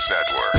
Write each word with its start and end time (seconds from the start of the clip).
News 0.00 0.08
Network. 0.08 0.56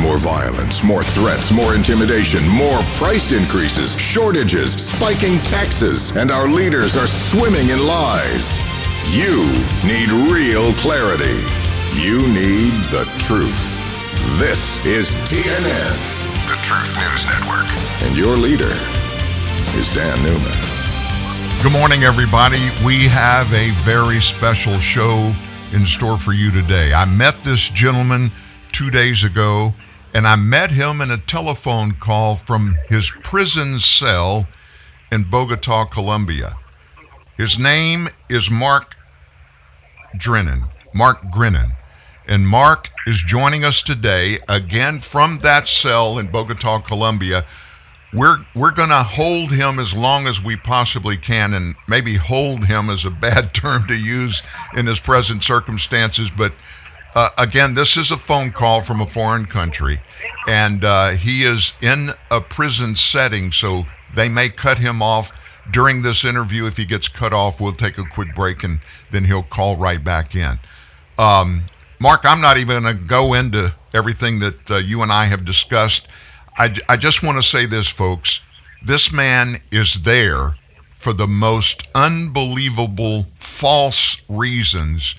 More 0.00 0.16
violence, 0.16 0.82
more 0.82 1.02
threats, 1.02 1.50
more 1.52 1.74
intimidation, 1.74 2.46
more 2.48 2.80
price 2.94 3.32
increases, 3.32 3.98
shortages, 4.00 4.72
spiking 4.72 5.38
taxes, 5.40 6.16
and 6.16 6.30
our 6.30 6.48
leaders 6.48 6.96
are 6.96 7.06
swimming 7.06 7.68
in 7.68 7.86
lies. 7.86 8.58
You 9.12 9.52
need 9.84 10.10
real 10.32 10.72
clarity. 10.74 11.44
You 11.92 12.26
need 12.28 12.72
the 12.88 13.04
truth. 13.18 13.80
This 14.38 14.82
is 14.86 15.14
TNN, 15.28 15.96
the 16.48 16.56
Truth 16.62 16.96
News 16.96 17.26
Network. 17.26 17.68
And 18.04 18.16
your 18.16 18.36
leader 18.36 18.72
is 19.76 19.90
Dan 19.90 20.22
Newman. 20.22 20.56
Good 21.62 21.72
morning, 21.72 22.04
everybody. 22.04 22.70
We 22.84 23.08
have 23.08 23.52
a 23.52 23.70
very 23.84 24.20
special 24.20 24.78
show 24.78 25.34
in 25.72 25.86
store 25.86 26.18
for 26.18 26.32
you 26.32 26.50
today. 26.50 26.92
I 26.92 27.04
met 27.04 27.44
this 27.44 27.68
gentleman 27.68 28.30
two 28.72 28.90
days 28.90 29.22
ago, 29.22 29.74
and 30.14 30.26
I 30.26 30.36
met 30.36 30.70
him 30.70 31.00
in 31.00 31.10
a 31.10 31.18
telephone 31.18 31.92
call 31.92 32.36
from 32.36 32.76
his 32.88 33.10
prison 33.22 33.78
cell 33.78 34.46
in 35.12 35.24
Bogota, 35.24 35.84
Colombia. 35.84 36.56
His 37.36 37.58
name 37.58 38.08
is 38.28 38.50
Mark 38.50 38.96
Drennan. 40.16 40.64
Mark 40.92 41.30
Grenon. 41.30 41.76
And 42.26 42.46
Mark 42.46 42.90
is 43.06 43.22
joining 43.22 43.64
us 43.64 43.82
today 43.82 44.38
again 44.48 45.00
from 45.00 45.38
that 45.38 45.68
cell 45.68 46.18
in 46.18 46.30
Bogota, 46.30 46.80
Colombia. 46.80 47.44
We're 48.12 48.38
we're 48.56 48.72
going 48.72 48.88
to 48.88 49.04
hold 49.04 49.52
him 49.52 49.78
as 49.78 49.94
long 49.94 50.26
as 50.26 50.42
we 50.42 50.56
possibly 50.56 51.16
can, 51.16 51.54
and 51.54 51.76
maybe 51.86 52.16
hold 52.16 52.66
him 52.66 52.90
is 52.90 53.04
a 53.04 53.10
bad 53.10 53.54
term 53.54 53.86
to 53.86 53.94
use 53.94 54.42
in 54.76 54.86
his 54.86 54.98
present 54.98 55.44
circumstances. 55.44 56.30
But 56.30 56.52
uh, 57.14 57.30
again, 57.38 57.74
this 57.74 57.96
is 57.96 58.10
a 58.10 58.16
phone 58.16 58.50
call 58.50 58.80
from 58.80 59.00
a 59.00 59.06
foreign 59.06 59.46
country, 59.46 60.00
and 60.48 60.84
uh, 60.84 61.10
he 61.10 61.44
is 61.44 61.72
in 61.80 62.10
a 62.30 62.40
prison 62.40 62.96
setting, 62.96 63.52
so 63.52 63.84
they 64.14 64.28
may 64.28 64.48
cut 64.48 64.78
him 64.78 65.02
off 65.02 65.32
during 65.70 66.02
this 66.02 66.24
interview. 66.24 66.66
If 66.66 66.76
he 66.76 66.84
gets 66.84 67.06
cut 67.08 67.32
off, 67.32 67.60
we'll 67.60 67.72
take 67.72 67.98
a 67.98 68.04
quick 68.04 68.34
break, 68.34 68.64
and 68.64 68.80
then 69.12 69.24
he'll 69.24 69.42
call 69.42 69.76
right 69.76 70.02
back 70.02 70.34
in. 70.34 70.58
Um, 71.18 71.64
Mark, 72.00 72.22
I'm 72.24 72.40
not 72.40 72.56
even 72.56 72.82
going 72.82 72.96
to 72.96 73.04
go 73.04 73.34
into 73.34 73.74
everything 73.92 74.38
that 74.40 74.70
uh, 74.70 74.76
you 74.76 75.02
and 75.02 75.12
I 75.12 75.26
have 75.26 75.44
discussed. 75.44 76.08
I, 76.56 76.74
I 76.88 76.96
just 76.96 77.22
want 77.22 77.38
to 77.38 77.48
say 77.48 77.66
this, 77.66 77.88
folks. 77.88 78.40
This 78.82 79.12
man 79.12 79.56
is 79.70 80.02
there 80.02 80.54
for 80.94 81.12
the 81.12 81.26
most 81.26 81.88
unbelievable 81.94 83.26
false 83.34 84.20
reasons 84.28 85.14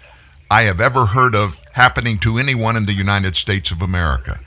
I 0.49 0.63
have 0.63 0.81
ever 0.81 1.07
heard 1.07 1.35
of 1.35 1.59
happening 1.73 2.19
to 2.19 2.37
anyone 2.37 2.75
in 2.75 2.85
the 2.85 2.93
United 2.93 3.35
States 3.35 3.71
of 3.71 3.81
America. 3.81 4.39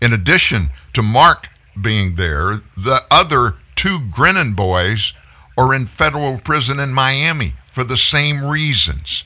In 0.00 0.12
addition 0.12 0.70
to 0.94 1.02
Mark 1.02 1.48
being 1.80 2.16
there, 2.16 2.62
the 2.76 3.00
other 3.10 3.54
two 3.76 3.98
Grenon 4.10 4.54
boys 4.54 5.12
are 5.56 5.74
in 5.74 5.86
federal 5.86 6.38
prison 6.38 6.80
in 6.80 6.92
Miami 6.92 7.52
for 7.70 7.84
the 7.84 7.96
same 7.96 8.44
reasons. 8.44 9.24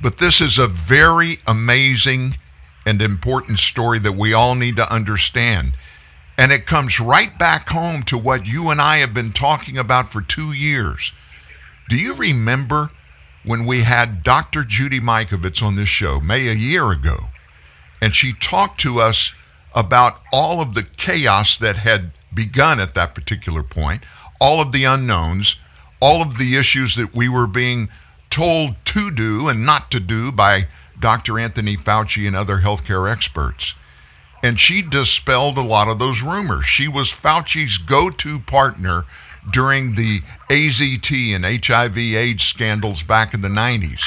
But 0.00 0.18
this 0.18 0.40
is 0.40 0.58
a 0.58 0.66
very 0.66 1.38
amazing 1.46 2.36
and 2.86 3.02
important 3.02 3.58
story 3.58 3.98
that 3.98 4.12
we 4.12 4.32
all 4.32 4.54
need 4.54 4.76
to 4.76 4.92
understand. 4.92 5.74
And 6.38 6.52
it 6.52 6.66
comes 6.66 7.00
right 7.00 7.36
back 7.36 7.68
home 7.68 8.04
to 8.04 8.16
what 8.16 8.46
you 8.46 8.70
and 8.70 8.80
I 8.80 8.98
have 8.98 9.12
been 9.12 9.32
talking 9.32 9.76
about 9.76 10.12
for 10.12 10.22
two 10.22 10.52
years. 10.52 11.12
Do 11.88 11.98
you 11.98 12.14
remember 12.14 12.90
when 13.44 13.66
we 13.66 13.80
had 13.80 14.22
Dr. 14.22 14.62
Judy 14.62 15.00
Mikovits 15.00 15.62
on 15.62 15.74
this 15.74 15.88
show, 15.88 16.20
May 16.20 16.46
a 16.46 16.52
year 16.52 16.92
ago? 16.92 17.30
And 18.00 18.14
she 18.14 18.32
talked 18.32 18.80
to 18.82 19.00
us 19.00 19.32
about 19.74 20.20
all 20.32 20.60
of 20.60 20.74
the 20.74 20.84
chaos 20.84 21.56
that 21.56 21.78
had 21.78 22.12
begun 22.32 22.78
at 22.78 22.94
that 22.94 23.16
particular 23.16 23.64
point, 23.64 24.04
all 24.40 24.62
of 24.62 24.70
the 24.70 24.84
unknowns, 24.84 25.56
all 26.00 26.22
of 26.22 26.38
the 26.38 26.56
issues 26.56 26.94
that 26.94 27.14
we 27.14 27.28
were 27.28 27.48
being 27.48 27.88
told 28.30 28.76
to 28.84 29.10
do 29.10 29.48
and 29.48 29.66
not 29.66 29.90
to 29.90 29.98
do 29.98 30.30
by 30.30 30.68
Dr. 31.00 31.38
Anthony 31.38 31.76
Fauci 31.76 32.28
and 32.28 32.36
other 32.36 32.58
healthcare 32.58 33.10
experts. 33.10 33.74
And 34.42 34.58
she 34.58 34.82
dispelled 34.82 35.58
a 35.58 35.62
lot 35.62 35.88
of 35.88 35.98
those 35.98 36.22
rumors. 36.22 36.64
She 36.64 36.88
was 36.88 37.10
Fauci's 37.10 37.76
go 37.78 38.08
to 38.10 38.38
partner 38.40 39.04
during 39.50 39.94
the 39.94 40.20
AZT 40.48 41.34
and 41.34 41.44
HIV 41.44 41.98
AIDS 41.98 42.44
scandals 42.44 43.02
back 43.02 43.34
in 43.34 43.40
the 43.40 43.48
90s. 43.48 44.02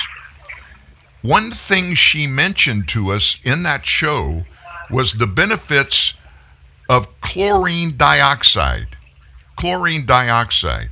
One 1.21 1.51
thing 1.51 1.95
she 1.95 2.25
mentioned 2.27 2.87
to 2.89 3.11
us 3.11 3.39
in 3.43 3.63
that 3.63 3.85
show 3.85 4.45
was 4.89 5.13
the 5.13 5.27
benefits 5.27 6.13
of 6.89 7.21
chlorine 7.21 7.95
dioxide. 7.95 8.97
Chlorine 9.55 10.05
dioxide. 10.05 10.89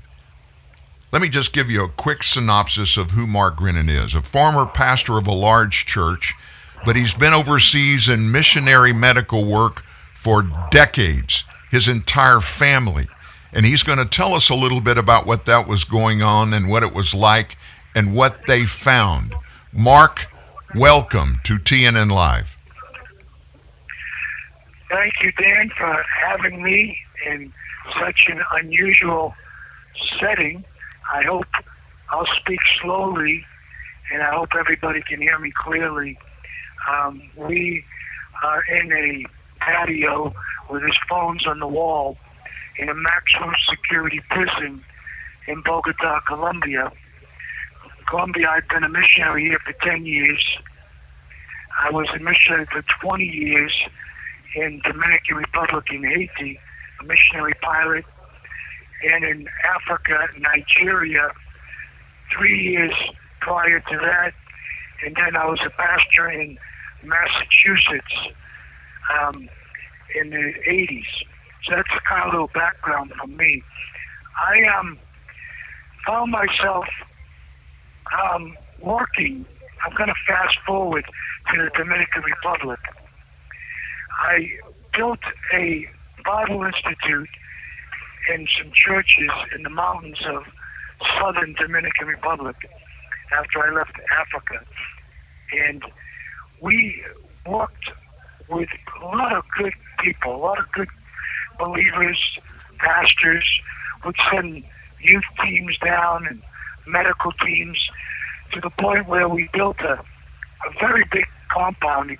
Let 1.11 1.21
me 1.23 1.29
just 1.29 1.53
give 1.53 1.71
you 1.71 1.83
a 1.83 1.89
quick 1.89 2.21
synopsis 2.21 2.95
of 2.95 3.11
who 3.11 3.25
Mark 3.25 3.57
Grenon 3.57 3.89
is. 3.89 4.13
A 4.13 4.21
former 4.21 4.67
pastor 4.67 5.17
of 5.17 5.25
a 5.25 5.31
large 5.31 5.87
church, 5.87 6.35
but 6.85 6.95
he's 6.95 7.13
been 7.13 7.33
overseas 7.33 8.09
in 8.09 8.31
missionary 8.31 8.93
medical 8.93 9.45
work 9.45 9.83
for 10.15 10.43
decades, 10.71 11.43
his 11.71 11.87
entire 11.87 12.39
family. 12.39 13.07
And 13.51 13.65
he's 13.65 13.83
going 13.83 13.97
to 13.97 14.05
tell 14.05 14.33
us 14.33 14.49
a 14.49 14.55
little 14.55 14.81
bit 14.81 14.97
about 14.97 15.25
what 15.25 15.45
that 15.45 15.67
was 15.67 15.83
going 15.83 16.21
on 16.21 16.53
and 16.53 16.69
what 16.69 16.83
it 16.83 16.93
was 16.93 17.13
like 17.13 17.57
and 17.95 18.15
what 18.15 18.45
they 18.47 18.65
found. 18.65 19.35
Mark, 19.73 20.27
welcome 20.75 21.39
to 21.45 21.57
TNN 21.57 22.11
Live. 22.11 22.57
Thank 24.89 25.13
you, 25.21 25.31
Dan, 25.33 25.71
for 25.77 26.03
having 26.25 26.61
me 26.61 26.97
in 27.25 27.53
such 27.99 28.25
an 28.27 28.41
unusual 28.53 29.33
setting. 30.19 30.63
I 31.13 31.23
hope 31.23 31.45
I'll 32.09 32.27
speak 32.39 32.59
slowly, 32.81 33.45
and 34.11 34.21
I 34.21 34.31
hope 34.35 34.49
everybody 34.57 35.01
can 35.01 35.21
hear 35.21 35.37
me 35.39 35.51
clearly. 35.55 36.17
Um, 36.87 37.21
we 37.35 37.83
are 38.43 38.63
in 38.63 38.91
a 38.91 39.25
patio 39.59 40.33
with 40.69 40.83
his 40.83 40.95
phones 41.09 41.45
on 41.45 41.59
the 41.59 41.67
wall 41.67 42.17
in 42.77 42.89
a 42.89 42.93
maximum 42.93 43.53
security 43.69 44.21
prison 44.29 44.83
in 45.47 45.61
Bogota, 45.61 46.21
Colombia. 46.21 46.91
Colombia, 48.07 48.49
I've 48.49 48.67
been 48.67 48.83
a 48.83 48.89
missionary 48.89 49.43
here 49.43 49.59
for 49.65 49.73
10 49.73 50.05
years. 50.05 50.43
I 51.81 51.91
was 51.91 52.07
a 52.15 52.19
missionary 52.19 52.65
for 52.65 52.81
20 52.81 53.23
years 53.25 53.73
in 54.55 54.81
Dominican 54.83 55.37
Republic 55.37 55.85
in 55.91 56.03
Haiti, 56.03 56.59
a 56.99 57.03
missionary 57.03 57.53
pilot, 57.61 58.05
and 59.03 59.23
in 59.23 59.47
Africa, 59.63 60.27
Nigeria, 60.37 61.29
three 62.35 62.61
years 62.71 62.93
prior 63.41 63.79
to 63.79 63.97
that, 63.97 64.33
and 65.05 65.15
then 65.15 65.35
I 65.35 65.45
was 65.45 65.59
a 65.65 65.69
pastor 65.69 66.29
in 66.29 66.57
Massachusetts 67.03 68.35
um, 69.21 69.49
in 70.19 70.29
the 70.29 70.53
80s. 70.67 71.03
So 71.65 71.75
that's 71.75 71.89
a 71.95 71.99
kind 72.07 72.23
of 72.23 72.29
a 72.29 72.31
little 72.31 72.51
background 72.53 73.11
for 73.19 73.27
me. 73.27 73.63
I 74.47 74.63
um, 74.79 74.97
found 76.05 76.31
myself 76.31 76.85
um, 78.31 78.57
working. 78.81 79.45
I'm 79.85 79.95
going 79.95 80.09
to 80.09 80.15
fast 80.27 80.57
forward 80.65 81.05
to 81.51 81.63
the 81.63 81.69
Dominican 81.77 82.23
Republic. 82.23 82.79
I 84.19 84.49
built 84.95 85.19
a 85.53 85.87
Bible 86.25 86.63
Institute 86.63 87.29
in 88.33 88.47
some 88.57 88.71
churches 88.73 89.31
in 89.55 89.63
the 89.63 89.69
mountains 89.69 90.19
of 90.25 90.43
southern 91.19 91.53
Dominican 91.53 92.07
Republic 92.07 92.55
after 93.31 93.65
I 93.65 93.73
left 93.73 93.93
Africa. 94.19 94.65
And 95.51 95.83
we 96.61 97.03
worked 97.45 97.89
with 98.49 98.69
a 99.01 99.05
lot 99.05 99.33
of 99.35 99.43
good 99.57 99.73
people, 99.99 100.35
a 100.35 100.37
lot 100.37 100.59
of 100.59 100.71
good 100.71 100.87
believers, 101.57 102.17
pastors, 102.77 103.45
would 104.05 104.15
send 104.31 104.63
youth 105.01 105.23
teams 105.43 105.77
down 105.79 106.25
and 106.27 106.41
medical 106.87 107.31
teams 107.33 107.77
to 108.53 108.61
the 108.61 108.69
point 108.71 109.07
where 109.07 109.29
we 109.29 109.49
built 109.53 109.79
a, 109.81 109.93
a 109.93 110.79
very 110.79 111.03
big 111.11 111.25
compound 111.51 112.17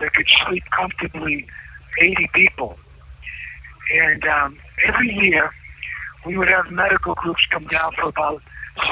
that 0.00 0.14
could 0.14 0.26
sleep 0.46 0.64
comfortably 0.70 1.46
80 2.00 2.28
people. 2.34 2.78
And 3.92 4.24
um, 4.24 4.58
every 4.84 5.12
year, 5.12 5.52
we 6.24 6.36
would 6.36 6.48
have 6.48 6.70
medical 6.70 7.14
groups 7.14 7.42
come 7.50 7.64
down 7.64 7.92
for 8.00 8.08
about 8.08 8.42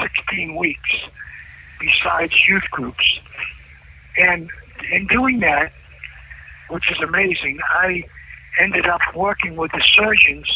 16 0.01 0.55
weeks, 0.55 0.89
besides 1.79 2.33
youth 2.47 2.63
groups. 2.71 3.19
And 4.17 4.49
in 4.91 5.07
doing 5.07 5.39
that, 5.39 5.71
which 6.69 6.91
is 6.91 6.97
amazing, 7.01 7.59
I 7.69 8.03
ended 8.59 8.87
up 8.87 9.01
working 9.15 9.55
with 9.55 9.71
the 9.71 9.83
surgeons 9.95 10.47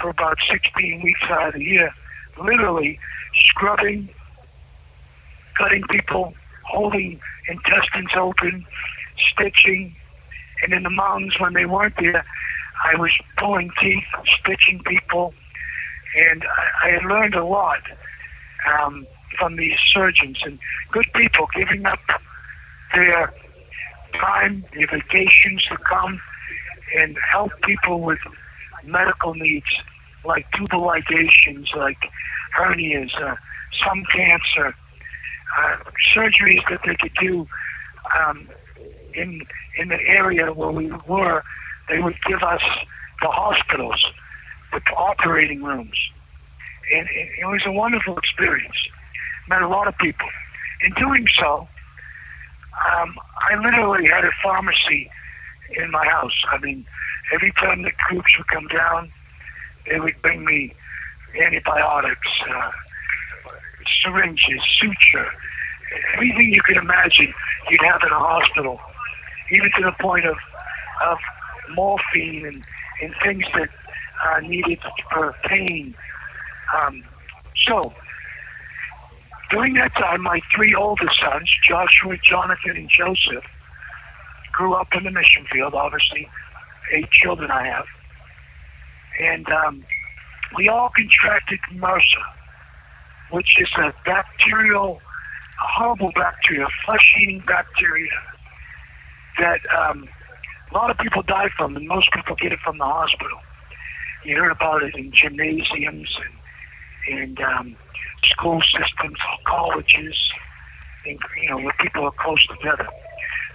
for 0.00 0.10
about 0.10 0.38
16 0.50 1.02
weeks 1.02 1.20
out 1.28 1.48
of 1.48 1.54
the 1.54 1.64
year, 1.64 1.92
literally 2.42 2.98
scrubbing, 3.48 4.08
cutting 5.56 5.82
people 5.90 6.34
holding 6.64 7.20
intestines 7.48 8.10
open, 8.16 8.66
stitching, 9.32 9.94
and 10.62 10.72
in 10.72 10.82
the 10.82 10.90
mountains 10.90 11.34
when 11.38 11.54
they 11.54 11.64
weren't 11.64 11.94
there, 11.98 12.24
I 12.84 12.96
was 12.96 13.10
pulling 13.38 13.70
teeth, 13.80 14.04
stitching 14.40 14.82
people, 14.84 15.32
and 16.30 16.44
I, 16.44 16.88
I 16.88 16.90
had 16.92 17.04
learned 17.04 17.34
a 17.34 17.44
lot 17.44 17.80
um, 18.80 19.06
from 19.38 19.56
these 19.56 19.78
surgeons 19.92 20.38
and 20.44 20.58
good 20.92 21.06
people 21.14 21.46
giving 21.54 21.86
up 21.86 22.00
their 22.94 23.32
time, 24.14 24.64
their 24.74 24.86
vacations 24.86 25.64
to 25.64 25.76
come 25.78 26.20
and 26.96 27.16
help 27.30 27.52
people 27.62 28.00
with 28.00 28.18
medical 28.84 29.34
needs 29.34 29.66
like 30.24 30.46
tubal 30.52 30.82
ligations, 30.82 31.74
like 31.76 31.98
hernias, 32.56 33.14
uh, 33.20 33.34
some 33.84 34.04
cancer, 34.12 34.74
uh, 35.58 35.76
surgeries 36.14 36.62
that 36.68 36.80
they 36.84 36.96
could 36.96 37.14
do 37.20 37.46
um, 38.18 38.48
in 39.14 39.42
in 39.78 39.88
the 39.88 40.00
area 40.06 40.52
where 40.52 40.70
we 40.70 40.90
were. 41.06 41.42
They 41.88 42.00
would 42.00 42.16
give 42.26 42.42
us 42.42 42.62
the 43.22 43.28
hospitals, 43.28 44.04
the 44.72 44.80
operating 44.96 45.62
rooms, 45.62 45.96
and 46.92 47.08
it, 47.08 47.28
it 47.40 47.46
was 47.46 47.62
a 47.64 47.72
wonderful 47.72 48.18
experience. 48.18 48.76
Met 49.48 49.62
a 49.62 49.68
lot 49.68 49.86
of 49.86 49.96
people. 49.98 50.28
In 50.82 50.92
doing 50.94 51.26
so, 51.38 51.68
um, 52.84 53.14
I 53.50 53.56
literally 53.56 54.08
had 54.08 54.24
a 54.24 54.30
pharmacy 54.42 55.10
in 55.76 55.90
my 55.90 56.06
house. 56.06 56.34
I 56.50 56.58
mean, 56.58 56.86
every 57.32 57.52
time 57.52 57.82
the 57.82 57.92
troops 58.08 58.36
would 58.38 58.46
come 58.48 58.66
down, 58.68 59.10
they 59.88 60.00
would 60.00 60.20
bring 60.22 60.44
me 60.44 60.74
antibiotics, 61.40 62.28
uh, 62.50 62.70
syringes, 64.02 64.60
suture, 64.78 65.30
everything 66.14 66.54
you 66.54 66.62
could 66.62 66.76
imagine 66.76 67.32
you'd 67.70 67.82
have 67.82 68.00
in 68.02 68.10
a 68.10 68.18
hospital, 68.18 68.80
even 69.50 69.70
to 69.76 69.82
the 69.84 69.92
point 70.00 70.24
of, 70.24 70.36
of 71.04 71.18
morphine 71.74 72.46
and, 72.46 72.64
and 73.02 73.14
things 73.22 73.44
that 73.54 73.68
uh, 74.24 74.40
needed 74.40 74.78
for 75.12 75.34
pain. 75.44 75.94
Um, 76.82 77.04
so, 77.66 77.92
during 79.50 79.74
that 79.74 79.94
time, 79.94 80.22
my 80.22 80.40
three 80.54 80.74
oldest 80.74 81.20
sons, 81.20 81.50
Joshua, 81.68 82.16
Jonathan, 82.22 82.76
and 82.76 82.88
Joseph, 82.88 83.44
grew 84.52 84.74
up 84.74 84.88
in 84.94 85.04
the 85.04 85.10
mission 85.10 85.46
field, 85.52 85.74
obviously, 85.74 86.28
eight 86.92 87.10
children 87.10 87.50
I 87.50 87.66
have. 87.66 87.86
And 89.20 89.48
um, 89.50 89.84
we 90.56 90.68
all 90.68 90.90
contracted 90.96 91.58
MRSA, 91.72 92.22
which 93.30 93.58
is 93.58 93.72
a 93.76 93.92
bacterial, 94.04 95.00
a 95.62 95.66
horrible 95.66 96.12
bacteria, 96.14 96.66
flesh-eating 96.84 97.42
bacteria 97.46 98.10
that 99.38 99.60
um, 99.78 100.08
a 100.70 100.74
lot 100.74 100.90
of 100.90 100.98
people 100.98 101.22
die 101.22 101.50
from, 101.56 101.76
and 101.76 101.86
most 101.86 102.10
people 102.12 102.34
get 102.36 102.52
it 102.52 102.58
from 102.60 102.78
the 102.78 102.84
hospital. 102.84 103.38
You 104.24 104.36
heard 104.36 104.52
about 104.52 104.82
it 104.82 104.94
in 104.94 105.12
gymnasiums 105.12 106.16
and, 107.08 107.18
and 107.18 107.40
um, 107.40 107.76
school 108.26 108.60
systems, 108.62 109.18
colleges, 109.46 110.16
and, 111.06 111.18
you 111.42 111.50
know, 111.50 111.58
where 111.58 111.74
people 111.80 112.04
are 112.04 112.14
close 112.18 112.44
together. 112.46 112.88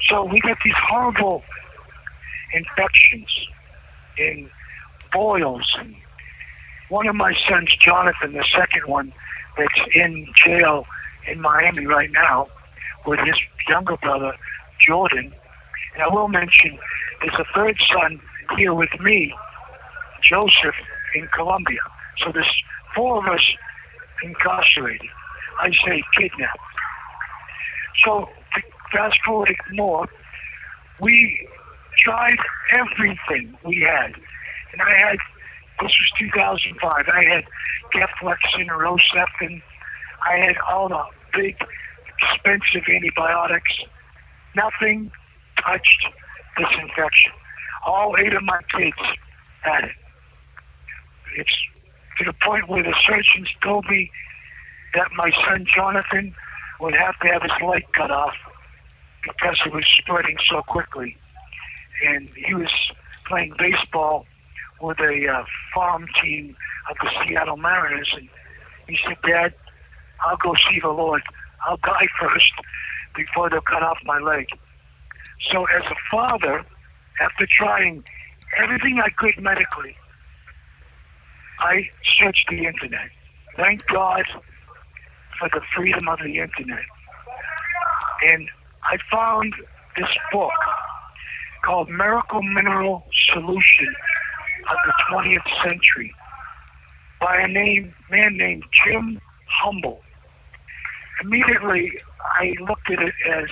So 0.10 0.24
we 0.24 0.40
get 0.40 0.58
these 0.64 0.74
horrible 0.90 1.44
infections 2.54 3.28
and 4.18 4.50
boils. 5.14 5.70
And 5.80 5.96
one 6.90 7.08
of 7.08 7.16
my 7.16 7.34
sons, 7.48 7.70
Jonathan, 7.82 8.34
the 8.34 8.46
second 8.56 8.88
one, 8.88 9.14
that's 9.58 9.80
in 9.96 10.28
jail 10.36 10.86
in 11.28 11.42
Miami 11.42 11.86
right 11.86 12.12
now 12.12 12.48
with 13.06 13.20
his 13.20 13.36
younger 13.68 13.98
brother, 13.98 14.34
Jordan. 14.80 15.34
And 15.94 16.04
I 16.04 16.14
will 16.14 16.28
mention 16.28 16.80
there's 17.22 17.40
a 17.40 17.46
third 17.56 17.78
son 17.94 18.20
here 18.58 18.74
with 18.74 18.90
me, 19.00 19.34
Joseph, 20.24 20.76
in 21.16 21.28
Colombia. 21.34 21.80
So 22.18 22.32
there's 22.32 22.64
four 22.96 23.18
of 23.20 23.34
us 23.34 23.46
incarcerated. 24.24 25.10
I 25.60 25.72
say 25.86 26.04
kidnapped. 26.18 26.60
So 28.06 28.30
fast 28.92 29.18
forward 29.26 29.56
more, 29.74 30.08
we 31.00 31.48
tried 32.00 32.38
everything 32.74 33.58
we 33.66 33.82
had. 33.82 34.14
And 34.72 34.82
I 34.82 34.98
had, 34.98 35.18
this 35.82 35.92
was 35.92 36.12
2005, 36.20 36.92
I 37.14 37.24
had 37.30 37.44
Geflexin, 37.94 38.68
Rocephin, 38.68 39.62
I 40.26 40.40
had 40.40 40.56
all 40.70 40.88
the 40.90 41.04
big, 41.34 41.56
expensive 42.22 42.84
antibiotics. 42.88 43.72
Nothing 44.56 45.12
touched 45.64 46.06
this 46.58 46.68
infection. 46.82 47.32
All 47.86 48.16
eight 48.20 48.34
of 48.34 48.44
my 48.44 48.60
kids 48.76 48.98
had 49.62 49.86
it. 49.86 49.92
It's 51.38 51.58
to 52.22 52.32
the 52.32 52.38
point 52.46 52.70
where 52.70 52.84
the 52.84 52.94
surgeons 53.04 53.50
told 53.64 53.86
me 53.90 54.12
that 54.94 55.08
my 55.16 55.32
son 55.48 55.66
Jonathan 55.74 56.36
would 56.80 56.94
have 56.94 57.18
to 57.20 57.28
have 57.28 57.42
his 57.42 57.52
leg 57.66 57.84
cut 57.94 58.12
off 58.12 58.36
because 59.24 59.60
it 59.66 59.74
was 59.74 59.86
spreading 59.98 60.38
so 60.48 60.62
quickly. 60.62 61.18
And 62.08 62.30
he 62.30 62.54
was 62.54 62.70
playing 63.26 63.54
baseball 63.58 64.26
with 64.82 65.00
a 65.00 65.28
uh, 65.28 65.46
farm 65.74 66.08
team 66.22 66.56
of 66.90 66.98
the 67.02 67.10
Seattle 67.26 67.58
Mariners. 67.58 68.14
And 68.16 68.30
he 68.88 68.98
said, 69.06 69.18
Dad, 69.28 69.54
I'll 70.26 70.38
go 70.38 70.54
see 70.70 70.80
the 70.80 70.90
Lord. 70.90 71.22
I'll 71.68 71.78
die 71.78 72.08
first 72.20 72.52
before 73.16 73.50
they'll 73.50 73.62
cut 73.62 73.84
off 73.84 73.98
my 74.06 74.20
leg. 74.20 74.48
So, 75.52 75.66
as 75.76 75.84
a 75.90 75.96
father, 76.12 76.64
after 77.20 77.48
trying 77.58 78.04
everything 78.58 79.02
I 79.04 79.10
could 79.10 79.42
medically, 79.42 79.96
I 81.62 81.88
searched 82.20 82.48
the 82.50 82.66
internet. 82.66 83.10
Thank 83.56 83.86
God 83.88 84.24
for 85.40 85.48
the 85.50 85.62
freedom 85.76 86.08
of 86.10 86.18
the 86.20 86.40
internet. 86.40 86.86
And 88.30 88.50
I 88.84 88.98
found 89.12 89.54
this 89.96 90.10
book 90.32 90.52
called 91.64 91.90
Miracle 91.90 92.42
Mineral 92.42 93.06
Solution 93.32 93.96
of 94.70 94.78
the 94.86 94.94
20th 95.12 95.64
Century 95.64 96.14
by 97.20 97.38
a 97.38 97.48
name, 97.48 97.94
man 98.10 98.38
named 98.38 98.64
Jim 98.84 99.20
Humble. 99.62 100.02
Immediately, 101.24 101.92
I 102.40 102.56
looked 102.68 102.90
at 102.90 103.00
it 103.00 103.14
as 103.30 103.46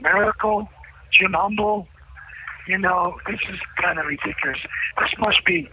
Miracle, 0.00 0.68
Jim 1.10 1.32
Humble. 1.32 1.88
You 2.68 2.78
know, 2.78 3.16
this 3.26 3.40
is 3.52 3.58
kind 3.82 3.98
of 3.98 4.06
ridiculous. 4.06 4.60
This 5.00 5.10
must 5.18 5.44
be 5.44 5.68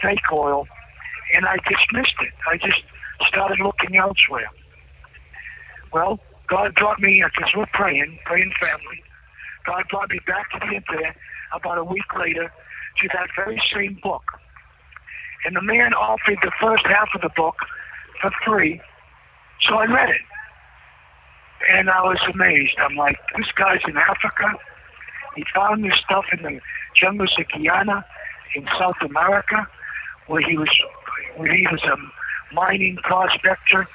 snake 0.00 0.32
oil. 0.32 0.66
And 1.34 1.46
I 1.46 1.56
dismissed 1.68 2.14
it. 2.20 2.32
I 2.50 2.56
just 2.58 2.82
started 3.26 3.58
looking 3.60 3.96
elsewhere. 3.96 4.50
Well, 5.92 6.20
God 6.48 6.74
brought 6.74 7.00
me, 7.00 7.22
because 7.24 7.50
we're 7.56 7.66
praying, 7.72 8.18
praying 8.26 8.52
family, 8.60 9.02
God 9.64 9.84
brought 9.90 10.10
me 10.10 10.20
back 10.26 10.50
to 10.52 10.58
the 10.58 10.76
internet 10.76 11.16
about 11.54 11.78
a 11.78 11.84
week 11.84 12.14
later 12.18 12.52
to 13.00 13.08
that 13.14 13.28
very 13.36 13.62
same 13.72 13.98
book. 14.02 14.24
And 15.44 15.56
the 15.56 15.62
man 15.62 15.94
offered 15.94 16.38
the 16.42 16.52
first 16.60 16.84
half 16.86 17.08
of 17.14 17.20
the 17.20 17.30
book 17.36 17.56
for 18.20 18.30
free, 18.44 18.80
so 19.62 19.74
I 19.76 19.86
read 19.86 20.10
it. 20.10 20.20
And 21.70 21.88
I 21.88 22.02
was 22.02 22.18
amazed. 22.32 22.74
I'm 22.78 22.96
like, 22.96 23.18
this 23.36 23.46
guy's 23.54 23.80
in 23.86 23.96
Africa. 23.96 24.58
He 25.36 25.44
found 25.54 25.84
this 25.84 25.98
stuff 26.00 26.24
in 26.32 26.42
the 26.42 26.60
jungles 26.94 27.32
of 27.38 27.48
Guyana 27.48 28.04
in 28.54 28.66
South 28.78 28.96
America, 29.00 29.66
where 30.26 30.42
he 30.42 30.58
was 30.58 30.68
where 31.36 31.52
he 31.52 31.66
was 31.70 31.82
a 31.84 31.96
mining 32.54 32.96
prospector 33.02 33.86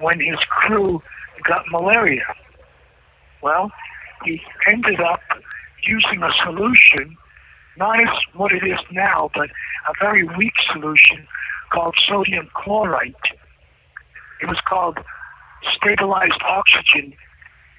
when 0.00 0.20
his 0.20 0.38
crew 0.48 1.02
got 1.44 1.64
malaria. 1.70 2.24
Well, 3.42 3.70
he 4.24 4.40
ended 4.68 5.00
up 5.00 5.20
using 5.86 6.22
a 6.22 6.32
solution, 6.44 7.16
not 7.76 8.00
as 8.00 8.08
what 8.34 8.52
it 8.52 8.64
is 8.64 8.78
now, 8.90 9.30
but 9.34 9.50
a 9.88 9.92
very 10.00 10.24
weak 10.36 10.54
solution 10.72 11.26
called 11.72 11.94
sodium 12.08 12.48
chlorite. 12.54 13.14
It 14.42 14.48
was 14.48 14.58
called 14.66 14.98
stabilized 15.74 16.40
oxygen 16.42 17.14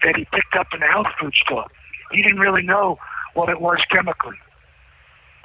that 0.03 0.15
he 0.15 0.25
picked 0.25 0.55
up 0.55 0.67
in 0.73 0.81
a 0.81 0.87
health 0.87 1.07
food 1.19 1.33
store. 1.45 1.65
He 2.11 2.21
didn't 2.21 2.39
really 2.39 2.63
know 2.63 2.97
what 3.33 3.49
it 3.49 3.59
was 3.59 3.79
chemically. 3.91 4.37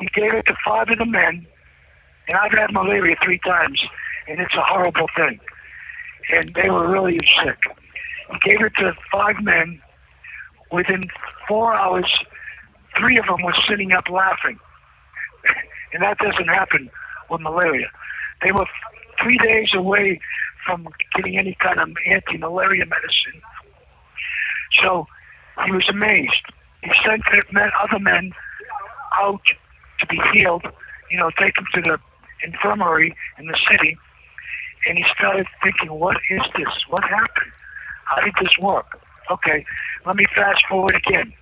He 0.00 0.08
gave 0.14 0.34
it 0.34 0.46
to 0.46 0.54
five 0.64 0.88
of 0.88 0.98
the 0.98 1.06
men, 1.06 1.46
and 2.28 2.36
I've 2.36 2.52
had 2.52 2.72
malaria 2.72 3.16
three 3.22 3.40
times, 3.44 3.82
and 4.28 4.40
it's 4.40 4.54
a 4.54 4.62
horrible 4.62 5.08
thing. 5.16 5.40
And 6.32 6.52
they 6.54 6.70
were 6.70 6.88
really 6.88 7.18
sick. 7.44 7.58
He 8.30 8.50
gave 8.50 8.62
it 8.62 8.72
to 8.78 8.94
five 9.10 9.42
men. 9.42 9.82
Within 10.70 11.02
four 11.46 11.74
hours, 11.74 12.10
three 12.98 13.18
of 13.18 13.26
them 13.26 13.42
were 13.42 13.54
sitting 13.68 13.92
up 13.92 14.08
laughing. 14.08 14.58
and 15.92 16.02
that 16.02 16.18
doesn't 16.18 16.48
happen 16.48 16.90
with 17.30 17.40
malaria. 17.40 17.90
They 18.42 18.52
were 18.52 18.66
three 19.22 19.36
days 19.38 19.74
away 19.74 20.20
from 20.64 20.88
getting 21.14 21.36
any 21.36 21.56
kind 21.60 21.78
of 21.78 21.90
anti-malaria 22.06 22.86
medicine. 22.86 23.42
So 24.80 25.06
he 25.66 25.72
was 25.72 25.88
amazed. 25.88 26.42
He 26.82 26.90
sent 27.04 27.22
other 27.80 27.98
men 27.98 28.32
out 29.20 29.42
to 30.00 30.06
be 30.06 30.20
healed, 30.32 30.64
you 31.10 31.18
know, 31.18 31.30
take 31.38 31.54
them 31.56 31.66
to 31.74 31.80
the 31.82 31.98
infirmary 32.44 33.14
in 33.38 33.46
the 33.46 33.58
city. 33.70 33.96
And 34.86 34.98
he 34.98 35.04
started 35.16 35.46
thinking, 35.62 35.90
what 35.98 36.16
is 36.30 36.42
this? 36.56 36.68
What 36.88 37.04
happened? 37.04 37.52
How 38.06 38.20
did 38.22 38.34
this 38.40 38.58
work? 38.60 38.98
Okay, 39.30 39.64
let 40.04 40.16
me 40.16 40.24
fast 40.34 40.64
forward 40.68 40.96
again. 41.06 41.32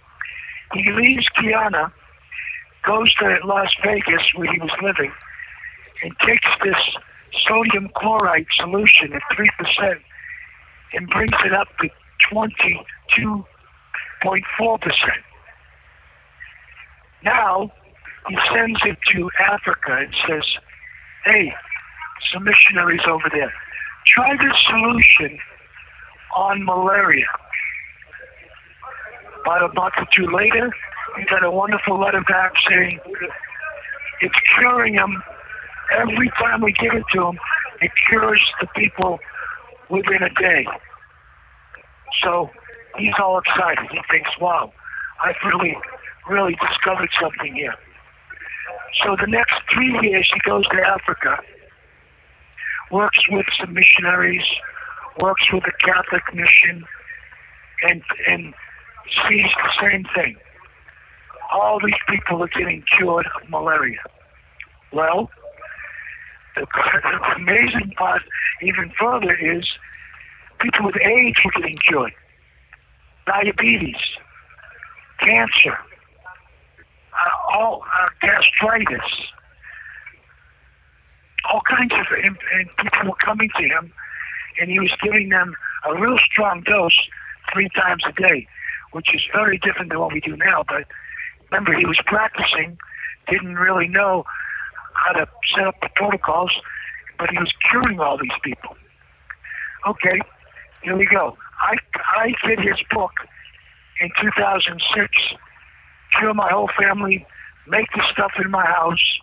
He 0.75 0.91
leaves 0.93 1.27
Guyana, 1.41 1.93
goes 2.85 3.13
to 3.15 3.39
Las 3.45 3.75
Vegas 3.83 4.23
where 4.35 4.53
he 4.53 4.59
was 4.61 4.71
living, 4.83 5.13
and 6.03 6.13
takes 6.25 6.49
this 6.63 6.77
sodium 7.47 7.89
chlorite 7.97 8.47
solution 8.57 9.13
at 9.13 9.23
3% 9.33 10.01
and 10.93 11.09
brings 11.09 11.31
it 11.45 11.53
up 11.53 11.69
to 11.81 11.89
22.4%. 12.33 13.45
Now, 17.23 17.71
he 18.29 18.37
sends 18.53 18.81
it 18.85 18.99
to 19.13 19.31
Africa 19.41 19.97
and 20.01 20.15
says, 20.27 20.45
hey, 21.25 21.53
some 22.33 22.45
missionaries 22.45 23.01
over 23.09 23.29
there, 23.33 23.53
try 24.07 24.37
this 24.37 24.57
solution 24.69 25.39
on 26.37 26.65
malaria. 26.65 27.27
About 29.41 29.71
a 29.71 29.75
month 29.75 29.95
or 29.97 30.07
two 30.15 30.31
later, 30.31 30.71
he 31.19 31.25
got 31.25 31.45
a 31.45 31.51
wonderful 31.51 31.97
letter 31.97 32.23
back 32.29 32.53
saying 32.69 33.01
it's 34.21 34.41
curing 34.55 34.95
him. 34.95 35.23
Every 35.93 36.31
time 36.39 36.61
we 36.61 36.73
give 36.75 36.95
it 36.95 37.05
to 37.15 37.29
him, 37.29 37.39
it 37.81 37.91
cures 38.09 38.41
the 38.61 38.67
people 38.77 39.19
within 39.89 40.23
a 40.23 40.31
day. 40.35 40.67
So 42.23 42.51
he's 42.99 43.15
all 43.19 43.39
excited. 43.39 43.91
He 43.91 43.99
thinks, 44.11 44.31
wow, 44.41 44.73
I've 45.25 45.37
really, 45.45 45.77
really 46.29 46.57
discovered 46.67 47.11
something 47.21 47.55
here. 47.55 47.75
So 49.05 49.17
the 49.17 49.27
next 49.27 49.55
three 49.73 49.97
years, 50.03 50.31
he 50.33 50.41
goes 50.49 50.67
to 50.69 50.81
Africa, 50.81 51.39
works 52.91 53.19
with 53.31 53.47
some 53.59 53.73
missionaries, 53.73 54.45
works 55.23 55.47
with 55.53 55.65
a 55.65 55.73
Catholic 55.85 56.23
mission, 56.35 56.85
and 57.83 58.03
and 58.27 58.55
sees 59.29 59.51
the 59.57 59.73
same 59.81 60.05
thing. 60.15 60.37
All 61.53 61.81
these 61.85 61.95
people 62.09 62.43
are 62.43 62.49
getting 62.49 62.83
cured 62.97 63.27
of 63.27 63.49
malaria. 63.49 64.03
Well, 64.93 65.31
the, 66.57 66.63
the 66.63 67.35
amazing 67.37 67.93
part, 67.97 68.23
even 68.63 68.93
further, 68.99 69.35
is 69.35 69.65
people 70.61 70.87
with 70.87 70.97
AIDS 70.97 71.39
are 71.45 71.61
getting 71.61 71.77
cured. 71.77 72.13
Diabetes, 73.27 73.97
cancer, 75.21 75.79
all 77.51 77.83
uh, 77.83 78.09
gastritis, 78.21 79.01
all 81.51 81.61
kinds 81.69 81.93
of, 81.93 82.07
and, 82.23 82.37
and 82.55 82.71
people 82.77 83.11
were 83.11 83.17
coming 83.25 83.49
to 83.57 83.63
him, 83.63 83.93
and 84.61 84.71
he 84.71 84.79
was 84.79 84.91
giving 85.03 85.29
them 85.29 85.55
a 85.89 85.95
real 86.01 86.19
strong 86.19 86.63
dose 86.63 86.99
three 87.53 87.69
times 87.71 88.03
a 88.07 88.13
day, 88.13 88.47
which 88.93 89.15
is 89.15 89.23
very 89.33 89.59
different 89.59 89.91
than 89.91 89.99
what 89.99 90.13
we 90.13 90.21
do 90.21 90.37
now. 90.37 90.65
But 90.69 90.85
remember, 91.51 91.77
he 91.77 91.87
was 91.87 91.99
practicing, 92.07 92.79
didn't 93.29 93.57
really 93.57 93.89
know 93.89 94.25
how 94.95 95.13
to 95.13 95.27
set 95.55 95.67
up 95.67 95.77
the 95.81 95.89
protocols, 95.95 96.53
but 97.19 97.31
he 97.31 97.39
was 97.39 97.53
curing 97.71 98.01
all 98.01 98.19
these 98.19 98.39
people. 98.43 98.77
Okay, 99.87 100.21
here 100.83 100.97
we 100.97 101.07
go. 101.07 101.37
I 101.61 101.77
I 102.17 102.35
did 102.47 102.61
his 102.61 102.79
book 102.91 103.13
in 104.01 104.11
2006 104.21 105.09
Cure 106.19 106.35
my 106.35 106.49
whole 106.51 106.71
family, 106.79 107.27
make 107.67 107.87
the 107.95 108.03
stuff 108.13 108.33
in 108.43 108.51
my 108.51 108.65
house, 108.65 109.21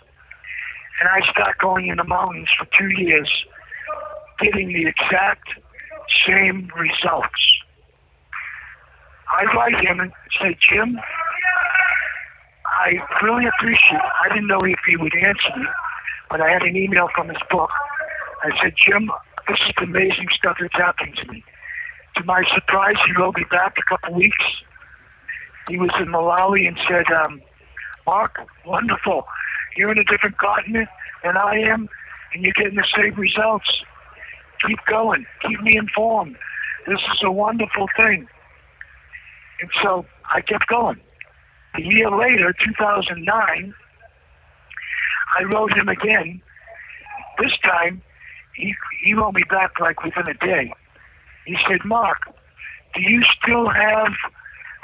and 1.00 1.10
I 1.10 1.32
start 1.32 1.58
going 1.60 1.88
in 1.88 1.98
the 1.98 2.04
mountains 2.04 2.50
for 2.58 2.68
two 2.78 2.90
years, 2.90 3.30
getting 4.40 4.70
the 4.70 4.88
exact 4.88 5.48
same 6.26 6.72
results. 6.78 7.44
I 9.40 9.44
write 9.56 9.82
him 9.82 10.00
and 10.00 10.12
say, 10.42 10.58
Jim, 10.60 11.00
I 12.66 13.00
really 13.22 13.46
appreciate 13.46 14.02
I 14.24 14.30
didn't 14.30 14.48
know 14.48 14.60
if 14.62 14.80
he 14.88 14.96
would 14.96 15.14
answer 15.16 15.58
me, 15.58 15.66
but 16.30 16.42
I 16.42 16.50
had 16.50 16.64
an 16.64 16.76
email 16.76 17.10
from 17.14 17.30
his 17.30 17.38
book. 17.50 17.70
I 18.44 18.58
said, 18.62 18.74
Jim, 18.78 19.12
this 19.48 19.60
is 19.68 19.74
amazing 19.82 20.28
stuff 20.36 20.58
that's 20.60 20.74
happening 20.74 21.16
to 21.16 21.32
me. 21.32 21.44
To 22.16 22.24
my 22.24 22.44
surprise, 22.54 22.96
he 23.06 23.12
wrote 23.14 23.36
me 23.36 23.46
back 23.52 23.76
a 23.78 23.84
couple 23.84 24.16
weeks 24.16 24.46
he 25.68 25.78
was 25.78 25.90
in 26.00 26.08
Malawi 26.08 26.68
and 26.68 26.78
said, 26.88 27.06
um, 27.12 27.42
Mark, 28.08 28.40
wonderful. 28.66 29.28
You're 29.76 29.92
in 29.92 29.98
a 29.98 30.04
different 30.06 30.38
continent 30.38 30.88
than 31.24 31.36
I 31.36 31.60
am, 31.60 31.90
and 32.34 32.44
you're 32.44 32.54
getting 32.54 32.78
the 32.78 32.88
same 32.96 33.14
results. 33.16 33.70
Keep 34.66 34.80
going. 34.88 35.26
Keep 35.46 35.62
me 35.62 35.78
informed. 35.78 36.38
This 36.88 37.00
is 37.00 37.20
a 37.22 37.32
wonderful 37.32 37.88
thing. 37.98 38.28
And 39.62 39.70
so 39.84 40.06
I 40.34 40.40
kept 40.40 40.68
going. 40.68 41.02
A 41.76 41.82
year 41.82 42.10
later, 42.10 42.54
2009, 42.66 43.74
I 45.38 45.44
wrote 45.44 45.74
him 45.78 45.90
again. 45.90 46.42
This 47.40 47.52
time, 47.62 48.02
he, 48.56 48.74
he 49.04 49.14
wrote 49.14 49.34
me 49.34 49.44
back 49.50 49.80
like 49.82 50.02
within 50.02 50.30
a 50.30 50.34
day. 50.34 50.72
He 51.46 51.58
said, 51.68 51.84
Mark, 51.84 52.20
do 52.96 53.02
you 53.02 53.22
still 53.42 53.70
have 53.70 54.14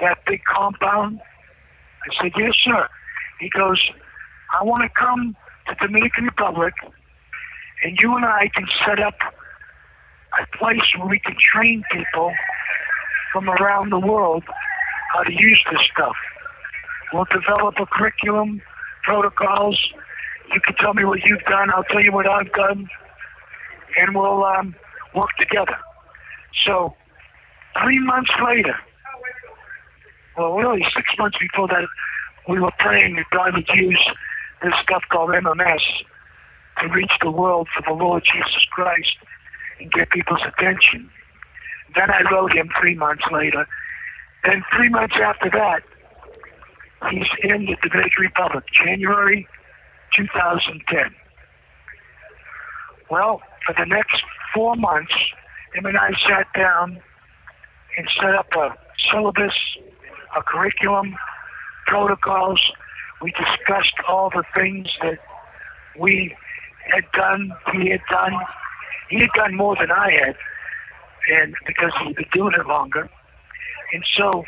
that 0.02 0.20
big 0.28 0.44
compound? 0.44 1.22
I 2.06 2.22
said, 2.22 2.34
yes, 2.38 2.54
sir. 2.62 2.90
He 3.44 3.50
goes, 3.50 3.78
I 4.58 4.64
want 4.64 4.84
to 4.84 4.90
come 4.98 5.36
to 5.68 5.76
Dominican 5.86 6.24
Republic, 6.24 6.74
and 7.84 7.98
you 8.02 8.16
and 8.16 8.24
I 8.24 8.50
can 8.56 8.66
set 8.86 9.02
up 9.02 9.16
a 10.40 10.58
place 10.58 10.82
where 10.98 11.10
we 11.10 11.20
can 11.20 11.36
train 11.54 11.84
people 11.92 12.32
from 13.34 13.50
around 13.50 13.90
the 13.90 14.00
world 14.00 14.46
how 15.12 15.24
to 15.24 15.32
use 15.32 15.62
this 15.72 15.82
stuff. 15.92 16.16
We'll 17.12 17.26
develop 17.26 17.76
a 17.80 17.86
curriculum, 17.86 18.62
protocols. 19.04 19.78
You 20.54 20.62
can 20.62 20.76
tell 20.76 20.94
me 20.94 21.04
what 21.04 21.20
you've 21.26 21.44
done. 21.44 21.70
I'll 21.76 21.84
tell 21.84 22.02
you 22.02 22.14
what 22.14 22.28
I've 22.28 22.52
done, 22.54 22.88
and 23.98 24.16
we'll 24.16 24.46
um, 24.46 24.74
work 25.14 25.30
together. 25.38 25.78
So, 26.66 26.96
three 27.84 28.00
months 28.00 28.32
later, 28.46 28.76
well, 30.38 30.54
really 30.54 30.86
six 30.96 31.08
months 31.20 31.38
before 31.40 31.68
that, 31.68 31.86
we 32.48 32.60
were 32.60 32.72
praying 32.80 33.16
that 33.16 33.26
God 33.32 33.54
would 33.54 33.68
use 33.74 34.00
this 34.62 34.74
stuff 34.82 35.04
called 35.12 35.30
MMS 35.30 35.82
to 36.82 36.88
reach 36.90 37.12
the 37.22 37.32
world 37.32 37.68
for 37.76 37.84
the 37.88 37.94
Lord 37.94 38.24
Jesus 38.26 38.66
Christ 38.72 39.16
and 39.80 39.92
get 39.92 40.10
people's 40.10 40.42
attention. 40.46 41.10
Then 41.96 42.10
I 42.10 42.24
wrote 42.32 42.56
him 42.56 42.70
three 42.80 42.96
months 42.96 43.24
later. 43.32 43.68
Then 44.44 44.64
three 44.76 44.90
months 44.90 45.16
after 45.22 45.50
that, 45.52 45.84
he's 47.10 47.28
in 47.44 47.66
the 47.66 47.78
Dominican 47.82 48.22
Republic, 48.22 48.64
January 48.74 49.48
2010. 50.16 51.16
Well, 53.10 53.42
for 53.66 53.76
the 53.78 53.86
next 53.86 54.22
four 54.54 54.76
months, 54.76 55.14
him 55.74 55.86
and 55.86 55.98
I 55.98 56.12
sat 56.28 56.48
down 56.56 57.02
and 57.98 58.08
set 58.20 58.36
up 58.36 58.48
a 58.56 58.76
syllabus 59.12 59.54
a 60.36 60.42
curriculum, 60.42 61.16
protocols. 61.86 62.60
We 63.22 63.32
discussed 63.32 63.94
all 64.08 64.30
the 64.30 64.44
things 64.56 64.88
that 65.02 65.20
we 66.00 66.36
had 66.92 67.06
done, 67.14 67.52
he 67.72 67.90
had 67.90 68.02
done. 68.10 68.34
He 69.10 69.20
had 69.20 69.30
done 69.38 69.56
more 69.56 69.76
than 69.80 69.92
I 69.92 70.12
had, 70.12 70.36
and 71.32 71.56
because 71.68 71.92
he'd 72.04 72.16
been 72.16 72.26
doing 72.34 72.54
it 72.58 72.66
longer. 72.66 73.10
And 73.94 74.04
so 74.18 74.44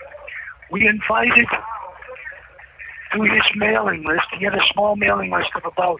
we 0.71 0.87
invited 0.87 1.47
through 3.11 3.33
his 3.33 3.43
mailing 3.55 4.03
list, 4.03 4.25
he 4.37 4.45
had 4.45 4.55
a 4.55 4.65
small 4.73 4.95
mailing 4.95 5.31
list 5.31 5.51
of 5.55 5.65
about 5.65 5.99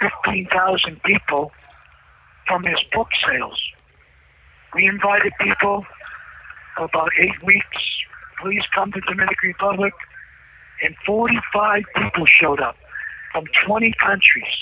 15,000 0.00 1.02
people 1.04 1.52
from 2.46 2.64
his 2.64 2.78
book 2.92 3.08
sales. 3.26 3.60
We 4.74 4.86
invited 4.86 5.32
people 5.40 5.86
for 6.76 6.84
about 6.84 7.10
eight 7.20 7.42
weeks 7.44 8.02
please 8.42 8.62
come 8.74 8.90
to 8.92 9.00
Dominican 9.02 9.48
Republic. 9.48 9.94
And 10.82 10.94
45 11.06 11.82
people 11.96 12.26
showed 12.26 12.60
up 12.60 12.76
from 13.32 13.44
20 13.66 13.92
countries. 14.00 14.54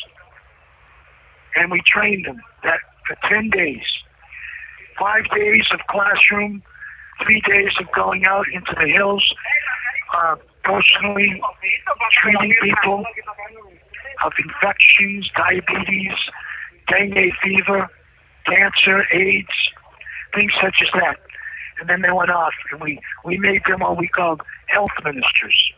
And 1.57 1.71
we 1.71 1.81
trained 1.87 2.27
them 2.27 2.41
that 2.63 2.81
for 3.07 3.17
10 3.31 3.51
days. 3.51 3.83
Five 4.99 5.25
days 5.35 5.67
of 5.73 5.81
classroom, 5.89 6.63
three 7.25 7.41
days 7.41 7.73
of 7.81 7.87
going 7.95 8.27
out 8.27 8.47
into 8.53 8.75
the 8.79 8.87
hills, 8.89 9.25
uh, 10.17 10.37
personally 10.63 11.41
treating 12.21 12.55
people 12.63 13.05
of 14.25 14.33
infections, 14.39 15.31
diabetes, 15.37 16.13
dengue 16.89 17.33
fever, 17.43 17.89
cancer, 18.47 19.07
AIDS, 19.13 19.49
things 20.35 20.53
such 20.61 20.77
as 20.83 20.89
that. 20.95 21.17
and 21.81 21.89
then 21.89 22.03
they 22.03 22.13
went 22.13 22.31
off, 22.31 22.53
and 22.73 22.81
we, 22.83 23.01
we 23.25 23.39
made 23.39 23.63
them 23.67 23.81
what 23.81 23.97
we 23.97 24.07
called 24.09 24.43
health 24.67 24.91
ministers. 25.03 25.70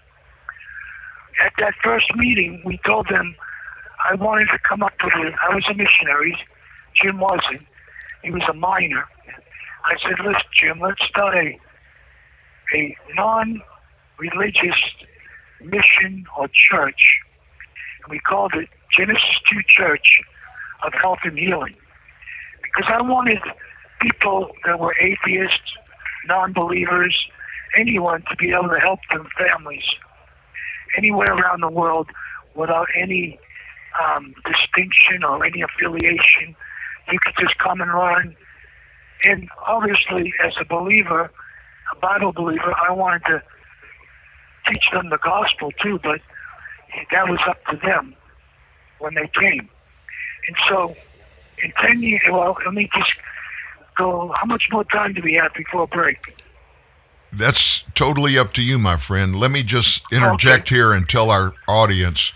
At 1.43 1.53
that 1.59 1.75
first 1.83 2.15
meeting, 2.15 2.63
we 2.65 2.79
told 2.87 3.09
them 3.09 3.35
I 4.09 4.15
wanted 4.15 4.47
to 4.53 4.59
come 4.61 4.81
up 4.81 4.93
with 5.03 5.13
a, 5.15 5.33
I 5.49 5.53
was 5.53 5.65
a 5.69 5.75
missionary, 5.75 6.39
Jim 6.95 7.19
wasn't, 7.19 7.67
he 8.23 8.31
was 8.31 8.43
a 8.49 8.53
miner. 8.53 9.05
I 9.85 9.97
said, 10.01 10.25
listen, 10.25 10.43
Jim, 10.57 10.81
let's 10.81 11.03
start 11.05 11.35
a, 11.35 11.59
a 12.77 12.97
non-religious 13.17 14.81
mission 15.61 16.27
or 16.39 16.49
church. 16.53 17.19
And 18.05 18.11
we 18.11 18.21
called 18.21 18.55
it 18.55 18.69
Genesis 18.97 19.41
2 19.51 19.63
Church 19.67 20.21
of 20.85 20.93
Health 21.03 21.19
and 21.25 21.37
Healing. 21.37 21.75
Because 22.63 22.93
I 22.95 23.03
wanted 23.03 23.41
people 24.01 24.53
that 24.65 24.79
were 24.79 24.95
atheists, 25.01 25.73
non-believers, 26.27 27.17
anyone 27.77 28.23
to 28.31 28.37
be 28.37 28.53
able 28.53 28.69
to 28.69 28.79
help 28.79 29.01
them 29.11 29.27
families 29.37 29.85
anywhere 30.97 31.33
around 31.33 31.61
the 31.61 31.71
world 31.71 32.09
without 32.55 32.89
any 32.97 33.39
um, 34.01 34.35
distinction 34.45 35.25
or 35.25 35.45
any 35.45 35.63
affiliation. 35.63 36.55
You 37.11 37.19
could 37.19 37.35
just 37.39 37.59
come 37.59 37.81
and 37.81 37.91
learn. 37.93 38.37
And 39.25 39.49
obviously, 39.67 40.33
as 40.45 40.55
a 40.61 40.65
believer, 40.65 41.31
a 41.93 41.97
Bible 42.01 42.33
believer, 42.33 42.75
I 42.89 42.93
wanted 42.93 43.23
to 43.27 43.43
teach 44.69 44.85
them 44.93 45.11
the 45.11 45.19
gospel 45.19 45.73
too, 45.83 45.99
but 46.03 46.21
that 47.11 47.29
was 47.29 47.41
up 47.47 47.65
to 47.67 47.77
them 47.77 48.15
when 48.99 49.15
they 49.15 49.31
came. 49.39 49.69
And 50.49 50.57
so, 50.69 50.97
in 51.63 51.73
10 51.81 52.03
years, 52.03 52.23
well, 52.31 52.57
let 52.65 52.75
me 52.75 52.89
just 52.95 53.13
go, 53.97 54.33
how 54.37 54.47
much 54.47 54.65
more 54.71 54.85
time 54.85 55.15
do 55.15 55.23
we 55.23 55.35
have 55.35 55.53
before 55.55 55.87
break? 55.87 56.42
That's 57.33 57.85
totally 57.95 58.37
up 58.37 58.53
to 58.55 58.63
you, 58.63 58.79
my 58.79 58.97
friend. 58.97 59.35
Let 59.35 59.51
me 59.51 59.63
just 59.63 60.03
interject 60.13 60.69
okay. 60.69 60.77
here 60.77 60.93
and 60.93 61.09
tell 61.09 61.31
our 61.31 61.55
audience 61.67 62.33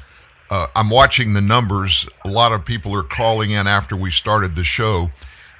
uh, 0.50 0.68
I'm 0.74 0.90
watching 0.90 1.32
the 1.32 1.40
numbers. 1.40 2.06
A 2.24 2.28
lot 2.28 2.52
of 2.52 2.64
people 2.64 2.94
are 2.94 3.02
calling 3.02 3.50
in 3.50 3.66
after 3.66 3.96
we 3.96 4.10
started 4.10 4.54
the 4.54 4.64
show. 4.64 5.10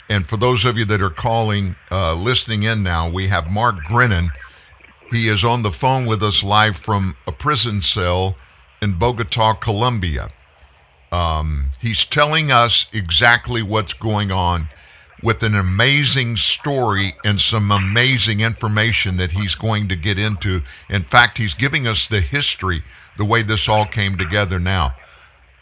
And 0.09 0.27
for 0.29 0.37
those 0.37 0.65
of 0.65 0.79
you 0.79 0.85
that 0.85 1.03
are 1.03 1.11
calling, 1.11 1.75
uh, 1.91 2.15
listening 2.15 2.63
in 2.63 2.83
now, 2.83 3.11
we 3.11 3.27
have 3.27 3.51
Mark 3.51 3.77
Grenon. 3.89 4.29
He 5.11 5.29
is 5.29 5.45
on 5.45 5.63
the 5.63 5.73
phone 5.73 6.07
with 6.07 6.23
us 6.23 6.45
live 6.45 6.77
from 6.77 7.17
a 7.27 7.33
prison 7.33 7.83
cell 7.83 8.37
in 8.81 8.99
Bogota, 8.99 9.55
Colombia. 9.55 10.29
Um, 11.11 11.71
he's 11.81 12.05
telling 12.05 12.53
us 12.53 12.87
exactly 12.93 13.63
what's 13.63 13.93
going 13.93 14.31
on 14.31 14.69
with 15.23 15.43
an 15.43 15.55
amazing 15.55 16.37
story 16.37 17.13
and 17.25 17.41
some 17.41 17.71
amazing 17.71 18.41
information 18.41 19.17
that 19.17 19.33
he's 19.33 19.55
going 19.55 19.89
to 19.89 19.97
get 19.97 20.19
into. 20.19 20.61
In 20.91 21.03
fact, 21.03 21.39
he's 21.39 21.55
giving 21.55 21.87
us 21.89 22.07
the 22.07 22.21
history, 22.21 22.83
the 23.17 23.25
way 23.25 23.43
this 23.43 23.69
all 23.69 23.87
came 23.87 24.19
together 24.19 24.59
now. 24.59 24.95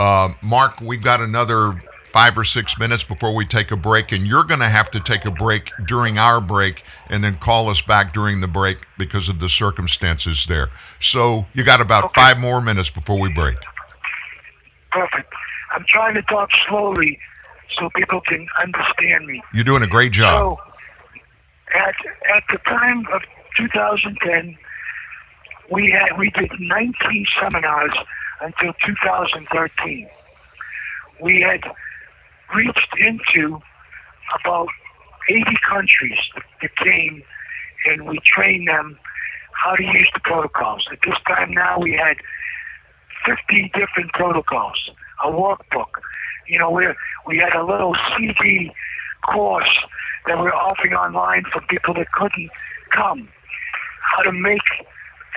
Uh, 0.00 0.30
Mark, 0.42 0.80
we've 0.80 1.02
got 1.02 1.20
another 1.20 1.80
five 2.12 2.38
or 2.38 2.44
six 2.44 2.78
minutes 2.78 3.02
before 3.02 3.34
we 3.34 3.44
take 3.44 3.72
a 3.72 3.76
break, 3.76 4.12
and 4.12 4.26
you're 4.26 4.44
going 4.44 4.60
to 4.60 4.68
have 4.68 4.88
to 4.88 5.00
take 5.00 5.24
a 5.24 5.30
break 5.30 5.70
during 5.86 6.16
our 6.16 6.40
break 6.40 6.84
and 7.08 7.24
then 7.24 7.36
call 7.38 7.68
us 7.68 7.80
back 7.80 8.14
during 8.14 8.40
the 8.40 8.46
break 8.46 8.78
because 8.98 9.28
of 9.28 9.40
the 9.40 9.48
circumstances 9.48 10.46
there. 10.46 10.68
So 11.00 11.46
you 11.54 11.64
got 11.64 11.80
about 11.80 12.04
okay. 12.04 12.20
five 12.20 12.38
more 12.38 12.60
minutes 12.60 12.88
before 12.88 13.20
we 13.20 13.32
break. 13.32 13.56
Perfect. 14.92 15.32
I'm 15.74 15.84
trying 15.88 16.14
to 16.14 16.22
talk 16.22 16.48
slowly 16.68 17.18
so 17.78 17.90
people 17.96 18.20
can 18.20 18.46
understand 18.62 19.26
me. 19.26 19.42
You're 19.52 19.64
doing 19.64 19.82
a 19.82 19.86
great 19.86 20.12
job. 20.12 20.38
So, 20.38 20.58
at 21.74 21.94
at 22.36 22.44
the 22.50 22.58
time 22.58 23.06
of 23.12 23.22
2010, 23.56 24.56
we 25.70 25.90
had 25.90 26.18
we 26.18 26.30
did 26.30 26.50
19 26.58 27.26
seminars 27.40 27.94
until 28.40 28.72
2013. 28.86 30.08
We 31.20 31.40
had 31.40 31.62
reached 32.54 32.94
into 32.98 33.60
about 34.40 34.68
80 35.28 35.44
countries 35.68 36.18
that 36.60 36.76
came, 36.76 37.22
and 37.86 38.06
we 38.06 38.18
trained 38.24 38.68
them 38.68 38.98
how 39.52 39.74
to 39.74 39.82
use 39.82 40.08
the 40.12 40.20
protocols. 40.20 40.86
At 40.90 40.98
this 41.04 41.16
time 41.26 41.52
now, 41.52 41.78
we 41.78 41.92
had 41.92 42.16
50 43.24 43.70
different 43.74 44.12
protocols, 44.12 44.90
a 45.24 45.28
workbook. 45.30 45.88
You 46.46 46.58
know, 46.58 46.70
we 46.70 46.86
we 47.26 47.38
had 47.38 47.54
a 47.54 47.64
little 47.64 47.96
CD 48.16 48.70
course 49.32 49.78
that 50.26 50.38
we're 50.38 50.52
offering 50.52 50.94
online 50.94 51.44
for 51.52 51.60
people 51.62 51.94
that 51.94 52.10
couldn't 52.12 52.50
come. 52.90 53.28
How 54.00 54.22
to 54.22 54.32
make 54.32 54.60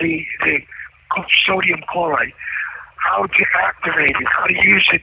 the 0.00 0.24
the 0.44 0.60
sodium 1.46 1.80
chlorite, 1.90 2.34
how 2.96 3.24
to 3.24 3.44
activate 3.54 4.10
it, 4.10 4.26
how 4.36 4.46
to 4.46 4.54
use 4.54 4.88
it. 4.92 5.02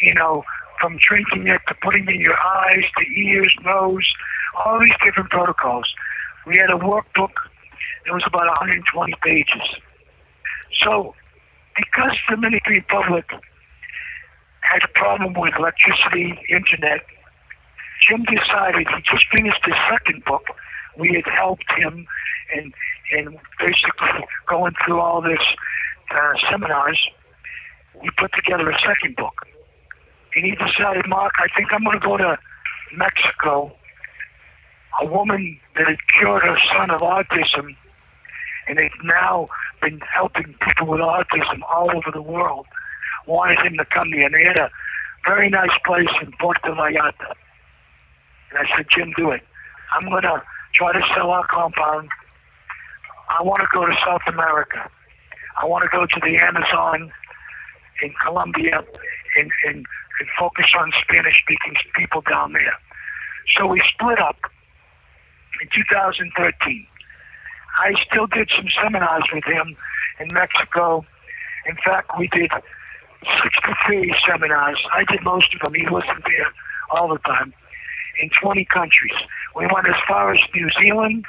You 0.00 0.14
know, 0.14 0.44
from 0.80 0.98
drinking 1.06 1.46
it 1.48 1.60
to 1.68 1.74
putting 1.82 2.04
it 2.08 2.14
in 2.14 2.20
your 2.20 2.38
eyes, 2.40 2.84
to 2.98 3.20
ears, 3.20 3.54
nose, 3.64 4.06
all 4.54 4.78
these 4.78 4.96
different 5.04 5.30
protocols. 5.30 5.92
We 6.46 6.58
had 6.58 6.70
a 6.70 6.78
workbook 6.78 7.32
that 8.04 8.12
was 8.12 8.22
about 8.26 8.46
120 8.46 9.14
pages. 9.22 9.62
So, 10.80 11.14
because 11.76 12.16
the 12.28 12.36
Dominican 12.36 12.74
Republic 12.74 13.24
had 14.64 14.82
a 14.82 14.88
problem 14.88 15.34
with 15.34 15.54
electricity, 15.58 16.38
internet, 16.48 17.02
Jim 18.08 18.24
decided 18.24 18.86
he 18.88 19.02
just 19.02 19.26
finished 19.34 19.60
his 19.64 19.74
second 19.90 20.24
book. 20.24 20.44
We 20.96 21.14
had 21.14 21.32
helped 21.32 21.70
him 21.76 22.06
and 22.54 22.74
and 23.12 23.38
basically 23.58 24.24
going 24.48 24.72
through 24.84 25.00
all 25.00 25.20
this 25.20 25.40
uh, 26.10 26.32
seminars. 26.50 26.98
We 28.02 28.08
put 28.18 28.32
together 28.32 28.70
a 28.70 28.78
second 28.80 29.16
book, 29.16 29.46
and 30.34 30.44
he 30.44 30.52
decided, 30.52 31.06
Mark, 31.06 31.32
I 31.38 31.46
think 31.56 31.68
I'm 31.72 31.84
going 31.84 32.00
to 32.00 32.06
go 32.06 32.16
to 32.16 32.38
Mexico. 32.96 33.76
A 35.02 35.06
woman 35.06 35.58
that 35.76 35.86
had 35.86 35.98
cured 36.16 36.42
her 36.42 36.56
son 36.72 36.90
of 36.90 37.00
autism, 37.00 37.76
and 38.68 38.78
they've 38.78 38.90
now 39.02 39.48
been 39.82 40.00
helping 40.00 40.54
people 40.60 40.86
with 40.86 41.00
autism 41.00 41.60
all 41.68 41.90
over 41.90 42.10
the 42.12 42.22
world 42.22 42.66
wanted 43.26 43.58
him 43.60 43.76
to 43.78 43.84
come 43.84 44.12
here. 44.12 44.26
And 44.26 44.34
they 44.34 44.44
had 44.44 44.58
a 44.58 44.70
very 45.26 45.48
nice 45.50 45.76
place 45.84 46.08
in 46.22 46.32
Puerto 46.40 46.68
Vallarta. 46.68 47.34
And 48.50 48.58
I 48.58 48.76
said, 48.76 48.86
Jim, 48.94 49.12
do 49.16 49.30
it. 49.30 49.42
I'm 49.94 50.08
going 50.08 50.22
to 50.22 50.42
try 50.74 50.92
to 50.92 51.02
sell 51.14 51.30
our 51.30 51.46
compound. 51.46 52.08
I 53.28 53.42
want 53.42 53.60
to 53.60 53.68
go 53.72 53.86
to 53.86 53.94
South 54.04 54.22
America. 54.26 54.90
I 55.60 55.66
want 55.66 55.84
to 55.84 55.90
go 55.90 56.04
to 56.06 56.20
the 56.20 56.36
Amazon 56.44 57.12
in 58.02 58.12
Colombia 58.24 58.84
and, 59.38 59.50
and, 59.66 59.76
and 59.76 60.28
focus 60.38 60.66
on 60.78 60.92
Spanish 61.02 61.40
speaking 61.42 61.74
people 61.96 62.22
down 62.22 62.52
there. 62.52 62.74
So 63.56 63.66
we 63.66 63.82
split 63.92 64.20
up 64.20 64.38
in 65.62 65.68
2013. 65.74 66.86
I 67.78 67.94
still 68.06 68.26
did 68.26 68.50
some 68.54 68.68
seminars 68.82 69.24
with 69.32 69.44
him 69.44 69.76
in 70.20 70.28
Mexico. 70.32 71.04
In 71.66 71.76
fact, 71.84 72.10
we 72.18 72.28
did 72.28 72.50
63 73.42 74.14
seminars. 74.26 74.78
I 74.94 75.04
did 75.04 75.22
most 75.22 75.54
of 75.54 75.60
them. 75.64 75.74
He 75.74 75.86
wasn't 75.88 76.24
there 76.24 76.52
all 76.90 77.08
the 77.08 77.18
time. 77.18 77.52
In 78.20 78.30
20 78.40 78.64
countries. 78.66 79.14
We 79.56 79.66
went 79.66 79.88
as 79.88 79.96
far 80.06 80.34
as 80.34 80.40
New 80.54 80.68
Zealand, 80.80 81.24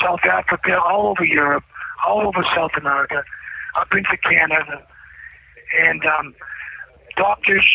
South 0.00 0.24
Africa, 0.24 0.78
all 0.80 1.08
over 1.08 1.24
Europe, 1.24 1.64
all 2.06 2.26
over 2.26 2.44
South 2.54 2.72
America, 2.78 3.22
up 3.78 3.88
into 3.92 4.16
Canada. 4.18 4.86
And 5.86 6.04
um, 6.04 6.34
doctors, 7.16 7.66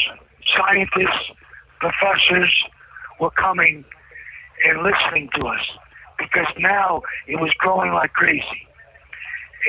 scientists, 0.56 1.32
professors 1.80 2.54
were 3.20 3.32
coming 3.32 3.84
and 4.65 4.84
listening 4.84 5.30
to 5.39 5.48
us 5.48 5.62
because 6.17 6.48
now 6.60 7.02
it 7.28 7.39
was 7.39 7.52
growing 7.60 7.93
like 7.93 8.13
crazy. 8.13 8.67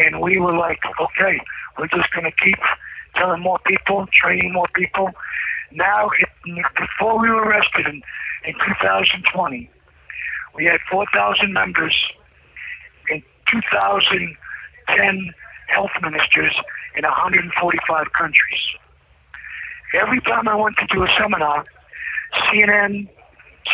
And 0.05 0.21
we 0.21 0.39
were 0.39 0.57
like, 0.57 0.81
okay, 1.01 1.41
we're 1.79 1.89
just 1.89 2.11
going 2.13 2.25
to 2.25 2.45
keep 2.45 2.59
telling 3.19 3.43
more 3.43 3.59
people, 3.67 4.07
training 4.13 4.53
more 4.53 4.67
people. 4.75 5.11
Now, 5.73 6.11
before 6.45 7.21
we 7.21 7.29
were 7.29 7.43
arrested 7.43 7.87
in, 7.87 8.03
in 8.45 8.55
2020, 8.55 9.71
we 10.55 10.65
had 10.65 10.81
4,000 10.91 11.53
members 11.53 11.95
and 13.11 13.23
2,010 13.51 15.35
health 15.69 15.91
ministers 16.01 16.55
in 16.97 17.05
145 17.05 18.13
countries. 18.13 18.61
Every 19.95 20.21
time 20.23 20.49
I 20.49 20.55
went 20.55 20.77
to 20.79 20.87
do 20.87 21.05
a 21.05 21.09
seminar, 21.19 21.65
CNN, 22.45 23.09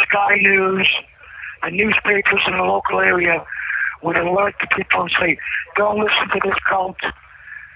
Sky 0.03 0.37
News, 0.37 0.89
the 1.63 1.71
newspapers 1.71 2.41
in 2.47 2.57
the 2.57 2.63
local 2.63 3.01
area 3.01 3.45
would 4.03 4.17
alert 4.17 4.55
the 4.61 4.67
people 4.77 5.03
and 5.03 5.11
say, 5.19 5.39
don't 5.77 5.99
listen 5.99 6.29
to 6.33 6.41
this 6.45 6.59
cult 6.69 6.97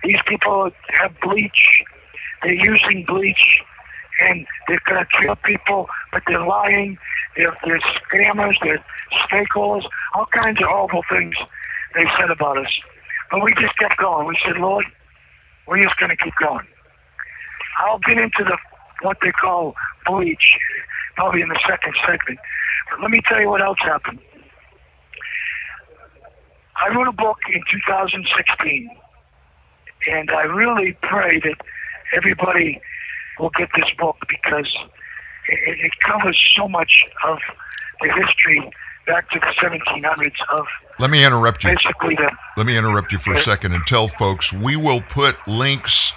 these 0.04 0.18
people 0.26 0.70
have 0.94 1.12
bleach. 1.20 1.82
They're 2.42 2.52
using 2.52 3.04
bleach, 3.06 3.61
and 4.20 4.46
they're 4.66 4.80
going 4.87 5.04
to 5.04 5.06
kill 5.20 5.37
people, 5.37 5.88
but 6.12 6.22
they're 6.26 6.46
lying. 6.46 6.98
They're, 7.37 7.56
they're 7.64 7.80
scammers, 7.80 8.54
they're 8.62 8.84
stakeholders, 9.30 9.87
all 10.14 10.26
kinds 10.26 10.61
of 10.61 10.66
horrible 10.66 11.02
things 11.11 11.34
they 11.94 12.04
said 12.18 12.30
about 12.30 12.58
us. 12.58 12.72
But 13.30 13.42
we 13.42 13.54
just 13.54 13.76
kept 13.78 13.96
going. 13.98 14.26
We 14.26 14.37
said, 14.44 14.56
Lord, 14.56 14.84
we're 15.66 15.82
just 15.82 15.96
going 15.98 16.11
to 16.11 16.16
keep 16.16 16.34
going. 16.40 16.66
I'll 17.78 18.00
get 18.00 18.18
into 18.18 18.44
the 18.44 18.56
what 19.02 19.18
they 19.22 19.30
call 19.30 19.74
bleach, 20.06 20.56
probably 21.14 21.42
in 21.42 21.48
the 21.48 21.61
second 21.68 21.94
segment. 22.06 22.38
But 22.90 23.02
let 23.02 23.11
me 23.11 23.20
tell 23.28 23.40
you 23.40 23.48
what 23.48 23.62
else 23.62 23.78
happened. 23.80 24.18
I 26.76 26.94
wrote 26.94 27.08
a 27.08 27.12
book 27.12 27.38
in 27.52 27.61
2016, 27.70 28.90
and 30.11 30.31
I 30.31 30.42
really 30.42 30.97
pray 31.03 31.38
that 31.40 31.57
everybody 32.16 32.81
will 33.38 33.51
get 33.51 33.68
this 33.77 33.88
book 33.99 34.16
because 34.29 34.73
it, 35.49 35.79
it 35.87 35.92
covers 36.05 36.38
so 36.57 36.68
much 36.68 37.03
of 37.27 37.38
the 38.01 38.09
history 38.12 38.71
back 39.07 39.29
to 39.31 39.38
the 39.38 39.47
1700s 39.62 40.33
of 40.59 40.66
Let 40.99 41.11
me 41.11 41.25
interrupt 41.25 41.64
you. 41.64 41.71
basically 41.71 42.14
the 42.16 42.31
Let 42.57 42.66
me 42.66 42.77
interrupt 42.77 43.12
you 43.12 43.18
for 43.18 43.35
a 43.35 43.38
second 43.38 43.73
and 43.73 43.87
tell 43.87 44.09
folks 44.09 44.53
we 44.53 44.77
will 44.77 45.01
put 45.01 45.37
links 45.49 46.12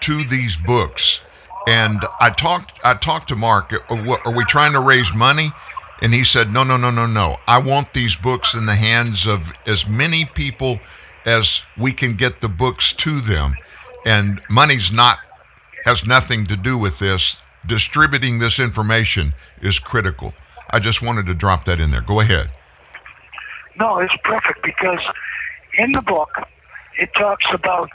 to 0.00 0.24
these 0.24 0.56
books. 0.56 1.20
And 1.68 2.00
I 2.20 2.30
talked 2.30 2.80
I 2.84 2.94
talked 2.94 3.28
to 3.28 3.36
Mark. 3.36 3.72
uh, 3.72 4.16
Are 4.24 4.34
we 4.34 4.44
trying 4.46 4.72
to 4.72 4.80
raise 4.80 5.12
money? 5.14 5.50
And 6.02 6.14
he 6.14 6.24
said, 6.24 6.50
No, 6.50 6.64
no, 6.64 6.78
no, 6.78 6.90
no, 6.90 7.06
no. 7.06 7.36
I 7.46 7.58
want 7.60 7.92
these 7.92 8.16
books 8.16 8.54
in 8.54 8.64
the 8.64 8.74
hands 8.76 9.26
of 9.26 9.52
as 9.66 9.86
many 9.86 10.24
people 10.24 10.80
as 11.26 11.62
we 11.78 11.92
can 11.92 12.14
get 12.14 12.40
the 12.40 12.48
books 12.48 12.92
to 12.94 13.20
them. 13.20 13.54
And 14.06 14.40
money's 14.48 14.90
not 14.90 15.18
has 15.84 16.06
nothing 16.06 16.46
to 16.46 16.56
do 16.56 16.76
with 16.76 16.98
this. 16.98 17.38
Distributing 17.66 18.38
this 18.38 18.58
information 18.58 19.32
is 19.60 19.78
critical. 19.78 20.34
I 20.70 20.78
just 20.78 21.02
wanted 21.02 21.26
to 21.26 21.34
drop 21.34 21.64
that 21.64 21.80
in 21.80 21.90
there. 21.90 22.00
Go 22.00 22.20
ahead. 22.20 22.50
No, 23.78 23.98
it's 23.98 24.14
perfect 24.24 24.62
because 24.62 25.00
in 25.74 25.92
the 25.92 26.02
book 26.02 26.30
it 26.98 27.10
talks 27.14 27.46
about 27.52 27.90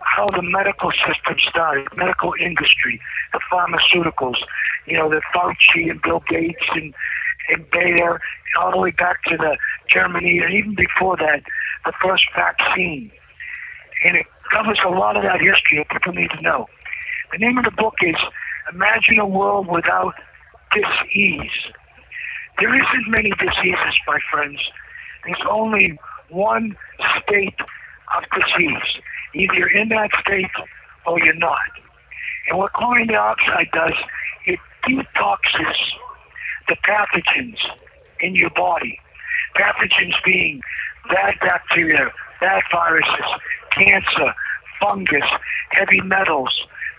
how 0.00 0.26
the 0.34 0.42
medical 0.42 0.90
system 0.90 1.36
started, 1.48 1.86
medical 1.96 2.32
industry, 2.40 3.00
the 3.32 3.40
pharmaceuticals, 3.52 4.36
you 4.86 4.96
know, 4.96 5.08
the 5.08 5.20
Fauci 5.34 5.90
and 5.90 6.00
Bill 6.02 6.22
Gates 6.28 6.62
and, 6.72 6.94
and 7.50 7.70
Bayer, 7.70 8.20
all 8.58 8.70
the 8.70 8.78
way 8.78 8.92
back 8.92 9.22
to 9.24 9.36
the 9.36 9.56
Germany 9.90 10.38
and 10.38 10.54
even 10.54 10.74
before 10.74 11.16
that, 11.16 11.42
the 11.86 11.92
first 12.02 12.24
vaccine. 12.34 13.10
And 14.04 14.16
it 14.16 14.26
covers 14.52 14.78
a 14.84 14.90
lot 14.90 15.16
of 15.16 15.22
that 15.22 15.40
history 15.40 15.78
that 15.78 15.88
people 15.90 16.12
need 16.12 16.30
to 16.30 16.42
know. 16.42 16.66
The 17.32 17.38
name 17.38 17.56
of 17.58 17.64
the 17.64 17.70
book 17.70 17.94
is 18.02 18.16
Imagine 18.72 19.18
a 19.18 19.26
World 19.26 19.68
Without 19.68 20.14
Disease. 20.72 21.50
There 22.58 22.74
isn't 22.74 23.08
many 23.08 23.30
diseases, 23.30 23.94
my 24.06 24.18
friends. 24.30 24.60
There's 25.24 25.42
only 25.48 25.98
one 26.28 26.76
state 27.22 27.58
of 28.16 28.24
disease. 28.34 29.02
Either 29.34 29.54
you're 29.54 29.76
in 29.76 29.88
that 29.90 30.10
state 30.20 30.50
or 31.06 31.18
you're 31.24 31.34
not. 31.34 31.58
And 32.48 32.58
what 32.58 32.72
chlorine 32.72 33.08
dioxide 33.08 33.68
does, 33.72 33.92
it 34.46 34.58
detoxes 34.84 35.76
the 36.68 36.76
pathogens 36.86 37.58
in 38.20 38.34
your 38.34 38.50
body. 38.50 39.00
Pathogens 39.56 40.14
being 40.24 40.60
bad 41.08 41.34
bacteria, 41.40 42.10
bad 42.40 42.62
viruses, 42.70 43.26
cancer, 43.70 44.34
fungus, 44.80 45.30
heavy 45.70 46.00
metals, 46.00 46.50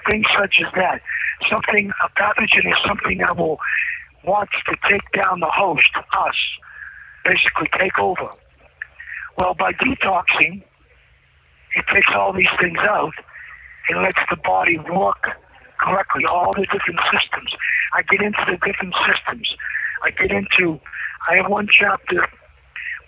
things 0.09 0.25
such 0.37 0.59
as 0.65 0.71
that. 0.75 1.01
Something, 1.49 1.91
a 2.03 2.09
pathogen 2.19 2.71
is 2.71 2.77
something 2.85 3.19
that 3.19 3.37
will 3.37 3.59
wants 4.23 4.53
to 4.65 4.75
take 4.89 5.09
down 5.13 5.39
the 5.39 5.49
host, 5.49 5.89
us, 5.95 6.35
basically 7.23 7.69
take 7.79 7.97
over. 7.99 8.29
Well, 9.37 9.53
by 9.53 9.71
detoxing, 9.73 10.63
it 11.75 11.85
takes 11.93 12.07
all 12.13 12.33
these 12.33 12.49
things 12.59 12.79
out 12.79 13.13
and 13.89 14.01
lets 14.01 14.19
the 14.29 14.35
body 14.37 14.79
work 14.91 15.29
correctly, 15.79 16.25
all 16.25 16.51
the 16.53 16.65
different 16.71 16.99
systems. 17.11 17.55
I 17.93 18.01
get 18.01 18.21
into 18.21 18.43
the 18.47 18.57
different 18.65 18.95
systems. 19.07 19.55
I 20.03 20.11
get 20.11 20.31
into, 20.31 20.79
I 21.29 21.37
have 21.37 21.49
one 21.49 21.67
chapter 21.71 22.27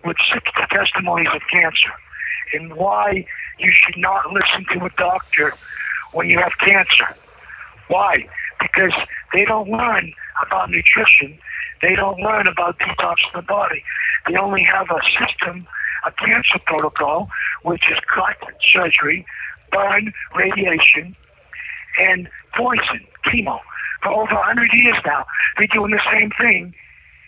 with 0.06 0.18
60 0.34 0.52
testimonies 0.72 1.28
of 1.34 1.42
cancer 1.52 1.92
and 2.54 2.74
why 2.76 3.26
you 3.58 3.72
should 3.72 3.98
not 3.98 4.32
listen 4.32 4.66
to 4.74 4.86
a 4.86 4.90
doctor 4.98 5.54
when 6.14 6.30
you 6.30 6.40
have 6.40 6.54
cancer. 6.60 7.16
Why? 7.88 8.28
Because 8.60 8.94
they 9.34 9.46
don't 9.46 9.70
learn 9.70 10.14
about 10.46 10.70
nutrition. 10.70 11.38
They 11.82 11.96
don't 11.96 12.20
learn 12.20 12.48
about 12.48 12.80
detoxing 12.80 13.34
the 13.34 13.42
body. 13.42 13.84
They 14.28 14.36
only 14.36 14.64
have 14.64 14.88
a 14.90 15.00
system, 15.18 15.62
a 16.06 16.12
cancer 16.12 16.60
protocol, 16.66 17.30
which 17.64 17.90
is 17.90 17.98
cut, 18.14 18.38
surgery, 18.72 19.26
burn, 19.72 20.14
radiation, 20.36 21.16
and 22.08 22.30
poison, 22.56 23.06
chemo. 23.26 23.60
For 24.04 24.10
over 24.10 24.36
100 24.36 24.70
years 24.74 24.98
now, 25.06 25.26
they're 25.58 25.68
doing 25.68 25.92
the 25.92 26.02
same 26.12 26.32
thing, 26.42 26.74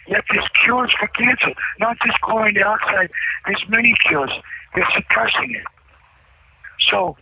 yet 0.08 0.24
there's 0.30 0.48
cures 0.64 0.92
for 1.00 1.08
cancer. 1.08 1.54
Not 1.80 1.98
just 2.06 2.20
chlorine 2.22 2.56
dioxide, 2.56 3.12
there's 3.46 3.64
many 3.70 3.94
cures. 4.08 4.32
They're 4.76 4.88
suppressing 4.96 5.56
it. 5.56 5.66
So 6.90 7.18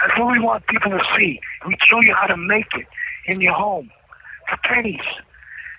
that's 0.00 0.18
what 0.18 0.32
we 0.32 0.40
want 0.40 0.66
people 0.66 0.90
to 0.90 1.04
see. 1.16 1.40
We 1.66 1.76
show 1.84 2.00
you 2.02 2.14
how 2.14 2.26
to 2.26 2.36
make 2.36 2.66
it 2.76 2.86
in 3.26 3.40
your 3.40 3.54
home 3.54 3.90
for 4.48 4.58
pennies. 4.64 5.04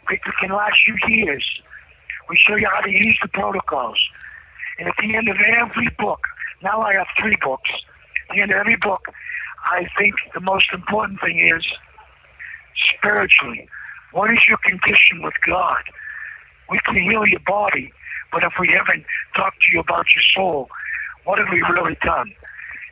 It 0.09 0.21
can 0.39 0.51
last 0.51 0.77
you 0.87 0.95
years. 1.07 1.43
We 2.29 2.37
show 2.37 2.55
you 2.55 2.67
how 2.71 2.81
to 2.81 2.91
use 2.91 3.17
the 3.21 3.27
protocols. 3.27 3.99
And 4.79 4.87
at 4.87 4.95
the 4.99 5.15
end 5.15 5.29
of 5.29 5.37
every 5.37 5.89
book, 5.97 6.19
now 6.61 6.81
I 6.81 6.93
have 6.93 7.07
three 7.19 7.37
books. 7.43 7.69
At 8.29 8.35
the 8.35 8.41
end 8.41 8.51
of 8.51 8.57
every 8.57 8.75
book, 8.77 9.05
I 9.65 9.87
think 9.97 10.15
the 10.33 10.39
most 10.39 10.65
important 10.73 11.19
thing 11.21 11.47
is 11.55 11.65
spiritually. 12.97 13.67
What 14.11 14.31
is 14.31 14.39
your 14.47 14.57
condition 14.57 15.21
with 15.21 15.33
God? 15.45 15.83
We 16.69 16.79
can 16.85 16.95
heal 16.95 17.25
your 17.25 17.39
body, 17.45 17.91
but 18.31 18.43
if 18.43 18.53
we 18.59 18.69
haven't 18.69 19.05
talked 19.35 19.61
to 19.61 19.71
you 19.71 19.79
about 19.79 20.05
your 20.15 20.23
soul, 20.33 20.69
what 21.25 21.39
have 21.39 21.47
we 21.51 21.61
really 21.61 21.97
done? 22.03 22.33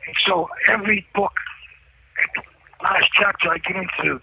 And 0.06 0.16
so 0.26 0.48
every 0.68 1.06
book, 1.14 1.32
last 2.82 3.08
chapter, 3.18 3.50
I 3.50 3.58
get 3.58 3.76
into 3.76 4.20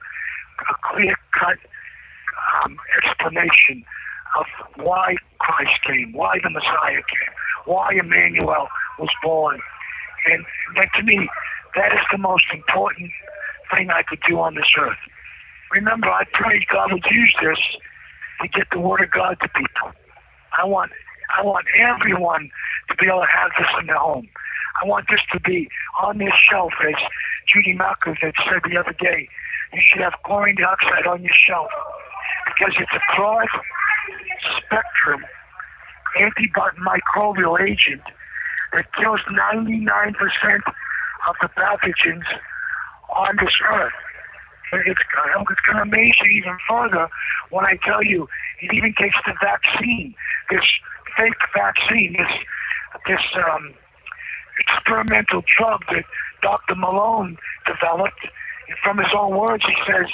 a 0.70 0.94
clear 0.94 1.16
cut 1.34 1.58
um, 2.64 2.78
explanation 3.04 3.84
of 4.38 4.46
why 4.76 5.16
Christ 5.40 5.84
came, 5.86 6.14
why 6.14 6.40
the 6.44 6.50
Messiah 6.50 7.02
came, 7.02 7.34
why 7.66 7.94
Emmanuel 7.94 8.68
was 9.00 9.10
born. 9.24 9.60
And 10.32 10.46
that 10.76 10.90
to 10.96 11.04
me, 11.04 11.30
that 11.76 11.94
is 11.94 12.00
the 12.12 12.18
most 12.18 12.46
important 12.54 13.12
thing 13.74 13.90
I 13.90 14.04
could 14.04 14.20
do 14.28 14.40
on 14.40 14.56
this 14.56 14.72
earth. 14.78 14.98
Remember, 15.72 16.10
I 16.10 16.24
prayed 16.34 16.68
God 16.68 16.92
would 16.92 17.06
use 17.10 17.34
this 17.42 17.60
to 18.42 18.48
get 18.48 18.68
the 18.72 18.80
Word 18.80 19.02
of 19.02 19.12
God 19.12 19.38
to 19.42 19.50
people. 19.50 19.92
I 20.58 20.66
want, 20.66 20.92
I 21.38 21.44
want 21.44 21.66
everyone 21.80 22.50
to 22.90 22.96
be 22.96 23.08
able 23.08 23.22
to 23.22 23.28
have 23.28 23.52
this 23.58 23.68
in 23.80 23.88
their 23.88 23.98
home. 23.98 24.28
I 24.82 24.86
want 24.86 25.08
this 25.10 25.22
to 25.34 25.40
be 25.40 25.70
on 26.02 26.18
this 26.18 26.34
shelf, 26.50 26.74
as 26.88 26.96
Judy 27.48 27.78
Mikovits 27.78 28.34
said 28.48 28.62
the 28.70 28.78
other 28.78 28.96
day. 29.00 29.28
You 29.74 29.80
should 29.84 30.02
have 30.02 30.14
chlorine 30.26 30.56
dioxide 30.56 31.08
on 31.08 31.24
your 31.24 31.34
shelf 31.34 31.70
because 32.46 32.74
it's 32.78 32.92
a 32.94 33.16
broad 33.16 33.48
spectrum 34.58 35.24
antimicrobial 36.18 37.62
agent 37.62 38.02
that 38.74 38.92
kills 38.94 39.20
99% 39.30 40.14
of 41.28 41.36
the 41.42 41.50
pathogens 41.58 42.24
on 43.10 43.38
this 43.38 43.54
earth. 43.74 43.94
It's, 44.74 45.00
it's 45.00 45.62
going 45.68 45.78
to 45.78 45.84
amaze 45.84 46.16
you 46.24 46.32
even 46.40 46.58
further 46.68 47.10
when 47.50 47.66
I 47.66 47.78
tell 47.84 48.04
you 48.04 48.28
it 48.62 48.74
even 48.74 48.94
takes 49.00 49.18
the 49.26 49.34
vaccine, 49.42 50.16
this 50.50 50.64
fake 51.18 51.34
vaccine, 51.56 52.16
this 52.18 52.32
this 53.08 53.22
um, 53.50 53.74
experimental 54.60 55.44
drug 55.58 55.82
that 55.90 56.04
Dr. 56.42 56.76
Malone 56.76 57.38
developed. 57.66 58.28
And 58.68 58.78
from 58.84 58.98
his 58.98 59.12
own 59.18 59.36
words, 59.36 59.64
he 59.66 59.76
says 59.88 60.08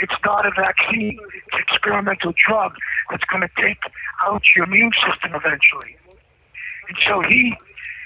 it's 0.00 0.14
not 0.24 0.46
a 0.46 0.50
vaccine, 0.50 1.18
it's 1.34 1.46
an 1.52 1.60
experimental 1.60 2.32
drug 2.46 2.74
that's 3.10 3.24
going 3.24 3.42
to 3.42 3.50
take 3.60 3.78
out 4.24 4.42
your 4.56 4.66
immune 4.66 4.92
system 5.06 5.32
eventually. 5.34 5.96
And 6.88 6.98
so 7.06 7.20
he 7.20 7.54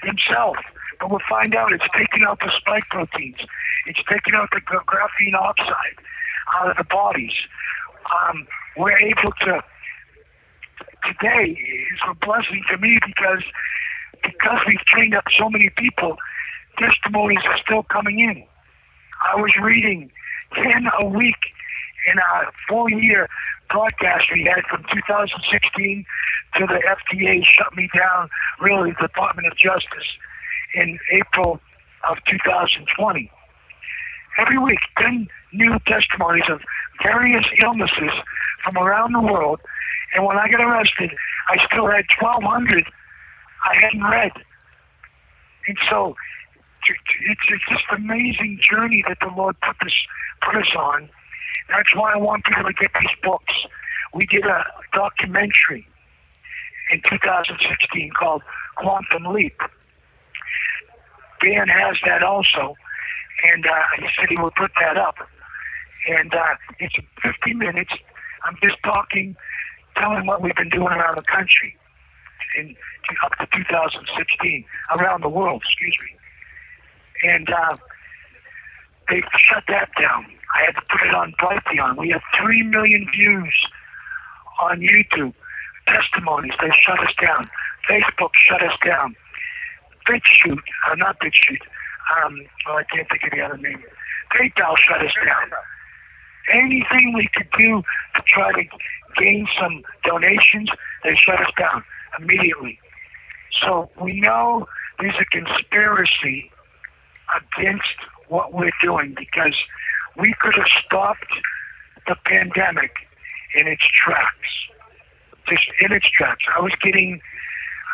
himself, 0.03 0.57
but 0.99 1.09
we'll 1.09 1.21
find 1.29 1.55
out 1.55 1.71
it's 1.71 1.83
taking 1.97 2.23
out 2.27 2.39
the 2.39 2.51
spike 2.59 2.83
proteins, 2.89 3.39
it's 3.85 3.99
taking 4.09 4.33
out 4.35 4.49
the 4.51 4.61
graphene 4.61 5.33
oxide 5.39 5.97
out 6.55 6.71
of 6.71 6.77
the 6.77 6.83
bodies. 6.83 7.33
Um, 8.29 8.47
we're 8.77 8.97
able 8.97 9.31
to 9.41 9.63
today 11.05 11.51
is 11.51 11.99
a 12.09 12.13
blessing 12.25 12.63
to 12.71 12.77
me 12.77 12.97
because 13.05 13.43
because 14.23 14.59
we've 14.67 14.85
trained 14.85 15.15
up 15.15 15.25
so 15.37 15.49
many 15.49 15.69
people, 15.77 16.17
testimonies 16.77 17.43
are 17.45 17.57
still 17.57 17.83
coming 17.83 18.19
in. 18.19 18.43
I 19.23 19.35
was 19.35 19.51
reading 19.61 20.11
ten 20.55 20.87
a 20.99 21.05
week 21.05 21.35
in 22.11 22.17
a 22.19 22.51
four 22.67 22.89
year 22.89 23.29
broadcast 23.69 24.25
we 24.33 24.43
had 24.43 24.63
from 24.69 24.83
2016 24.93 26.05
to 26.57 26.67
the 26.67 26.79
FDA 26.85 27.43
shut 27.43 27.75
me 27.75 27.89
down, 27.95 28.29
really, 28.61 28.91
the 28.91 29.07
Department 29.07 29.47
of 29.47 29.57
Justice, 29.57 30.05
in 30.75 30.99
April 31.11 31.59
of 32.09 32.17
2020. 32.29 33.31
Every 34.37 34.57
week, 34.57 34.79
10 34.97 35.27
new 35.53 35.77
testimonies 35.85 36.45
of 36.49 36.61
various 37.05 37.45
illnesses 37.61 38.11
from 38.63 38.77
around 38.77 39.13
the 39.13 39.21
world. 39.21 39.59
And 40.15 40.25
when 40.25 40.37
I 40.37 40.47
got 40.47 40.61
arrested, 40.61 41.11
I 41.49 41.57
still 41.67 41.87
had 41.87 42.05
1,200 42.19 42.85
I 43.65 43.75
hadn't 43.81 44.03
read. 44.03 44.31
And 45.67 45.77
so 45.89 46.15
it's, 46.87 47.41
it's 47.49 47.63
just 47.69 47.83
amazing 47.91 48.59
journey 48.69 49.03
that 49.07 49.17
the 49.21 49.31
Lord 49.35 49.55
put 49.61 49.75
us, 49.85 49.93
put 50.41 50.55
us 50.55 50.75
on. 50.77 51.09
That's 51.69 51.95
why 51.95 52.13
I 52.13 52.17
want 52.17 52.43
people 52.45 52.63
to 52.63 52.73
get 52.73 52.91
these 52.99 53.15
books. 53.23 53.53
We 54.13 54.25
did 54.25 54.45
a 54.45 54.65
documentary 54.93 55.87
in 56.91 57.01
2016 57.09 58.11
called 58.19 58.43
Quantum 58.75 59.33
Leap. 59.33 59.57
Dan 61.41 61.67
has 61.67 61.97
that 62.05 62.23
also, 62.23 62.75
and 63.51 63.65
uh, 63.65 63.71
he 63.97 64.07
said 64.15 64.27
he 64.29 64.41
would 64.41 64.55
put 64.55 64.71
that 64.79 64.97
up. 64.97 65.15
And 66.07 66.33
uh, 66.33 66.55
it's 66.79 66.95
50 67.21 67.53
minutes. 67.53 67.91
I'm 68.43 68.57
just 68.61 68.75
talking, 68.83 69.35
telling 69.95 70.25
what 70.25 70.41
we've 70.41 70.55
been 70.55 70.69
doing 70.69 70.87
around 70.87 71.15
the 71.15 71.23
country 71.23 71.75
in 72.57 72.75
up 73.23 73.31
to 73.39 73.47
2016, 73.57 74.65
around 74.97 75.23
the 75.23 75.29
world, 75.29 75.61
excuse 75.63 75.97
me. 76.01 77.29
And 77.29 77.49
uh, 77.49 77.77
they 79.09 79.21
shut 79.37 79.63
that 79.67 79.89
down. 79.99 80.25
I 80.55 80.65
had 80.65 80.75
to 80.75 80.81
put 80.89 81.01
it 81.07 81.13
on 81.13 81.33
Brighteon. 81.39 81.97
We 81.97 82.09
have 82.09 82.21
3 82.39 82.63
million 82.63 83.07
views 83.13 83.53
on 84.61 84.81
YouTube. 84.81 85.33
Testimonies, 85.87 86.53
they 86.61 86.69
shut 86.81 86.99
us 86.99 87.13
down. 87.25 87.43
Facebook 87.89 88.29
shut 88.35 88.61
us 88.63 88.77
down. 88.85 89.15
BitChute, 90.07 90.59
uh, 90.89 90.95
not 90.95 91.19
BitChute, 91.19 91.61
um, 92.21 92.41
well, 92.65 92.77
I 92.77 92.83
can't 92.83 93.07
think 93.09 93.23
of 93.23 93.31
the 93.31 93.41
other 93.41 93.57
name. 93.57 93.83
PayPal 94.35 94.75
shut 94.77 95.05
us 95.05 95.13
down. 95.25 95.51
Anything 96.51 97.13
we 97.13 97.29
could 97.33 97.47
do 97.57 97.81
to 98.15 98.23
try 98.27 98.51
to 98.51 98.63
gain 99.17 99.47
some 99.59 99.83
donations, 100.03 100.69
they 101.03 101.15
shut 101.15 101.39
us 101.39 101.51
down 101.57 101.83
immediately. 102.19 102.79
So 103.61 103.89
we 104.01 104.19
know 104.19 104.67
there's 104.99 105.15
a 105.19 105.25
conspiracy 105.25 106.51
against 107.57 107.95
what 108.27 108.53
we're 108.53 108.71
doing 108.81 109.15
because 109.17 109.55
we 110.17 110.33
could 110.41 110.55
have 110.55 110.67
stopped 110.85 111.27
the 112.07 112.15
pandemic 112.25 112.91
in 113.55 113.67
its 113.67 113.83
tracks. 113.95 114.49
Just 115.47 115.63
in 115.81 115.91
its 115.91 116.09
tracks. 116.09 116.43
I 116.55 116.61
was 116.61 116.71
getting 116.81 117.21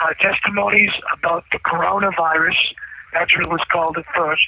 uh, 0.03 0.13
testimonies 0.21 0.91
about 1.13 1.45
the 1.51 1.59
coronavirus. 1.59 2.57
That's 3.13 3.35
what 3.37 3.49
was 3.49 3.61
called 3.71 3.97
at 3.97 4.05
first. 4.15 4.47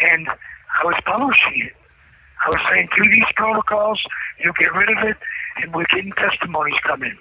And 0.00 0.28
I 0.28 0.84
was 0.84 1.00
publishing 1.04 1.66
it. 1.66 1.72
I 2.44 2.50
was 2.50 2.60
saying, 2.70 2.88
through 2.94 3.08
these 3.08 3.24
protocols, 3.36 4.02
you'll 4.38 4.54
get 4.58 4.74
rid 4.74 4.90
of 4.90 5.04
it, 5.04 5.16
and 5.56 5.74
we're 5.74 5.86
getting 5.86 6.12
testimonies 6.12 6.78
coming. 6.82 7.16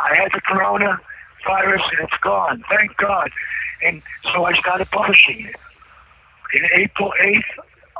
I 0.00 0.14
had 0.16 0.32
the 0.32 0.40
corona 0.40 1.00
virus, 1.46 1.82
and 1.90 2.06
it's 2.06 2.20
gone. 2.22 2.62
Thank 2.68 2.96
God. 2.96 3.30
And 3.82 4.02
so 4.32 4.44
I 4.44 4.58
started 4.58 4.90
publishing 4.90 5.46
it. 5.46 5.56
In 6.54 6.68
April 6.74 7.12
8th 7.24 7.58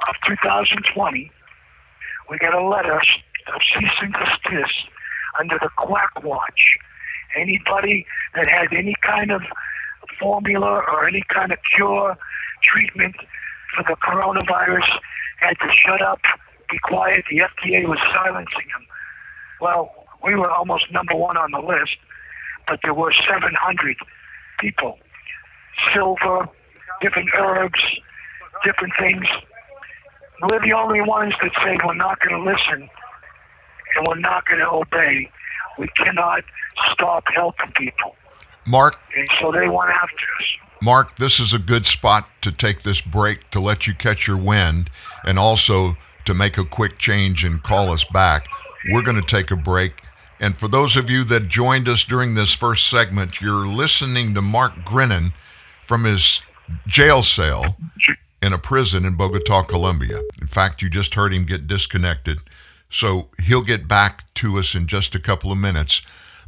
of 0.08 0.14
2020, 0.26 1.30
we 2.30 2.38
got 2.38 2.54
a 2.54 2.66
letter 2.66 2.94
of 2.94 3.02
cease 3.72 3.90
and 4.02 4.14
desist 4.14 4.74
under 5.38 5.58
the 5.60 5.68
Quack 5.76 6.22
Watch. 6.22 6.78
Anybody 7.36 8.06
that 8.34 8.46
had 8.48 8.72
any 8.72 8.94
kind 9.02 9.30
of 9.30 9.42
formula 10.18 10.82
or 10.90 11.06
any 11.06 11.24
kind 11.32 11.52
of 11.52 11.58
cure, 11.74 12.16
treatment 12.62 13.16
for 13.74 13.84
the 13.84 13.96
coronavirus 13.96 14.88
had 15.38 15.54
to 15.60 15.68
shut 15.84 16.02
up, 16.02 16.20
be 16.70 16.78
quiet. 16.82 17.24
The 17.30 17.38
FDA 17.38 17.88
was 17.88 17.98
silencing 18.12 18.66
them. 18.72 18.86
Well, 19.60 19.90
we 20.24 20.34
were 20.34 20.50
almost 20.50 20.90
number 20.92 21.14
one 21.14 21.36
on 21.36 21.50
the 21.52 21.60
list, 21.60 21.96
but 22.66 22.80
there 22.82 22.94
were 22.94 23.12
700 23.28 23.96
people. 24.58 24.98
Silver, 25.92 26.48
different 27.00 27.30
herbs, 27.36 27.80
different 28.64 28.92
things. 28.98 29.24
We're 30.42 30.60
the 30.60 30.72
only 30.72 31.00
ones 31.00 31.34
that 31.42 31.50
say 31.64 31.78
we're 31.84 31.94
not 31.94 32.20
going 32.20 32.44
to 32.44 32.50
listen 32.50 32.88
and 33.96 34.06
we're 34.06 34.20
not 34.20 34.46
going 34.46 34.60
to 34.60 34.70
obey. 34.70 35.30
We 35.78 35.88
cannot 35.96 36.44
stop 36.92 37.24
helping 37.34 37.72
people. 37.76 38.14
Mark. 38.68 39.00
And 39.16 39.26
so 39.40 39.50
they 39.50 39.68
went 39.68 39.90
after 39.90 40.14
us. 40.14 40.46
Mark, 40.82 41.16
this 41.16 41.40
is 41.40 41.52
a 41.52 41.58
good 41.58 41.86
spot 41.86 42.30
to 42.42 42.52
take 42.52 42.82
this 42.82 43.00
break 43.00 43.50
to 43.50 43.60
let 43.60 43.86
you 43.86 43.94
catch 43.94 44.26
your 44.26 44.36
wind 44.36 44.90
and 45.24 45.38
also 45.38 45.96
to 46.24 46.34
make 46.34 46.58
a 46.58 46.64
quick 46.64 46.98
change 46.98 47.42
and 47.44 47.62
call 47.62 47.90
us 47.90 48.04
back. 48.04 48.46
We're 48.92 49.02
going 49.02 49.20
to 49.20 49.26
take 49.26 49.50
a 49.50 49.56
break. 49.56 50.02
And 50.40 50.56
for 50.56 50.68
those 50.68 50.94
of 50.94 51.10
you 51.10 51.24
that 51.24 51.48
joined 51.48 51.88
us 51.88 52.04
during 52.04 52.34
this 52.34 52.52
first 52.52 52.88
segment, 52.88 53.40
you're 53.40 53.66
listening 53.66 54.34
to 54.34 54.42
Mark 54.42 54.72
Grenon 54.84 55.32
from 55.84 56.04
his 56.04 56.42
jail 56.86 57.22
cell 57.22 57.76
in 58.40 58.52
a 58.52 58.58
prison 58.58 59.04
in 59.04 59.16
Bogota, 59.16 59.64
Colombia. 59.64 60.20
In 60.40 60.46
fact, 60.46 60.80
you 60.80 60.88
just 60.88 61.14
heard 61.14 61.32
him 61.32 61.44
get 61.44 61.66
disconnected. 61.66 62.38
So 62.88 63.28
he'll 63.42 63.62
get 63.62 63.88
back 63.88 64.32
to 64.34 64.58
us 64.58 64.74
in 64.74 64.86
just 64.86 65.14
a 65.14 65.20
couple 65.20 65.50
of 65.50 65.58
minutes. 65.58 66.02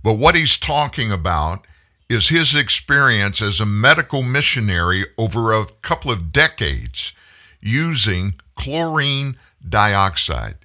But 0.04 0.14
what 0.14 0.36
he's 0.36 0.56
talking 0.56 1.10
about 1.10 1.66
is 2.10 2.28
his 2.28 2.56
experience 2.56 3.40
as 3.40 3.60
a 3.60 3.66
medical 3.66 4.20
missionary 4.20 5.04
over 5.16 5.52
a 5.52 5.66
couple 5.80 6.10
of 6.10 6.32
decades 6.32 7.12
using 7.60 8.34
chlorine 8.56 9.36
dioxide. 9.66 10.56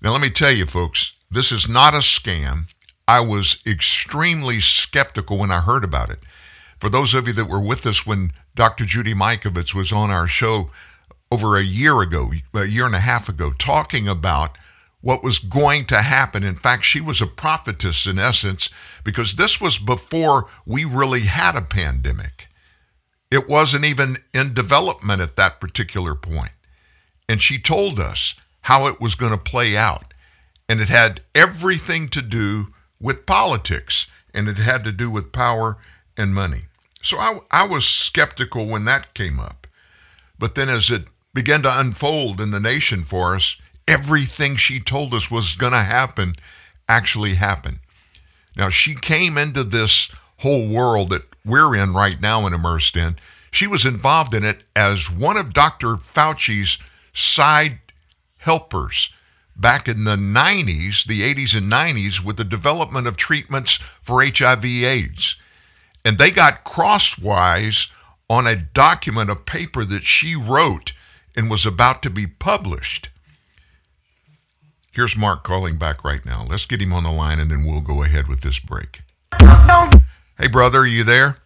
Now, 0.00 0.12
let 0.12 0.22
me 0.22 0.30
tell 0.30 0.52
you, 0.52 0.64
folks, 0.64 1.12
this 1.30 1.52
is 1.52 1.68
not 1.68 1.92
a 1.92 1.98
scam. 1.98 2.64
I 3.06 3.20
was 3.20 3.58
extremely 3.66 4.60
skeptical 4.60 5.38
when 5.38 5.50
I 5.50 5.60
heard 5.60 5.84
about 5.84 6.08
it. 6.08 6.20
For 6.78 6.88
those 6.88 7.12
of 7.12 7.26
you 7.26 7.34
that 7.34 7.50
were 7.50 7.60
with 7.60 7.84
us 7.84 8.06
when 8.06 8.32
Dr. 8.54 8.86
Judy 8.86 9.12
Mikovits 9.12 9.74
was 9.74 9.92
on 9.92 10.10
our 10.10 10.26
show 10.26 10.70
over 11.30 11.58
a 11.58 11.62
year 11.62 12.00
ago, 12.00 12.30
a 12.54 12.64
year 12.64 12.86
and 12.86 12.94
a 12.94 13.00
half 13.00 13.28
ago, 13.28 13.52
talking 13.58 14.08
about 14.08 14.56
what 15.00 15.24
was 15.24 15.38
going 15.38 15.86
to 15.86 16.02
happen. 16.02 16.44
In 16.44 16.56
fact, 16.56 16.84
she 16.84 17.00
was 17.00 17.20
a 17.20 17.26
prophetess 17.26 18.06
in 18.06 18.18
essence 18.18 18.68
because 19.04 19.34
this 19.34 19.60
was 19.60 19.78
before 19.78 20.48
we 20.66 20.84
really 20.84 21.22
had 21.22 21.56
a 21.56 21.62
pandemic. 21.62 22.48
It 23.30 23.48
wasn't 23.48 23.84
even 23.84 24.16
in 24.34 24.54
development 24.54 25.22
at 25.22 25.36
that 25.36 25.60
particular 25.60 26.14
point. 26.14 26.52
And 27.28 27.40
she 27.40 27.58
told 27.58 27.98
us 27.98 28.34
how 28.62 28.88
it 28.88 29.00
was 29.00 29.14
going 29.14 29.32
to 29.32 29.38
play 29.38 29.76
out. 29.76 30.12
And 30.68 30.80
it 30.80 30.88
had 30.88 31.22
everything 31.34 32.08
to 32.08 32.22
do 32.22 32.68
with 33.00 33.26
politics 33.26 34.06
and 34.34 34.48
it 34.48 34.58
had 34.58 34.84
to 34.84 34.92
do 34.92 35.10
with 35.10 35.32
power 35.32 35.78
and 36.16 36.34
money. 36.34 36.62
So 37.02 37.18
I, 37.18 37.38
I 37.50 37.66
was 37.66 37.86
skeptical 37.86 38.66
when 38.66 38.84
that 38.84 39.14
came 39.14 39.40
up. 39.40 39.66
But 40.38 40.54
then 40.54 40.68
as 40.68 40.90
it 40.90 41.04
began 41.32 41.62
to 41.62 41.80
unfold 41.80 42.40
in 42.40 42.50
the 42.50 42.60
nation 42.60 43.02
for 43.02 43.34
us, 43.34 43.56
everything 43.90 44.54
she 44.54 44.78
told 44.78 45.12
us 45.12 45.30
was 45.30 45.56
going 45.56 45.72
to 45.72 45.78
happen 45.78 46.34
actually 46.88 47.34
happened. 47.34 47.80
Now, 48.56 48.70
she 48.70 48.94
came 48.94 49.36
into 49.36 49.64
this 49.64 50.10
whole 50.38 50.68
world 50.68 51.10
that 51.10 51.22
we're 51.44 51.74
in 51.74 51.92
right 51.92 52.20
now 52.20 52.46
and 52.46 52.54
immersed 52.54 52.96
in. 52.96 53.16
She 53.50 53.66
was 53.66 53.84
involved 53.84 54.32
in 54.32 54.44
it 54.44 54.62
as 54.76 55.10
one 55.10 55.36
of 55.36 55.52
Dr. 55.52 55.96
Fauci's 55.96 56.78
side 57.12 57.80
helpers 58.38 59.12
back 59.56 59.88
in 59.88 60.04
the 60.04 60.16
90s, 60.16 61.04
the 61.04 61.22
80s 61.22 61.56
and 61.56 61.70
90s, 61.70 62.24
with 62.24 62.36
the 62.36 62.44
development 62.44 63.06
of 63.06 63.16
treatments 63.16 63.80
for 64.00 64.24
HIV 64.24 64.64
AIDS. 64.64 65.36
And 66.04 66.16
they 66.16 66.30
got 66.30 66.64
crosswise 66.64 67.88
on 68.28 68.46
a 68.46 68.56
document, 68.56 69.30
a 69.30 69.36
paper 69.36 69.84
that 69.84 70.04
she 70.04 70.36
wrote 70.36 70.92
and 71.36 71.50
was 71.50 71.66
about 71.66 72.02
to 72.02 72.10
be 72.10 72.26
published. 72.26 73.09
Here's 74.92 75.16
Mark 75.16 75.44
calling 75.44 75.76
back 75.76 76.02
right 76.02 76.24
now. 76.26 76.44
Let's 76.48 76.66
get 76.66 76.82
him 76.82 76.92
on 76.92 77.04
the 77.04 77.12
line 77.12 77.38
and 77.38 77.50
then 77.50 77.64
we'll 77.64 77.80
go 77.80 78.02
ahead 78.02 78.26
with 78.26 78.40
this 78.40 78.58
break. 78.58 79.02
Hey, 79.38 80.48
brother, 80.50 80.80
are 80.80 80.86
you 80.86 81.04
there? 81.04 81.36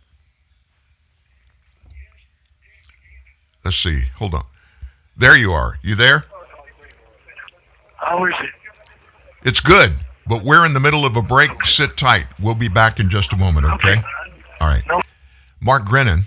Let's 3.64 3.76
see. 3.76 4.04
Hold 4.16 4.35
on. 4.35 4.44
There 5.16 5.37
you 5.37 5.52
are. 5.52 5.78
You 5.83 5.94
there? 5.94 6.24
How 7.96 8.24
is 8.24 8.35
it? 8.40 8.50
It's 9.46 9.61
good, 9.61 9.94
but 10.26 10.42
we're 10.42 10.64
in 10.64 10.72
the 10.72 10.80
middle 10.80 11.04
of 11.04 11.16
a 11.16 11.22
break. 11.22 11.64
Sit 11.64 11.96
tight. 11.96 12.26
We'll 12.40 12.54
be 12.54 12.68
back 12.68 12.98
in 12.98 13.11
just 13.11 13.33
a 13.35 13.37
moment, 13.37 13.66
okay? 13.66 14.02
All 14.61 14.68
right. 14.68 14.85
Mark 15.61 15.85
Grenon. 15.85 16.22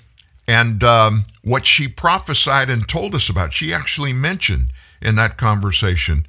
And 0.48 0.84
um, 0.84 1.26
what 1.44 1.66
she 1.66 1.88
prophesied 1.88 2.70
and 2.70 2.88
told 2.88 3.16
us 3.16 3.28
about, 3.28 3.54
she 3.54 3.74
actually 3.74 4.14
mentioned 4.14 4.72
in 5.02 5.16
that 5.16 5.38
conversation 5.38 6.26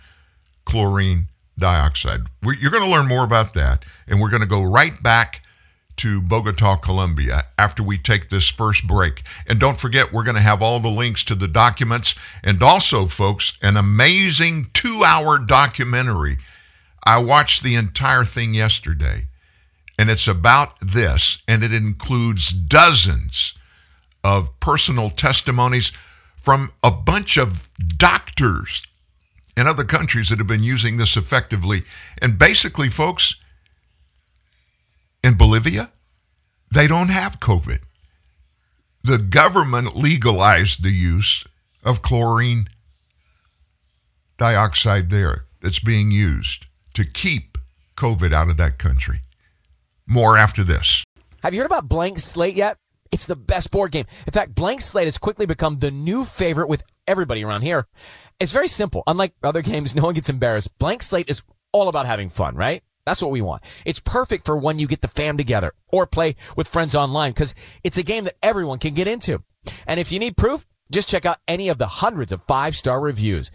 chlorine 0.69 1.29
dioxide. 1.59 2.21
We're, 2.43 2.55
you're 2.55 2.71
going 2.71 2.85
to 2.85 2.91
learn 2.91 3.09
more 3.09 3.25
about 3.25 3.55
that, 3.55 3.85
and 4.07 4.21
we're 4.21 4.31
going 4.31 4.43
to 4.43 4.49
go 4.49 4.63
right 4.63 5.03
back 5.03 5.43
to 5.97 6.23
Bogota, 6.23 6.77
Colombia 6.77 7.45
after 7.59 7.83
we 7.83 7.99
take 7.99 8.29
this 8.29 8.49
first 8.49 8.87
break. 8.87 9.23
And 9.49 9.59
don't 9.59 9.81
forget, 9.81 10.13
we're 10.13 10.23
going 10.23 10.37
to 10.37 10.43
have 10.43 10.63
all 10.63 10.79
the 10.79 10.89
links 10.89 11.25
to 11.25 11.35
the 11.35 11.49
documents 11.49 12.15
and 12.45 12.63
also, 12.63 13.07
folks, 13.07 13.59
an 13.63 13.77
amazing 13.77 14.71
two 14.75 15.03
hour 15.05 15.39
documentary. 15.39 16.37
I 17.05 17.19
watched 17.19 17.65
the 17.65 17.75
entire 17.75 18.25
thing 18.25 18.55
yesterday, 18.55 19.27
and 19.99 20.11
it's 20.11 20.29
about 20.29 20.79
this, 20.81 21.39
and 21.49 21.65
it 21.65 21.73
includes 21.73 22.53
dozens 22.53 23.55
of 24.23 24.61
personal 24.61 25.11
testimonies 25.11 25.91
from 26.37 26.73
a 26.85 26.91
bunch 26.91 27.37
of 27.37 27.71
doctors 27.97 28.83
in 29.59 29.67
other 29.67 29.83
countries 29.83 30.29
that 30.29 30.39
have 30.39 30.47
been 30.47 30.63
using 30.63 30.99
this 30.99 31.17
effectively. 31.17 31.83
And 32.23 32.39
basically, 32.39 32.89
folks, 32.89 33.35
in 35.25 35.37
Bolivia, 35.37 35.91
they 36.73 36.87
don't 36.87 37.09
have 37.09 37.41
COVID. 37.41 37.81
The 39.03 39.19
government 39.19 39.97
legalized 39.97 40.85
the 40.85 40.93
use 40.93 41.45
of 41.83 42.03
chlorine 42.03 42.69
dioxide 44.37 45.11
there 45.11 45.47
that's 45.61 45.81
being 45.81 46.13
used 46.13 46.67
to 46.95 47.05
keep 47.05 47.59
COVID 47.97 48.33
out 48.33 48.49
of 48.49 48.59
that 48.59 48.79
country. 48.79 49.21
More 50.07 50.39
after 50.39 50.63
this. 50.63 51.03
Have 51.43 51.53
you 51.53 51.61
heard 51.61 51.67
about 51.67 51.89
Blank 51.89 52.21
Slate 52.21 52.55
yet? 52.55 52.77
It's 53.11 53.27
the 53.27 53.37
best 53.37 53.73
board 53.73 53.91
game. 53.91 54.05
In 54.25 54.33
fact, 54.33 54.55
Blank 54.55 54.83
Slate 54.83 55.07
has 55.07 55.19
quickly 55.19 55.47
become 55.47 55.79
the 55.79 55.91
new 55.91 56.25
favorite 56.25 56.69
with 56.69 56.85
everybody 57.09 57.45
around 57.45 57.63
here. 57.63 57.89
It's 58.39 58.53
very 58.53 58.69
simple. 58.69 59.03
Unlike 59.07 59.35
other 59.43 59.63
games, 59.63 59.95
no 59.97 60.05
one 60.05 60.15
gets 60.15 60.29
embarrassed. 60.29 60.79
Blank 60.79 61.03
Slate 61.03 61.29
is 61.29 61.43
all 61.73 61.89
about 61.89 62.07
having 62.07 62.29
fun, 62.29 62.55
right? 62.55 62.83
That's 63.05 63.23
what 63.23 63.31
we 63.31 63.41
want. 63.41 63.63
It's 63.87 64.01
perfect 64.01 64.45
for 64.45 64.57
when 64.57 64.79
you 64.79 64.87
get 64.87 65.01
the 65.01 65.09
fam 65.09 65.39
together 65.39 65.73
or 65.91 66.07
play 66.07 66.37
with 66.57 66.69
friends 66.69 66.95
online 66.95 67.33
because 67.33 67.55
it's 67.83 67.97
a 67.97 68.03
game 68.03 68.25
that 68.25 68.37
everyone 68.43 68.79
can 68.79 68.93
get 68.93 69.09
into. 69.09 69.43
And 69.87 69.99
if 69.99 70.13
you 70.13 70.19
need 70.19 70.37
proof, 70.37 70.67
just 70.93 71.09
check 71.09 71.25
out 71.25 71.39
any 71.49 71.71
of 71.71 71.79
the 71.79 71.87
hundreds 71.87 72.33
of 72.33 72.43
five 72.43 72.77
star 72.77 73.01
reviews. 73.01 73.51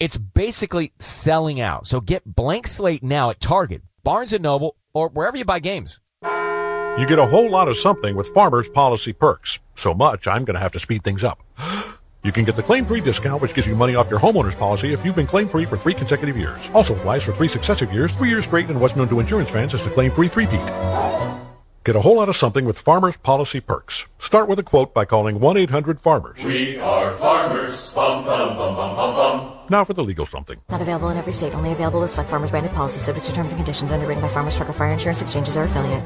It's 0.00 0.16
basically 0.16 0.92
selling 0.98 1.60
out. 1.60 1.86
So 1.86 2.00
get 2.00 2.24
blank 2.24 2.66
slate 2.66 3.02
now 3.02 3.30
at 3.30 3.40
Target, 3.40 3.82
Barnes 4.02 4.32
and 4.32 4.42
Noble, 4.42 4.76
or 4.92 5.08
wherever 5.08 5.36
you 5.36 5.44
buy 5.44 5.60
games. 5.60 6.00
You 6.22 7.06
get 7.06 7.20
a 7.20 7.26
whole 7.26 7.48
lot 7.48 7.68
of 7.68 7.76
something 7.76 8.16
with 8.16 8.28
Farmers 8.30 8.68
Policy 8.68 9.12
Perks. 9.12 9.60
So 9.76 9.94
much, 9.94 10.26
I'm 10.26 10.44
going 10.44 10.56
to 10.56 10.60
have 10.60 10.72
to 10.72 10.80
speed 10.80 11.04
things 11.04 11.22
up. 11.22 11.38
You 12.24 12.32
can 12.32 12.44
get 12.44 12.56
the 12.56 12.62
claim-free 12.62 13.02
discount, 13.02 13.40
which 13.40 13.54
gives 13.54 13.68
you 13.68 13.76
money 13.76 13.94
off 13.94 14.10
your 14.10 14.18
homeowner's 14.18 14.54
policy 14.54 14.92
if 14.92 15.04
you've 15.04 15.14
been 15.16 15.26
claim-free 15.26 15.66
for 15.66 15.76
three 15.76 15.94
consecutive 15.94 16.36
years. 16.36 16.70
Also 16.74 16.94
applies 16.94 17.24
for 17.24 17.32
three 17.32 17.48
successive 17.48 17.92
years, 17.92 18.14
three 18.16 18.28
years 18.28 18.44
straight, 18.44 18.68
and 18.68 18.80
what's 18.80 18.96
known 18.96 19.08
to 19.08 19.20
insurance 19.20 19.52
fans 19.52 19.72
as 19.72 19.84
the 19.84 19.90
claim-free 19.90 20.28
three-peat. 20.28 20.66
Get 21.84 21.96
a 21.96 22.00
whole 22.00 22.16
lot 22.16 22.28
of 22.28 22.36
something 22.36 22.66
with 22.66 22.76
Farmers 22.78 23.16
Policy 23.16 23.60
Perks. 23.60 24.08
Start 24.18 24.48
with 24.48 24.58
a 24.58 24.62
quote 24.62 24.92
by 24.92 25.04
calling 25.04 25.38
1-800-FARMERS. 25.38 26.44
We 26.44 26.78
are 26.80 27.12
farmers. 27.14 27.94
Bum, 27.94 28.24
bum, 28.24 28.56
bum, 28.56 28.76
bum, 28.76 28.96
bum, 28.96 29.14
bum. 29.14 29.58
Now 29.70 29.84
for 29.84 29.94
the 29.94 30.02
legal 30.02 30.26
something. 30.26 30.58
Not 30.68 30.82
available 30.82 31.08
in 31.10 31.16
every 31.16 31.32
state. 31.32 31.54
Only 31.54 31.72
available 31.72 32.00
with 32.00 32.10
select 32.10 32.30
farmers 32.30 32.50
branded 32.50 32.72
policies 32.72 33.02
subject 33.02 33.26
to 33.26 33.32
terms 33.32 33.52
and 33.52 33.58
conditions 33.58 33.92
underwritten 33.92 34.20
by 34.20 34.28
Farmers 34.28 34.56
Truck 34.56 34.68
or 34.68 34.72
Fire 34.74 34.90
Insurance 34.90 35.22
Exchanges 35.22 35.56
or 35.56 35.62
affiliate. 35.62 36.04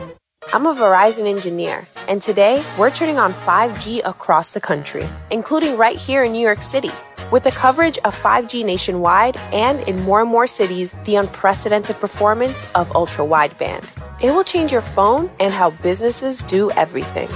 I'm 0.51 0.67
a 0.67 0.75
Verizon 0.75 1.27
engineer, 1.27 1.89
and 2.09 2.21
today 2.21 2.63
we're 2.79 2.91
turning 2.91 3.19
on 3.19 3.33
5G 3.33 4.03
across 4.05 4.51
the 4.51 4.61
country, 4.61 5.07
including 5.31 5.79
right 5.79 5.97
here 5.97 6.25
in 6.25 6.33
New 6.33 6.43
York 6.43 6.61
City. 6.61 6.91
With 7.31 7.45
the 7.45 7.53
coverage 7.53 7.97
of 7.99 8.15
5G 8.15 8.63
nationwide 8.63 9.39
and 9.53 9.81
in 9.89 10.03
more 10.03 10.21
and 10.21 10.29
more 10.29 10.47
cities, 10.47 10.95
the 11.05 11.17
unprecedented 11.17 11.97
performance 11.97 12.69
of 12.75 12.95
ultra 12.95 13.25
wideband. 13.25 13.91
It 14.23 14.33
will 14.33 14.45
change 14.45 14.73
your 14.73 14.83
phone 14.83 15.31
and 15.41 15.55
how 15.55 15.71
businesses 15.71 16.43
do 16.43 16.71
everything. 16.73 17.29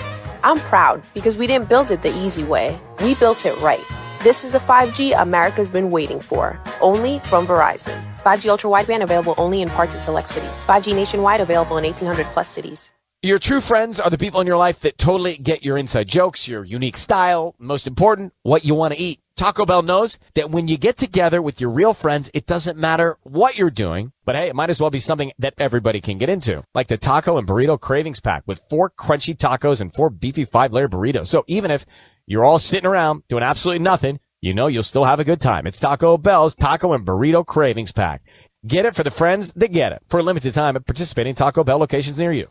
I'm 0.45 0.59
proud 0.59 1.03
because 1.15 1.39
we 1.39 1.47
didn't 1.47 1.71
build 1.71 1.91
it 1.91 2.03
the 2.03 2.15
easy 2.19 2.45
way. 2.45 2.79
We 3.01 3.15
built 3.15 3.47
it 3.47 3.59
right. 3.61 3.85
This 4.23 4.45
is 4.45 4.53
the 4.53 4.59
5G 4.59 5.19
America's 5.19 5.71
been 5.71 5.91
waiting 5.91 6.21
for, 6.21 6.61
only 6.83 7.21
from 7.21 7.47
Verizon. 7.47 7.99
5G 8.25 8.51
ultra 8.51 8.69
wideband 8.69 9.03
available 9.03 9.35
only 9.39 9.63
in 9.63 9.71
parts 9.71 9.95
of 9.95 10.03
select 10.03 10.29
cities. 10.29 10.65
5G 10.67 10.95
nationwide 10.95 11.41
available 11.41 11.79
in 11.79 11.85
1800 11.85 12.27
plus 12.35 12.49
cities. 12.49 12.93
Your 13.27 13.41
true 13.41 13.61
friends 13.61 13.99
are 13.99 14.09
the 14.09 14.19
people 14.19 14.41
in 14.41 14.47
your 14.47 14.57
life 14.57 14.79
that 14.83 14.99
totally 14.99 15.37
get 15.37 15.65
your 15.65 15.77
inside 15.77 16.07
jokes, 16.07 16.47
your 16.47 16.63
unique 16.63 16.97
style, 16.97 17.57
most 17.59 17.89
important, 17.89 18.33
what 18.45 18.65
you 18.65 18.77
want 18.77 18.95
to 18.95 19.01
eat. 19.01 19.19
Taco 19.35 19.67
Bell 19.67 19.83
knows 19.83 20.21
that 20.37 20.51
when 20.51 20.69
you 20.69 20.79
get 20.79 20.97
together 20.97 21.43
with 21.43 21.61
your 21.61 21.71
real 21.71 21.93
friends, 21.93 22.31
it 22.35 22.47
doesn't 22.47 22.79
matter 22.79 23.19
what 23.25 23.59
you're 23.59 23.69
doing, 23.69 24.13
but 24.25 24.37
hey, 24.37 24.47
it 24.47 24.55
might 24.55 24.71
as 24.71 24.81
well 24.81 24.91
be 24.91 25.01
something 25.01 25.33
that 25.41 25.55
everybody 25.59 26.01
can 26.01 26.19
get 26.19 26.29
into, 26.29 26.63
like 26.73 26.87
the 26.87 26.97
Taco 26.97 27.37
and 27.37 27.49
Burrito 27.49 27.81
Cravings 27.81 28.21
Pack 28.21 28.45
with 28.47 28.63
four 28.71 28.91
crunchy 28.91 29.37
tacos 29.37 29.81
and 29.81 29.93
four 29.93 30.09
beefy 30.09 30.45
five 30.45 30.73
layer 30.73 30.89
burritos. 30.89 31.27
So 31.27 31.43
even 31.49 31.73
if 31.73 31.85
you're 32.29 32.45
all 32.45 32.61
sitting 32.61 32.89
around 32.89 33.25
doing 33.29 33.43
absolutely 33.43 33.83
nothing, 33.83 34.21
you 34.41 34.55
know 34.55 34.69
you'll 34.69 34.85
still 34.85 35.05
have 35.05 35.19
a 35.19 35.25
good 35.25 35.41
time. 35.41 35.67
It's 35.67 35.81
Taco 35.81 36.17
Bell's 36.17 36.55
Taco 36.55 36.93
and 36.93 37.05
Burrito 37.05 37.45
Cravings 37.45 37.91
Pack. 37.91 38.23
Get 38.65 38.87
it 38.87 38.95
for 38.95 39.03
the 39.03 39.11
friends 39.11 39.53
that 39.55 39.73
get 39.73 39.91
it 39.91 40.03
for 40.07 40.21
a 40.21 40.23
limited 40.23 40.55
time 40.55 40.77
at 40.77 40.87
participating 40.87 41.35
Taco 41.35 41.65
Bell 41.65 41.79
locations 41.79 42.19
near 42.19 42.33
you. 42.33 42.51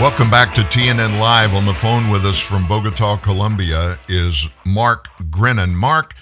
Welcome 0.00 0.30
back 0.30 0.54
to 0.54 0.62
TNN 0.62 1.20
Live. 1.20 1.52
On 1.52 1.66
the 1.66 1.74
phone 1.74 2.08
with 2.08 2.24
us 2.24 2.38
from 2.38 2.66
Bogota, 2.66 3.18
Colombia 3.18 3.98
is 4.08 4.48
Mark 4.64 5.08
Grenon. 5.28 5.74
Mark, 5.74 6.14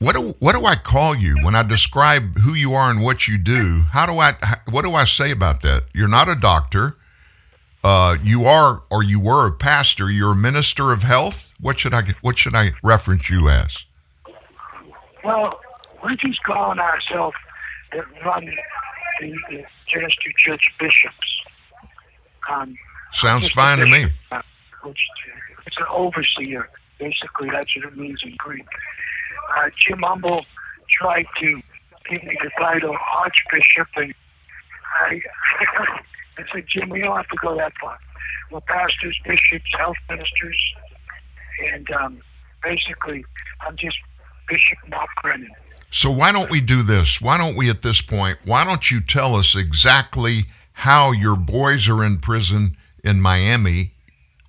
what 0.00 0.14
do 0.14 0.34
what 0.38 0.54
do 0.54 0.66
I 0.66 0.74
call 0.74 1.16
you 1.16 1.36
when 1.42 1.54
I 1.54 1.62
describe 1.62 2.38
who 2.40 2.52
you 2.52 2.74
are 2.74 2.90
and 2.90 3.02
what 3.02 3.26
you 3.26 3.38
do? 3.38 3.84
How 3.90 4.04
do 4.04 4.18
I 4.18 4.34
what 4.70 4.84
do 4.84 4.92
I 4.92 5.06
say 5.06 5.30
about 5.30 5.62
that? 5.62 5.84
You're 5.94 6.08
not 6.08 6.28
a 6.28 6.34
doctor. 6.34 6.98
Uh, 7.88 8.16
you 8.24 8.46
are 8.46 8.82
or 8.90 9.04
you 9.04 9.20
were 9.20 9.46
a 9.46 9.52
pastor. 9.52 10.10
You're 10.10 10.32
a 10.32 10.34
minister 10.34 10.90
of 10.90 11.04
health. 11.04 11.54
What 11.60 11.78
should 11.78 11.94
I 11.94 12.02
what 12.20 12.36
should 12.36 12.56
I 12.56 12.72
reference 12.82 13.30
you 13.30 13.48
as? 13.48 13.84
Well, 15.22 15.60
we're 16.02 16.16
just 16.16 16.42
calling 16.42 16.80
ourselves 16.80 17.36
that 17.92 18.04
run 18.24 18.44
the, 19.20 19.30
the 19.50 19.64
Genesis 19.88 20.18
Church 20.36 20.62
bishops. 20.80 21.42
Um, 22.50 22.76
Sounds 23.12 23.52
fine 23.52 23.78
to 23.78 23.86
me. 23.86 24.06
uh, 24.32 24.42
Which, 24.82 24.98
it's 25.64 25.76
an 25.76 25.86
overseer. 25.88 26.68
Basically, 26.98 27.50
that's 27.50 27.70
what 27.76 27.92
it 27.92 27.96
means 27.96 28.20
in 28.24 28.34
Greek. 28.36 28.66
Uh, 29.56 29.70
Jim 29.86 30.00
Humble 30.02 30.44
tried 31.00 31.26
to 31.38 31.62
give 32.10 32.24
me 32.24 32.36
the 32.42 32.50
title 32.58 32.96
Archbishop, 33.14 33.86
and 33.94 34.12
I, 35.02 35.20
I 36.38 36.42
said, 36.52 36.64
Jim, 36.68 36.88
we 36.90 37.00
don't 37.00 37.16
have 37.16 37.28
to 37.28 37.36
go 37.40 37.56
that 37.56 37.72
far. 37.80 37.98
We're 38.50 38.60
pastors, 38.60 39.18
bishops, 39.24 39.70
health 39.76 39.96
ministers, 40.08 40.74
and 41.72 41.90
um, 41.92 42.20
basically, 42.62 43.24
I'm 43.66 43.76
just 43.76 43.96
Bishop 44.48 44.78
Mark 44.88 45.08
Grenon. 45.22 45.48
So 45.90 46.10
why 46.10 46.32
don't 46.32 46.50
we 46.50 46.60
do 46.60 46.82
this? 46.82 47.20
Why 47.20 47.38
don't 47.38 47.56
we 47.56 47.70
at 47.70 47.82
this 47.82 48.00
point? 48.00 48.38
Why 48.44 48.64
don't 48.64 48.90
you 48.90 49.00
tell 49.00 49.34
us 49.34 49.56
exactly 49.56 50.40
how 50.72 51.12
your 51.12 51.36
boys 51.36 51.88
are 51.88 52.04
in 52.04 52.18
prison 52.18 52.76
in 53.02 53.20
Miami? 53.20 53.92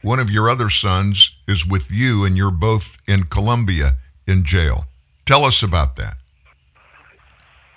One 0.01 0.19
of 0.19 0.29
your 0.29 0.49
other 0.49 0.69
sons 0.69 1.35
is 1.47 1.65
with 1.65 1.91
you, 1.91 2.25
and 2.25 2.37
you're 2.37 2.51
both 2.51 2.97
in 3.07 3.23
Colombia 3.23 3.95
in 4.27 4.43
jail. 4.43 4.85
Tell 5.25 5.43
us 5.43 5.63
about 5.63 5.95
that. 5.95 6.17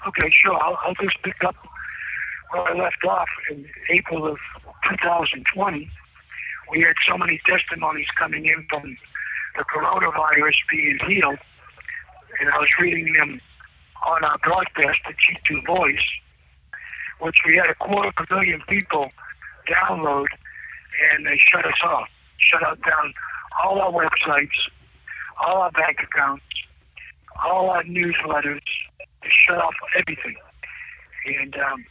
Okay, 0.07 0.31
sure. 0.42 0.54
I'll, 0.63 0.79
I'll 0.85 0.94
just 0.94 1.21
pick 1.23 1.42
up 1.44 1.54
where 2.51 2.63
I 2.69 2.75
left 2.75 3.05
off 3.09 3.29
in 3.51 3.69
April 3.90 4.27
of 4.27 4.38
2020. 4.90 5.90
We 6.71 6.81
had 6.83 6.94
so 7.09 7.17
many 7.17 7.40
testimonies 7.46 8.07
coming 8.19 8.46
in 8.46 8.67
from 8.69 8.96
the 9.57 9.65
coronavirus 9.65 10.55
being 10.71 10.98
healed, 11.07 11.38
and 12.40 12.51
I 12.51 12.59
was 12.59 12.69
reading 12.81 13.13
them 13.19 13.40
on 14.07 14.25
our 14.25 14.38
broadcast 14.38 15.01
at 15.07 15.15
G2 15.15 15.67
Voice, 15.67 15.98
which 17.21 17.37
we 17.46 17.57
had 17.57 17.71
a 17.71 17.75
quarter 17.75 18.09
of 18.09 18.27
a 18.31 18.35
million 18.35 18.63
people 18.69 19.11
download, 19.69 20.27
and 21.13 21.27
they 21.27 21.38
shut 21.53 21.65
us 21.65 21.81
off, 21.85 22.09
shut 22.38 22.63
out 22.67 22.81
down 22.83 23.15
all 23.63 23.81
our 23.81 23.92
websites, 23.92 24.71
all 25.44 25.59
our 25.59 25.71
bank 25.73 25.98
accounts, 26.03 26.44
all 27.44 27.71
our 27.71 27.83
newsletters, 27.85 28.63
they 29.23 29.29
shut 29.29 29.59
off 29.59 29.75
everything. 29.96 30.37
And 31.27 31.57
um, 31.57 31.85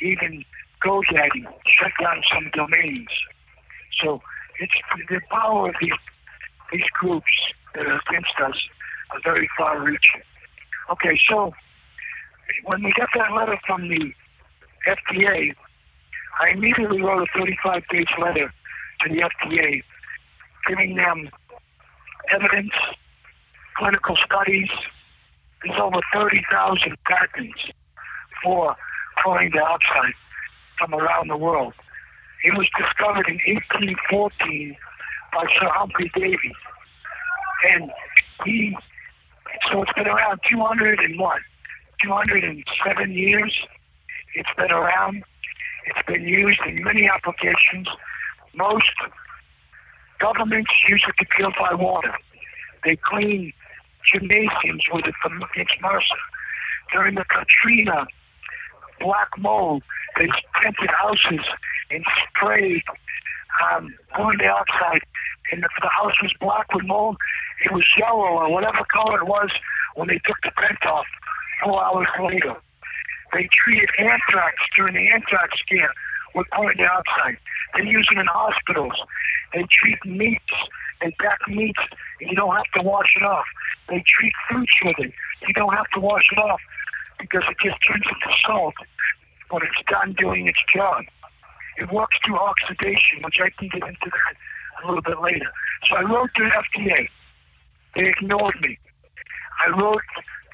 even 0.00 0.44
GoDaddy 0.84 1.44
shut 1.78 1.92
down 2.00 2.22
some 2.32 2.50
domains. 2.54 3.08
So 4.02 4.20
it's 4.60 4.72
the 5.08 5.20
power 5.30 5.70
of 5.70 5.74
these, 5.80 5.92
these 6.72 6.88
groups 7.00 7.26
that 7.74 7.86
are 7.86 8.00
against 8.08 8.34
us 8.44 8.56
are 9.10 9.20
very 9.24 9.48
far 9.56 9.80
reaching. 9.80 10.22
Okay, 10.90 11.18
so 11.28 11.52
when 12.64 12.82
we 12.82 12.92
got 12.96 13.08
that 13.16 13.32
letter 13.32 13.58
from 13.66 13.88
the 13.88 14.12
FDA, 14.86 15.54
I 16.40 16.50
immediately 16.50 17.00
wrote 17.00 17.28
a 17.34 17.38
35-page 17.38 18.10
letter 18.20 18.52
to 19.00 19.08
the 19.08 19.22
FDA, 19.22 19.82
giving 20.68 20.96
them 20.96 21.30
evidence, 22.32 22.72
clinical 23.76 24.16
studies. 24.24 24.68
There's 25.64 25.80
over 25.80 26.00
30,000 26.12 26.94
patents 27.04 27.60
for 28.42 28.76
chlorine 29.18 29.50
dioxide 29.50 30.14
from 30.78 30.94
around 30.94 31.28
the 31.28 31.36
world. 31.36 31.74
It 32.44 32.56
was 32.56 32.68
discovered 32.78 33.28
in 33.28 33.40
1814 33.46 34.76
by 35.32 35.44
Sir 35.58 35.68
Humphrey 35.72 36.10
Davy. 36.14 36.54
And 37.72 37.90
he, 38.44 38.76
so 39.70 39.82
it's 39.82 39.92
been 39.94 40.06
around 40.06 40.40
200 40.48 41.00
and 41.00 41.18
what? 41.18 41.40
207 42.02 43.12
years. 43.12 43.54
It's 44.34 44.48
been 44.56 44.70
around. 44.70 45.24
It's 45.86 46.06
been 46.06 46.22
used 46.22 46.60
in 46.66 46.82
many 46.84 47.08
applications. 47.08 47.88
Most 48.54 48.92
governments 50.20 50.70
use 50.88 51.02
it 51.08 51.14
to 51.18 51.26
purify 51.36 51.74
water. 51.74 52.14
They 52.84 52.96
clean 52.96 53.52
gymnasiums 54.12 54.84
with 54.92 55.06
it 55.06 55.14
from 55.22 55.42
against 55.42 55.74
MRSA. 55.82 56.02
During 56.92 57.14
the 57.16 57.24
Katrina 57.24 58.06
black 59.00 59.28
mold, 59.38 59.82
they 60.18 60.28
painted 60.62 60.90
houses 60.90 61.44
and 61.90 62.04
sprayed 62.28 62.82
um, 63.62 63.94
carbon 64.14 64.38
dioxide, 64.38 65.02
and 65.52 65.62
if 65.62 65.70
the 65.80 65.88
house 65.88 66.14
was 66.22 66.32
black 66.40 66.72
with 66.74 66.84
mold, 66.84 67.16
it 67.64 67.72
was 67.72 67.84
yellow 67.98 68.20
or 68.20 68.52
whatever 68.52 68.84
color 68.92 69.20
it 69.20 69.26
was 69.26 69.50
when 69.94 70.08
they 70.08 70.20
took 70.26 70.36
the 70.42 70.50
paint 70.56 70.84
off 70.86 71.06
four 71.62 71.82
hours 71.82 72.08
later. 72.22 72.54
They 73.32 73.48
treated 73.64 73.88
anthrax 73.98 74.54
during 74.76 74.94
the 74.94 75.10
anthrax 75.12 75.58
scare 75.60 75.92
with 76.34 76.48
carbon 76.50 76.76
dioxide. 76.78 77.38
They 77.74 77.88
use 77.88 78.08
it 78.10 78.18
in 78.18 78.26
hospitals. 78.26 78.92
They 79.52 79.64
treat 79.70 80.04
meats. 80.04 80.52
They 81.00 81.10
pack 81.20 81.38
meats, 81.48 81.80
and 82.20 82.30
you 82.30 82.36
don't 82.36 82.54
have 82.54 82.70
to 82.76 82.82
wash 82.82 83.12
it 83.16 83.24
off. 83.24 83.44
They 83.88 84.02
treat 84.06 84.32
fruits 84.48 84.72
with 84.84 84.96
it. 84.98 85.12
You 85.46 85.54
don't 85.54 85.74
have 85.74 85.88
to 85.94 86.00
wash 86.00 86.24
it 86.32 86.38
off 86.38 86.60
because 87.18 87.42
it 87.48 87.56
just 87.62 87.78
turns 87.86 88.04
into 88.06 88.36
salt 88.46 88.74
when 89.50 89.62
it's 89.62 89.82
done 89.90 90.14
doing 90.18 90.48
its 90.48 90.58
job. 90.74 91.04
It 91.78 91.92
works 91.92 92.16
through 92.24 92.38
oxidation, 92.38 93.22
which 93.22 93.36
I 93.40 93.50
can 93.58 93.68
get 93.68 93.86
into 93.88 94.10
that 94.10 94.34
a 94.82 94.86
little 94.86 95.02
bit 95.02 95.20
later. 95.20 95.50
So 95.88 95.96
I 95.96 96.02
wrote 96.02 96.30
to 96.34 96.42
FDA. 96.42 97.08
They 97.94 98.08
ignored 98.08 98.56
me. 98.60 98.78
I 99.64 99.70
wrote, 99.70 100.00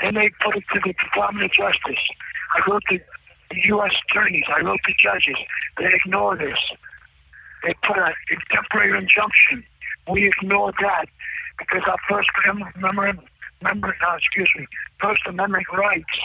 then 0.01 0.15
they 0.15 0.31
put 0.45 0.57
it 0.57 0.65
to 0.75 0.81
the 0.85 0.93
Department 0.93 1.47
of 1.47 1.53
Justice. 1.53 2.03
I 2.55 2.71
wrote 2.71 2.83
to 2.91 2.99
the 3.51 3.61
U.S. 3.67 3.93
attorneys. 4.11 4.45
I 4.49 4.61
wrote 4.63 4.81
to 4.85 4.93
judges. 5.03 5.37
They 5.79 5.91
ignored 5.95 6.41
this. 6.41 6.59
They 7.65 7.75
put 7.87 7.99
a, 7.99 8.11
a 8.11 8.37
temporary 8.55 8.99
injunction. 8.99 9.65
We 10.11 10.29
ignored 10.29 10.75
that 10.81 11.07
because 11.59 11.83
our 11.87 11.99
First 12.09 12.29
Amendment, 12.45 13.21
member, 13.63 13.97
uh, 14.09 14.17
excuse 14.17 14.51
me, 14.57 14.67
First 15.01 15.23
Amendment 15.27 15.67
rights 15.73 16.19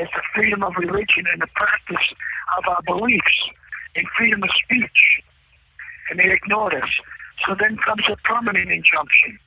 is 0.00 0.08
the 0.14 0.22
freedom 0.34 0.62
of 0.62 0.74
religion 0.76 1.24
and 1.32 1.40
the 1.40 1.48
practice 1.54 2.14
of 2.58 2.64
our 2.68 2.82
beliefs 2.82 3.48
and 3.94 4.06
freedom 4.16 4.42
of 4.42 4.50
speech. 4.62 5.22
And 6.10 6.18
they 6.18 6.30
ignored 6.32 6.74
us. 6.74 6.88
So 7.46 7.54
then 7.58 7.76
comes 7.84 8.02
a 8.10 8.16
permanent 8.16 8.70
injunction. 8.70 9.38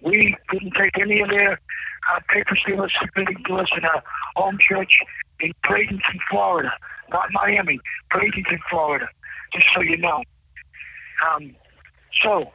We 0.00 0.36
didn't 0.52 0.74
take 0.74 0.98
any 0.98 1.20
of 1.20 1.30
their 1.30 1.52
uh, 1.52 2.20
papers 2.28 2.60
they 2.66 2.74
were 2.74 2.90
submitting 3.00 3.42
to 3.46 3.54
us 3.56 3.68
in 3.76 3.84
our 3.84 4.02
home 4.36 4.58
church 4.60 4.98
in 5.40 5.52
Bradenton, 5.64 6.18
Florida, 6.30 6.72
not 7.10 7.28
Miami, 7.32 7.80
Bradenton, 8.12 8.58
Florida, 8.70 9.08
just 9.52 9.66
so 9.74 9.80
you 9.80 9.96
know. 9.96 10.22
Um, 11.28 11.54
so 12.22 12.50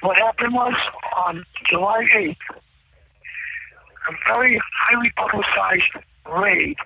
what 0.00 0.18
happened 0.18 0.54
was 0.54 0.74
on 1.16 1.44
July 1.70 2.04
8th, 2.16 2.36
a 4.08 4.34
very 4.34 4.60
highly 4.84 5.12
publicized 5.16 6.04
raid 6.30 6.76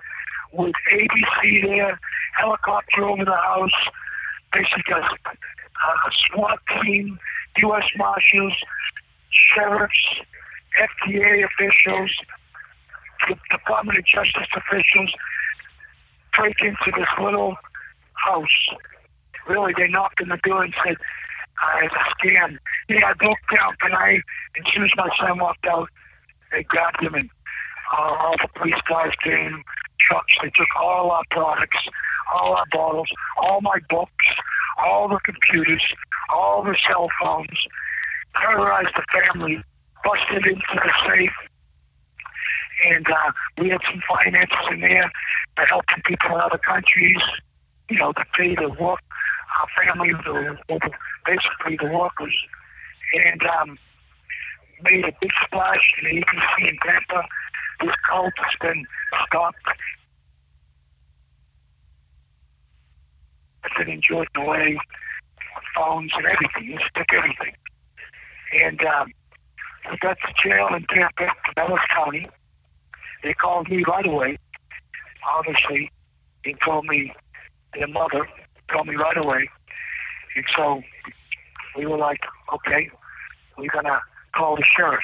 with 0.53 0.73
ABC 0.93 1.63
there, 1.63 1.99
helicopter 2.37 3.05
over 3.05 3.25
the 3.25 3.35
house, 3.35 3.71
basically 4.53 4.93
a, 4.93 6.11
SWAT 6.31 6.59
team, 6.81 7.19
U.S. 7.57 7.83
Marshals, 7.97 8.53
sheriffs, 9.29 9.93
FDA 10.79 11.45
officials, 11.45 12.11
Department 13.51 13.99
of 13.99 14.05
Justice 14.05 14.47
officials 14.55 15.11
break 16.35 16.55
into 16.61 16.91
this 16.97 17.07
little 17.21 17.55
house. 18.13 18.77
Really, 19.47 19.73
they 19.77 19.87
knocked 19.87 20.21
on 20.21 20.29
the 20.29 20.37
door 20.37 20.63
and 20.63 20.73
said, 20.83 20.95
uh, 20.95 21.79
it's 21.83 21.93
a 21.93 22.25
scam. 22.27 22.57
Yeah, 22.89 23.07
I 23.07 23.13
broke 23.13 23.37
down 23.55 23.75
tonight, 23.81 24.21
and 24.55 24.67
as 24.67 24.73
soon 24.73 24.83
as 24.83 24.91
my 24.95 25.09
son 25.19 25.39
walked 25.39 25.65
out, 25.65 25.89
they 26.51 26.63
grabbed 26.63 27.01
him 27.01 27.15
and 27.15 27.29
uh, 27.93 28.15
all 28.19 28.35
the 28.41 28.47
police 28.59 28.81
guys 28.89 29.11
came, 29.23 29.63
trucks. 30.07 30.33
They 30.41 30.49
took 30.49 30.67
all 30.79 31.11
our 31.11 31.23
products, 31.31 31.77
all 32.33 32.53
our 32.55 32.65
bottles, 32.71 33.09
all 33.37 33.61
my 33.61 33.79
books, 33.89 34.25
all 34.83 35.07
the 35.07 35.19
computers, 35.25 35.83
all 36.33 36.63
the 36.63 36.75
cell 36.87 37.07
phones, 37.21 37.57
terrorized 38.39 38.95
the 38.95 39.03
family, 39.11 39.63
busted 40.03 40.45
into 40.45 40.73
the 40.73 40.91
safe, 41.07 41.31
and 42.85 43.07
uh, 43.07 43.31
we 43.57 43.69
had 43.69 43.81
some 43.89 44.01
finances 44.07 44.67
in 44.71 44.81
there 44.81 45.11
to 45.57 45.65
help 45.65 45.85
people 46.05 46.35
in 46.35 46.41
other 46.41 46.59
countries, 46.59 47.17
you 47.89 47.97
know, 47.97 48.11
to 48.13 48.23
pay 48.37 48.55
the 48.55 48.69
work, 48.79 48.99
our 49.59 49.85
family, 49.85 50.11
the, 50.13 50.57
basically 51.25 51.77
the 51.81 51.91
workers, 51.91 52.35
and 53.13 53.41
um, 53.59 53.79
made 54.83 55.05
a 55.05 55.11
big 55.19 55.31
splash 55.45 55.93
in 56.01 56.15
the 56.15 56.21
ABC 56.21 56.69
in 56.69 56.77
Tampa 56.85 57.27
this 57.79 57.95
cult 58.09 58.33
has 58.37 58.53
been 58.61 58.85
stopped. 59.27 59.57
It's 63.63 63.77
been 63.77 63.89
enjoyed 63.89 64.27
away 64.35 64.77
phones 65.77 66.11
and 66.15 66.25
everything. 66.25 66.71
You 66.71 66.79
stick 66.89 67.07
everything. 67.15 67.53
And 68.63 68.79
um, 68.81 69.11
we 69.91 69.97
got 69.97 70.17
to 70.25 70.33
jail 70.43 70.69
in 70.75 70.85
Tampa, 70.87 71.27
Pinellas 71.55 71.87
County. 71.93 72.27
They 73.23 73.33
called 73.33 73.69
me 73.69 73.83
right 73.87 74.05
away. 74.05 74.37
Obviously, 75.35 75.91
they 76.43 76.55
told 76.65 76.85
me, 76.85 77.13
their 77.73 77.87
mother 77.87 78.27
told 78.71 78.87
me 78.87 78.95
right 78.95 79.17
away. 79.17 79.49
And 80.35 80.45
so 80.55 80.81
we 81.75 81.85
were 81.85 81.97
like, 81.97 82.21
okay, 82.53 82.89
we're 83.57 83.69
going 83.71 83.85
to 83.85 84.01
call 84.35 84.55
the 84.55 84.63
sheriff. 84.75 85.03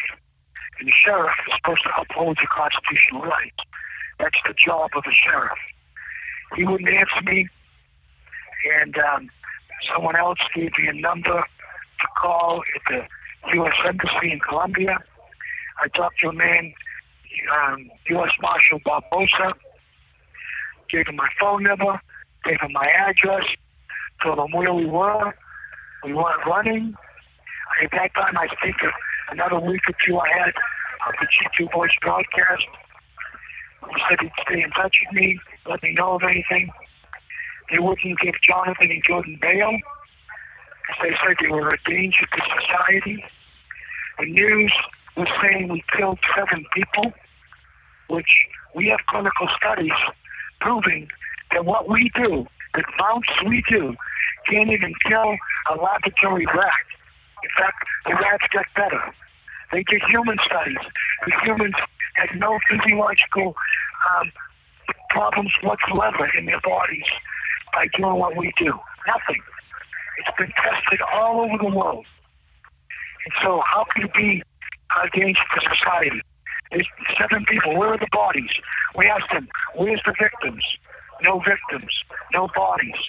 And 0.80 0.88
the 0.88 0.94
sheriff 0.94 1.36
is 1.48 1.54
supposed 1.58 1.84
to 1.84 1.92
uphold 2.00 2.38
your 2.38 2.50
constitutional 2.52 3.22
rights. 3.22 3.58
That's 4.20 4.38
the 4.48 4.54
job 4.54 4.92
of 4.96 5.04
a 5.06 5.14
sheriff. 5.14 5.58
He 6.56 6.66
wouldn't 6.66 6.90
answer 6.90 7.22
me, 7.24 7.48
and 8.82 8.96
um, 8.98 9.30
someone 9.94 10.16
else 10.16 10.40
gave 10.56 10.72
me 10.78 10.88
a 10.88 10.94
number 10.94 11.42
to 11.42 12.08
call 12.22 12.62
at 12.76 12.82
the 12.90 13.56
U.S. 13.56 13.74
Embassy 13.86 14.32
in 14.32 14.40
Colombia. 14.40 14.98
I 15.84 15.88
talked 15.90 16.20
to 16.22 16.30
a 16.30 16.34
man, 16.34 16.74
um, 17.58 17.90
U.S. 18.10 18.32
Marshal 18.42 18.80
Barbosa, 18.82 19.54
gave 20.90 21.08
him 21.08 21.16
my 21.16 21.30
phone 21.40 21.64
number, 21.64 22.00
gave 22.46 22.60
him 22.62 22.72
my 22.72 22.86
address, 22.96 23.46
told 24.24 24.38
him 24.38 24.52
where 24.52 24.74
we 24.74 24.86
were. 24.86 25.34
We 26.04 26.14
weren't 26.14 26.46
running. 26.46 26.94
At 27.82 27.92
that 27.92 28.14
time, 28.14 28.38
I 28.38 28.48
think 28.62 28.76
another 29.34 29.60
week 29.60 29.82
or 29.90 29.96
two 30.06 30.20
I 30.20 30.30
had 30.30 30.54
of 31.08 31.14
the 31.20 31.28
G2 31.66 31.74
Voice 31.74 31.92
broadcast. 32.02 32.70
He 33.90 34.02
said 34.08 34.20
he'd 34.22 34.32
stay 34.46 34.62
in 34.62 34.70
touch 34.72 34.96
with 35.06 35.16
me, 35.20 35.40
let 35.68 35.82
me 35.82 35.94
know 35.94 36.16
of 36.16 36.22
anything. 36.24 36.72
They 37.72 37.80
wouldn't 37.80 38.20
give 38.20 38.36
Jonathan 38.48 38.92
and 38.92 39.04
Jordan 39.06 39.40
bail 39.42 39.72
because 39.74 41.02
they 41.02 41.16
said 41.26 41.36
they 41.42 41.50
were 41.50 41.68
a 41.68 41.90
danger 41.90 42.26
to 42.26 42.42
society. 42.62 43.26
The 44.20 44.26
news 44.26 44.74
was 45.18 45.28
saying 45.42 45.70
we 45.70 45.84
killed 45.98 46.20
seven 46.36 46.66
people, 46.76 47.12
which 48.10 48.30
we 48.76 48.90
have 48.90 49.00
clinical 49.08 49.48
studies 49.58 49.98
proving 50.62 51.08
that 51.52 51.66
what 51.66 51.90
we 51.90 52.12
do, 52.16 52.46
the 52.76 52.84
amounts 52.98 53.30
we 53.48 53.64
do, 53.70 53.96
can't 54.50 54.70
even 54.70 54.94
kill 55.08 55.36
a 55.72 55.76
laboratory 55.82 56.46
rat. 56.46 56.86
In 57.44 57.50
fact, 57.58 57.84
the 58.06 58.14
rats 58.14 58.46
get 58.52 58.66
better. 58.76 59.14
They 59.74 59.84
did 59.90 60.02
human 60.10 60.38
studies. 60.46 60.78
The 61.26 61.34
humans 61.44 61.76
had 62.16 62.38
no 62.38 62.60
physiological 62.70 63.56
um, 64.16 64.32
problems 65.10 65.52
whatsoever 65.64 66.30
in 66.38 66.46
their 66.46 66.62
bodies 66.62 67.10
by 67.74 67.88
doing 67.98 68.16
what 68.16 68.38
we 68.38 68.54
do. 68.58 68.72
Nothing. 69.08 69.42
It's 70.20 70.38
been 70.38 70.54
tested 70.62 71.02
all 71.14 71.42
over 71.42 71.58
the 71.58 71.76
world. 71.76 72.06
And 73.26 73.34
so 73.42 73.62
how 73.66 73.86
can 73.94 74.06
it 74.06 74.14
be 74.14 74.44
against 75.04 75.42
the 75.56 75.62
society? 75.74 76.22
There's 76.72 76.88
seven 77.20 77.44
people. 77.50 77.76
Where 77.76 77.90
are 77.90 77.98
the 77.98 78.08
bodies? 78.12 78.50
We 78.96 79.08
asked 79.08 79.32
them, 79.34 79.48
where's 79.76 80.02
the 80.06 80.14
victims? 80.22 80.64
no 81.24 81.40
victims, 81.40 81.92
no 82.34 82.48
bodies. 82.56 83.00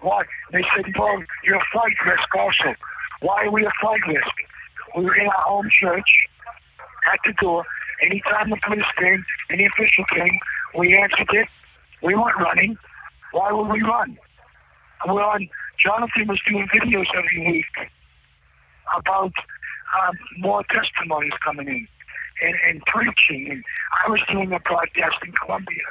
Why? 0.00 0.22
They 0.52 0.64
said, 0.74 0.92
well, 0.98 1.22
you're 1.44 1.56
a 1.56 1.66
flight 1.72 1.96
risk 2.06 2.34
also. 2.36 2.74
Why 3.20 3.44
are 3.44 3.50
we 3.50 3.64
a 3.64 3.72
flight 3.80 4.00
risk? 4.06 4.34
We 4.96 5.04
were 5.04 5.16
in 5.16 5.26
our 5.26 5.42
home 5.42 5.68
church 5.80 6.10
at 7.12 7.20
the 7.24 7.32
door. 7.40 7.64
Anytime 8.02 8.50
the 8.50 8.56
police 8.66 8.84
came, 8.98 9.24
any 9.50 9.66
official 9.66 10.04
came, 10.14 10.38
we 10.76 10.96
answered 10.96 11.28
it. 11.32 11.48
We 12.02 12.14
weren't 12.14 12.38
running. 12.38 12.76
Why 13.32 13.52
would 13.52 13.68
we 13.68 13.82
run? 13.82 14.18
We're 15.06 15.22
on, 15.22 15.48
Jonathan 15.82 16.28
was 16.28 16.40
doing 16.48 16.66
videos 16.74 17.06
every 17.16 17.52
week 17.52 17.90
about 18.96 19.32
um, 20.02 20.18
more 20.38 20.62
testimonies 20.70 21.32
coming 21.44 21.68
in 21.68 21.88
and, 22.42 22.54
and 22.68 22.82
preaching. 22.86 23.50
And 23.50 23.64
I 24.04 24.10
was 24.10 24.20
doing 24.30 24.52
a 24.52 24.60
broadcast 24.60 25.16
in 25.24 25.32
Colombia. 25.44 25.84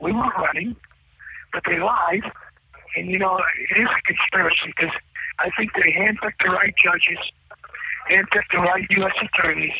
We 0.00 0.12
weren't 0.12 0.36
running, 0.36 0.76
but 1.52 1.62
they 1.66 1.78
lied. 1.78 2.24
And, 2.96 3.08
you 3.08 3.18
know, 3.18 3.40
it 3.70 3.80
is 3.80 3.88
a 3.88 4.02
conspiracy 4.02 4.74
because 4.74 4.94
I 5.38 5.50
think 5.56 5.72
they 5.74 5.92
handpicked 5.92 6.42
the 6.44 6.50
right 6.50 6.74
judges, 6.82 7.18
handpicked 8.10 8.50
the 8.52 8.58
right 8.58 8.86
U.S. 8.90 9.12
attorneys. 9.22 9.72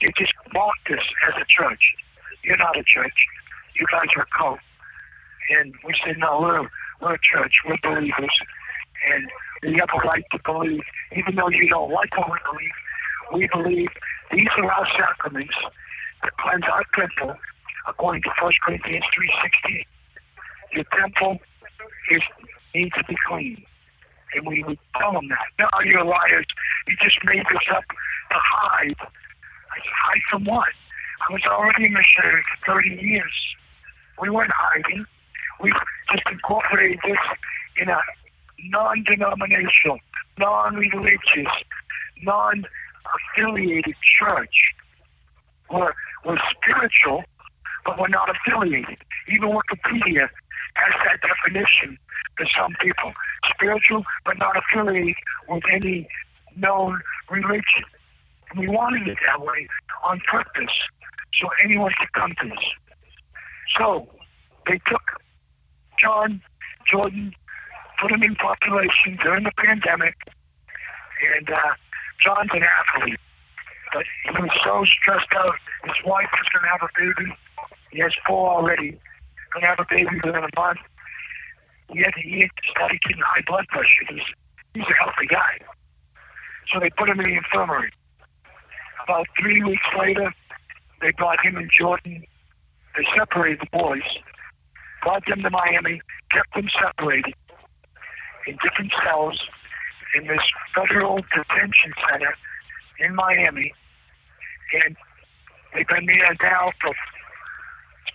They 0.00 0.12
just 0.16 0.32
mocked 0.52 0.90
us 0.90 1.04
as 1.28 1.34
a 1.40 1.46
church. 1.48 1.82
You're 2.44 2.56
not 2.56 2.78
a 2.78 2.84
church. 2.84 3.14
You 3.78 3.86
guys 3.90 4.08
are 4.16 4.22
a 4.22 4.38
cult. 4.38 4.58
And 5.50 5.74
we 5.84 5.94
said, 6.04 6.18
no, 6.18 6.40
we're, 6.40 6.68
we're 7.00 7.14
a 7.14 7.18
church. 7.18 7.54
We're 7.66 7.78
believers. 7.82 8.36
And 9.12 9.28
we 9.62 9.78
have 9.78 9.88
a 9.94 10.06
right 10.06 10.24
to 10.32 10.38
believe, 10.44 10.82
even 11.16 11.34
though 11.34 11.48
you 11.48 11.68
don't 11.68 11.90
like 11.90 12.16
what 12.16 12.30
we 12.30 12.38
believe. 12.50 12.70
We 13.32 13.48
believe 13.52 13.88
these 14.32 14.48
are 14.56 14.70
our 14.70 14.86
sacraments 14.96 15.54
that 16.22 16.32
cleanse 16.38 16.64
our 16.64 16.84
temple, 16.94 17.34
according 17.86 18.22
to 18.22 18.30
1 18.40 18.52
Corinthians 18.64 19.04
3.16. 19.66 19.84
Your 20.72 20.84
temple 20.96 21.38
is 22.10 22.22
needs 22.74 22.94
to 22.94 23.04
be 23.08 23.16
clean. 23.26 23.64
And 24.38 24.46
we 24.46 24.62
would 24.62 24.78
tell 24.96 25.12
them 25.12 25.28
that. 25.28 25.46
No, 25.58 25.68
you're 25.84 26.04
liars. 26.04 26.46
You 26.86 26.96
just 27.02 27.18
made 27.24 27.42
this 27.50 27.66
up 27.74 27.84
to 27.88 28.36
hide. 28.38 28.96
I 29.00 29.76
said, 29.82 29.92
hide 29.98 30.22
from 30.30 30.44
what? 30.44 30.68
I 31.28 31.32
was 31.32 31.42
already 31.46 31.86
a 31.86 31.90
missionary 31.90 32.42
for 32.64 32.74
30 32.74 33.02
years. 33.02 33.32
We 34.22 34.30
weren't 34.30 34.52
hiding. 34.54 35.04
We 35.60 35.72
just 36.12 36.22
incorporated 36.30 37.00
this 37.04 37.18
in 37.80 37.88
a 37.88 37.98
non-denominational, 38.70 39.98
non-religious, 40.38 41.52
non-affiliated 42.22 43.94
church. 44.20 44.54
We're, 45.70 45.92
we're 46.24 46.38
spiritual, 46.54 47.24
but 47.84 47.98
we're 47.98 48.08
not 48.08 48.28
affiliated. 48.30 48.98
Even 49.28 49.50
Wikipedia 49.50 50.28
has 50.78 50.94
that 51.04 51.20
definition 51.20 51.98
to 52.38 52.46
some 52.56 52.74
people. 52.80 53.12
Spiritual, 53.54 54.04
but 54.24 54.38
not 54.38 54.56
affiliated 54.56 55.16
with 55.48 55.62
any 55.72 56.08
known 56.56 57.00
religion. 57.30 57.84
And 58.50 58.60
we 58.60 58.68
wanted 58.68 59.06
it 59.08 59.18
that 59.26 59.40
way 59.44 59.68
on 60.04 60.20
purpose, 60.30 60.72
so 61.40 61.48
anyone 61.64 61.92
could 61.98 62.12
come 62.12 62.34
to 62.40 62.54
us. 62.54 62.64
So 63.76 64.08
they 64.66 64.80
took 64.88 65.02
John 66.00 66.40
Jordan, 66.90 67.34
put 68.00 68.12
him 68.12 68.22
in 68.22 68.34
population 68.36 69.18
during 69.22 69.44
the 69.44 69.52
pandemic, 69.58 70.14
and 71.36 71.50
uh, 71.50 71.74
John's 72.24 72.50
an 72.52 72.62
athlete, 72.62 73.20
but 73.92 74.04
he 74.24 74.42
was 74.42 74.50
so 74.64 74.84
stressed 75.00 75.32
out. 75.36 75.58
His 75.84 75.96
wife 76.04 76.28
was 76.32 76.46
going 76.52 76.64
to 76.64 76.70
have 76.70 76.82
a 76.82 76.88
baby. 76.98 77.32
He 77.90 77.98
has 78.00 78.12
four 78.26 78.50
already. 78.50 78.98
Going 79.52 79.62
to 79.62 79.66
have 79.68 79.80
a 79.80 79.86
baby 79.88 80.16
within 80.24 80.44
a 80.44 80.60
month. 80.60 80.78
Had, 81.88 82.14
he 82.22 82.40
had 82.40 82.50
started 82.70 83.00
getting 83.02 83.22
high 83.24 83.42
blood 83.46 83.66
pressure. 83.68 84.04
He's, 84.10 84.22
he's 84.74 84.84
a 84.84 85.04
healthy 85.04 85.26
guy. 85.28 85.58
So 86.72 86.80
they 86.80 86.90
put 86.90 87.08
him 87.08 87.18
in 87.20 87.24
the 87.24 87.36
infirmary. 87.36 87.90
About 89.04 89.26
three 89.40 89.62
weeks 89.62 89.86
later, 89.98 90.32
they 91.00 91.12
brought 91.12 91.44
him 91.44 91.56
and 91.56 91.70
Jordan. 91.70 92.24
They 92.96 93.04
separated 93.16 93.60
the 93.60 93.78
boys, 93.78 94.02
brought 95.02 95.24
them 95.26 95.42
to 95.42 95.50
Miami, 95.50 96.02
kept 96.30 96.52
them 96.54 96.68
separated 96.82 97.34
in 98.46 98.58
different 98.62 98.92
cells 99.04 99.40
in 100.14 100.26
this 100.26 100.40
federal 100.74 101.16
detention 101.34 101.92
center 102.10 102.34
in 102.98 103.14
Miami. 103.14 103.72
And 104.84 104.96
they've 105.74 105.86
been 105.86 106.06
there 106.06 106.36
now 106.42 106.72
for 106.80 106.92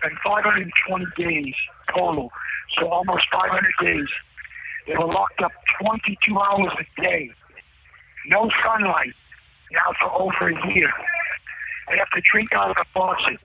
it's 0.04 0.16
520 0.24 1.06
days 1.16 1.54
total, 1.96 2.32
so 2.78 2.90
almost 2.90 3.24
500 3.32 3.64
days. 3.82 4.08
They 4.88 4.96
were 4.96 5.08
locked 5.08 5.42
up 5.42 5.52
22 5.82 6.38
hours 6.38 6.74
a 6.80 7.02
day, 7.02 7.30
no 8.28 8.50
sunlight, 8.64 9.14
now 9.72 9.94
for 10.00 10.12
over 10.22 10.50
a 10.50 10.74
year. 10.74 10.92
They 11.90 11.98
have 11.98 12.10
to 12.12 12.22
drink 12.32 12.54
out 12.54 12.72
of 12.72 12.78
a 12.80 12.86
faucet. 12.94 13.40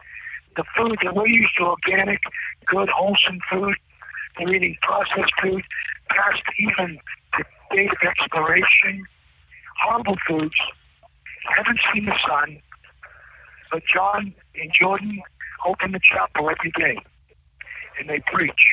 The 0.57 0.65
food 0.77 0.99
that 1.05 1.15
we're 1.15 1.29
used 1.29 1.57
to, 1.59 1.65
organic, 1.65 2.21
good, 2.67 2.89
wholesome 2.89 3.39
food, 3.51 3.75
they're 4.37 4.55
eating 4.55 4.77
processed 4.83 5.33
food, 5.43 5.63
past 6.11 6.43
even 6.59 6.99
the 7.37 7.45
date 7.75 7.91
of 7.91 8.09
expiration, 8.09 9.05
horrible 9.81 10.17
foods, 10.27 10.55
haven't 11.57 11.81
seen 11.93 12.07
the 12.07 12.15
sun. 12.27 12.61
But 13.71 13.83
John 13.93 14.35
and 14.55 14.73
Jordan 14.79 15.23
open 15.67 15.93
the 15.93 16.01
chapel 16.01 16.51
every 16.51 16.73
day, 16.73 16.99
and 17.99 18.09
they 18.09 18.21
preach. 18.33 18.65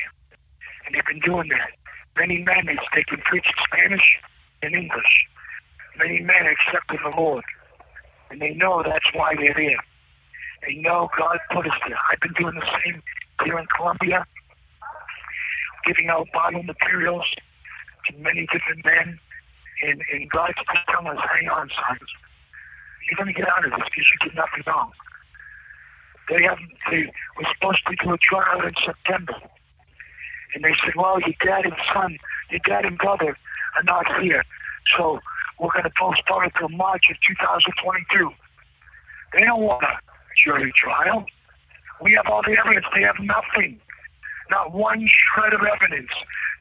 And 0.84 0.94
they've 0.94 1.06
been 1.06 1.20
doing 1.20 1.48
that. 1.48 1.70
Many 2.16 2.42
men, 2.42 2.66
they 2.94 3.04
can 3.04 3.18
preach 3.18 3.44
in 3.46 3.64
Spanish 3.64 4.06
and 4.62 4.74
English. 4.74 5.26
Many 5.98 6.20
men 6.20 6.46
accepted 6.46 7.00
the 7.02 7.16
Lord, 7.16 7.44
and 8.30 8.40
they 8.40 8.54
know 8.54 8.82
that's 8.84 9.06
why 9.14 9.34
they're 9.36 9.54
there. 9.54 9.82
They 10.66 10.74
know 10.76 11.08
God 11.18 11.38
put 11.50 11.66
us 11.66 11.78
there. 11.86 11.98
I've 12.10 12.20
been 12.20 12.32
doing 12.38 12.54
the 12.54 12.66
same 12.84 13.02
here 13.44 13.58
in 13.58 13.66
Colombia, 13.76 14.26
giving 15.86 16.08
out 16.08 16.28
Bible 16.32 16.62
materials 16.62 17.24
to 18.08 18.16
many 18.18 18.46
different 18.52 18.84
men, 18.84 19.18
and, 19.82 20.02
and 20.12 20.30
God's 20.30 20.58
telling 20.88 21.08
us, 21.08 21.24
hang 21.32 21.48
on, 21.48 21.68
sons. 21.68 22.08
You're 23.08 23.16
going 23.16 23.32
to 23.32 23.38
get 23.38 23.48
out 23.48 23.64
of 23.64 23.70
this 23.70 23.88
because 23.88 24.06
you 24.10 24.28
did 24.28 24.36
nothing 24.36 24.62
wrong. 24.66 24.90
They 26.28 26.42
have 26.42 26.58
they 26.90 27.04
were 27.36 27.46
supposed 27.54 27.82
to 27.86 27.96
do 28.04 28.12
a 28.12 28.18
trial 28.18 28.62
in 28.62 28.74
September. 28.84 29.34
And 30.54 30.64
they 30.64 30.74
said, 30.84 30.94
Well, 30.96 31.20
your 31.20 31.34
dad 31.44 31.64
and 31.64 31.76
son, 31.92 32.18
your 32.50 32.60
dad 32.66 32.84
and 32.84 32.98
brother 32.98 33.36
are 33.76 33.82
not 33.84 34.06
here. 34.22 34.42
So 34.96 35.20
we're 35.58 35.70
gonna 35.74 35.92
postpone 35.98 36.46
it 36.46 36.52
till 36.58 36.68
March 36.70 37.04
of 37.10 37.16
two 37.26 37.34
thousand 37.38 37.72
twenty 37.82 38.04
two. 38.12 38.30
They 39.32 39.40
don't 39.40 39.62
want 39.62 39.84
a 39.84 39.98
jury 40.44 40.72
trial. 40.76 41.26
We 42.02 42.12
have 42.14 42.26
all 42.30 42.42
the 42.42 42.56
evidence. 42.58 42.86
They 42.94 43.02
have 43.02 43.16
nothing. 43.20 43.80
Not 44.50 44.72
one 44.72 45.08
shred 45.08 45.52
of 45.54 45.60
evidence 45.62 46.10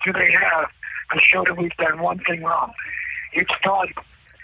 do 0.03 0.13
they 0.13 0.31
have 0.31 0.69
to 1.13 1.19
show 1.31 1.43
that 1.45 1.57
we've 1.57 1.75
done 1.77 2.01
one 2.01 2.19
thing 2.19 2.41
wrong. 2.43 2.71
It's 3.33 3.51
not 3.65 3.87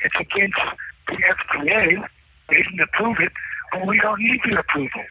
it's 0.03 0.15
against 0.19 0.59
the 1.07 1.13
FDA. 1.13 2.05
They 2.49 2.57
didn't 2.57 2.81
approve 2.81 3.17
it, 3.19 3.31
but 3.71 3.87
we 3.87 3.99
don't 3.99 4.19
need 4.19 4.39
the 4.49 4.59
approval. 4.59 5.03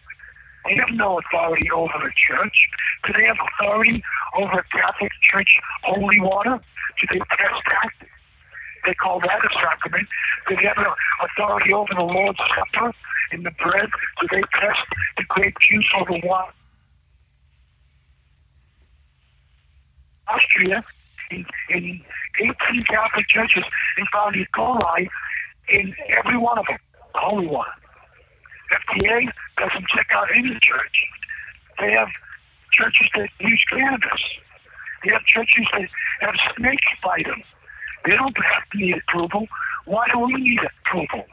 They 0.67 0.77
have 0.77 0.91
no 0.93 1.19
authority 1.19 1.71
over 1.71 1.93
the 1.99 2.13
church. 2.29 2.57
Do 3.07 3.13
they 3.17 3.25
have 3.25 3.37
authority 3.59 4.03
over 4.37 4.65
Catholic 4.73 5.13
Church 5.31 5.59
holy 5.85 6.21
water? 6.21 6.61
Do 7.01 7.07
they 7.11 7.19
test 7.19 7.63
that? 7.71 8.09
They 8.85 8.95
call 8.95 9.21
that 9.21 9.45
a 9.45 9.49
sacrament. 9.55 10.09
Do 10.49 10.57
they 10.57 10.65
have 10.65 10.77
authority 11.23 11.73
over 11.73 11.95
the 11.95 12.03
Lord's 12.03 12.39
Supper 12.39 12.93
and 13.33 13.45
the 13.45 13.51
bread? 13.63 13.89
Do 14.21 14.27
they 14.31 14.43
test 14.61 14.81
the 15.17 15.25
grape 15.25 15.57
juice 15.69 15.87
or 15.99 16.07
the 16.07 16.21
wine? 16.27 16.53
Austria, 20.29 20.85
in, 21.31 21.45
in 21.71 22.01
18 22.41 22.85
Catholic 22.85 23.27
churches, 23.29 23.65
they 23.97 24.05
found 24.13 24.37
E. 24.37 24.47
coli 24.55 25.09
in 25.69 25.95
every 26.17 26.37
one 26.37 26.59
of 26.59 26.67
them, 26.67 26.79
the 27.15 27.21
holy 27.21 27.47
water. 27.47 27.73
FDA 28.71 29.31
doesn't 29.59 29.87
check 29.89 30.07
out 30.13 30.29
any 30.35 30.55
church. 30.63 30.97
They 31.79 31.93
have 31.93 32.09
churches 32.73 33.09
that 33.15 33.29
use 33.41 33.65
cannabis. 33.71 34.23
They 35.05 35.11
have 35.13 35.25
churches 35.25 35.67
that 35.73 35.89
have 36.21 36.35
snakes 36.57 36.87
bite 37.03 37.27
them. 37.27 37.43
They 38.05 38.17
don't 38.17 38.37
have 38.37 38.69
to 38.73 38.79
need 38.79 38.97
approval. 38.97 39.47
Why 39.87 40.07
do 40.13 40.21
we 40.21 40.35
need 40.35 40.61
approval? 40.85 41.25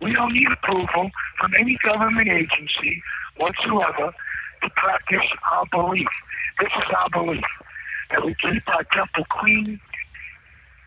We 0.00 0.12
don't 0.12 0.32
need 0.32 0.48
approval 0.52 1.10
from 1.38 1.52
any 1.58 1.76
government 1.82 2.28
agency 2.28 3.02
whatsoever 3.38 4.12
to 4.62 4.70
practice 4.76 5.28
our 5.52 5.66
belief. 5.66 6.08
This 6.60 6.70
is 6.76 6.90
our 6.96 7.08
belief 7.10 7.44
that 8.10 8.24
we 8.24 8.34
keep 8.34 8.68
our 8.68 8.84
temple 8.84 9.24
clean. 9.30 9.80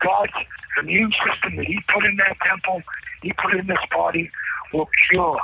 God's 0.00 0.32
immune 0.80 1.12
system 1.12 1.56
that 1.56 1.66
He 1.66 1.78
put 1.92 2.04
in 2.04 2.16
that 2.16 2.36
temple, 2.48 2.82
He 3.22 3.32
put 3.32 3.54
in 3.54 3.66
this 3.66 3.78
body, 3.90 4.30
will 4.72 4.88
cure, 5.10 5.40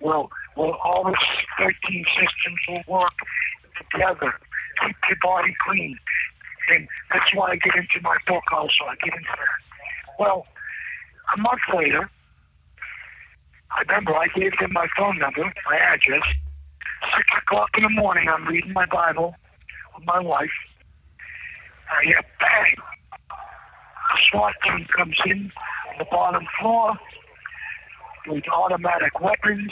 will 0.00 0.30
Well, 0.56 0.78
all 0.84 1.04
the 1.04 1.16
13 1.58 2.04
systems 2.14 2.60
will 2.68 2.82
work 3.00 3.12
together. 3.90 4.32
Keep 4.84 4.96
your 5.08 5.18
body 5.22 5.54
clean. 5.66 5.98
And 6.70 6.88
that's 7.12 7.34
why 7.34 7.50
I 7.50 7.56
get 7.56 7.74
into 7.74 8.00
my 8.02 8.16
book 8.26 8.44
also. 8.52 8.84
I 8.88 8.94
get 9.04 9.14
into 9.14 9.28
that. 9.28 10.18
Well, 10.18 10.46
a 11.34 11.38
month 11.38 11.60
later, 11.74 12.08
I 13.72 13.80
remember 13.80 14.14
I 14.16 14.28
gave 14.28 14.52
them 14.58 14.72
my 14.72 14.86
phone 14.96 15.18
number, 15.18 15.42
my 15.42 15.76
address. 15.76 16.22
Six 17.16 17.26
o'clock 17.42 17.70
in 17.76 17.82
the 17.82 17.90
morning, 17.90 18.28
I'm 18.28 18.46
reading 18.46 18.72
my 18.72 18.86
Bible 18.86 19.34
with 19.94 20.06
my 20.06 20.20
wife. 20.20 20.50
I 21.90 22.04
hear 22.04 22.22
bang. 22.40 22.76
A 23.30 24.16
SWAT 24.30 24.54
team 24.62 24.86
comes 24.96 25.16
in 25.26 25.52
on 25.90 25.98
the 25.98 26.04
bottom 26.10 26.46
floor 26.60 26.94
with 28.26 28.48
automatic 28.48 29.20
weapons, 29.20 29.70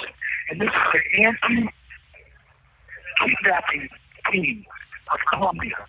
and 0.50 0.60
this 0.60 0.68
is 0.68 0.74
the 0.92 1.00
anti-kidnapping 1.24 3.88
team 4.30 4.66
of 5.12 5.18
Colombia, 5.32 5.86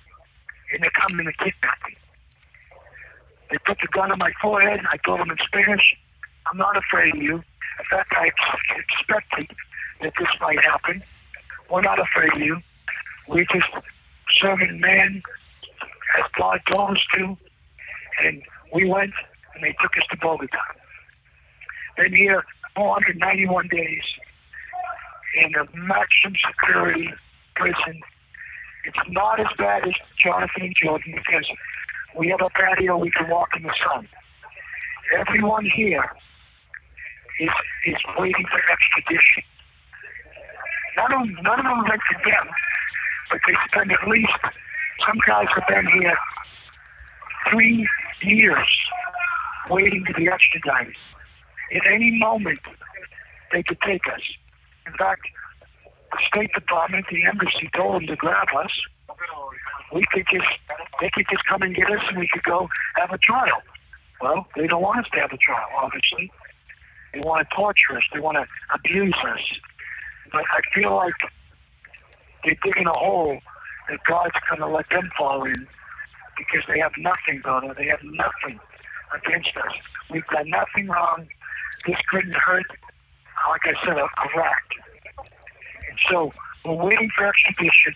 and 0.71 0.81
they're 0.81 0.91
coming 1.07 1.25
to 1.25 1.33
kidnap 1.33 1.77
me. 1.87 1.97
They 3.51 3.57
put 3.65 3.77
the 3.81 3.87
gun 3.91 4.11
on 4.11 4.19
my 4.19 4.31
forehead, 4.41 4.79
and 4.79 4.87
I 4.87 4.97
told 5.05 5.19
them 5.19 5.29
in 5.29 5.37
Spanish, 5.45 5.97
I'm 6.51 6.57
not 6.57 6.77
afraid 6.77 7.15
of 7.15 7.21
you. 7.21 7.35
In 7.35 7.85
fact, 7.89 8.13
I 8.15 8.31
expected 8.77 9.51
that 10.01 10.13
this 10.17 10.29
might 10.41 10.63
happen. 10.63 11.03
We're 11.69 11.81
not 11.81 11.99
afraid 11.99 12.33
of 12.35 12.41
you. 12.41 12.61
We're 13.27 13.45
just 13.45 13.67
serving 14.39 14.79
man 14.79 15.21
as 16.17 16.23
God 16.37 16.61
told 16.71 16.97
us 16.97 17.03
to. 17.15 17.37
And 18.23 18.41
we 18.73 18.85
went, 18.85 19.13
and 19.55 19.63
they 19.63 19.75
took 19.81 19.97
us 19.97 20.05
to 20.11 20.17
Bogota. 20.17 20.59
Been 21.97 22.13
here 22.15 22.43
491 22.75 23.67
days 23.67 24.01
in 25.35 25.51
a 25.55 25.65
maximum 25.77 26.35
security 26.47 27.09
prison. 27.55 28.01
It's 28.85 28.97
not 29.09 29.39
as 29.39 29.47
bad 29.57 29.87
as 29.87 29.93
Jonathan 30.21 30.63
and 30.63 30.75
Jordan 30.81 31.13
because 31.15 31.47
we 32.17 32.29
have 32.29 32.41
a 32.41 32.49
patio 32.49 32.97
we 32.97 33.11
can 33.11 33.29
walk 33.29 33.49
in 33.55 33.63
the 33.63 33.73
sun. 33.87 34.07
Everyone 35.17 35.65
here 35.65 36.09
is 37.39 37.49
is 37.85 37.95
waiting 38.17 38.45
for 38.49 38.61
extradition. 38.71 39.43
None 40.97 41.13
of 41.13 41.43
none 41.43 41.59
of 41.59 41.65
them 41.65 41.83
went 41.87 42.01
to 42.11 42.17
them, 42.25 42.49
but 43.29 43.39
they 43.47 43.53
spend 43.67 43.91
at 43.91 44.07
least 44.07 44.31
some 45.07 45.17
guys 45.27 45.47
have 45.55 45.67
been 45.67 45.87
here 46.01 46.17
three 47.51 47.87
years 48.21 48.67
waiting 49.69 50.03
to 50.05 50.13
be 50.13 50.27
extradited. 50.27 50.95
At 51.71 51.81
any 51.91 52.11
moment, 52.11 52.59
they 53.51 53.63
could 53.63 53.79
take 53.81 54.01
us. 54.07 54.21
In 54.85 54.93
fact, 54.93 55.21
the 56.11 56.19
State 56.27 56.51
Department, 56.53 57.05
the 57.09 57.25
embassy 57.25 57.69
told 57.75 57.95
them 57.95 58.07
to 58.07 58.15
grab 58.15 58.47
us. 58.57 58.71
We 59.93 60.03
could 60.11 60.25
just, 60.31 60.47
they 61.01 61.09
could 61.13 61.25
just 61.29 61.45
come 61.45 61.61
and 61.61 61.75
get 61.75 61.89
us, 61.89 62.01
and 62.09 62.17
we 62.17 62.27
could 62.31 62.43
go 62.43 62.67
have 62.95 63.11
a 63.11 63.17
trial. 63.17 63.61
Well, 64.21 64.47
they 64.55 64.67
don't 64.67 64.81
want 64.81 64.99
us 64.99 65.05
to 65.13 65.19
have 65.19 65.31
a 65.31 65.37
trial, 65.37 65.67
obviously. 65.77 66.31
They 67.13 67.19
want 67.19 67.47
to 67.47 67.55
torture 67.55 67.97
us. 67.97 68.03
They 68.13 68.19
want 68.19 68.37
to 68.37 68.45
abuse 68.73 69.15
us. 69.25 69.41
But 70.31 70.43
I 70.49 70.61
feel 70.73 70.95
like 70.95 71.13
they're 72.43 72.57
digging 72.63 72.87
a 72.87 72.97
hole 72.97 73.37
that 73.89 73.99
God's 74.07 74.35
going 74.49 74.61
to 74.61 74.67
let 74.67 74.89
them 74.89 75.09
fall 75.17 75.43
in 75.43 75.67
because 76.37 76.63
they 76.67 76.79
have 76.79 76.93
nothing, 76.97 77.41
brother. 77.41 77.73
They 77.77 77.87
have 77.87 78.03
nothing 78.03 78.59
against 79.13 79.55
us. 79.57 79.73
We've 80.09 80.25
done 80.27 80.49
nothing 80.49 80.87
wrong. 80.87 81.27
This 81.85 81.97
couldn't 82.09 82.35
hurt, 82.35 82.65
like 83.49 83.61
I 83.65 83.85
said, 83.85 83.97
a, 83.97 84.03
a. 84.03 84.53
And 85.89 85.99
so 86.09 86.33
we're 86.65 86.73
waiting 86.73 87.09
for 87.15 87.27
extradition. 87.27 87.95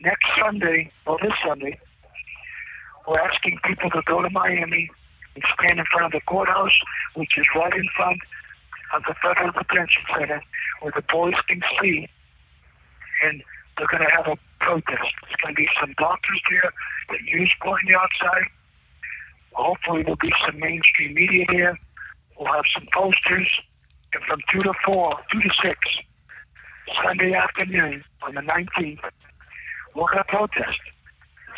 Next 0.00 0.26
Sunday, 0.38 0.90
or 1.06 1.18
this 1.22 1.32
Sunday, 1.46 1.78
we're 3.06 3.20
asking 3.20 3.58
people 3.64 3.90
to 3.90 4.02
go 4.06 4.22
to 4.22 4.30
Miami 4.30 4.90
and 5.34 5.44
stand 5.54 5.78
in 5.78 5.84
front 5.92 6.06
of 6.06 6.12
the 6.12 6.20
courthouse, 6.26 6.76
which 7.14 7.38
is 7.38 7.44
right 7.54 7.72
in 7.72 7.88
front 7.96 8.20
of 8.94 9.02
the 9.06 9.14
Federal 9.22 9.52
Detention 9.52 10.02
Center, 10.18 10.42
where 10.80 10.92
the 10.94 11.02
boys 11.10 11.34
can 11.48 11.62
see. 11.80 12.08
And 13.24 13.42
they're 13.78 13.86
going 13.86 14.02
to 14.02 14.10
have 14.14 14.26
a 14.26 14.36
protest. 14.60 15.14
There's 15.22 15.40
going 15.42 15.54
to 15.54 15.60
be 15.60 15.68
some 15.80 15.94
doctors 15.98 16.40
there 16.50 16.70
that 17.10 17.20
use 17.22 17.52
pointing 17.62 17.94
outside. 17.94 18.48
Hopefully, 19.52 20.02
there'll 20.02 20.16
be 20.16 20.32
some 20.44 20.58
mainstream 20.58 21.14
media 21.14 21.44
there. 21.48 21.78
We'll 22.38 22.52
have 22.52 22.64
some 22.74 22.86
posters. 22.92 23.48
And 24.14 24.22
from 24.24 24.40
2 24.52 24.62
to 24.62 24.72
4, 24.84 25.18
2 25.32 25.40
to 25.40 25.50
6, 25.62 25.78
Sunday 27.02 27.34
afternoon 27.34 28.04
on 28.22 28.34
the 28.34 28.42
19th, 28.42 29.00
we're 29.94 30.06
going 30.06 30.18
to 30.18 30.24
protest. 30.24 30.80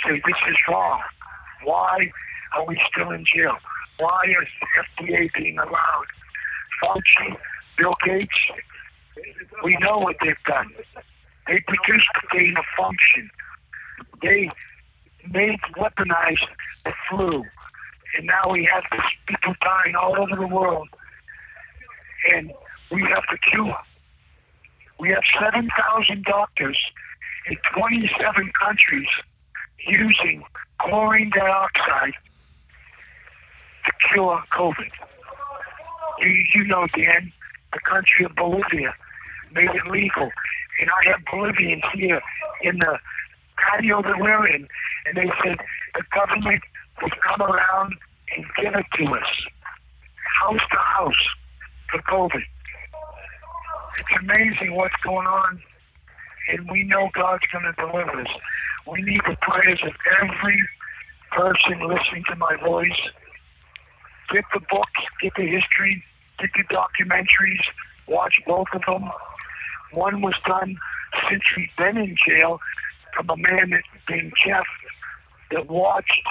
Say, 0.05 0.21
this 0.27 0.37
is 0.49 0.57
wrong. 0.69 1.01
Why 1.65 2.11
are 2.55 2.65
we 2.67 2.81
still 2.93 3.11
in 3.11 3.25
jail? 3.25 3.57
Why 3.99 4.23
is 4.41 4.49
the 4.61 5.05
FDA 5.07 5.33
being 5.35 5.59
allowed? 5.59 6.07
Fauci, 6.83 7.37
Bill 7.79 7.95
Gates, 8.05 8.39
we 9.63 9.77
know 9.81 9.99
what 9.99 10.17
they've 10.23 10.35
done. 10.47 10.71
They 11.47 11.61
produced 11.67 12.09
the 12.15 12.39
gain 12.39 12.57
of 12.57 12.65
function. 12.77 13.31
They 14.23 14.51
made 15.31 15.61
weaponized 15.77 16.49
the 16.85 16.93
flu. 17.09 17.45
And 18.17 18.27
now 18.27 18.51
we 18.51 18.69
have 18.73 18.85
people 19.27 19.55
dying 19.61 19.95
all 19.97 20.17
over 20.21 20.37
the 20.37 20.47
world. 20.47 20.89
And 22.33 22.53
we 22.91 23.03
have 23.03 23.27
to 23.29 23.37
cure. 23.51 23.77
We 24.99 25.11
have 25.11 25.23
7,000 25.41 26.25
doctors 26.25 26.79
in 27.47 27.57
27 27.77 28.53
countries 28.59 29.09
using 29.87 30.45
chlorine 30.81 31.31
dioxide 31.31 32.15
to 33.85 33.93
cure 34.09 34.43
COVID. 34.53 34.93
You, 36.21 36.45
you 36.55 36.65
know, 36.65 36.87
Dan, 36.97 37.33
the 37.73 37.81
country 37.81 38.25
of 38.25 38.35
Bolivia 38.37 38.95
made 39.53 39.71
it 39.71 39.87
legal. 39.87 40.31
And 40.81 40.91
I 40.91 41.11
have 41.11 41.21
Bolivians 41.31 41.83
here 41.93 42.21
in 42.63 42.79
the 42.79 42.99
patio 43.57 44.03
that 44.03 44.19
we're 44.19 44.47
in, 44.49 44.67
and 45.07 45.17
they 45.17 45.31
said 45.43 45.57
the 45.95 46.03
government 46.15 46.63
will 47.03 47.11
come 47.23 47.43
around 47.43 47.95
and 48.37 48.45
give 48.61 48.75
it 48.75 48.87
to 48.99 49.15
us, 49.15 49.29
house 50.41 50.61
to 50.71 50.79
house, 50.79 51.29
for 51.91 52.01
COVID. 52.03 52.43
It's 53.99 54.09
amazing 54.21 54.75
what's 54.75 54.95
going 55.05 55.27
on, 55.27 55.63
and 56.51 56.71
we 56.71 56.83
know 56.85 57.11
God's 57.15 57.45
going 57.53 57.65
to 57.65 57.73
deliver 57.73 58.21
us. 58.21 58.29
We 58.91 59.03
need 59.03 59.21
the 59.27 59.37
prayers 59.41 59.81
of 59.85 59.93
every 60.21 60.69
person 61.31 61.87
listening 61.87 62.25
to 62.29 62.37
my 62.37 62.57
voice. 62.57 63.01
Get 64.33 64.45
the 64.53 64.61
books, 64.71 65.03
get 65.23 65.33
the 65.37 65.47
history, 65.47 66.03
get 66.39 66.51
the 66.57 66.65
documentaries, 66.75 67.63
watch 68.09 68.35
both 68.47 68.67
of 68.73 68.83
them. 68.87 69.11
One 69.93 70.23
was 70.23 70.35
done 70.47 70.77
since 71.31 71.43
we've 71.57 71.77
been 71.77 71.97
in 71.97 72.17
jail 72.27 72.61
from 73.15 73.31
a 73.31 73.37
man 73.37 73.71
that, 73.71 73.83
named 74.11 74.33
Jeff 74.45 74.65
that 75.51 75.69
watched 75.69 76.23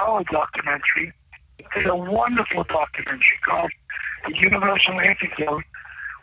our 0.00 0.24
documentary. 0.24 1.12
It's 1.58 1.88
a 1.88 1.96
wonderful 1.96 2.64
documentary 2.64 3.38
called 3.44 3.70
The 4.26 4.36
Universal 4.36 5.00
Antidote 5.00 5.64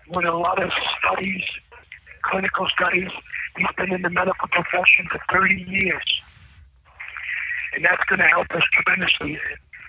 with 0.10 0.26
a 0.26 0.32
lot 0.32 0.62
of 0.62 0.72
studies, 1.00 1.44
clinical 2.24 2.68
studies. 2.68 3.10
He's 3.58 3.68
been 3.78 3.94
in 3.94 4.02
the 4.02 4.10
medical 4.10 4.48
profession 4.50 5.08
for 5.12 5.20
30 5.32 5.66
years. 5.68 6.22
And 7.74 7.84
that's 7.84 8.04
going 8.06 8.20
to 8.20 8.28
help 8.28 8.48
us 8.52 8.64
tremendously 8.72 9.40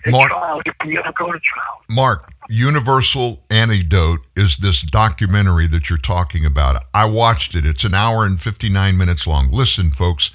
Mark- 0.06 0.30
trial 0.30 0.60
if 0.64 0.74
we 0.84 0.98
ever 0.98 1.12
go 1.16 1.32
to 1.32 1.38
trial. 1.38 1.82
Mark, 1.88 2.30
Universal 2.48 3.42
Antidote 3.50 4.20
is 4.36 4.56
this 4.58 4.82
documentary 4.82 5.66
that 5.68 5.88
you're 5.90 5.98
talking 5.98 6.44
about. 6.44 6.84
I 6.94 7.06
watched 7.06 7.54
it. 7.54 7.64
It's 7.64 7.84
an 7.84 7.94
hour 7.94 8.24
and 8.24 8.40
59 8.40 8.96
minutes 8.96 9.26
long. 9.26 9.50
Listen, 9.50 9.90
folks, 9.90 10.30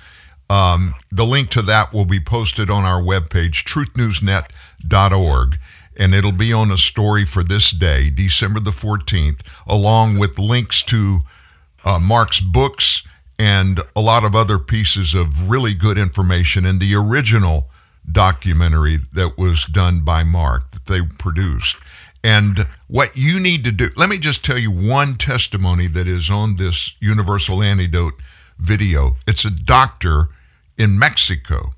um, 0.52 0.95
the 1.10 1.26
link 1.26 1.49
to 1.52 1.62
that 1.62 1.93
will 1.93 2.04
be 2.04 2.20
posted 2.20 2.70
on 2.70 2.84
our 2.84 3.02
webpage, 3.02 3.64
truthnewsnet.org, 3.64 5.58
and 5.95 6.14
it'll 6.14 6.34
be 6.34 6.52
on 6.52 6.72
a 6.72 6.78
story 6.78 7.24
for 7.24 7.41
this 7.41 7.72
day, 7.72 8.10
December 8.10 8.60
the 8.60 8.72
14th, 8.72 9.39
along 9.66 10.20
with 10.20 10.38
links 10.38 10.84
to 10.84 11.20
uh, 11.86 11.99
Mark's 11.99 12.41
books 12.41 13.04
and 13.39 13.80
a 13.95 14.02
lot 14.02 14.26
of 14.26 14.36
other 14.36 14.60
pieces 14.60 15.14
of 15.14 15.49
really 15.49 15.74
good 15.74 15.97
information 15.97 16.66
in 16.66 16.80
the 16.80 16.95
original 16.95 17.70
documentary 18.12 18.97
that 19.14 19.38
was 19.38 19.64
done 19.68 20.02
by 20.02 20.22
Mark 20.22 20.70
that 20.72 20.86
they 20.86 21.02
produced. 21.18 21.78
And 22.26 22.68
what 22.88 23.16
you 23.16 23.39
need 23.39 23.64
to 23.64 23.72
do, 23.72 23.88
let 23.95 24.10
me 24.10 24.18
just 24.18 24.43
tell 24.43 24.58
you 24.58 24.70
one 24.70 25.16
testimony 25.16 25.88
that 25.88 26.10
is 26.10 26.30
on 26.30 26.58
this 26.58 26.93
Universal 26.99 27.64
Antidote 27.64 28.20
video. 28.60 29.16
It's 29.26 29.45
a 29.45 29.49
doctor 29.49 30.28
in 30.82 30.98
Mexico, 30.98 31.74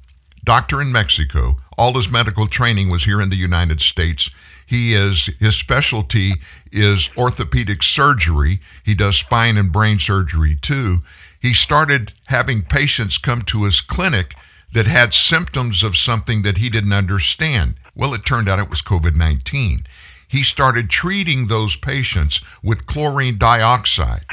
doctor 0.45 0.81
in 0.81 0.89
Mexico, 0.89 1.57
All 1.77 1.93
his 1.93 2.09
medical 2.09 2.47
training 2.47 2.89
was 2.89 3.03
here 3.03 3.19
in 3.19 3.29
the 3.29 3.35
United 3.35 3.81
States. 3.81 4.29
He 4.65 4.93
is 4.93 5.29
his 5.39 5.57
specialty 5.57 6.35
is 6.71 7.09
orthopedic 7.17 7.83
surgery. 7.83 8.61
He 8.85 8.95
does 8.95 9.17
spine 9.17 9.57
and 9.57 9.73
brain 9.73 9.99
surgery 9.99 10.55
too. 10.55 10.99
He 11.41 11.53
started 11.53 12.13
having 12.27 12.61
patients 12.61 13.17
come 13.17 13.41
to 13.41 13.65
his 13.65 13.81
clinic 13.81 14.35
that 14.71 14.87
had 14.87 15.13
symptoms 15.13 15.83
of 15.83 15.97
something 15.97 16.43
that 16.43 16.59
he 16.59 16.69
didn't 16.69 16.93
understand. 16.93 17.75
Well, 17.95 18.13
it 18.13 18.23
turned 18.23 18.47
out 18.47 18.59
it 18.59 18.69
was 18.69 18.81
COVID 18.81 19.17
19. 19.17 19.83
He 20.29 20.43
started 20.43 20.89
treating 20.89 21.47
those 21.47 21.75
patients 21.75 22.39
with 22.63 22.85
chlorine 22.85 23.37
dioxide. 23.37 24.27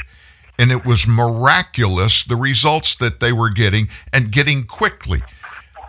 And 0.61 0.71
it 0.71 0.85
was 0.85 1.07
miraculous 1.07 2.23
the 2.23 2.35
results 2.35 2.93
that 2.95 3.19
they 3.19 3.33
were 3.33 3.49
getting 3.49 3.89
and 4.13 4.31
getting 4.31 4.63
quickly. 4.63 5.21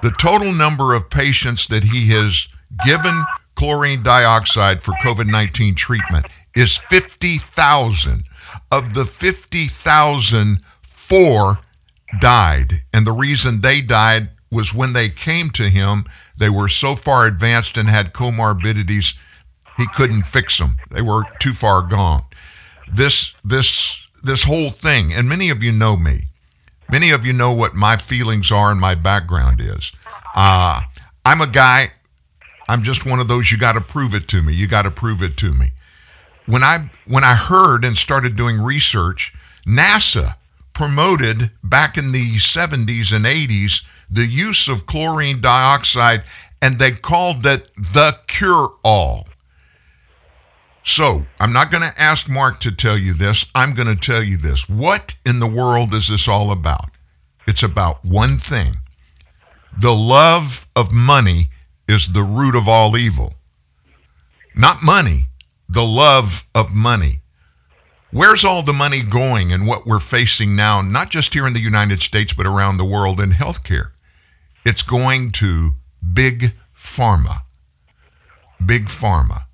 The 0.02 0.12
total 0.12 0.50
number 0.50 0.94
of 0.94 1.10
patients 1.10 1.68
that 1.68 1.84
he 1.84 2.08
has 2.08 2.48
given 2.86 3.22
chlorine 3.54 4.02
dioxide 4.02 4.82
for 4.82 4.94
COVID 5.04 5.30
19 5.30 5.74
treatment 5.74 6.26
is 6.56 6.78
50,000. 6.78 8.24
Of 8.70 8.94
the 8.94 9.04
50,000, 9.04 10.60
four 10.82 11.58
died. 12.20 12.82
And 12.94 13.06
the 13.06 13.12
reason 13.12 13.60
they 13.60 13.82
died 13.82 14.30
was 14.50 14.72
when 14.72 14.94
they 14.94 15.08
came 15.10 15.50
to 15.50 15.68
him, 15.68 16.04
they 16.36 16.50
were 16.50 16.68
so 16.68 16.96
far 16.96 17.26
advanced 17.26 17.76
and 17.76 17.88
had 17.88 18.12
comorbidities, 18.14 19.14
he 19.76 19.86
couldn't 19.94 20.24
fix 20.24 20.58
them. 20.58 20.78
They 20.90 21.02
were 21.02 21.24
too 21.38 21.52
far 21.52 21.82
gone. 21.82 22.24
This, 22.90 23.34
this, 23.44 24.01
this 24.22 24.44
whole 24.44 24.70
thing, 24.70 25.12
and 25.12 25.28
many 25.28 25.50
of 25.50 25.62
you 25.62 25.72
know 25.72 25.96
me. 25.96 26.28
Many 26.90 27.10
of 27.10 27.24
you 27.24 27.32
know 27.32 27.52
what 27.52 27.74
my 27.74 27.96
feelings 27.96 28.52
are 28.52 28.70
and 28.70 28.80
my 28.80 28.94
background 28.94 29.60
is. 29.60 29.92
Uh, 30.34 30.80
I'm 31.24 31.40
a 31.40 31.46
guy, 31.46 31.92
I'm 32.68 32.82
just 32.82 33.06
one 33.06 33.18
of 33.18 33.28
those, 33.28 33.50
you 33.50 33.58
got 33.58 33.72
to 33.72 33.80
prove 33.80 34.14
it 34.14 34.28
to 34.28 34.42
me. 34.42 34.52
You 34.52 34.66
got 34.66 34.82
to 34.82 34.90
prove 34.90 35.22
it 35.22 35.36
to 35.38 35.54
me. 35.54 35.72
When 36.46 36.62
I, 36.62 36.90
when 37.06 37.24
I 37.24 37.34
heard 37.34 37.84
and 37.84 37.96
started 37.96 38.36
doing 38.36 38.60
research, 38.60 39.32
NASA 39.66 40.36
promoted 40.72 41.50
back 41.62 41.96
in 41.96 42.12
the 42.12 42.36
70s 42.36 43.14
and 43.14 43.24
80s 43.24 43.82
the 44.10 44.26
use 44.26 44.68
of 44.68 44.86
chlorine 44.86 45.40
dioxide, 45.40 46.22
and 46.60 46.78
they 46.78 46.90
called 46.90 47.46
it 47.46 47.70
the 47.76 48.18
cure 48.26 48.68
all. 48.84 49.26
So, 50.84 51.26
I'm 51.38 51.52
not 51.52 51.70
going 51.70 51.82
to 51.82 52.00
ask 52.00 52.28
Mark 52.28 52.58
to 52.60 52.72
tell 52.72 52.98
you 52.98 53.14
this. 53.14 53.46
I'm 53.54 53.74
going 53.74 53.88
to 53.88 53.96
tell 53.96 54.22
you 54.22 54.36
this. 54.36 54.68
What 54.68 55.16
in 55.24 55.38
the 55.38 55.46
world 55.46 55.94
is 55.94 56.08
this 56.08 56.26
all 56.26 56.50
about? 56.50 56.90
It's 57.46 57.62
about 57.62 58.04
one 58.04 58.38
thing 58.38 58.74
the 59.78 59.94
love 59.94 60.66
of 60.76 60.92
money 60.92 61.48
is 61.88 62.12
the 62.12 62.22
root 62.22 62.54
of 62.54 62.68
all 62.68 62.96
evil. 62.96 63.34
Not 64.54 64.82
money, 64.82 65.26
the 65.68 65.84
love 65.84 66.46
of 66.54 66.74
money. 66.74 67.20
Where's 68.10 68.44
all 68.44 68.62
the 68.62 68.74
money 68.74 69.00
going 69.00 69.52
and 69.52 69.66
what 69.66 69.86
we're 69.86 69.98
facing 69.98 70.54
now, 70.54 70.82
not 70.82 71.08
just 71.08 71.32
here 71.32 71.46
in 71.46 71.54
the 71.54 71.60
United 71.60 72.02
States, 72.02 72.34
but 72.34 72.44
around 72.46 72.76
the 72.76 72.84
world 72.84 73.20
in 73.20 73.30
healthcare? 73.30 73.92
It's 74.66 74.82
going 74.82 75.30
to 75.32 75.70
big 76.12 76.52
pharma. 76.76 77.42
Big 78.64 78.86
pharma. 78.86 79.44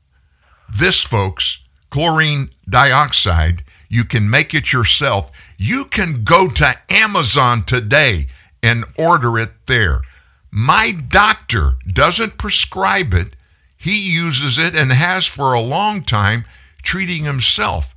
This, 0.69 1.03
folks, 1.03 1.61
chlorine 1.91 2.51
dioxide, 2.69 3.65
you 3.89 4.05
can 4.05 4.29
make 4.29 4.55
it 4.55 4.73
yourself. 4.73 5.31
You 5.57 5.87
can 5.87 6.25
go 6.25 6.49
to 6.49 6.79
Amazon 6.91 7.65
today 7.65 8.29
and 8.63 8.85
order 8.97 9.39
it 9.39 9.51
there. 9.67 10.03
My 10.51 10.93
doctor 10.93 11.79
doesn't 11.91 12.39
prescribe 12.39 13.15
it. 13.15 13.35
He 13.77 14.11
uses 14.13 14.59
it 14.59 14.75
and 14.75 14.93
has 14.93 15.27
for 15.27 15.53
a 15.53 15.61
long 15.61 16.03
time 16.03 16.45
treating 16.83 17.25
himself. 17.25 17.95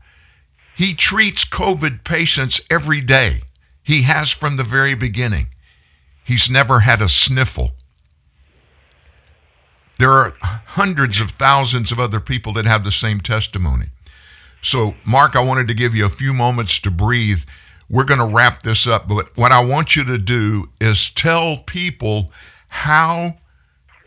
He 0.75 0.93
treats 0.93 1.45
COVID 1.45 2.03
patients 2.03 2.61
every 2.69 3.01
day. 3.01 3.41
He 3.83 4.03
has 4.03 4.31
from 4.31 4.57
the 4.57 4.63
very 4.63 4.93
beginning. 4.93 5.47
He's 6.23 6.49
never 6.49 6.81
had 6.81 7.01
a 7.01 7.09
sniffle. 7.09 7.71
There 10.01 10.09
are 10.09 10.33
hundreds 10.41 11.21
of 11.21 11.29
thousands 11.29 11.91
of 11.91 11.99
other 11.99 12.19
people 12.19 12.53
that 12.53 12.65
have 12.65 12.83
the 12.83 12.91
same 12.91 13.19
testimony. 13.19 13.85
So, 14.63 14.95
Mark, 15.05 15.35
I 15.35 15.43
wanted 15.43 15.67
to 15.67 15.75
give 15.75 15.93
you 15.93 16.07
a 16.07 16.09
few 16.09 16.33
moments 16.33 16.79
to 16.79 16.89
breathe. 16.89 17.43
We're 17.87 18.05
going 18.05 18.19
to 18.19 18.25
wrap 18.25 18.63
this 18.63 18.87
up, 18.87 19.07
but 19.07 19.37
what 19.37 19.51
I 19.51 19.63
want 19.63 19.95
you 19.95 20.03
to 20.05 20.17
do 20.17 20.69
is 20.79 21.11
tell 21.11 21.57
people 21.57 22.31
how 22.67 23.35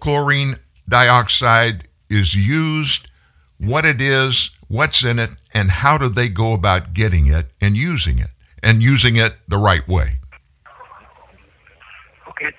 chlorine 0.00 0.58
dioxide 0.88 1.86
is 2.10 2.34
used, 2.34 3.08
what 3.58 3.86
it 3.86 4.00
is, 4.00 4.50
what's 4.66 5.04
in 5.04 5.20
it, 5.20 5.30
and 5.52 5.70
how 5.70 5.96
do 5.96 6.08
they 6.08 6.28
go 6.28 6.54
about 6.54 6.92
getting 6.92 7.28
it 7.28 7.46
and 7.60 7.76
using 7.76 8.18
it 8.18 8.30
and 8.64 8.82
using 8.82 9.14
it 9.14 9.36
the 9.46 9.58
right 9.58 9.86
way. 9.86 10.18
Okay. 12.30 12.50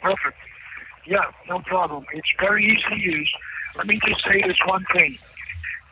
Yeah, 1.05 1.25
no 1.47 1.59
problem. 1.59 2.05
It's 2.13 2.27
very 2.39 2.65
easy 2.65 2.83
to 2.89 2.95
use. 2.95 3.31
Let 3.75 3.87
me 3.87 3.99
just 4.05 4.23
say 4.23 4.41
this 4.41 4.57
one 4.65 4.85
thing. 4.93 5.17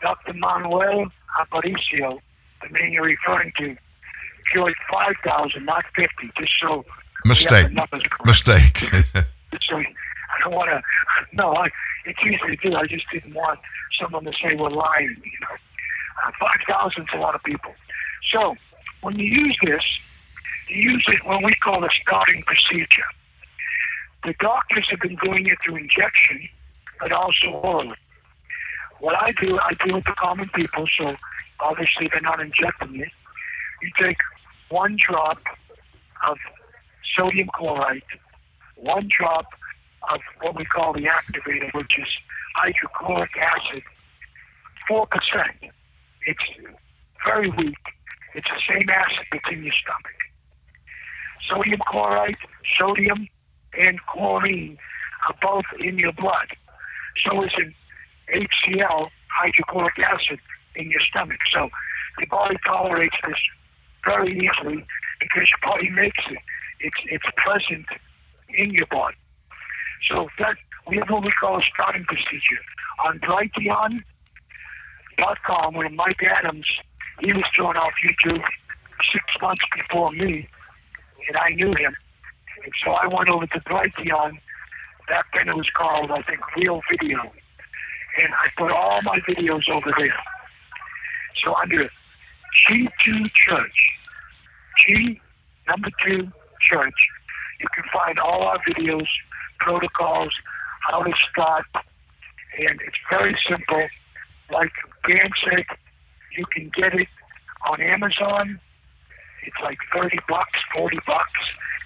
Dr. 0.02 0.34
Manuel 0.34 1.12
Aparicio, 1.40 2.20
the 2.62 2.70
man 2.70 2.92
you're 2.92 3.04
referring 3.04 3.54
to, 3.58 3.76
cured 4.52 4.76
5,000, 4.92 5.66
not 5.66 5.86
50, 5.96 6.32
just 6.38 6.52
so. 6.60 6.86
Mistake. 7.26 7.72
Mistake. 8.26 8.78
so 9.62 9.78
I 9.78 10.44
don't 10.44 10.54
want 10.54 10.70
to. 10.70 10.82
No, 11.36 11.56
I, 11.56 11.70
it's 12.06 12.20
easy 12.24 12.56
to 12.56 12.70
do. 12.70 12.76
I 12.76 12.86
just 12.86 13.10
didn't 13.12 13.34
want 13.34 13.60
someone 14.00 14.24
to 14.26 14.32
say 14.34 14.54
we're 14.54 14.70
lying. 14.70 15.16
You 15.24 15.40
know, 15.42 15.56
uh, 16.28 16.32
5,000 16.40 17.02
is 17.02 17.08
a 17.14 17.18
lot 17.18 17.34
of 17.34 17.42
people. 17.44 17.74
So 18.32 18.56
when 19.02 19.18
you 19.18 19.26
use 19.26 19.58
this, 19.64 19.84
you 20.68 20.92
use 20.92 21.06
it 21.08 21.26
when 21.26 21.44
we 21.44 21.56
call 21.56 21.82
the 21.82 21.90
starting 22.02 22.44
procedure. 22.44 23.06
The 24.26 24.34
doctors 24.40 24.88
have 24.90 25.00
been 25.00 25.18
doing 25.24 25.48
it 25.48 25.58
through 25.66 25.76
injection, 25.78 26.48
but 27.00 27.12
also 27.12 27.48
orally. 27.48 27.98
What 29.00 29.16
I 29.16 29.34
do, 29.42 29.60
I 29.60 29.74
deal 29.86 29.96
with 29.96 30.06
the 30.06 30.16
common 30.18 30.50
people, 30.56 30.88
so 30.98 31.16
obviously 31.60 32.08
they're 32.10 32.22
not 32.22 32.40
injecting 32.40 33.02
it. 33.02 33.10
You 33.82 33.92
take 34.02 34.18
one 34.70 34.98
drop 35.06 35.40
of 36.26 36.38
sodium 37.16 37.50
chlorite, 37.54 38.04
one 38.78 39.10
drop 39.20 39.46
of 40.10 40.22
what 40.42 40.56
we 40.56 40.64
call 40.66 40.94
the 40.94 41.04
activator, 41.04 41.74
which 41.74 41.92
is 42.00 42.08
hydrochloric 42.56 43.32
acid, 43.38 43.84
4%. 44.90 45.08
It's 46.26 46.40
very 47.26 47.50
weak. 47.50 47.78
It's 48.36 48.48
the 48.48 48.74
same 48.74 48.90
acid 48.90 49.26
that's 49.32 49.46
in 49.52 49.64
your 49.64 49.74
stomach. 49.82 50.18
Sodium 51.50 51.82
chloride, 51.88 52.38
sodium, 52.80 53.28
and 53.80 54.00
chlorine 54.08 54.78
are 55.28 55.36
both 55.42 55.66
in 55.80 55.98
your 55.98 56.14
blood. 56.14 56.48
So 57.26 57.44
is 57.44 57.52
an 57.58 57.74
HCl, 58.34 59.10
hydrochloric 59.30 60.00
acid, 60.00 60.40
in 60.76 60.90
your 60.90 61.02
stomach. 61.02 61.40
So 61.54 61.70
the 62.20 62.26
body 62.28 62.58
tolerates 62.66 63.16
this 63.26 63.38
very 64.04 64.32
easily 64.32 64.86
because 65.20 65.48
your 65.52 65.72
body 65.72 65.90
makes 65.90 66.20
it. 66.30 66.40
It's, 66.80 66.98
it's 67.06 67.26
present 67.38 67.86
in 68.50 68.72
your 68.72 68.88
body. 68.88 69.16
So 70.10 70.28
that 70.40 70.58
we 70.88 70.98
have 70.98 71.10
what 71.10 71.24
we 71.24 71.32
call 71.40 71.58
a 71.60 71.62
starting 71.74 72.04
procedure. 72.06 72.60
On 73.06 73.20
Brighteon.com, 73.20 74.04
when 75.74 75.96
Mike 75.96 76.22
Adams, 76.24 76.66
he 77.22 77.32
was 77.32 77.46
thrown 77.56 77.78
off 77.78 77.94
YouTube 78.04 78.44
six 79.12 79.24
months 79.42 79.64
before 79.76 80.12
me, 80.12 80.48
and 81.28 81.38
I 81.38 81.50
knew 81.50 81.74
him. 81.74 81.96
And 82.64 82.74
so 82.84 82.92
I 82.92 83.08
went 83.08 83.30
over 83.30 83.46
to 83.48 83.60
Brighteon. 83.62 84.40
Back 85.08 85.26
then 85.38 85.50
it 85.50 85.56
was 85.56 85.70
called, 85.76 86.12
I 86.12 86.22
think, 86.24 86.40
Real 86.56 86.82
Video. 86.90 87.20
And 87.20 88.34
I 88.34 88.48
put 88.58 88.72
all 88.72 89.02
my 89.02 89.20
videos 89.28 89.68
over 89.70 89.94
there. 89.98 90.16
So 91.44 91.56
under 91.62 91.90
G2 92.70 93.32
Church, 93.34 93.76
G 94.86 95.20
number 95.68 95.90
two 96.06 96.32
church, 96.62 96.94
you 97.60 97.68
can 97.74 97.84
find 97.94 98.20
all 98.20 98.44
our 98.44 98.60
videos, 98.68 99.08
protocols, 99.60 100.32
how 100.90 101.02
to 101.02 101.12
start, 101.32 101.66
and 102.58 102.80
it's 102.82 102.98
very 103.10 103.38
simple. 103.48 103.88
Like 104.52 104.72
Dan 105.08 105.30
said, 105.44 105.66
you 106.38 106.46
can 106.54 106.72
get 106.76 106.94
it 106.94 107.08
on 107.72 107.82
Amazon. 107.82 108.60
It's 109.44 109.56
like 109.64 109.78
30 109.94 110.20
bucks, 110.28 110.60
40 110.76 111.00
bucks. 111.08 111.26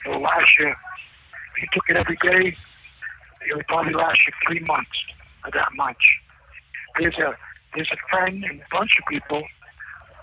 It'll 0.08 0.22
last 0.22 0.52
you, 0.60 0.70
if 0.70 1.62
you 1.62 1.68
took 1.74 1.84
it 1.90 1.98
every 1.98 2.18
day, 2.24 2.56
it 3.50 3.56
would 3.56 3.68
probably 3.68 3.94
last 3.94 4.20
you 4.26 4.34
three 4.48 4.60
months 4.62 4.98
or 5.44 5.52
that 5.52 5.70
much. 5.76 5.98
There's 7.00 7.18
a 7.18 7.36
there's 7.76 7.90
a 7.92 7.98
friend 8.10 8.44
and 8.44 8.62
a 8.62 8.66
bunch 8.72 8.92
of 9.00 9.06
people 9.10 9.44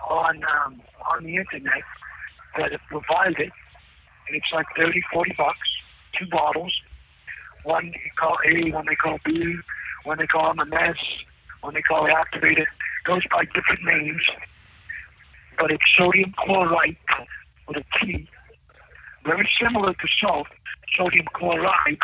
on 0.09 0.41
um, 0.43 0.81
on 1.11 1.23
the 1.23 1.35
internet 1.35 1.83
that 2.57 2.71
have 2.71 2.81
provided 2.89 3.39
it, 3.39 3.51
and 4.27 4.37
it's 4.37 4.51
like 4.51 4.65
30, 4.75 5.01
40 5.13 5.33
bucks, 5.37 5.69
two 6.17 6.25
bottles. 6.27 6.73
one 7.63 7.91
they 7.91 8.11
call 8.17 8.37
A, 8.45 8.71
one 8.71 8.85
they 8.87 8.95
call 8.95 9.19
B, 9.23 9.55
one 10.03 10.17
they 10.17 10.27
call 10.27 10.53
MS, 10.55 10.97
one 11.61 11.75
they 11.75 11.81
call 11.81 12.07
activated. 12.07 12.67
Goes 13.03 13.21
by 13.29 13.45
different 13.45 13.83
names, 13.83 14.23
but 15.59 15.69
it's 15.69 15.83
sodium 15.95 16.33
chlorite 16.39 16.97
with 17.67 17.77
a 17.77 17.83
T. 17.99 18.27
Very 19.25 19.49
similar 19.59 19.93
to 19.93 20.07
salt, 20.21 20.47
sodium 20.95 21.25
chloride 21.33 21.97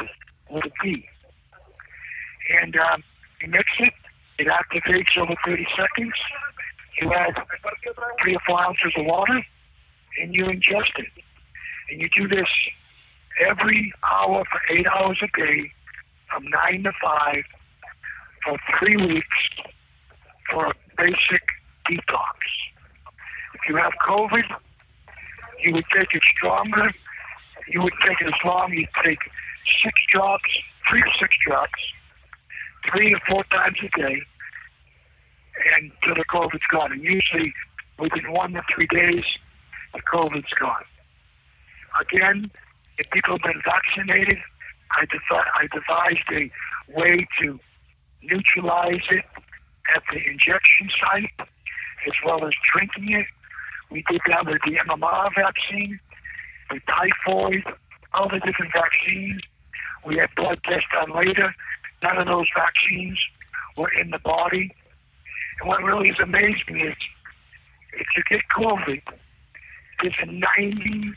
a 0.49 0.61
T. 0.83 1.05
And 2.61 2.75
um, 2.75 3.03
you 3.41 3.49
mix 3.49 3.65
it, 3.79 3.93
it 4.39 4.47
activates 4.47 5.17
over 5.17 5.35
30 5.45 5.67
seconds. 5.77 6.13
You 6.99 7.13
add 7.13 7.35
three 8.21 8.35
or 8.35 8.39
four 8.45 8.59
ounces 8.59 8.91
of 8.97 9.05
water, 9.05 9.41
and 10.21 10.33
you 10.33 10.45
ingest 10.45 10.97
it. 10.97 11.07
And 11.89 12.01
you 12.01 12.09
do 12.15 12.27
this 12.27 12.49
every 13.47 13.93
hour 14.11 14.43
for 14.51 14.75
eight 14.75 14.87
hours 14.87 15.19
a 15.21 15.27
day, 15.37 15.71
from 16.29 16.45
nine 16.49 16.83
to 16.83 16.91
five, 17.01 17.43
for 18.43 18.57
three 18.79 18.97
weeks, 18.97 19.37
for 20.49 20.65
a 20.67 20.73
basic 20.97 21.43
detox. 21.89 22.35
If 23.53 23.61
you 23.69 23.75
have 23.77 23.93
COVID, 24.05 24.43
you 25.63 25.73
would 25.73 25.85
take 25.95 26.13
it 26.13 26.21
stronger. 26.37 26.91
You 27.71 27.81
would 27.81 27.93
take 28.05 28.21
as 28.21 28.33
long. 28.43 28.73
You'd 28.73 28.89
take 29.03 29.19
six 29.83 29.93
drops, 30.13 30.49
three 30.89 31.01
to 31.01 31.09
six 31.19 31.33
drops, 31.45 31.79
three 32.91 33.11
to 33.13 33.19
four 33.29 33.43
times 33.45 33.77
a 33.83 33.97
day, 33.97 34.21
and 35.77 35.91
till 36.03 36.15
the 36.15 36.25
COVID's 36.25 36.67
gone. 36.71 36.91
And 36.91 37.03
usually 37.03 37.53
within 37.99 38.31
one 38.31 38.53
to 38.53 38.61
three 38.73 38.87
days, 38.87 39.23
the 39.93 40.01
COVID's 40.11 40.53
gone. 40.59 40.83
Again, 41.99 42.51
if 42.97 43.09
people 43.11 43.37
have 43.37 43.41
been 43.41 43.61
vaccinated, 43.63 44.37
I, 44.91 45.05
devi- 45.05 45.51
I 45.55 45.67
devised 45.71 46.27
a 46.31 46.99
way 46.99 47.27
to 47.41 47.59
neutralize 48.21 49.03
it 49.09 49.25
at 49.95 50.03
the 50.11 50.19
injection 50.29 50.89
site 50.99 51.47
as 52.07 52.13
well 52.25 52.45
as 52.45 52.53
drinking 52.73 53.11
it. 53.13 53.27
We 53.89 54.03
did 54.09 54.21
that 54.27 54.45
with 54.45 54.61
the 54.65 54.77
MMR 54.87 55.29
vaccine, 55.35 55.99
the 56.71 56.79
typhoid, 56.87 57.63
all 58.13 58.29
the 58.29 58.39
different 58.39 58.71
vaccines. 58.73 59.41
We 60.05 60.17
had 60.17 60.29
blood 60.35 60.59
tests 60.63 60.87
done 60.93 61.15
later. 61.15 61.53
None 62.01 62.17
of 62.17 62.27
those 62.27 62.47
vaccines 62.55 63.19
were 63.77 63.91
in 63.99 64.09
the 64.09 64.19
body. 64.19 64.73
And 65.59 65.69
what 65.69 65.83
really 65.83 66.09
is 66.09 66.19
amazing 66.19 66.79
is 66.79 66.95
if 67.93 68.07
you 68.15 68.23
get 68.29 68.41
COVID, 68.57 69.01
there's 70.01 70.15
a 70.23 70.25
90 70.25 71.13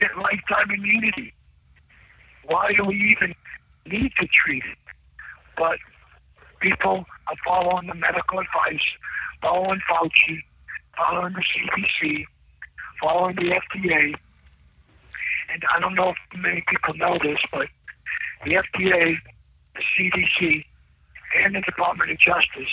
get 0.00 0.16
lifetime 0.16 0.70
immunity. 0.70 1.34
Why 2.46 2.72
do 2.74 2.84
we 2.84 3.14
even 3.16 3.34
need 3.86 4.12
to 4.18 4.26
treat 4.26 4.62
it? 4.64 4.78
But 5.58 5.78
people 6.60 7.04
are 7.28 7.36
following 7.44 7.86
the 7.86 7.94
medical 7.94 8.38
advice, 8.38 8.80
following 9.42 9.80
Fauci, 9.90 10.42
following 10.96 11.34
the 11.34 11.42
CDC, 11.42 12.24
following 13.00 13.36
the 13.36 13.60
FDA. 13.74 14.14
And 15.52 15.64
I 15.74 15.80
don't 15.80 15.94
know 15.94 16.10
if 16.10 16.38
many 16.38 16.62
people 16.68 16.94
know 16.94 17.18
this, 17.22 17.38
but 17.50 17.66
the 18.44 18.52
FDA, 18.52 19.16
the 19.74 19.82
CDC, 19.98 20.64
and 21.42 21.54
the 21.54 21.60
Department 21.60 22.10
of 22.10 22.18
Justice 22.18 22.72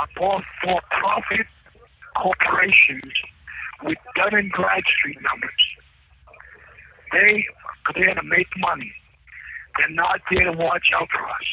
are 0.00 0.08
both 0.16 0.42
for-profit 0.62 1.46
corporations 2.16 3.12
with 3.82 3.98
Dun 4.16 4.34
and 4.34 4.50
Bradstreet 4.52 5.18
numbers. 5.22 5.50
They 7.12 7.46
are 7.86 7.92
there 7.94 8.14
to 8.14 8.22
make 8.22 8.48
money. 8.56 8.92
They're 9.78 9.90
not 9.90 10.20
there 10.30 10.50
to 10.50 10.56
watch 10.56 10.90
out 10.94 11.08
for 11.10 11.28
us. 11.28 11.46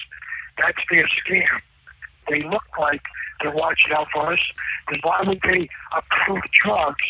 That's 0.58 0.78
their 0.90 1.08
scam. 1.08 1.62
They 2.30 2.44
look 2.44 2.64
like 2.80 3.02
they're 3.42 3.52
watching 3.52 3.92
out 3.94 4.08
for 4.14 4.34
us. 4.34 4.40
Then 4.92 5.02
why 5.04 5.22
would 5.26 5.42
they 5.44 5.70
approve 5.96 6.42
drugs 6.64 7.06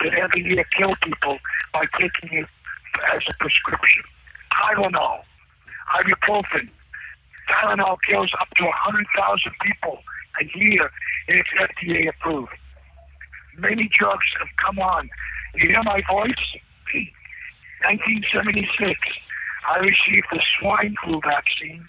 that 0.00 0.14
every 0.14 0.42
year 0.44 0.64
kill 0.76 0.94
people 1.02 1.38
by 1.72 1.84
taking 1.98 2.38
it 2.38 2.48
as 3.14 3.22
a 3.28 3.34
prescription? 3.38 4.02
Tylenol, 4.52 5.20
ibuprofen. 5.96 6.68
Tylenol 7.50 7.96
kills 8.08 8.30
up 8.40 8.48
to 8.56 8.64
100,000 8.64 9.52
people 9.62 9.98
a 10.40 10.58
year, 10.58 10.90
and 11.28 11.38
it's 11.38 11.50
FDA 11.50 12.08
approved. 12.08 12.52
Many 13.58 13.90
drugs 13.96 14.26
have 14.38 14.48
come 14.64 14.78
on. 14.78 15.08
You 15.54 15.68
hear 15.68 15.82
my 15.82 16.02
voice? 16.10 16.34
1976, 17.84 18.98
I 19.68 19.78
received 19.78 20.26
the 20.32 20.40
swine 20.58 20.94
flu 21.04 21.20
vaccine 21.22 21.86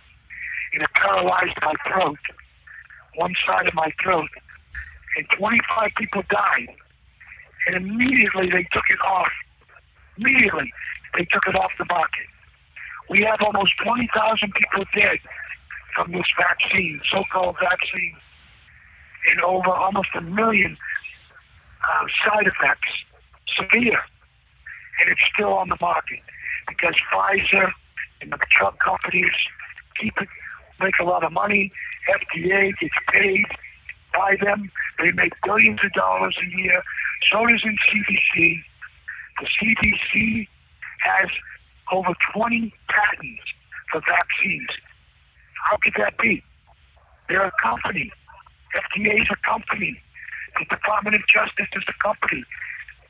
and 0.73 0.83
it 0.83 0.89
paralyzed 0.93 1.57
my 1.61 1.73
throat, 1.87 2.19
one 3.15 3.33
side 3.45 3.67
of 3.67 3.73
my 3.73 3.91
throat, 4.01 4.29
and 5.17 5.25
25 5.37 5.91
people 5.97 6.23
died. 6.29 6.69
And 7.67 7.75
immediately 7.75 8.49
they 8.49 8.63
took 8.71 8.83
it 8.89 9.01
off. 9.05 9.31
Immediately 10.17 10.71
they 11.17 11.25
took 11.25 11.47
it 11.47 11.55
off 11.55 11.71
the 11.77 11.85
market. 11.85 12.27
We 13.09 13.21
have 13.23 13.39
almost 13.41 13.71
20,000 13.83 14.53
people 14.53 14.85
dead 14.95 15.19
from 15.95 16.11
this 16.11 16.27
vaccine, 16.37 16.99
so-called 17.11 17.55
vaccine, 17.61 18.15
and 19.31 19.41
over 19.41 19.69
almost 19.69 20.09
a 20.15 20.21
million 20.21 20.77
uh, 21.83 22.05
side 22.25 22.47
effects, 22.47 22.91
severe 23.55 24.01
and 24.99 25.09
it's 25.09 25.21
still 25.33 25.53
on 25.53 25.69
the 25.69 25.77
market 25.81 26.19
because 26.67 26.95
Pfizer 27.11 27.71
and 28.21 28.31
the 28.31 28.39
drug 28.57 28.79
companies 28.79 29.33
keep 29.99 30.13
it, 30.21 30.29
make 30.79 30.93
a 30.99 31.03
lot 31.03 31.23
of 31.23 31.31
money. 31.31 31.71
FDA 32.09 32.71
gets 32.79 32.95
paid 33.11 33.45
by 34.13 34.35
them. 34.43 34.71
They 34.99 35.11
make 35.11 35.33
billions 35.43 35.79
of 35.83 35.91
dollars 35.93 36.35
a 36.41 36.57
year. 36.57 36.83
So 37.31 37.45
does 37.47 37.63
in 37.63 37.77
CDC. 37.89 38.63
The 39.41 39.47
CDC 39.59 40.47
has 41.01 41.29
over 41.91 42.13
20 42.33 42.73
patents 42.87 43.43
for 43.91 44.01
vaccines. 44.07 44.69
How 45.69 45.77
could 45.81 45.93
that 45.97 46.17
be? 46.17 46.43
They're 47.27 47.45
a 47.45 47.51
company. 47.61 48.11
FDA 48.75 49.21
is 49.21 49.27
a 49.31 49.49
company. 49.49 49.99
The 50.59 50.65
Department 50.65 51.15
of 51.15 51.21
Justice 51.27 51.67
is 51.75 51.83
a 51.87 52.03
company. 52.03 52.43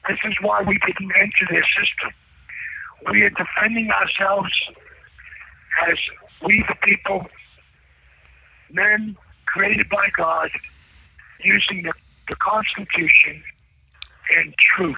This 0.09 0.19
is 0.25 0.33
why 0.41 0.61
we 0.61 0.79
didn't 0.85 1.11
enter 1.17 1.45
their 1.49 1.65
system. 1.77 2.13
We 3.11 3.21
are 3.23 3.29
defending 3.29 3.89
ourselves 3.91 4.51
as 5.87 5.97
we, 6.45 6.63
the 6.67 6.75
people, 6.83 7.27
men 8.71 9.15
created 9.45 9.87
by 9.89 10.07
God, 10.17 10.49
using 11.43 11.83
the, 11.83 11.93
the 12.29 12.35
Constitution 12.37 13.43
and 14.37 14.53
truth. 14.57 14.95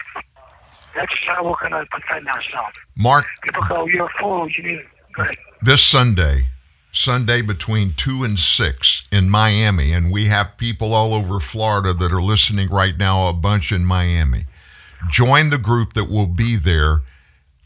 That's 0.95 1.13
how 1.27 1.43
we're 1.43 1.69
going 1.69 1.73
to 1.83 1.87
defend 1.95 2.27
ourselves. 2.27 2.75
Mark, 2.95 3.25
People 3.43 3.61
go, 3.67 3.85
you're 3.85 4.05
a 4.05 4.19
fool. 4.19 4.49
You 4.49 4.63
need. 4.63 4.81
Go 5.15 5.23
ahead. 5.23 5.35
this 5.61 5.83
Sunday, 5.83 6.47
Sunday 6.91 7.41
between 7.41 7.93
2 7.93 8.23
and 8.23 8.39
6 8.39 9.03
in 9.11 9.29
Miami, 9.29 9.91
and 9.91 10.11
we 10.11 10.25
have 10.25 10.57
people 10.57 10.93
all 10.93 11.13
over 11.13 11.39
Florida 11.39 11.93
that 11.93 12.11
are 12.11 12.21
listening 12.21 12.69
right 12.69 12.97
now, 12.97 13.27
a 13.27 13.33
bunch 13.33 13.71
in 13.71 13.85
Miami. 13.85 14.45
Join 15.11 15.49
the 15.51 15.59
group 15.59 15.93
that 15.93 16.09
will 16.09 16.27
be 16.27 16.55
there 16.55 17.01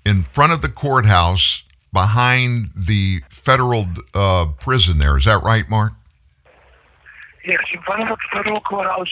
in 0.05 0.23
front 0.23 0.51
of 0.51 0.61
the 0.61 0.69
courthouse 0.69 1.63
behind 1.93 2.69
the 2.75 3.21
federal 3.29 3.85
uh, 4.13 4.45
prison 4.59 4.97
there. 4.97 5.17
Is 5.17 5.25
that 5.25 5.43
right, 5.43 5.69
Mark? 5.69 5.93
Yes, 7.45 7.59
in 7.73 7.81
front 7.81 8.03
of 8.03 8.09
the 8.09 8.17
federal 8.31 8.61
courthouse, 8.61 9.11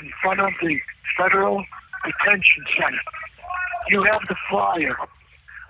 in 0.00 0.10
front 0.22 0.40
of 0.40 0.52
the 0.62 0.78
federal 1.16 1.64
detention 2.04 2.64
center. 2.78 2.98
You 3.88 4.02
have 4.02 4.20
the 4.28 4.36
flyer. 4.50 4.96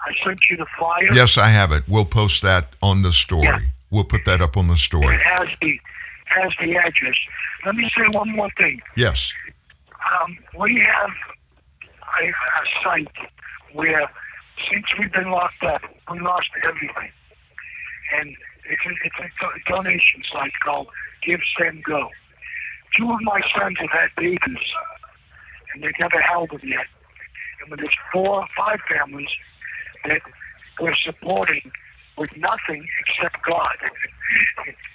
I 0.06 0.24
sent 0.24 0.40
you 0.50 0.56
the 0.56 0.66
flyer. 0.78 1.08
Yes, 1.12 1.38
I 1.38 1.48
have 1.48 1.72
it. 1.72 1.84
We'll 1.88 2.04
post 2.04 2.42
that 2.42 2.74
on 2.82 3.02
the 3.02 3.12
story. 3.12 3.44
Yeah. 3.44 3.58
We'll 3.90 4.04
put 4.04 4.24
that 4.26 4.42
up 4.42 4.56
on 4.56 4.68
the 4.68 4.76
story. 4.76 5.14
It 5.14 5.20
has 5.22 5.48
the 5.60 5.80
has 6.26 6.52
the 6.60 6.76
address. 6.76 7.14
Let 7.64 7.74
me 7.74 7.90
say 7.96 8.04
one 8.12 8.30
more 8.32 8.50
thing. 8.58 8.82
Yes. 8.96 9.32
Um, 10.22 10.38
we 10.58 10.84
have 10.84 11.10
a, 12.20 12.28
a 12.28 12.84
site 12.84 13.08
where, 13.72 14.10
since 14.70 14.86
we've 14.98 15.12
been 15.12 15.30
locked 15.30 15.62
up, 15.62 15.82
we 16.10 16.20
lost 16.20 16.48
everything, 16.66 17.10
and 18.18 18.34
it's 18.70 18.82
a, 18.86 18.90
it's 19.04 19.34
a 19.44 19.70
donation 19.70 20.22
site 20.30 20.52
called 20.64 20.88
Give 21.24 21.40
Send 21.58 21.84
Go. 21.84 22.08
Two 22.96 23.10
of 23.10 23.20
my 23.22 23.40
sons 23.58 23.76
have 23.80 23.90
had 23.90 24.08
babies, 24.16 24.66
and 25.72 25.82
they've 25.82 25.98
never 26.00 26.20
held 26.20 26.50
them 26.50 26.60
yet. 26.64 26.86
And 27.60 27.70
when 27.70 27.80
there's 27.80 27.96
four 28.12 28.40
or 28.40 28.46
five 28.56 28.78
families 28.88 29.28
that 30.04 30.22
we're 30.80 30.96
supporting 30.96 31.70
with 32.16 32.30
nothing 32.36 32.86
except 33.00 33.36
God, 33.46 33.76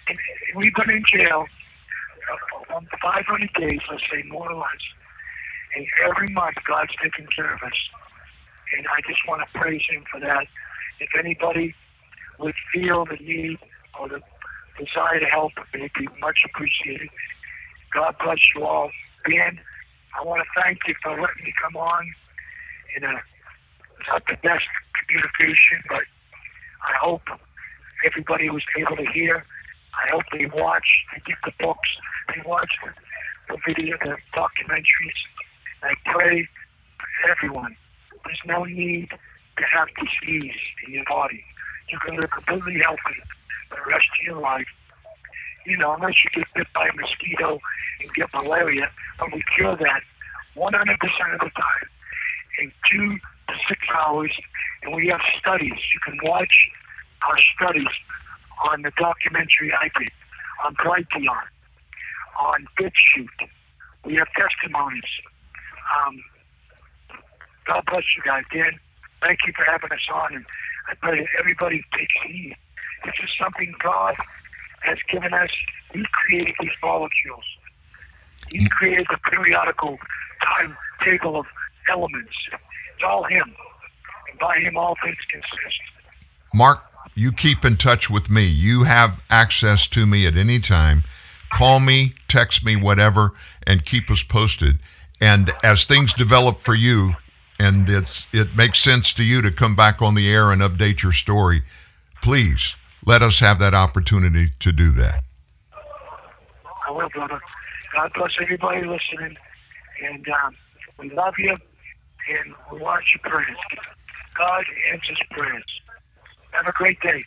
and 0.08 0.18
we've 0.56 0.74
been 0.76 0.90
in 0.90 1.04
jail 1.12 1.46
uh, 2.32 2.76
on 2.76 2.88
500 3.02 3.50
days, 3.54 3.80
let's 3.90 4.04
say 4.12 4.24
more 4.28 4.52
or 4.52 4.56
less. 4.56 4.84
And 5.76 5.86
every 6.06 6.28
month, 6.34 6.58
God's 6.68 6.92
taking 7.02 7.28
care 7.36 7.54
of 7.54 7.62
us. 7.64 7.74
And 8.78 8.86
I 8.88 9.02
just 9.08 9.20
want 9.28 9.42
to 9.42 9.60
praise 9.60 9.84
him 9.90 10.04
for 10.12 10.20
that. 10.20 10.48
If 11.00 11.10
anybody 11.18 11.76
would 12.40 12.56
feel 12.74 13.06
the 13.06 13.18
need 13.18 13.60
or 14.00 14.10
the 14.10 14.22
desire 14.78 15.20
to 15.20 15.26
help, 15.26 15.52
it 15.74 15.82
would 15.82 15.94
be 15.94 16.08
much 16.20 16.38
appreciated. 16.46 17.10
God 17.94 18.16
bless 18.24 18.40
you 18.56 18.64
all. 18.64 18.90
Ben, 19.26 19.60
I 20.20 20.24
want 20.24 20.44
to 20.44 20.62
thank 20.62 20.80
you 20.88 20.96
for 21.04 21.12
letting 21.12 21.44
me 21.44 21.54
come 21.62 21.76
on 21.78 22.14
in 22.98 23.04
a 23.04 23.22
not 24.08 24.24
the 24.28 24.36
best 24.44 24.66
communication, 25.00 25.84
but 25.88 26.04
I 26.82 26.94
hope 27.00 27.22
everybody 28.06 28.50
was 28.50 28.64
able 28.78 28.98
to 28.98 29.06
hear. 29.12 29.46
I 29.94 30.12
hope 30.12 30.24
they 30.32 30.46
watch, 30.48 30.88
they 31.14 31.22
get 31.26 31.38
the 31.46 31.52
books, 31.64 31.90
they 32.28 32.42
watch 32.46 32.70
the, 32.84 33.54
the 33.54 33.60
video, 33.66 33.96
the 34.02 34.18
documentaries. 34.36 35.22
I 35.84 35.94
pray 36.06 36.50
for 36.98 37.30
everyone. 37.30 37.78
There's 38.26 38.42
no 38.46 38.64
need 38.64 39.10
to 39.10 39.64
have 39.72 39.88
disease 39.96 40.56
in 40.88 40.94
your 40.94 41.06
body. 41.06 41.44
You 41.90 42.00
can 42.00 42.16
live 42.16 42.32
completely 42.32 42.82
healthy 42.84 43.22
the 43.70 43.78
rest 43.90 44.08
of 44.20 44.26
your 44.26 44.42
life. 44.42 44.68
You 45.66 45.78
know, 45.78 45.94
unless 45.94 46.16
you 46.24 46.30
get 46.34 46.48
bit 46.56 46.68
by 46.74 46.88
a 46.88 46.94
mosquito 46.94 47.60
and 48.02 48.14
get 48.14 48.34
malaria, 48.34 48.90
but 49.20 49.34
we 49.34 49.44
cure 49.56 49.76
that 49.76 50.02
100% 50.56 51.34
of 51.34 51.40
the 51.40 51.50
time 51.50 51.90
in 52.60 52.72
two 52.92 53.18
to 53.48 53.56
six 53.68 53.80
hours. 53.94 54.32
And 54.84 54.94
we 54.94 55.08
have 55.08 55.22
studies. 55.38 55.72
You 55.72 56.00
can 56.04 56.20
watch 56.24 56.70
our 57.22 57.38
studies 57.56 57.88
on 58.70 58.82
the 58.82 58.92
documentary 58.98 59.74
I 59.74 59.90
did, 59.98 60.12
on 60.66 60.76
Brighteon, 60.76 61.44
on 62.40 62.68
BitChute. 62.78 63.50
We 64.06 64.16
have 64.16 64.28
testimonies. 64.36 65.04
Um, 66.06 66.24
God 67.66 67.84
bless 67.88 68.04
you 68.16 68.24
guys. 68.24 68.44
Dan, 68.52 68.80
thank 69.22 69.40
you 69.46 69.54
for 69.56 69.64
having 69.64 69.92
us 69.92 70.08
on. 70.14 70.36
And 70.36 70.46
I 70.90 70.96
pray 70.96 71.20
that 71.20 71.30
everybody 71.40 71.84
takes 71.98 72.14
heed. 72.26 72.56
This 73.06 73.16
is 73.24 73.30
something 73.40 73.74
God 73.82 74.16
has 74.82 74.98
given 75.12 75.34
us. 75.34 75.50
He 75.94 76.04
created 76.12 76.56
these 76.60 76.72
molecules. 76.82 77.44
He 78.50 78.66
mm. 78.66 78.70
created 78.70 79.08
the 79.10 79.18
periodical 79.30 79.98
timetable 80.44 81.40
of 81.40 81.46
elements. 81.90 82.34
It's 82.96 83.04
all 83.06 83.24
Him. 83.24 83.56
And 84.30 84.40
by 84.40 84.58
Him, 84.60 84.78
all 84.78 84.96
things 85.04 85.18
consist. 85.32 85.82
Mark, 86.54 86.84
you 87.16 87.32
keep 87.32 87.66
in 87.66 87.78
touch 87.78 88.10
with 88.10 88.30
me. 88.30 88.46
You 88.46 88.84
have 88.84 89.22
access 89.30 89.88
to 89.88 90.06
me 90.06 90.26
at 90.28 90.36
any 90.36 90.60
time. 90.60 91.04
Call 91.52 91.80
me, 91.80 92.16
text 92.28 92.66
me, 92.66 92.76
whatever, 92.76 93.32
and 93.68 93.86
keep 93.86 94.10
us 94.10 94.24
posted. 94.24 94.80
And 95.22 95.54
as 95.64 95.86
things 95.86 96.14
develop 96.14 96.62
for 96.62 96.76
you, 96.76 97.14
and 97.60 97.90
it's 97.90 98.28
it 98.34 98.56
makes 98.56 98.80
sense 98.80 99.14
to 99.14 99.24
you 99.24 99.42
to 99.42 99.52
come 99.52 99.76
back 99.76 100.02
on 100.02 100.16
the 100.16 100.32
air 100.32 100.52
and 100.52 100.62
update 100.62 101.04
your 101.04 101.12
story, 101.12 101.62
please 102.22 102.76
let 103.06 103.22
us 103.22 103.40
have 103.40 103.60
that 103.60 103.74
opportunity 103.74 104.52
to 104.60 104.72
do 104.72 104.92
that. 104.92 105.24
I 106.88 106.92
will, 106.92 107.10
brother. 107.10 107.40
God 107.94 108.12
bless 108.16 108.36
everybody 108.42 108.86
listening, 108.86 109.38
and 110.04 110.28
um, 110.30 110.56
we 110.98 111.10
love 111.12 111.36
you, 111.38 111.52
and 111.52 112.54
we 112.72 112.80
want 112.80 113.04
your 113.14 113.32
prayers. 113.32 113.58
God 114.36 114.64
answers 114.92 115.20
prayers. 115.32 115.64
Have 116.52 116.68
a 116.68 116.72
great 116.72 117.00
day. 117.02 117.24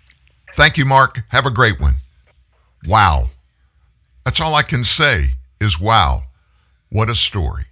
Thank 0.55 0.77
you, 0.77 0.85
Mark. 0.85 1.23
Have 1.29 1.47
a 1.47 1.51
great 1.51 1.81
one. 1.81 1.95
Wow. 2.87 3.31
That's 4.25 4.41
all 4.41 4.55
I 4.55 4.63
can 4.63 4.85
say 4.85 5.35
is 5.61 5.79
wow. 5.81 6.23
What 6.91 7.11
a 7.11 7.15
story. 7.15 7.65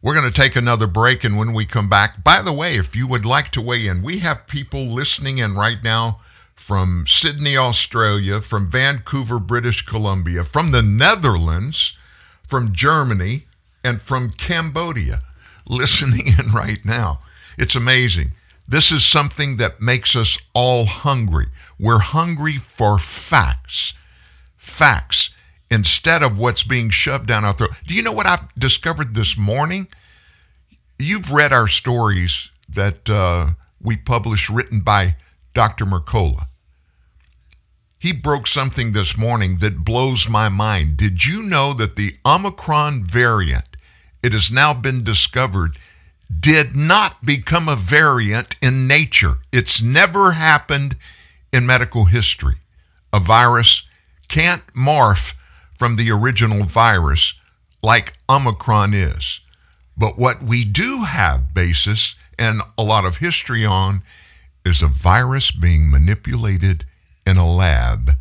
We're 0.00 0.14
going 0.14 0.32
to 0.32 0.40
take 0.40 0.54
another 0.54 0.86
break, 0.86 1.24
and 1.24 1.36
when 1.36 1.52
we 1.52 1.64
come 1.66 1.88
back, 1.88 2.22
by 2.22 2.40
the 2.40 2.52
way, 2.52 2.76
if 2.76 2.94
you 2.94 3.08
would 3.08 3.24
like 3.24 3.50
to 3.50 3.60
weigh 3.60 3.88
in, 3.88 4.00
we 4.00 4.18
have 4.18 4.46
people 4.46 4.86
listening 4.86 5.38
in 5.38 5.56
right 5.56 5.82
now 5.82 6.20
from 6.54 7.04
Sydney, 7.08 7.56
Australia, 7.56 8.40
from 8.40 8.70
Vancouver, 8.70 9.40
British 9.40 9.84
Columbia, 9.84 10.44
from 10.44 10.70
the 10.70 10.82
Netherlands, 10.82 11.96
from 12.46 12.72
Germany, 12.72 13.46
and 13.82 14.00
from 14.00 14.30
Cambodia 14.30 15.22
listening 15.68 16.28
in 16.38 16.52
right 16.52 16.84
now. 16.84 17.20
It's 17.58 17.74
amazing. 17.74 18.32
This 18.68 18.92
is 18.92 19.04
something 19.04 19.56
that 19.56 19.80
makes 19.80 20.14
us 20.14 20.38
all 20.54 20.84
hungry. 20.84 21.46
We're 21.76 21.98
hungry 21.98 22.58
for 22.58 22.98
facts. 23.00 23.94
Facts 24.56 25.30
instead 25.70 26.22
of 26.22 26.38
what's 26.38 26.62
being 26.62 26.90
shoved 26.90 27.26
down 27.26 27.44
our 27.44 27.54
throat. 27.54 27.70
Do 27.86 27.94
you 27.94 28.02
know 28.02 28.12
what 28.12 28.26
I've 28.26 28.54
discovered 28.54 29.14
this 29.14 29.36
morning? 29.36 29.88
You've 30.98 31.32
read 31.32 31.52
our 31.52 31.68
stories 31.68 32.50
that 32.68 33.08
uh, 33.08 33.50
we 33.80 33.96
published 33.96 34.48
written 34.48 34.80
by 34.80 35.16
Dr. 35.54 35.84
Mercola. 35.84 36.46
He 37.98 38.12
broke 38.12 38.46
something 38.46 38.92
this 38.92 39.16
morning 39.16 39.58
that 39.58 39.84
blows 39.84 40.28
my 40.28 40.48
mind. 40.48 40.96
Did 40.96 41.24
you 41.24 41.42
know 41.42 41.72
that 41.74 41.96
the 41.96 42.16
Omicron 42.24 43.04
variant, 43.04 43.76
it 44.22 44.32
has 44.32 44.52
now 44.52 44.72
been 44.72 45.02
discovered, 45.02 45.78
did 46.40 46.76
not 46.76 47.24
become 47.24 47.68
a 47.68 47.76
variant 47.76 48.54
in 48.62 48.86
nature? 48.86 49.38
It's 49.50 49.82
never 49.82 50.32
happened 50.32 50.96
in 51.52 51.66
medical 51.66 52.04
history. 52.04 52.56
A 53.12 53.18
virus 53.18 53.82
can't 54.28 54.64
morph 54.74 55.34
from 55.78 55.96
the 55.96 56.10
original 56.10 56.64
virus 56.64 57.34
like 57.82 58.14
Omicron 58.28 58.92
is. 58.92 59.40
But 59.96 60.18
what 60.18 60.42
we 60.42 60.64
do 60.64 61.04
have 61.04 61.54
basis 61.54 62.16
and 62.38 62.60
a 62.76 62.82
lot 62.82 63.04
of 63.04 63.18
history 63.18 63.64
on 63.64 64.02
is 64.64 64.82
a 64.82 64.88
virus 64.88 65.50
being 65.52 65.90
manipulated 65.90 66.84
in 67.24 67.36
a 67.36 67.48
lab 67.48 68.12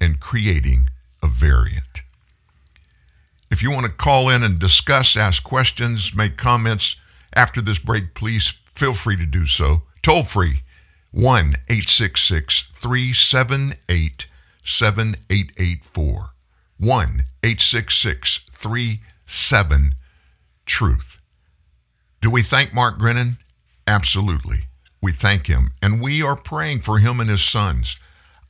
and 0.00 0.20
creating 0.20 0.88
a 1.22 1.26
variant. 1.26 2.02
If 3.50 3.62
you 3.62 3.70
want 3.70 3.86
to 3.86 3.92
call 3.92 4.28
in 4.28 4.42
and 4.42 4.58
discuss, 4.58 5.16
ask 5.16 5.42
questions, 5.42 6.14
make 6.14 6.36
comments 6.36 6.96
after 7.32 7.62
this 7.62 7.78
break, 7.78 8.14
please 8.14 8.58
feel 8.74 8.92
free 8.92 9.16
to 9.16 9.26
do 9.26 9.46
so. 9.46 9.82
Toll 10.02 10.22
free 10.22 10.62
1 11.12 11.54
866 11.68 12.68
378 12.74 14.26
7884. 14.64 16.34
1 16.78 17.24
866 17.42 18.40
37 18.52 19.94
Truth. 20.66 21.20
Do 22.20 22.30
we 22.30 22.42
thank 22.42 22.74
Mark 22.74 22.98
Grenon? 22.98 23.38
Absolutely. 23.86 24.64
We 25.00 25.12
thank 25.12 25.46
him. 25.46 25.70
And 25.80 26.00
we 26.00 26.22
are 26.22 26.36
praying 26.36 26.82
for 26.82 26.98
him 26.98 27.20
and 27.20 27.30
his 27.30 27.42
sons. 27.42 27.96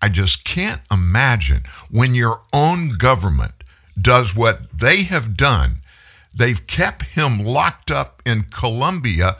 I 0.02 0.08
just 0.08 0.44
can't 0.44 0.80
imagine 0.90 1.62
when 1.90 2.14
your 2.14 2.42
own 2.52 2.96
government 2.98 3.64
does 4.00 4.34
what 4.34 4.78
they 4.78 5.04
have 5.04 5.36
done. 5.36 5.82
They've 6.34 6.66
kept 6.66 7.02
him 7.02 7.38
locked 7.38 7.90
up 7.90 8.22
in 8.24 8.44
Colombia 8.44 9.36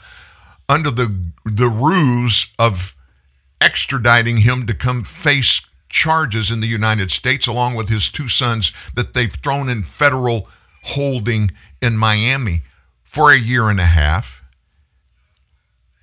under 0.67 0.91
the, 0.91 1.31
the 1.45 1.69
ruse 1.69 2.47
of 2.57 2.95
extraditing 3.61 4.39
him 4.39 4.67
to 4.67 4.73
come 4.73 5.03
face 5.03 5.61
charges 5.89 6.51
in 6.51 6.61
the 6.61 6.67
United 6.67 7.11
States, 7.11 7.47
along 7.47 7.75
with 7.75 7.89
his 7.89 8.09
two 8.09 8.27
sons 8.27 8.71
that 8.95 9.13
they've 9.13 9.33
thrown 9.33 9.69
in 9.69 9.83
federal 9.83 10.47
holding 10.83 11.51
in 11.81 11.97
Miami 11.97 12.61
for 13.03 13.33
a 13.33 13.39
year 13.39 13.69
and 13.69 13.79
a 13.79 13.85
half. 13.85 14.41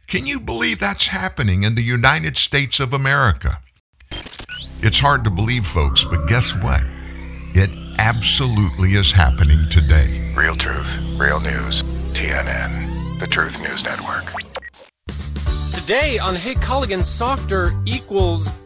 Can 0.07 0.27
you 0.27 0.39
believe 0.39 0.79
that's 0.79 1.09
happening 1.09 1.65
in 1.65 1.75
the 1.75 1.83
United 1.83 2.37
States 2.37 2.79
of 2.79 2.93
America? 2.93 3.61
It's 4.83 5.01
hard 5.01 5.25
to 5.25 5.31
believe, 5.31 5.67
folks, 5.67 6.05
but 6.05 6.27
guess 6.29 6.55
what? 6.57 6.83
It 7.55 7.71
absolutely 7.99 8.91
is 8.91 9.11
happening 9.11 9.59
today. 9.71 10.33
Real 10.37 10.55
truth, 10.55 11.17
real 11.19 11.41
news. 11.41 11.83
TNN, 12.13 13.19
the 13.19 13.27
Truth 13.27 13.61
News 13.61 13.85
Network. 13.85 14.33
Today 15.75 16.19
on 16.19 16.35
Hey 16.35 16.55
Culligan, 16.55 17.03
softer 17.03 17.73
equals 17.85 18.66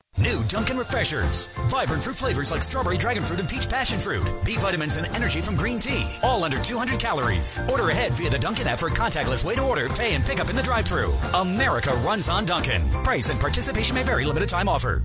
New 0.17 0.43
Dunkin' 0.47 0.77
Refreshers. 0.77 1.47
Vibrant 1.69 2.03
fruit 2.03 2.15
flavors 2.15 2.51
like 2.51 2.61
strawberry, 2.61 2.97
dragon 2.97 3.23
fruit, 3.23 3.39
and 3.39 3.49
peach 3.49 3.67
passion 3.67 3.99
fruit. 3.99 4.23
B 4.45 4.55
vitamins 4.57 4.97
and 4.97 5.07
energy 5.15 5.41
from 5.41 5.55
green 5.55 5.79
tea. 5.79 6.05
All 6.21 6.43
under 6.43 6.59
200 6.59 6.99
calories. 6.99 7.61
Order 7.69 7.89
ahead 7.89 8.11
via 8.13 8.29
the 8.29 8.37
Dunkin' 8.37 8.67
app 8.67 8.79
for 8.79 8.89
contactless 8.89 9.43
way 9.43 9.55
to 9.55 9.63
order, 9.63 9.89
pay, 9.89 10.13
and 10.13 10.23
pick 10.23 10.39
up 10.39 10.49
in 10.49 10.55
the 10.55 10.61
drive 10.61 10.85
thru 10.85 11.13
America 11.33 11.91
runs 12.05 12.29
on 12.29 12.45
Dunkin'. 12.45 12.87
Price 13.03 13.29
and 13.29 13.39
participation 13.39 13.95
may 13.95 14.03
vary. 14.03 14.25
Limited 14.25 14.49
time 14.49 14.69
offer. 14.69 15.03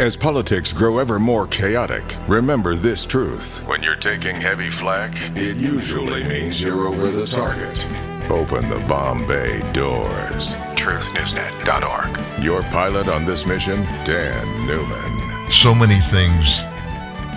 As 0.00 0.16
politics 0.16 0.72
grow 0.72 0.98
ever 0.98 1.18
more 1.18 1.46
chaotic, 1.46 2.16
remember 2.26 2.74
this 2.74 3.04
truth. 3.04 3.66
When 3.66 3.82
you're 3.82 3.96
taking 3.96 4.36
heavy 4.36 4.70
flack, 4.70 5.12
it 5.36 5.56
usually 5.56 6.24
means 6.24 6.62
you're 6.62 6.86
over 6.86 7.08
the 7.08 7.26
target. 7.26 7.86
Open 8.30 8.68
the 8.68 8.78
bomb 8.86 9.26
bay 9.26 9.60
doors. 9.72 10.52
TruthNewsNet.org. 10.76 12.42
Your 12.44 12.62
pilot 12.64 13.08
on 13.08 13.24
this 13.24 13.46
mission, 13.46 13.84
Dan 14.04 14.66
Newman. 14.66 15.50
So 15.50 15.74
many 15.74 15.98
things, 16.10 16.60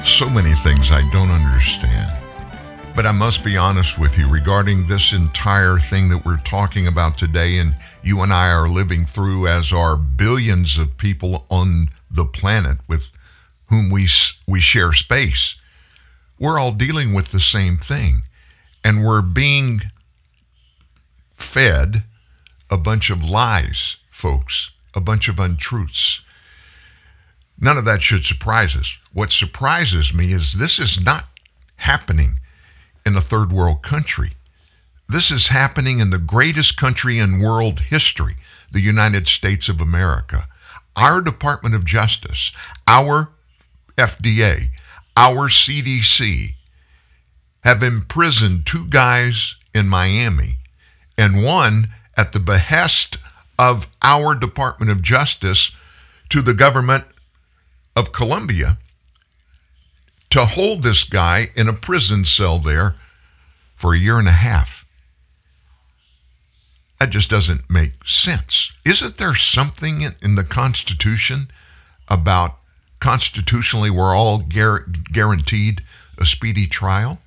so 0.06 0.30
many 0.30 0.54
things 0.56 0.92
I 0.92 1.10
don't 1.14 1.32
understand. 1.32 2.14
But 2.94 3.06
I 3.06 3.14
must 3.14 3.42
be 3.42 3.56
honest 3.56 3.98
with 3.98 4.18
you 4.18 4.28
regarding 4.30 4.86
this 4.86 5.14
entire 5.14 5.80
thing 5.80 6.10
that 6.10 6.26
we're 6.26 6.40
talking 6.40 6.88
about 6.88 7.18
today, 7.18 7.58
and 7.60 7.78
you 8.04 8.20
and 8.22 8.34
I 8.34 8.50
are 8.50 8.68
living 8.68 9.06
through, 9.06 9.48
as 9.48 9.72
are 9.72 9.96
billions 9.96 10.78
of 10.78 10.98
people 10.98 11.46
on 11.50 11.88
the 12.10 12.26
planet 12.26 12.80
with 12.90 13.10
whom 13.68 13.90
we 13.90 14.08
we 14.46 14.60
share 14.60 14.92
space. 14.92 15.56
We're 16.38 16.60
all 16.60 16.74
dealing 16.74 17.14
with 17.14 17.32
the 17.32 17.40
same 17.40 17.78
thing, 17.78 18.24
and 18.84 19.06
we're 19.06 19.22
being 19.22 19.91
fed 21.42 22.04
a 22.70 22.78
bunch 22.78 23.10
of 23.10 23.24
lies, 23.24 23.98
folks, 24.10 24.72
a 24.96 25.02
bunch 25.02 25.28
of 25.28 25.40
untruths. 25.40 26.22
None 27.60 27.78
of 27.78 27.86
that 27.86 28.02
should 28.02 28.26
surprise 28.26 28.76
us. 28.76 28.98
What 29.14 29.32
surprises 29.32 30.14
me 30.14 30.32
is 30.32 30.54
this 30.54 30.80
is 30.80 31.04
not 31.04 31.26
happening 31.76 32.40
in 33.06 33.16
a 33.16 33.22
third 33.22 33.52
world 33.52 33.84
country. 33.84 34.32
This 35.10 35.30
is 35.30 35.48
happening 35.48 36.00
in 36.00 36.10
the 36.10 36.18
greatest 36.18 36.78
country 36.78 37.20
in 37.20 37.42
world 37.42 37.82
history, 37.82 38.36
the 38.72 38.80
United 38.80 39.28
States 39.28 39.68
of 39.68 39.82
America. 39.82 40.48
Our 40.96 41.22
Department 41.22 41.76
of 41.76 41.84
Justice, 41.84 42.52
our 42.88 43.30
FDA, 43.98 44.70
our 45.18 45.50
CDC 45.50 46.56
have 47.64 47.84
imprisoned 47.84 48.66
two 48.66 48.88
guys 48.88 49.56
in 49.74 49.88
Miami 49.88 50.61
and 51.18 51.44
one 51.44 51.90
at 52.18 52.34
the 52.34 52.40
behest 52.40 53.18
of 53.58 53.88
our 54.02 54.36
Department 54.36 54.92
of 54.92 55.02
Justice 55.02 55.72
to 56.30 56.42
the 56.42 56.54
government 56.54 57.06
of 57.96 58.12
Colombia 58.12 58.78
to 60.30 60.46
hold 60.46 60.82
this 60.82 61.04
guy 61.04 61.52
in 61.56 61.68
a 61.68 61.74
prison 61.74 62.26
cell 62.26 62.58
there 62.58 62.96
for 63.76 63.94
a 63.94 64.00
year 64.00 64.18
and 64.18 64.28
a 64.28 64.32
half. 64.32 64.86
That 67.00 67.10
just 67.10 67.30
doesn't 67.30 67.70
make 67.70 68.06
sense. 68.06 68.74
Isn't 68.86 69.18
there 69.18 69.36
something 69.36 70.02
in, 70.22 70.36
the 70.36 70.44
Constitution 70.44 71.50
about 72.08 72.60
constitutionally 73.00 73.90
we're 73.90 74.16
all 74.16 74.38
guaranteed 74.40 75.84
a 76.18 76.26
speedy 76.26 76.68
trial? 76.68 77.20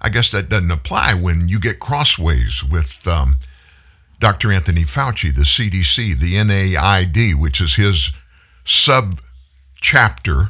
I 0.00 0.08
guess 0.08 0.30
that 0.30 0.48
doesn't 0.48 0.70
apply 0.70 1.14
when 1.14 1.48
you 1.48 1.58
get 1.58 1.80
crossways 1.80 2.62
with 2.62 3.06
um, 3.06 3.38
Dr. 4.20 4.52
Anthony 4.52 4.82
Fauci, 4.82 5.34
the 5.34 5.42
CDC, 5.42 6.18
the 6.18 6.42
NAID, 6.42 7.38
which 7.40 7.60
is 7.60 7.74
his 7.74 8.12
sub 8.64 9.20
chapter 9.80 10.48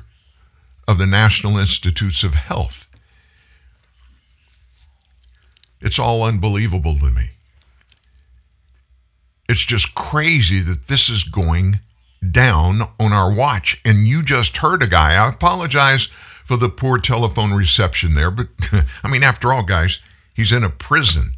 of 0.88 0.99
the 0.99 1.07
National 1.07 1.59
Institutes 1.59 2.22
of 2.22 2.34
Health. 2.34 2.86
It's 5.80 5.99
all 5.99 6.22
unbelievable 6.22 6.99
to 6.99 7.11
me. 7.11 7.30
It's 9.49 9.64
just 9.64 9.94
crazy 9.94 10.61
that 10.61 10.88
this 10.88 11.09
is 11.09 11.22
going 11.22 11.80
down 12.30 12.82
on 12.99 13.12
our 13.12 13.32
watch. 13.32 13.80
And 13.84 14.07
you 14.07 14.22
just 14.22 14.57
heard 14.57 14.82
a 14.82 14.86
guy. 14.86 15.14
I 15.14 15.28
apologize 15.28 16.09
for 16.47 16.57
the 16.57 16.68
poor 16.68 16.97
telephone 16.97 17.53
reception 17.53 18.14
there. 18.14 18.30
But 18.30 18.47
I 19.05 19.09
mean, 19.09 19.24
after 19.24 19.53
all, 19.53 19.64
guys, 19.64 19.99
he's 20.32 20.53
in 20.53 20.62
a 20.62 20.70
prison 20.70 21.32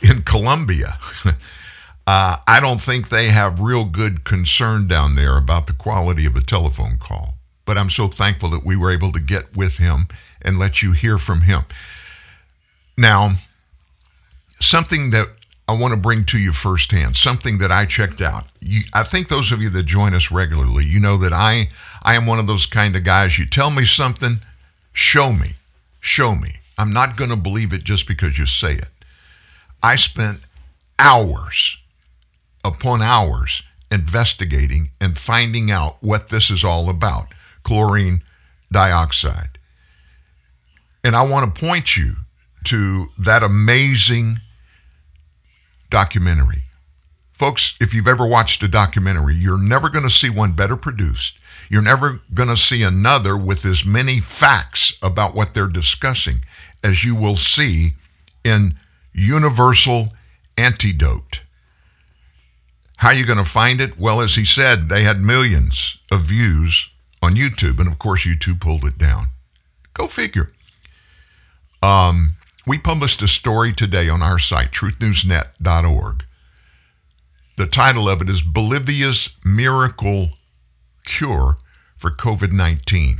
in 0.00 0.22
Colombia. 0.22 0.98
uh, 2.06 2.36
I 2.46 2.58
don't 2.58 2.80
think 2.80 3.10
they 3.10 3.28
have 3.28 3.60
real 3.60 3.84
good 3.84 4.24
concern 4.24 4.88
down 4.88 5.14
there 5.14 5.36
about 5.36 5.66
the 5.66 5.74
quality 5.74 6.24
of 6.24 6.34
a 6.34 6.42
telephone 6.42 6.96
call. 6.98 7.34
But 7.66 7.76
I'm 7.76 7.90
so 7.90 8.08
thankful 8.08 8.48
that 8.50 8.64
we 8.64 8.74
were 8.74 8.90
able 8.90 9.12
to 9.12 9.20
get 9.20 9.54
with 9.54 9.76
him 9.76 10.08
and 10.40 10.58
let 10.58 10.82
you 10.82 10.92
hear 10.92 11.18
from 11.18 11.42
him. 11.42 11.64
Now, 12.96 13.34
something 14.60 15.10
that 15.10 15.26
I 15.68 15.76
want 15.78 15.94
to 15.94 16.00
bring 16.00 16.24
to 16.24 16.38
you 16.38 16.52
firsthand, 16.52 17.16
something 17.16 17.58
that 17.58 17.70
I 17.70 17.84
checked 17.84 18.20
out. 18.20 18.46
You, 18.60 18.80
I 18.92 19.04
think 19.04 19.28
those 19.28 19.52
of 19.52 19.62
you 19.62 19.70
that 19.70 19.84
join 19.84 20.14
us 20.14 20.30
regularly, 20.30 20.84
you 20.84 20.98
know 20.98 21.16
that 21.18 21.32
I 21.32 21.68
I 22.02 22.14
am 22.14 22.26
one 22.26 22.38
of 22.38 22.46
those 22.46 22.66
kind 22.66 22.96
of 22.96 23.04
guys. 23.04 23.38
You 23.38 23.46
tell 23.46 23.70
me 23.70 23.86
something, 23.86 24.40
show 24.92 25.32
me, 25.32 25.52
show 26.00 26.34
me. 26.34 26.50
I'm 26.78 26.92
not 26.92 27.16
going 27.16 27.30
to 27.30 27.36
believe 27.36 27.72
it 27.72 27.84
just 27.84 28.08
because 28.08 28.38
you 28.38 28.46
say 28.46 28.74
it. 28.74 28.88
I 29.82 29.96
spent 29.96 30.40
hours 30.98 31.78
upon 32.64 33.02
hours 33.02 33.62
investigating 33.90 34.90
and 35.00 35.18
finding 35.18 35.70
out 35.70 35.96
what 36.00 36.28
this 36.28 36.50
is 36.50 36.64
all 36.64 36.88
about 36.88 37.26
chlorine 37.62 38.22
dioxide. 38.70 39.58
And 41.04 41.14
I 41.14 41.26
want 41.26 41.54
to 41.54 41.60
point 41.60 41.96
you 41.96 42.16
to 42.64 43.08
that 43.18 43.42
amazing 43.42 44.40
documentary. 45.90 46.64
Folks, 47.32 47.74
if 47.80 47.92
you've 47.92 48.08
ever 48.08 48.26
watched 48.26 48.62
a 48.62 48.68
documentary, 48.68 49.34
you're 49.34 49.58
never 49.58 49.88
going 49.88 50.04
to 50.04 50.10
see 50.10 50.30
one 50.30 50.52
better 50.52 50.76
produced. 50.76 51.38
You're 51.72 51.80
never 51.80 52.20
going 52.34 52.50
to 52.50 52.56
see 52.56 52.82
another 52.82 53.34
with 53.34 53.64
as 53.64 53.82
many 53.82 54.20
facts 54.20 54.92
about 55.00 55.34
what 55.34 55.54
they're 55.54 55.68
discussing 55.68 56.44
as 56.84 57.02
you 57.02 57.16
will 57.16 57.34
see 57.34 57.94
in 58.44 58.74
Universal 59.14 60.08
Antidote. 60.58 61.40
How 62.98 63.08
are 63.08 63.14
you 63.14 63.24
going 63.24 63.38
to 63.38 63.50
find 63.50 63.80
it? 63.80 63.98
Well, 63.98 64.20
as 64.20 64.34
he 64.34 64.44
said, 64.44 64.90
they 64.90 65.02
had 65.04 65.22
millions 65.22 65.96
of 66.10 66.20
views 66.20 66.90
on 67.22 67.36
YouTube, 67.36 67.80
and 67.80 67.88
of 67.90 67.98
course, 67.98 68.26
YouTube 68.26 68.60
pulled 68.60 68.84
it 68.84 68.98
down. 68.98 69.28
Go 69.94 70.08
figure. 70.08 70.52
Um, 71.82 72.34
we 72.66 72.76
published 72.76 73.22
a 73.22 73.28
story 73.28 73.72
today 73.72 74.10
on 74.10 74.22
our 74.22 74.38
site, 74.38 74.72
truthnewsnet.org. 74.72 76.24
The 77.56 77.66
title 77.66 78.10
of 78.10 78.20
it 78.20 78.28
is 78.28 78.42
Bolivia's 78.42 79.30
Miracle 79.42 80.32
Cure 81.06 81.56
for 82.02 82.10
COVID 82.10 82.50
19. 82.50 83.18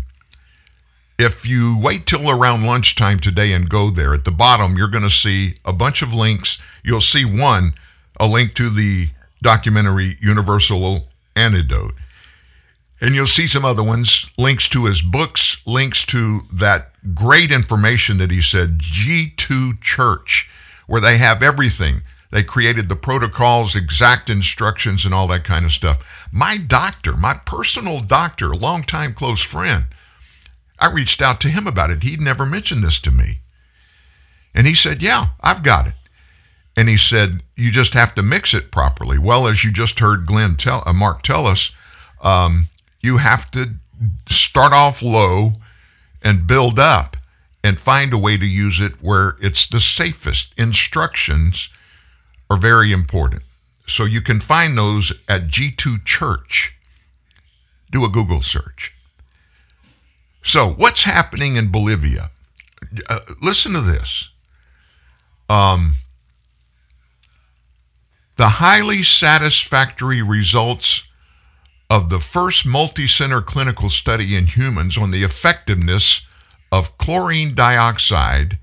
If 1.16 1.46
you 1.46 1.78
wait 1.80 2.04
till 2.04 2.28
around 2.28 2.66
lunchtime 2.66 3.20
today 3.20 3.52
and 3.52 3.70
go 3.70 3.90
there, 3.90 4.12
at 4.12 4.24
the 4.24 4.32
bottom, 4.32 4.76
you're 4.76 4.88
going 4.88 5.04
to 5.04 5.10
see 5.10 5.54
a 5.64 5.72
bunch 5.72 6.02
of 6.02 6.12
links. 6.12 6.58
You'll 6.82 7.00
see 7.00 7.24
one, 7.24 7.74
a 8.18 8.26
link 8.26 8.54
to 8.54 8.68
the 8.68 9.06
documentary 9.40 10.16
Universal 10.20 11.06
Antidote. 11.36 11.94
And 13.00 13.14
you'll 13.14 13.28
see 13.28 13.46
some 13.46 13.64
other 13.64 13.84
ones, 13.84 14.28
links 14.36 14.68
to 14.70 14.86
his 14.86 15.00
books, 15.00 15.58
links 15.64 16.04
to 16.06 16.40
that 16.52 16.90
great 17.14 17.52
information 17.52 18.18
that 18.18 18.32
he 18.32 18.42
said, 18.42 18.78
G2 18.78 19.80
Church, 19.80 20.50
where 20.88 21.00
they 21.00 21.18
have 21.18 21.40
everything 21.40 22.02
They 22.32 22.42
created 22.42 22.88
the 22.88 22.96
protocols, 22.96 23.76
exact 23.76 24.30
instructions, 24.30 25.04
and 25.04 25.12
all 25.12 25.26
that 25.28 25.44
kind 25.44 25.66
of 25.66 25.72
stuff. 25.72 25.98
My 26.32 26.56
doctor, 26.56 27.14
my 27.14 27.34
personal 27.44 28.00
doctor, 28.00 28.54
longtime 28.54 29.12
close 29.12 29.42
friend, 29.42 29.84
I 30.78 30.90
reached 30.90 31.20
out 31.20 31.42
to 31.42 31.48
him 31.48 31.66
about 31.66 31.90
it. 31.90 32.02
He'd 32.02 32.22
never 32.22 32.46
mentioned 32.46 32.82
this 32.82 32.98
to 33.00 33.10
me. 33.10 33.40
And 34.54 34.66
he 34.66 34.74
said, 34.74 35.02
Yeah, 35.02 35.26
I've 35.42 35.62
got 35.62 35.86
it. 35.86 35.94
And 36.74 36.88
he 36.88 36.96
said, 36.96 37.42
You 37.54 37.70
just 37.70 37.92
have 37.92 38.14
to 38.14 38.22
mix 38.22 38.54
it 38.54 38.72
properly. 38.72 39.18
Well, 39.18 39.46
as 39.46 39.62
you 39.62 39.70
just 39.70 40.00
heard 40.00 40.24
Glenn 40.24 40.56
tell, 40.56 40.82
uh, 40.86 40.94
Mark 40.94 41.20
tell 41.20 41.46
us, 41.46 41.70
um, 42.22 42.68
you 43.02 43.18
have 43.18 43.50
to 43.50 43.74
start 44.26 44.72
off 44.72 45.02
low 45.02 45.52
and 46.22 46.46
build 46.46 46.78
up 46.78 47.18
and 47.62 47.78
find 47.78 48.14
a 48.14 48.18
way 48.18 48.38
to 48.38 48.46
use 48.46 48.80
it 48.80 49.02
where 49.02 49.36
it's 49.38 49.66
the 49.66 49.80
safest. 49.80 50.54
Instructions 50.56 51.68
are 52.52 52.58
very 52.58 52.92
important. 52.92 53.42
So 53.86 54.04
you 54.04 54.20
can 54.20 54.40
find 54.40 54.76
those 54.76 55.12
at 55.26 55.48
G2 55.48 56.04
Church. 56.04 56.76
Do 57.90 58.04
a 58.04 58.08
Google 58.08 58.42
search. 58.42 58.92
So, 60.44 60.70
what's 60.70 61.04
happening 61.04 61.56
in 61.56 61.70
Bolivia? 61.70 62.30
Uh, 63.08 63.20
listen 63.40 63.72
to 63.72 63.80
this. 63.80 64.30
Um, 65.48 65.94
the 68.36 68.48
highly 68.48 69.02
satisfactory 69.02 70.22
results 70.22 71.04
of 71.88 72.10
the 72.10 72.18
first 72.18 72.66
multi-center 72.66 73.40
clinical 73.40 73.88
study 73.88 74.34
in 74.34 74.46
humans 74.46 74.98
on 74.98 75.10
the 75.10 75.22
effectiveness 75.22 76.22
of 76.72 76.96
chlorine 76.98 77.54
dioxide 77.54 78.58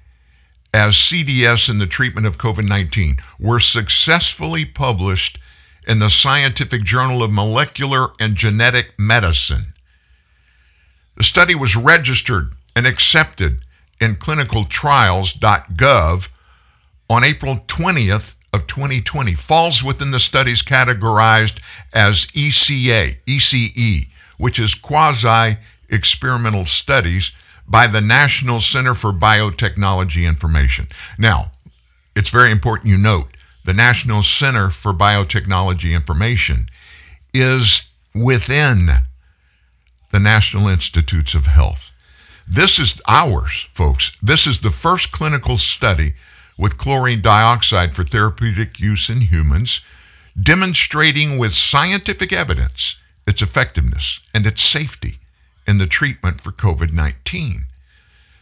as 0.73 0.95
CDS 0.95 1.69
in 1.69 1.77
the 1.79 1.87
treatment 1.87 2.27
of 2.27 2.37
COVID 2.37 2.67
19 2.67 3.17
were 3.39 3.59
successfully 3.59 4.65
published 4.65 5.39
in 5.87 5.99
the 5.99 6.09
Scientific 6.09 6.83
Journal 6.83 7.23
of 7.23 7.31
Molecular 7.31 8.07
and 8.19 8.35
Genetic 8.35 8.99
Medicine. 8.99 9.73
The 11.15 11.23
study 11.23 11.55
was 11.55 11.75
registered 11.75 12.53
and 12.75 12.85
accepted 12.85 13.63
in 13.99 14.15
clinicaltrials.gov 14.15 16.27
on 17.09 17.23
April 17.23 17.55
20th 17.55 18.35
of 18.53 18.67
2020 18.67 19.33
falls 19.33 19.83
within 19.83 20.11
the 20.11 20.19
studies 20.19 20.61
categorized 20.61 21.59
as 21.93 22.27
ECA, 22.27 23.17
ECE, 23.25 24.07
which 24.37 24.59
is 24.59 24.75
quasi 24.75 25.57
experimental 25.89 26.65
studies 26.65 27.31
by 27.69 27.85
the 27.85 28.01
National 28.01 28.59
Center 28.59 28.95
for 28.95 29.13
Biotechnology 29.13 30.27
Information. 30.27 30.87
Now, 31.17 31.51
it's 32.15 32.31
very 32.31 32.51
important 32.51 32.89
you 32.89 32.97
note 32.97 33.29
the 33.63 33.73
National 33.73 34.23
Center 34.23 34.69
for 34.69 34.91
Biotechnology 34.91 35.93
Information 35.93 36.67
is 37.33 37.83
within 38.15 38.89
the 40.11 40.19
National 40.19 40.67
Institutes 40.67 41.35
of 41.35 41.45
Health. 41.45 41.91
This 42.47 42.79
is 42.79 42.99
ours, 43.07 43.67
folks. 43.71 44.11
This 44.23 44.47
is 44.47 44.61
the 44.61 44.71
first 44.71 45.11
clinical 45.11 45.57
study 45.57 46.13
with 46.57 46.79
chlorine 46.79 47.21
dioxide 47.21 47.93
for 47.93 48.03
therapeutic 48.03 48.79
use 48.79 49.07
in 49.07 49.21
humans, 49.21 49.81
demonstrating 50.41 51.37
with 51.37 51.53
scientific 51.53 52.33
evidence 52.33 52.95
its 53.27 53.43
effectiveness 53.43 54.19
and 54.33 54.47
its 54.47 54.63
safety 54.63 55.18
in 55.69 55.77
the 55.77 55.87
treatment 55.87 56.41
for 56.41 56.51
COVID 56.51 56.91
19. 56.91 57.65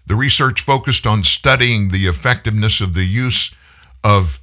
The 0.07 0.15
research 0.15 0.61
focused 0.61 1.05
on 1.05 1.25
studying 1.25 1.89
the 1.89 2.07
effectiveness 2.07 2.79
of 2.79 2.93
the 2.93 3.03
use 3.03 3.53
of 4.03 4.39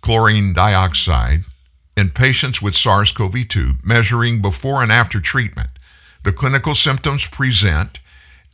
chlorine 0.00 0.52
dioxide 0.54 1.40
in 1.96 2.10
patients 2.10 2.62
with 2.62 2.76
SARS 2.76 3.10
CoV 3.10 3.48
2, 3.48 3.72
measuring 3.82 4.40
before 4.40 4.82
and 4.82 4.92
after 4.92 5.20
treatment 5.20 5.70
the 6.22 6.32
clinical 6.32 6.74
symptoms 6.74 7.26
present 7.26 7.98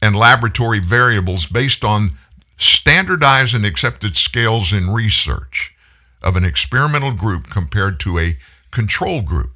and 0.01 0.15
laboratory 0.17 0.79
variables 0.79 1.47
based 1.47 1.85
on 1.85 2.17
standardized 2.57 3.55
and 3.55 3.67
accepted 3.67 4.17
scales 4.17 4.73
in 4.73 4.91
research 4.91 5.75
of 6.23 6.37
an 6.37 6.45
experimental 6.45 7.13
group 7.13 7.51
compared 7.51 8.01
to 8.01 8.19
a 8.19 8.39
control 8.71 9.21
group. 9.21 9.56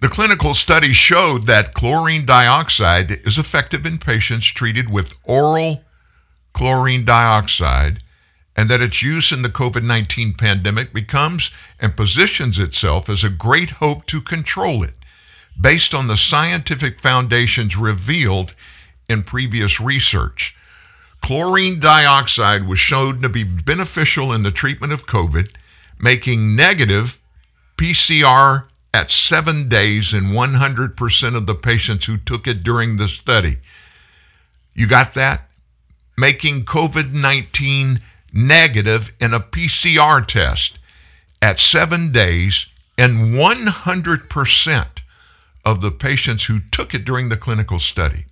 The 0.00 0.08
clinical 0.08 0.54
study 0.54 0.94
showed 0.94 1.46
that 1.46 1.74
chlorine 1.74 2.24
dioxide 2.24 3.12
is 3.26 3.36
effective 3.36 3.84
in 3.84 3.98
patients 3.98 4.46
treated 4.46 4.90
with 4.90 5.18
oral 5.24 5.84
chlorine 6.54 7.04
dioxide 7.04 8.02
and 8.56 8.70
that 8.70 8.80
its 8.80 9.02
use 9.02 9.30
in 9.30 9.42
the 9.42 9.50
COVID 9.50 9.82
19 9.82 10.34
pandemic 10.34 10.94
becomes 10.94 11.50
and 11.78 11.96
positions 11.96 12.58
itself 12.58 13.10
as 13.10 13.22
a 13.22 13.28
great 13.28 13.70
hope 13.70 14.06
to 14.06 14.22
control 14.22 14.82
it 14.82 14.94
based 15.60 15.92
on 15.92 16.06
the 16.06 16.16
scientific 16.16 16.98
foundations 16.98 17.76
revealed 17.76 18.54
in 19.06 19.22
previous 19.22 19.80
research. 19.80 20.56
Chlorine 21.20 21.78
dioxide 21.78 22.66
was 22.66 22.78
shown 22.78 23.20
to 23.20 23.28
be 23.28 23.44
beneficial 23.44 24.32
in 24.32 24.44
the 24.44 24.50
treatment 24.50 24.94
of 24.94 25.06
COVID, 25.06 25.54
making 25.98 26.56
negative 26.56 27.20
PCR 27.76 28.69
at 28.92 29.10
seven 29.10 29.68
days 29.68 30.12
in 30.12 30.24
100% 30.24 31.36
of 31.36 31.46
the 31.46 31.54
patients 31.54 32.06
who 32.06 32.16
took 32.16 32.46
it 32.46 32.62
during 32.62 32.96
the 32.96 33.08
study. 33.08 33.56
You 34.74 34.86
got 34.86 35.14
that? 35.14 35.48
Making 36.18 36.64
COVID 36.64 37.12
19 37.12 38.00
negative 38.32 39.12
in 39.20 39.32
a 39.32 39.40
PCR 39.40 40.26
test 40.26 40.78
at 41.42 41.58
seven 41.58 42.12
days 42.12 42.66
in 42.98 43.32
100% 43.32 44.86
of 45.64 45.80
the 45.80 45.90
patients 45.90 46.44
who 46.46 46.60
took 46.70 46.94
it 46.94 47.04
during 47.04 47.28
the 47.28 47.36
clinical 47.36 47.78
study. 47.78 48.26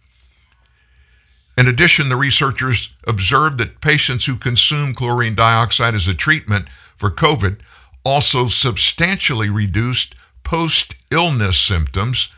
In 1.56 1.66
addition, 1.66 2.08
the 2.08 2.16
researchers 2.16 2.90
observed 3.04 3.58
that 3.58 3.80
patients 3.80 4.26
who 4.26 4.36
consume 4.36 4.94
chlorine 4.94 5.34
dioxide 5.34 5.94
as 5.94 6.06
a 6.06 6.14
treatment 6.14 6.68
for 6.96 7.10
COVID 7.10 7.58
also 8.04 8.46
substantially 8.46 9.50
reduced 9.50 10.14
post 10.48 10.94
illness 11.10 11.58
symptoms 11.58 12.30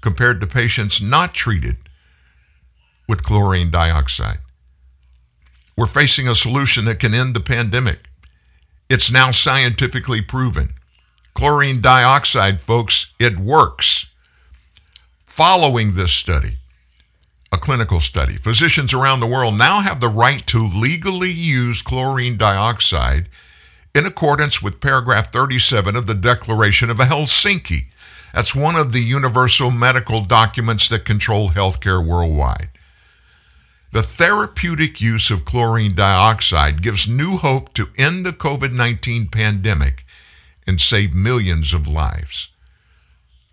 compared 0.00 0.40
to 0.40 0.46
patients 0.46 1.02
not 1.02 1.34
treated 1.34 1.76
with 3.06 3.22
chlorine 3.22 3.70
dioxide. 3.70 4.38
We're 5.76 5.86
facing 5.86 6.26
a 6.26 6.34
solution 6.34 6.86
that 6.86 6.98
can 6.98 7.12
end 7.12 7.34
the 7.34 7.40
pandemic. 7.40 8.08
It's 8.88 9.10
now 9.10 9.32
scientifically 9.32 10.22
proven. 10.22 10.76
Chlorine 11.34 11.82
dioxide, 11.82 12.62
folks, 12.62 13.12
it 13.20 13.38
works. 13.38 14.06
Following 15.26 15.92
this 15.92 16.12
study, 16.12 16.56
a 17.52 17.58
clinical 17.58 18.00
study. 18.00 18.36
Physicians 18.36 18.94
around 18.94 19.20
the 19.20 19.26
world 19.26 19.58
now 19.58 19.82
have 19.82 20.00
the 20.00 20.08
right 20.08 20.46
to 20.46 20.66
legally 20.66 21.30
use 21.30 21.82
chlorine 21.82 22.38
dioxide 22.38 23.28
in 23.98 24.06
accordance 24.06 24.62
with 24.62 24.80
paragraph 24.80 25.32
37 25.32 25.96
of 25.96 26.06
the 26.06 26.14
Declaration 26.14 26.88
of 26.88 26.98
Helsinki. 26.98 27.86
That's 28.32 28.54
one 28.54 28.76
of 28.76 28.92
the 28.92 29.00
universal 29.00 29.72
medical 29.72 30.22
documents 30.22 30.88
that 30.88 31.04
control 31.04 31.50
healthcare 31.50 32.06
worldwide. 32.06 32.68
The 33.90 34.04
therapeutic 34.04 35.00
use 35.00 35.32
of 35.32 35.44
chlorine 35.44 35.96
dioxide 35.96 36.80
gives 36.80 37.08
new 37.08 37.38
hope 37.38 37.74
to 37.74 37.88
end 37.98 38.24
the 38.24 38.32
COVID 38.32 38.72
19 38.72 39.26
pandemic 39.26 40.04
and 40.64 40.80
save 40.80 41.12
millions 41.12 41.72
of 41.72 41.88
lives. 41.88 42.50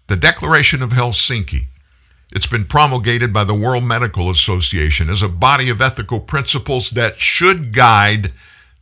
The 0.05 0.15
Declaration 0.15 0.83
of 0.83 0.91
Helsinki 0.91 1.69
it's 2.31 2.47
been 2.47 2.65
promulgated 2.65 3.31
by 3.31 3.45
the 3.45 3.53
World 3.55 3.83
Medical 3.83 4.29
Association 4.29 5.09
as 5.09 5.21
a 5.21 5.27
body 5.27 5.69
of 5.69 5.81
ethical 5.81 6.19
principles 6.19 6.89
that 6.91 7.19
should 7.19 7.73
guide 7.73 8.31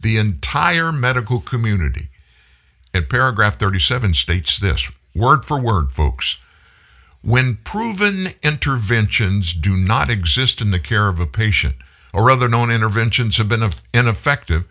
the 0.03 0.17
entire 0.17 0.91
medical 0.91 1.39
community. 1.39 2.09
And 2.93 3.09
paragraph 3.09 3.57
37 3.57 4.13
states 4.13 4.57
this 4.57 4.91
word 5.15 5.45
for 5.45 5.59
word, 5.59 5.91
folks. 5.91 6.37
When 7.21 7.55
proven 7.63 8.33
interventions 8.43 9.53
do 9.53 9.75
not 9.75 10.09
exist 10.09 10.61
in 10.61 10.71
the 10.71 10.79
care 10.79 11.07
of 11.07 11.19
a 11.19 11.25
patient, 11.25 11.75
or 12.13 12.29
other 12.29 12.47
known 12.47 12.69
interventions 12.69 13.37
have 13.37 13.49
been 13.49 13.67
ineffective, 13.93 14.65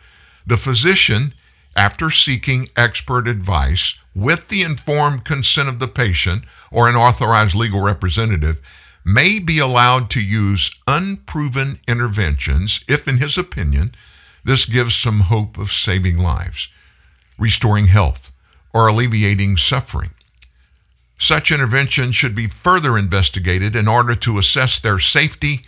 the 0.47 0.57
physician, 0.57 1.35
after 1.75 2.11
seeking 2.11 2.69
expert 2.77 3.27
advice 3.27 3.99
with 4.15 4.49
the 4.49 4.63
informed 4.63 5.25
consent 5.25 5.69
of 5.69 5.79
the 5.79 5.89
patient, 5.89 6.45
or 6.71 6.89
an 6.89 6.95
authorized 6.95 7.55
legal 7.55 7.83
representative 7.83 8.61
may 9.05 9.39
be 9.39 9.59
allowed 9.59 10.11
to 10.11 10.23
use 10.23 10.71
unproven 10.87 11.81
interventions 11.89 12.85
if, 12.87 13.09
in 13.09 13.17
his 13.17 13.39
opinion, 13.39 13.95
this 14.45 14.65
gives 14.67 14.95
some 14.95 15.21
hope 15.21 15.59
of 15.59 15.71
saving 15.71 16.19
lives, 16.19 16.69
restoring 17.39 17.87
health, 17.87 18.33
or 18.75 18.89
alleviating 18.89 19.57
suffering. 19.57 20.11
Such 21.19 21.53
interventions 21.53 22.17
should 22.17 22.35
be 22.35 22.49
further 22.49 22.99
investigated 22.99 23.77
in 23.77 23.87
order 23.87 24.15
to 24.17 24.39
assess 24.39 24.81
their 24.81 24.99
safety 24.99 25.65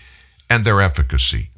and 0.50 0.64
their 0.64 0.80
efficacy. 0.80 1.50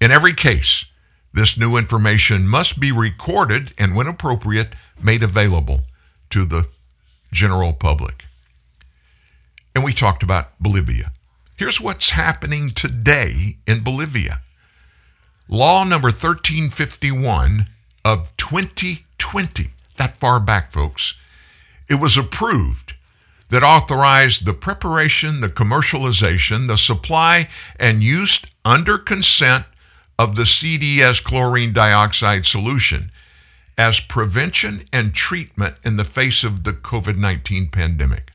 In 0.00 0.10
every 0.10 0.34
case, 0.34 0.86
This 1.34 1.56
new 1.56 1.76
information 1.76 2.46
must 2.46 2.78
be 2.78 2.92
recorded 2.92 3.72
and, 3.78 3.96
when 3.96 4.06
appropriate, 4.06 4.74
made 5.02 5.22
available 5.22 5.82
to 6.30 6.44
the 6.44 6.68
general 7.32 7.72
public. 7.72 8.24
And 9.74 9.82
we 9.82 9.94
talked 9.94 10.22
about 10.22 10.58
Bolivia. 10.60 11.12
Here's 11.56 11.80
what's 11.80 12.10
happening 12.10 12.70
today 12.70 13.56
in 13.66 13.82
Bolivia. 13.82 14.41
Law 15.48 15.84
number 15.84 16.08
1351 16.08 17.66
of 18.04 18.36
2020, 18.36 19.70
that 19.96 20.16
far 20.18 20.40
back, 20.40 20.72
folks, 20.72 21.14
it 21.88 21.96
was 21.96 22.16
approved 22.16 22.94
that 23.48 23.62
authorized 23.62 24.46
the 24.46 24.54
preparation, 24.54 25.40
the 25.40 25.48
commercialization, 25.48 26.68
the 26.68 26.78
supply, 26.78 27.48
and 27.78 28.02
use 28.02 28.40
under 28.64 28.96
consent 28.96 29.66
of 30.18 30.36
the 30.36 30.44
CDS 30.44 31.22
chlorine 31.22 31.72
dioxide 31.72 32.46
solution 32.46 33.10
as 33.76 34.00
prevention 34.00 34.84
and 34.92 35.14
treatment 35.14 35.74
in 35.84 35.96
the 35.96 36.04
face 36.04 36.44
of 36.44 36.64
the 36.64 36.72
COVID 36.72 37.16
19 37.16 37.68
pandemic. 37.68 38.30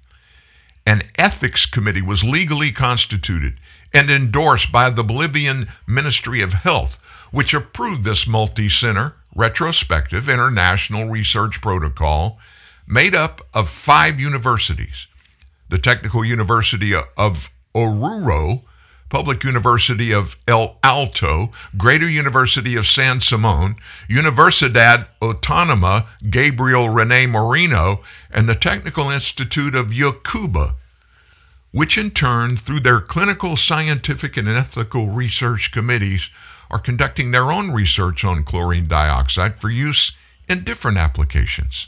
An 0.86 1.04
ethics 1.16 1.66
committee 1.66 2.02
was 2.02 2.24
legally 2.24 2.72
constituted 2.72 3.58
and 3.98 4.12
endorsed 4.12 4.72
by 4.72 4.92
the 4.92 5.04
Bolivian 5.04 5.68
Ministry 5.88 6.40
of 6.40 6.54
Health, 6.54 7.02
which 7.32 7.56
approved 7.56 8.04
this 8.04 8.28
multi 8.28 8.70
center, 8.70 9.16
retrospective 9.36 10.30
international 10.30 11.10
research 11.10 11.62
protocol 11.62 12.38
made 12.86 13.16
up 13.16 13.42
of 13.56 13.68
five 13.68 14.20
universities. 14.20 15.08
The 15.70 15.80
Technical 15.80 16.24
University 16.24 16.94
of 16.94 17.50
Oruro, 17.74 18.62
Public 19.10 19.44
University 19.44 20.14
of 20.14 20.38
El 20.48 20.78
Alto, 20.84 21.52
Greater 21.76 22.08
University 22.08 22.76
of 22.76 22.86
San 22.86 23.20
Simon, 23.20 23.78
Universidad 24.08 25.08
Autónoma 25.24 26.06
Gabriel 26.30 26.90
Rene 26.90 27.26
Moreno, 27.26 28.04
and 28.30 28.48
the 28.48 28.54
Technical 28.54 29.10
Institute 29.10 29.74
of 29.74 29.88
Yacuiba, 29.88 30.76
which 31.72 31.98
in 31.98 32.12
turn, 32.12 32.56
through 32.56 32.80
their 32.80 33.02
clinical, 33.02 33.56
scientific, 33.58 34.38
and 34.38 34.48
ethical 34.48 35.10
research 35.10 35.72
committees, 35.72 36.30
are 36.70 36.80
conducting 36.80 37.32
their 37.32 37.52
own 37.52 37.72
research 37.72 38.24
on 38.24 38.44
chlorine 38.44 38.88
dioxide 38.88 39.58
for 39.58 39.70
use 39.70 40.12
in 40.50 40.64
different 40.64 40.98
applications. 40.98 41.88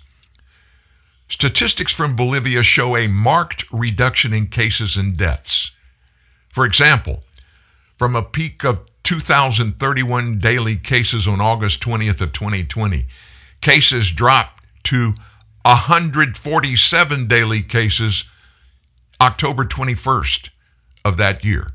Statistics 1.30 1.94
from 1.94 2.16
Bolivia 2.16 2.64
show 2.64 2.98
a 2.98 3.08
marked 3.08 3.66
reduction 3.72 4.34
in 4.34 4.48
cases 4.48 4.98
and 4.98 5.16
deaths. 5.16 5.72
For 6.50 6.66
example, 6.66 7.24
from 7.98 8.16
a 8.16 8.24
peak 8.24 8.66
of 8.66 8.80
2,031 9.04 10.40
daily 10.40 10.76
cases 10.76 11.28
on 11.28 11.40
August 11.40 11.82
20th 11.82 12.22
of 12.22 12.34
2020, 12.34 13.06
cases 13.62 14.12
dropped 14.12 14.64
to 14.84 15.14
147 15.64 17.28
daily 17.28 17.62
cases 17.62 18.24
October 19.22 19.66
21st 19.66 20.50
of 21.04 21.18
that 21.18 21.44
year. 21.44 21.72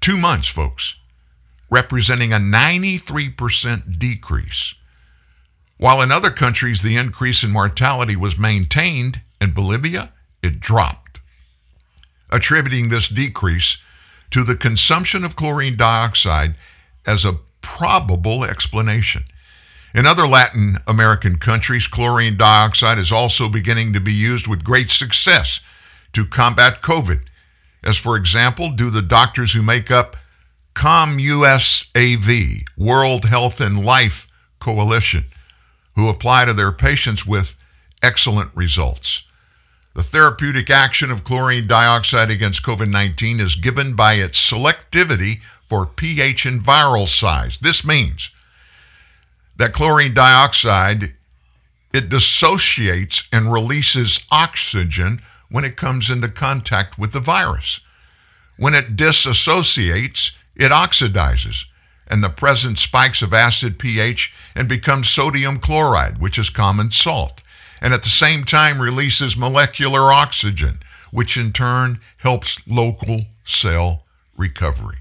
Two 0.00 0.18
months, 0.18 0.48
folks, 0.48 0.96
representing 1.70 2.34
a 2.34 2.36
93% 2.36 3.98
decrease. 3.98 4.74
While 5.78 6.02
in 6.02 6.12
other 6.12 6.30
countries 6.30 6.82
the 6.82 6.96
increase 6.96 7.42
in 7.42 7.50
mortality 7.50 8.14
was 8.14 8.38
maintained, 8.38 9.22
in 9.40 9.52
Bolivia 9.52 10.12
it 10.42 10.60
dropped. 10.60 11.20
Attributing 12.30 12.90
this 12.90 13.08
decrease 13.08 13.78
to 14.30 14.44
the 14.44 14.56
consumption 14.56 15.24
of 15.24 15.34
chlorine 15.34 15.76
dioxide 15.76 16.56
as 17.06 17.24
a 17.24 17.38
probable 17.62 18.44
explanation. 18.44 19.24
In 19.94 20.04
other 20.04 20.26
Latin 20.26 20.76
American 20.86 21.38
countries, 21.38 21.86
chlorine 21.86 22.36
dioxide 22.36 22.98
is 22.98 23.10
also 23.10 23.48
beginning 23.48 23.94
to 23.94 24.00
be 24.00 24.12
used 24.12 24.46
with 24.46 24.62
great 24.62 24.90
success 24.90 25.60
to 26.12 26.24
combat 26.24 26.82
COVID, 26.82 27.26
as 27.84 27.96
for 27.96 28.16
example, 28.16 28.70
do 28.70 28.90
the 28.90 29.02
doctors 29.02 29.52
who 29.52 29.62
make 29.62 29.90
up 29.90 30.16
COMUSAV, 30.74 32.62
World 32.76 33.24
Health 33.24 33.60
and 33.60 33.84
Life 33.84 34.26
Coalition 34.60 35.24
who 35.98 36.08
apply 36.08 36.44
to 36.44 36.52
their 36.52 36.70
patients 36.70 37.26
with 37.26 37.56
excellent 38.04 38.54
results. 38.54 39.24
The 39.96 40.04
therapeutic 40.04 40.70
action 40.70 41.10
of 41.10 41.24
chlorine 41.24 41.66
dioxide 41.66 42.30
against 42.30 42.62
COVID 42.62 42.88
19 42.88 43.40
is 43.40 43.56
given 43.56 43.96
by 43.96 44.14
its 44.14 44.38
selectivity 44.38 45.40
for 45.64 45.86
pH 45.86 46.46
and 46.46 46.62
viral 46.62 47.08
size. 47.08 47.58
This 47.58 47.84
means 47.84 48.30
that 49.56 49.72
chlorine 49.72 50.14
dioxide 50.14 51.14
it 51.92 52.10
dissociates 52.10 53.26
and 53.32 53.52
releases 53.52 54.24
oxygen 54.30 55.20
when 55.50 55.64
it 55.64 55.76
comes 55.76 56.10
into 56.10 56.28
contact 56.28 56.98
with 56.98 57.12
the 57.12 57.20
virus. 57.20 57.80
When 58.56 58.74
it 58.74 58.96
disassociates, 58.96 60.32
it 60.56 60.70
oxidizes 60.70 61.64
and 62.08 62.24
the 62.24 62.30
present 62.30 62.78
spikes 62.78 63.22
of 63.22 63.34
acid 63.34 63.78
pH 63.78 64.32
and 64.54 64.68
becomes 64.68 65.08
sodium 65.08 65.58
chloride, 65.58 66.18
which 66.18 66.38
is 66.38 66.50
common 66.50 66.90
salt, 66.90 67.42
and 67.80 67.94
at 67.94 68.02
the 68.02 68.08
same 68.08 68.44
time 68.44 68.80
releases 68.80 69.36
molecular 69.36 70.10
oxygen, 70.12 70.80
which 71.10 71.36
in 71.36 71.52
turn 71.52 72.00
helps 72.18 72.66
local 72.66 73.22
cell 73.44 74.04
recovery. 74.36 74.98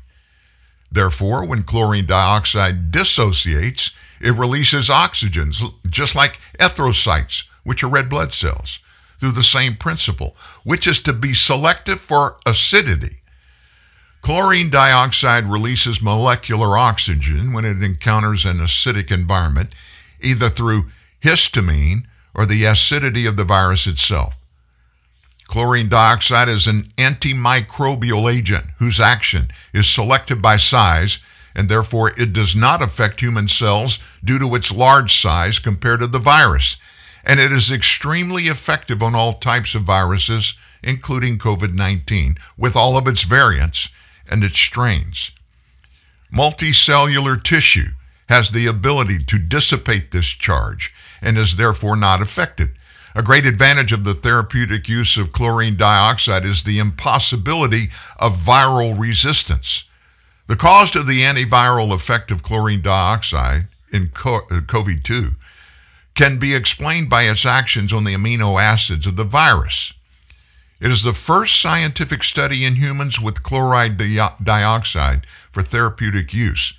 Therefore, 0.92 1.46
when 1.46 1.64
chlorine 1.64 2.06
dioxide 2.06 2.92
dissociates, 2.92 3.92
it 4.22 4.34
releases 4.34 4.90
oxygens, 4.90 5.62
just 5.90 6.16
like 6.16 6.40
erythrocytes, 6.60 7.44
which 7.64 7.84
are 7.84 7.90
red 7.90 8.10
blood 8.10 8.34
cells, 8.34 8.80
through 9.20 9.32
the 9.32 9.44
same 9.44 9.76
principle, 9.76 10.36
which 10.64 10.88
is 10.88 11.00
to 11.02 11.14
be 11.14 11.34
selective 11.34 12.00
for 12.00 12.38
acidity 12.46 13.22
Chlorine 14.28 14.70
dioxide 14.70 15.46
releases 15.46 16.02
molecular 16.02 16.78
oxygen 16.78 17.54
when 17.54 17.64
it 17.64 17.82
encounters 17.82 18.44
an 18.44 18.58
acidic 18.58 19.10
environment, 19.10 19.74
either 20.20 20.50
through 20.50 20.92
histamine 21.24 22.04
or 22.36 22.46
the 22.46 22.66
acidity 22.66 23.26
of 23.26 23.38
the 23.38 23.46
virus 23.46 23.88
itself. 23.88 24.36
Chlorine 25.46 25.88
dioxide 25.88 26.50
is 26.50 26.68
an 26.68 26.92
antimicrobial 26.98 28.30
agent 28.30 28.66
whose 28.80 29.00
action 29.00 29.48
is 29.72 29.88
selective 29.88 30.42
by 30.42 30.58
size 30.58 31.20
and 31.56 31.70
therefore 31.70 32.12
it 32.20 32.34
does 32.34 32.54
not 32.54 32.82
affect 32.82 33.22
human 33.22 33.48
cells 33.48 33.98
due 34.24 34.38
to 34.40 34.56
its 34.56 34.74
large 34.74 35.18
size 35.18 35.58
compared 35.58 36.02
to 36.02 36.08
the 36.08 36.20
virus. 36.20 36.76
And 37.28 37.42
it 37.42 37.52
is 37.52 37.70
extremely 37.70 38.44
effective 38.44 39.04
on 39.04 39.14
all 39.14 39.34
types 39.34 39.76
of 39.76 39.84
viruses, 39.84 40.54
including 40.82 41.38
COVID 41.38 41.74
19, 41.74 42.38
with 42.58 42.78
all 42.78 42.98
of 42.98 43.06
its 43.06 43.24
variants 43.24 43.90
and 44.30 44.46
its 44.46 44.58
strains. 44.58 45.32
Multicellular 46.34 47.44
tissue 47.44 47.90
has 48.30 48.52
the 48.52 48.66
ability 48.66 49.20
to 49.26 49.38
dissipate 49.38 50.12
this 50.12 50.28
charge 50.28 50.94
and 51.22 51.38
is 51.38 51.58
therefore 51.58 51.98
not 51.98 52.22
affected. 52.22 52.70
A 53.14 53.24
great 53.24 53.46
advantage 53.46 53.92
of 53.92 54.06
the 54.06 54.14
therapeutic 54.14 54.88
use 54.88 55.18
of 55.18 55.34
chlorine 55.34 55.76
dioxide 55.76 56.46
is 56.46 56.64
the 56.64 56.80
impossibility 56.80 57.90
of 58.20 58.38
viral 58.38 58.98
resistance. 58.98 59.84
The 60.48 60.56
cause 60.56 60.96
of 60.96 61.08
the 61.08 61.24
antiviral 61.24 61.92
effect 61.92 62.32
of 62.32 62.42
chlorine 62.42 62.82
dioxide 62.82 63.68
in 63.92 64.08
COVID 64.08 65.00
uh, 65.00 65.04
2 65.04 65.36
can 66.18 66.40
be 66.40 66.56
explained 66.56 67.10
by 67.10 67.24
its 67.24 67.46
actions 67.46 67.94
on 67.94 68.04
the 68.04 68.16
amino 68.16 68.60
acids 68.60 69.06
of 69.06 69.16
the 69.16 69.24
virus. 69.24 69.94
It 70.82 70.92
is 70.92 71.04
the 71.04 71.14
first 71.14 71.62
scientific 71.62 72.24
study 72.24 72.66
in 72.66 72.76
humans 72.76 73.22
with 73.22 73.44
chloride 73.44 73.98
di- 73.98 74.36
dioxide 74.44 75.28
for 75.52 75.62
therapeutic 75.62 76.34
use 76.34 76.74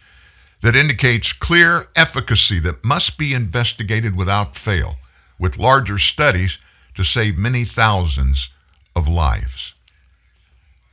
that 0.61 0.75
indicates 0.75 1.33
clear 1.33 1.89
efficacy 1.95 2.59
that 2.61 2.85
must 2.85 3.17
be 3.17 3.33
investigated 3.33 4.17
without 4.17 4.57
fail, 4.57 4.97
with 5.39 5.57
larger 5.57 5.99
studies 5.99 6.59
to 6.97 7.05
save 7.05 7.39
many 7.39 7.65
thousands 7.65 8.51
of 8.97 9.07
lives. 9.07 9.75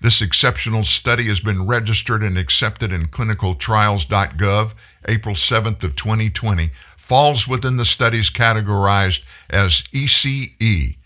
This 0.02 0.22
exceptional 0.22 0.84
study 0.84 1.30
has 1.30 1.40
been 1.40 1.66
registered 1.66 2.22
and 2.22 2.38
accepted 2.38 2.94
in 2.94 3.08
clinicaltrials.gov 3.08 4.74
April 5.08 5.34
7th 5.34 5.84
of 5.84 5.96
2020, 5.96 6.70
falls 7.06 7.48
within 7.48 7.78
the 7.78 7.86
studies 7.86 8.30
categorized 8.30 9.24
as 9.50 9.84
ECE, 9.94 10.98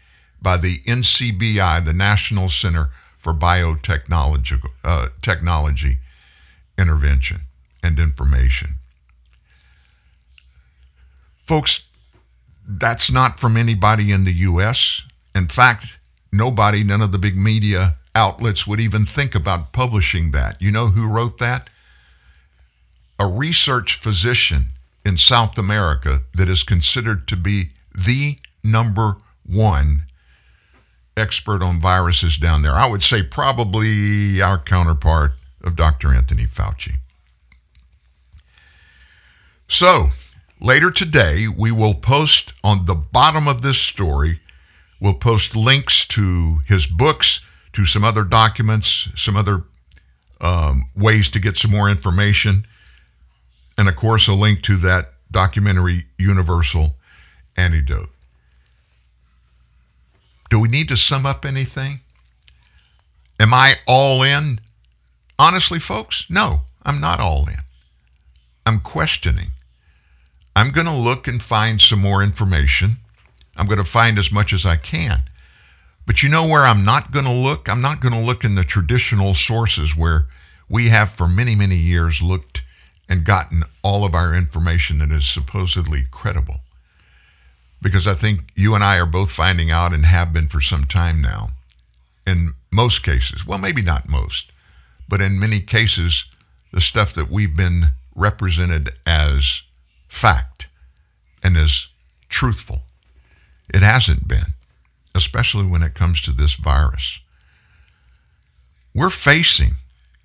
by 0.42 0.56
the 0.56 0.78
NCBI, 0.80 1.86
the 1.86 1.94
National 1.94 2.48
Center 2.48 2.90
for 3.18 3.34
Biotechnology 3.34 4.62
uh, 4.84 5.10
Technology 5.22 5.98
Intervention 6.78 7.42
and 7.84 8.00
Information. 8.00 8.76
Folks, 11.44 11.88
that's 12.66 13.12
not 13.12 13.40
from 13.40 13.58
anybody 13.58 14.14
in 14.14 14.24
the 14.24 14.34
U.S. 14.34 15.02
In 15.36 15.48
fact, 15.48 16.00
nobody, 16.32 16.84
none 16.84 17.02
of 17.02 17.12
the 17.12 17.18
big 17.18 17.36
media 17.36 17.98
outlets 18.16 18.66
would 18.66 18.80
even 18.80 19.06
think 19.06 19.36
about 19.36 19.74
publishing 19.74 20.32
that. 20.32 20.62
You 20.62 20.72
know 20.72 20.88
who 20.88 21.08
wrote 21.08 21.40
that? 21.40 21.70
a 23.20 23.28
research 23.28 23.96
physician 23.96 24.70
in 25.06 25.18
South 25.18 25.58
America 25.58 26.22
that 26.36 26.50
is 26.50 26.64
considered 26.64 27.28
to 27.28 27.36
be 27.36 27.72
the 27.94 28.38
number 28.64 29.18
one 29.46 30.04
expert 31.18 31.62
on 31.62 31.80
viruses 31.80 32.38
down 32.38 32.62
there. 32.62 32.74
I 32.74 32.88
would 32.88 33.04
say 33.04 33.24
probably 33.24 34.42
our 34.42 34.58
counterpart 34.58 35.34
of 35.64 35.76
Dr. 35.76 36.14
Anthony 36.14 36.46
Fauci. 36.46 36.96
So, 39.68 40.10
later 40.60 40.90
today, 40.90 41.48
we 41.48 41.72
will 41.72 41.94
post 41.94 42.54
on 42.64 42.86
the 42.86 42.96
bottom 42.96 43.48
of 43.48 43.62
this 43.62 43.78
story, 43.78 44.40
we'll 45.00 45.14
post 45.14 45.56
links 45.56 46.06
to 46.08 46.60
his 46.68 46.88
books, 46.88 47.42
to 47.74 47.86
some 47.86 48.04
other 48.04 48.24
documents, 48.24 49.10
some 49.16 49.36
other 49.36 49.64
um, 50.42 50.90
ways 50.96 51.30
to 51.30 51.40
get 51.40 51.58
some 51.58 51.72
more 51.72 51.90
information, 51.90 52.66
and 53.80 53.88
of 53.88 53.96
course, 53.96 54.28
a 54.28 54.34
link 54.34 54.62
to 54.64 54.76
that 54.76 55.14
documentary, 55.32 56.04
Universal 56.18 56.98
Antidote. 57.56 58.10
Do 60.50 60.60
we 60.60 60.68
need 60.68 60.90
to 60.90 60.98
sum 60.98 61.26
up 61.26 61.46
anything? 61.46 62.02
Am 63.40 63.54
I 63.54 63.76
all 63.88 64.22
in? 64.22 64.60
Honestly, 65.40 65.80
folks, 65.80 66.26
no, 66.30 66.64
I'm 66.84 67.00
not 67.00 67.22
all 67.22 67.48
in. 67.48 67.64
I'm 68.66 68.82
questioning. 68.82 69.52
I'm 70.58 70.72
going 70.72 70.88
to 70.88 70.94
look 70.94 71.26
and 71.26 71.42
find 71.42 71.80
some 71.80 72.02
more 72.02 72.22
information. 72.22 72.98
I'm 73.56 73.66
going 73.66 73.78
to 73.78 73.86
find 73.86 74.20
as 74.20 74.30
much 74.30 74.52
as 74.52 74.66
I 74.66 74.76
can. 74.76 75.24
But 76.06 76.22
you 76.22 76.28
know 76.28 76.46
where 76.46 76.64
I'm 76.64 76.84
not 76.84 77.14
going 77.14 77.26
to 77.26 77.32
look? 77.32 77.70
I'm 77.70 77.82
not 77.82 78.02
going 78.02 78.14
to 78.14 78.20
look 78.20 78.44
in 78.44 78.56
the 78.56 78.66
traditional 78.66 79.36
sources 79.36 79.96
where 79.96 80.26
we 80.68 80.90
have 80.90 81.12
for 81.12 81.30
many, 81.30 81.56
many 81.56 81.78
years 81.78 82.22
looked 82.22 82.64
and 83.10 83.26
gotten 83.26 83.64
all 83.82 84.06
of 84.06 84.14
our 84.14 84.36
information 84.36 85.00
that 85.00 85.12
is 85.12 85.26
supposedly 85.26 86.06
credible. 86.12 86.62
Because 87.82 88.06
I 88.06 88.14
think 88.14 88.52
you 88.56 88.76
and 88.76 88.84
I 88.84 89.00
are 89.00 89.08
both 89.08 89.32
finding 89.32 89.72
out 89.72 89.94
and 89.94 90.06
have 90.06 90.32
been 90.32 90.48
for 90.48 90.62
some 90.62 90.86
time 90.86 91.22
now, 91.22 91.50
in 92.28 92.54
most 92.72 93.02
cases, 93.02 93.48
well, 93.48 93.58
maybe 93.58 93.82
not 93.82 94.08
most, 94.08 94.52
but 95.08 95.22
in 95.22 95.40
many 95.40 95.60
cases, 95.60 96.26
the 96.72 96.82
stuff 96.82 97.14
that 97.16 97.32
we've 97.32 97.56
been 97.56 97.88
represented 98.16 98.92
as 99.08 99.64
fact 100.08 100.68
and 101.42 101.58
as 101.58 101.88
truthful. 102.28 102.82
It 103.74 103.82
hasn't 103.82 104.28
been, 104.28 104.54
especially 105.16 105.66
when 105.66 105.82
it 105.82 105.96
comes 105.96 106.22
to 106.22 106.32
this 106.32 106.54
virus. 106.56 107.20
We're 108.94 109.10
facing, 109.10 109.76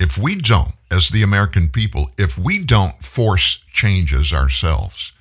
if 0.05 0.19
we 0.19 0.35
don't, 0.37 0.75
as 0.91 1.09
the 1.09 1.23
American 1.23 1.71
people, 1.71 2.11
if 2.19 2.37
we 2.37 2.59
don't 2.59 3.03
force 3.03 3.65
changes 3.73 4.35
ourselves, 4.35 5.13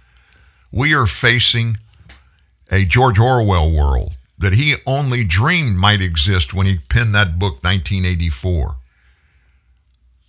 we 0.73 0.93
are 0.93 1.07
facing 1.07 1.77
a 2.69 2.83
George 2.83 3.17
Orwell 3.17 3.71
world 3.71 4.17
that 4.37 4.51
he 4.51 4.75
only 4.85 5.23
dreamed 5.23 5.77
might 5.77 6.01
exist 6.01 6.53
when 6.53 6.67
he 6.67 6.79
penned 6.89 7.15
that 7.15 7.39
book, 7.39 7.63
1984. 7.63 8.75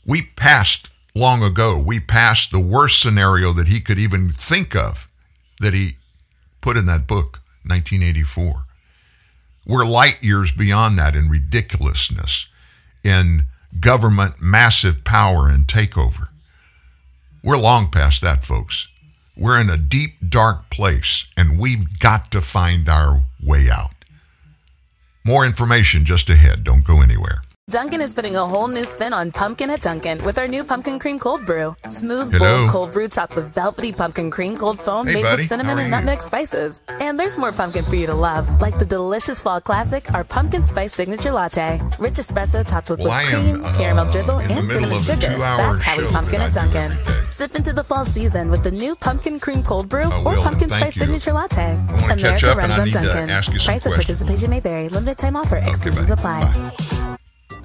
We 0.06 0.22
passed 0.36 0.88
long 1.16 1.42
ago, 1.42 1.76
we 1.76 1.98
passed 1.98 2.52
the 2.52 2.60
worst 2.60 3.00
scenario 3.00 3.52
that 3.54 3.66
he 3.66 3.80
could 3.80 3.98
even 3.98 4.30
think 4.30 4.76
of 4.76 5.08
that 5.58 5.74
he 5.74 5.96
put 6.60 6.76
in 6.76 6.86
that 6.86 7.08
book, 7.08 7.40
1984. 7.66 8.66
We're 9.66 9.84
light 9.84 10.22
years 10.22 10.52
beyond 10.52 10.96
that 10.98 11.16
in 11.16 11.28
ridiculousness, 11.28 12.46
in 13.02 13.46
government 13.80 14.40
massive 14.40 15.04
power 15.04 15.48
and 15.48 15.66
takeover. 15.66 16.28
We're 17.42 17.58
long 17.58 17.90
past 17.90 18.22
that, 18.22 18.44
folks. 18.44 18.88
We're 19.36 19.60
in 19.60 19.68
a 19.68 19.76
deep, 19.76 20.16
dark 20.28 20.70
place, 20.70 21.26
and 21.36 21.58
we've 21.58 21.98
got 21.98 22.30
to 22.32 22.40
find 22.40 22.88
our 22.88 23.24
way 23.42 23.68
out. 23.70 23.90
More 25.24 25.44
information 25.44 26.04
just 26.04 26.30
ahead. 26.30 26.64
Don't 26.64 26.84
go 26.84 27.02
anywhere. 27.02 27.42
Dunkin' 27.70 28.02
is 28.02 28.12
putting 28.12 28.36
a 28.36 28.46
whole 28.46 28.68
new 28.68 28.84
spin 28.84 29.14
on 29.14 29.32
pumpkin 29.32 29.70
at 29.70 29.80
Dunkin' 29.80 30.22
with 30.22 30.36
our 30.38 30.46
new 30.46 30.64
pumpkin 30.64 30.98
cream 30.98 31.18
cold 31.18 31.46
brew. 31.46 31.74
Smooth, 31.88 32.30
Hello. 32.30 32.58
bold 32.58 32.70
cold 32.70 32.92
brew 32.92 33.08
topped 33.08 33.34
with 33.36 33.54
velvety 33.54 33.90
pumpkin 33.90 34.30
cream 34.30 34.54
cold 34.54 34.78
foam 34.78 35.06
Hey, 35.06 35.14
made 35.14 35.22
buddy. 35.22 35.36
with 35.40 35.48
cinnamon 35.48 35.78
and 35.78 35.90
nutmeg 35.90 36.20
spices. 36.20 36.82
And 37.00 37.18
there's 37.18 37.38
more 37.38 37.52
pumpkin 37.52 37.82
for 37.86 37.96
you 37.96 38.06
to 38.06 38.14
love, 38.14 38.60
like 38.60 38.78
the 38.78 38.84
delicious 38.84 39.40
fall 39.40 39.62
classic, 39.62 40.12
our 40.12 40.24
pumpkin 40.24 40.62
spice 40.62 40.92
signature 40.92 41.32
latte. 41.32 41.80
Rich 41.98 42.14
espresso 42.16 42.66
topped 42.66 42.90
with 42.90 43.00
Well, 43.00 43.08
whipped 43.16 43.30
cream, 43.62 43.74
caramel 43.74 44.08
uh, 44.08 44.12
drizzle, 44.12 44.38
and 44.40 44.68
cinnamon 44.68 45.00
sugar. 45.02 45.38
That's 45.38 45.82
how 45.82 45.96
we 45.96 46.06
pumpkin 46.08 46.42
at 46.42 46.52
Dunkin'. 46.52 46.92
Sip 47.30 47.54
into 47.54 47.72
the 47.72 47.82
fall 47.82 48.04
season 48.04 48.50
with 48.50 48.62
the 48.62 48.70
new 48.72 48.94
pumpkin 48.94 49.40
cream 49.40 49.62
cold 49.62 49.88
brew 49.88 50.04
or 50.26 50.34
will. 50.36 50.42
pumpkin 50.42 50.70
spice 50.70 50.96
you. 50.96 51.06
signature 51.06 51.32
latte. 51.32 51.76
America 52.10 52.54
runs 52.54 52.78
on 52.78 52.90
Dunkin'. 52.90 53.28
Price 53.28 53.64
questions. 53.64 53.94
participation 53.94 54.50
may 54.50 54.60
vary. 54.60 54.90
Limited 54.90 55.16
time 55.16 55.34
offer. 55.34 55.56
Exclusions 55.56 56.10
apply. 56.10 56.42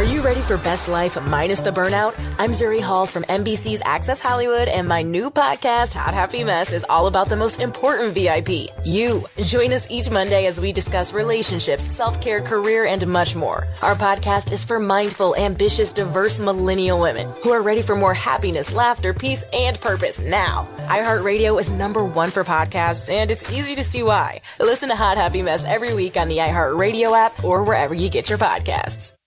Are 0.00 0.04
you 0.04 0.22
ready 0.22 0.40
for 0.40 0.56
best 0.56 0.88
life 0.88 1.20
minus 1.26 1.60
the 1.60 1.70
burnout? 1.70 2.14
I'm 2.38 2.52
Zuri 2.52 2.80
Hall 2.80 3.04
from 3.04 3.22
NBC's 3.24 3.82
Access 3.84 4.18
Hollywood, 4.18 4.66
and 4.66 4.88
my 4.88 5.02
new 5.02 5.30
podcast, 5.30 5.92
Hot 5.92 6.14
Happy 6.14 6.42
Mess, 6.42 6.72
is 6.72 6.86
all 6.88 7.06
about 7.06 7.28
the 7.28 7.36
most 7.36 7.60
important 7.60 8.14
VIP, 8.14 8.70
you. 8.82 9.26
Join 9.44 9.74
us 9.74 9.86
each 9.90 10.08
Monday 10.10 10.46
as 10.46 10.58
we 10.58 10.72
discuss 10.72 11.12
relationships, 11.12 11.84
self 11.84 12.18
care, 12.18 12.40
career, 12.40 12.86
and 12.86 13.06
much 13.08 13.36
more. 13.36 13.68
Our 13.82 13.94
podcast 13.94 14.52
is 14.52 14.64
for 14.64 14.80
mindful, 14.80 15.36
ambitious, 15.36 15.92
diverse 15.92 16.40
millennial 16.40 16.98
women 16.98 17.30
who 17.42 17.50
are 17.50 17.60
ready 17.60 17.82
for 17.82 17.94
more 17.94 18.14
happiness, 18.14 18.72
laughter, 18.72 19.12
peace, 19.12 19.44
and 19.52 19.78
purpose 19.82 20.18
now. 20.18 20.66
iHeartRadio 20.86 21.60
is 21.60 21.72
number 21.72 22.06
one 22.06 22.30
for 22.30 22.42
podcasts, 22.42 23.12
and 23.12 23.30
it's 23.30 23.52
easy 23.52 23.74
to 23.74 23.84
see 23.84 24.02
why. 24.02 24.40
Listen 24.58 24.88
to 24.88 24.96
Hot 24.96 25.18
Happy 25.18 25.42
Mess 25.42 25.66
every 25.66 25.92
week 25.92 26.16
on 26.16 26.28
the 26.28 26.38
iHeartRadio 26.38 27.14
app 27.14 27.44
or 27.44 27.64
wherever 27.64 27.92
you 27.92 28.08
get 28.08 28.30
your 28.30 28.38
podcasts. 28.38 29.19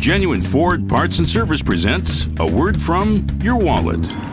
Genuine 0.00 0.40
Ford 0.40 0.88
Parts 0.88 1.18
and 1.18 1.28
Service 1.28 1.62
presents 1.62 2.26
a 2.38 2.46
word 2.50 2.80
from 2.80 3.28
your 3.42 3.58
wallet. 3.58 4.00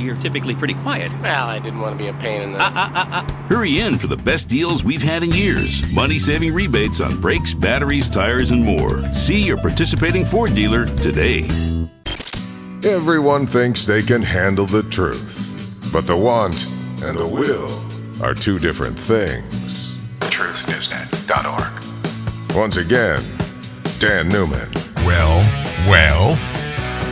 you're 0.00 0.16
typically 0.16 0.54
pretty 0.54 0.74
quiet. 0.74 1.12
Well, 1.20 1.46
I 1.46 1.58
didn't 1.58 1.80
want 1.80 1.96
to 1.96 1.98
be 1.98 2.08
a 2.08 2.12
pain 2.14 2.42
in 2.42 2.52
the. 2.52 2.60
Uh, 2.60 2.70
uh, 2.70 2.90
uh, 2.94 3.22
Hurry 3.48 3.80
in 3.80 3.98
for 3.98 4.06
the 4.06 4.16
best 4.16 4.48
deals 4.48 4.84
we've 4.84 5.02
had 5.02 5.22
in 5.22 5.32
years. 5.32 5.90
Money 5.92 6.18
saving 6.18 6.54
rebates 6.54 7.00
on 7.00 7.20
brakes, 7.20 7.54
batteries, 7.54 8.08
tires, 8.08 8.50
and 8.50 8.64
more. 8.64 9.04
See 9.12 9.42
your 9.42 9.58
participating 9.58 10.24
Ford 10.24 10.54
dealer 10.54 10.86
today. 10.86 11.48
Everyone 12.84 13.46
thinks 13.46 13.84
they 13.84 14.02
can 14.02 14.22
handle 14.22 14.66
the 14.66 14.82
truth, 14.84 15.90
but 15.92 16.06
the 16.06 16.16
want 16.16 16.66
and 17.02 17.18
the 17.18 17.26
will 17.26 17.78
are 18.22 18.34
two 18.34 18.58
different 18.58 18.98
things. 18.98 19.96
TruthNewsNet.org. 20.20 22.56
Once 22.56 22.76
again, 22.78 23.22
Dan 23.98 24.28
Newman. 24.28 24.68
Well, 25.04 25.40
well, 25.88 26.36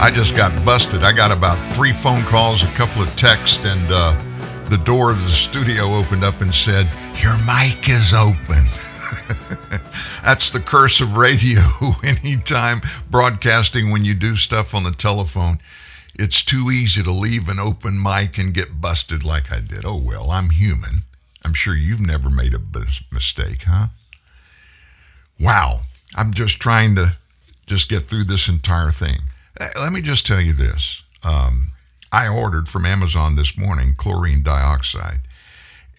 I 0.01 0.13
just 0.13 0.37
got 0.37 0.65
busted. 0.65 1.03
I 1.03 1.13
got 1.13 1.33
about 1.33 1.59
three 1.75 1.93
phone 1.93 2.23
calls, 2.23 2.63
a 2.63 2.69
couple 2.69 3.03
of 3.03 3.15
texts, 3.17 3.65
and 3.65 3.85
uh, 3.91 4.17
the 4.69 4.77
door 4.79 5.11
of 5.11 5.21
the 5.23 5.31
studio 5.33 5.93
opened 5.95 6.23
up 6.23 6.41
and 6.41 6.55
said, 6.55 6.89
Your 7.21 7.37
mic 7.39 7.89
is 7.89 8.15
open. 8.15 8.65
That's 10.23 10.51
the 10.51 10.63
curse 10.65 11.01
of 11.01 11.17
radio. 11.17 11.63
Anytime 12.05 12.81
broadcasting 13.11 13.91
when 13.91 14.05
you 14.05 14.15
do 14.15 14.37
stuff 14.37 14.73
on 14.73 14.85
the 14.85 14.93
telephone, 14.93 15.59
it's 16.15 16.45
too 16.45 16.71
easy 16.71 17.03
to 17.03 17.11
leave 17.11 17.49
an 17.49 17.59
open 17.59 18.01
mic 18.01 18.39
and 18.39 18.55
get 18.55 18.81
busted 18.81 19.25
like 19.25 19.51
I 19.51 19.59
did. 19.61 19.85
Oh, 19.85 20.01
well, 20.01 20.31
I'm 20.31 20.51
human. 20.51 21.03
I'm 21.45 21.55
sure 21.55 21.75
you've 21.75 22.01
never 22.01 22.31
made 22.31 22.55
a 22.55 22.61
mistake, 23.11 23.65
huh? 23.67 23.89
Wow. 25.41 25.81
I'm 26.15 26.33
just 26.33 26.61
trying 26.61 26.95
to 26.95 27.17
just 27.67 27.89
get 27.89 28.05
through 28.05 28.25
this 28.25 28.49
entire 28.49 28.93
thing. 28.93 29.23
Uh, 29.59 29.69
Let 29.81 29.93
me 29.93 30.01
just 30.01 30.27
tell 30.27 30.41
you 30.41 30.53
this. 30.53 31.03
Um, 31.25 31.73
I 32.13 32.29
ordered 32.29 32.69
from 32.69 32.87
Amazon 32.87 33.37
this 33.37 33.57
morning 33.57 33.95
chlorine 33.97 34.43
dioxide, 34.43 35.21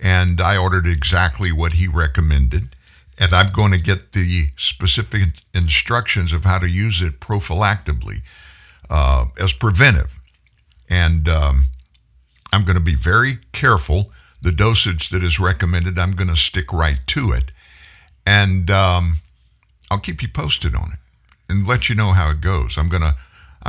and 0.01 0.39
I 0.41 0.57
ordered 0.57 0.87
exactly 0.87 1.51
what 1.51 1.73
he 1.73 1.87
recommended. 1.87 2.75
And 3.17 3.33
I'm 3.33 3.51
going 3.51 3.73
to 3.73 3.81
get 3.81 4.13
the 4.13 4.47
specific 4.55 5.21
instructions 5.53 6.31
of 6.31 6.45
how 6.45 6.57
to 6.57 6.69
use 6.69 7.01
it 7.01 7.19
prophylactically 7.19 8.21
uh, 8.89 9.25
as 9.37 9.51
preventive. 9.51 10.15
And 10.89 11.27
um, 11.27 11.65
I'm 12.53 12.63
going 12.63 12.77
to 12.77 12.83
be 12.83 12.95
very 12.95 13.39
careful. 13.51 14.11
The 14.41 14.53
dosage 14.53 15.09
that 15.09 15.21
is 15.21 15.37
recommended, 15.37 15.99
I'm 15.99 16.13
going 16.13 16.29
to 16.29 16.37
stick 16.37 16.71
right 16.71 16.99
to 17.07 17.33
it. 17.33 17.51
And 18.25 18.71
um, 18.71 19.17
I'll 19.91 19.99
keep 19.99 20.21
you 20.21 20.29
posted 20.29 20.73
on 20.73 20.93
it 20.93 20.99
and 21.49 21.67
let 21.67 21.89
you 21.89 21.95
know 21.95 22.13
how 22.13 22.31
it 22.31 22.39
goes. 22.39 22.77
I'm 22.77 22.87
going 22.87 23.03
to 23.03 23.15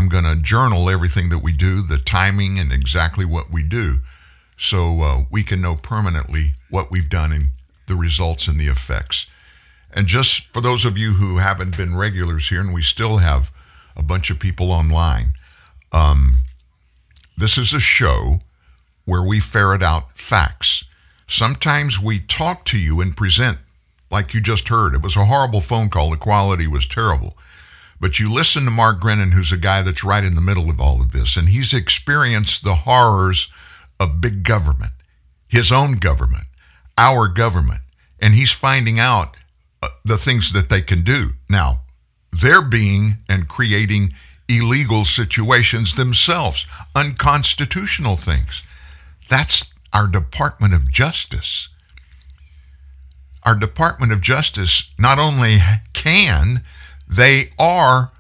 I'm 0.01 0.09
going 0.09 0.25
to 0.25 0.41
journal 0.41 0.89
everything 0.89 1.29
that 1.29 1.43
we 1.43 1.53
do, 1.53 1.83
the 1.83 1.99
timing 1.99 2.59
and 2.59 2.73
exactly 2.73 3.27
what 3.27 3.51
we 3.51 3.63
do 3.63 3.99
so 4.57 5.03
uh, 5.03 5.19
we 5.31 5.43
can 5.43 5.61
know 5.61 5.77
permanently 5.77 6.55
what 6.71 6.91
we've 6.91 7.11
done 7.11 7.33
and 7.33 7.51
the 7.87 7.97
results 7.97 8.49
and 8.49 8.59
the 8.59 8.69
effects. 8.69 9.27
And 9.93 10.07
just 10.07 10.47
for 10.55 10.63
those 10.63 10.87
of 10.87 10.97
you 10.97 11.13
who 11.13 11.37
haven't 11.37 11.77
been 11.77 11.95
regulars 11.95 12.49
here, 12.49 12.61
and 12.61 12.73
we 12.73 12.83
still 12.83 13.19
have 13.19 13.51
a 13.95 14.03
bunch 14.03 14.31
of 14.31 14.39
people 14.39 14.73
online, 14.73 15.35
um, 15.93 16.41
this 17.37 17.59
is 17.59 17.75
a 17.75 17.81
show 17.81 18.41
where 19.05 19.23
we 19.23 19.39
ferret 19.39 19.83
out 19.83 20.17
facts. 20.17 20.83
Sometimes 21.29 22.01
we 22.01 22.21
talk 22.21 22.65
to 22.67 22.79
you 22.79 23.03
and 23.03 23.15
present, 23.15 23.59
like 24.11 24.33
you 24.33 24.41
just 24.41 24.69
heard. 24.69 24.95
It 24.95 25.03
was 25.03 25.17
a 25.17 25.27
horrible 25.27 25.61
phone 25.61 25.91
call. 25.91 26.09
The 26.09 26.17
quality 26.17 26.67
was 26.67 26.87
terrible. 26.87 27.37
But 28.01 28.19
you 28.19 28.33
listen 28.33 28.65
to 28.65 28.71
Mark 28.71 29.01
Grenon, 29.01 29.33
who's 29.33 29.53
a 29.53 29.59
guy 29.59 29.83
that's 29.83 30.03
right 30.03 30.25
in 30.25 30.35
the 30.35 30.41
middle 30.41 30.71
of 30.71 30.81
all 30.81 31.03
of 31.03 31.13
this, 31.13 31.37
and 31.37 31.51
he's 31.51 31.75
experienced 31.75 32.65
the 32.65 32.75
horrors 32.75 33.49
of 33.99 34.23
big 34.23 34.43
government, 34.43 34.93
his 35.49 35.71
own 35.71 35.99
government, 35.99 36.45
our 36.97 37.29
government, 37.29 37.83
and 38.19 38.35
he's 38.35 38.53
finding 38.53 38.99
out 38.99 39.37
uh, 39.83 39.89
the 40.05 40.17
things 40.17 40.53
that 40.53 40.71
they 40.71 40.81
can 40.81 41.03
do. 41.03 41.33
Now, 41.49 41.83
they're 42.33 42.67
being 42.67 43.19
and 43.29 43.49
creating 43.49 44.15
illegal 44.49 45.05
situations 45.05 45.95
themselves, 45.95 46.67
unconstitutional 46.95 48.17
things. 48.17 48.63
That's 49.29 49.73
our 49.93 50.07
Department 50.07 50.75
of 50.75 50.91
Justice. 50.91 51.69
Our 53.45 53.59
Department 53.59 54.13
of 54.13 54.21
Justice 54.21 54.91
not 54.99 55.19
only 55.19 55.59
can, 55.93 56.63
they 57.11 57.51
are 57.59 58.13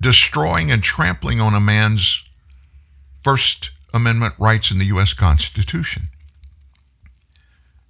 destroying 0.00 0.70
and 0.70 0.82
trampling 0.82 1.40
on 1.40 1.54
a 1.54 1.60
man's 1.60 2.22
First 3.22 3.70
Amendment 3.94 4.34
rights 4.38 4.70
in 4.70 4.78
the 4.78 4.84
U.S. 4.86 5.14
Constitution. 5.14 6.08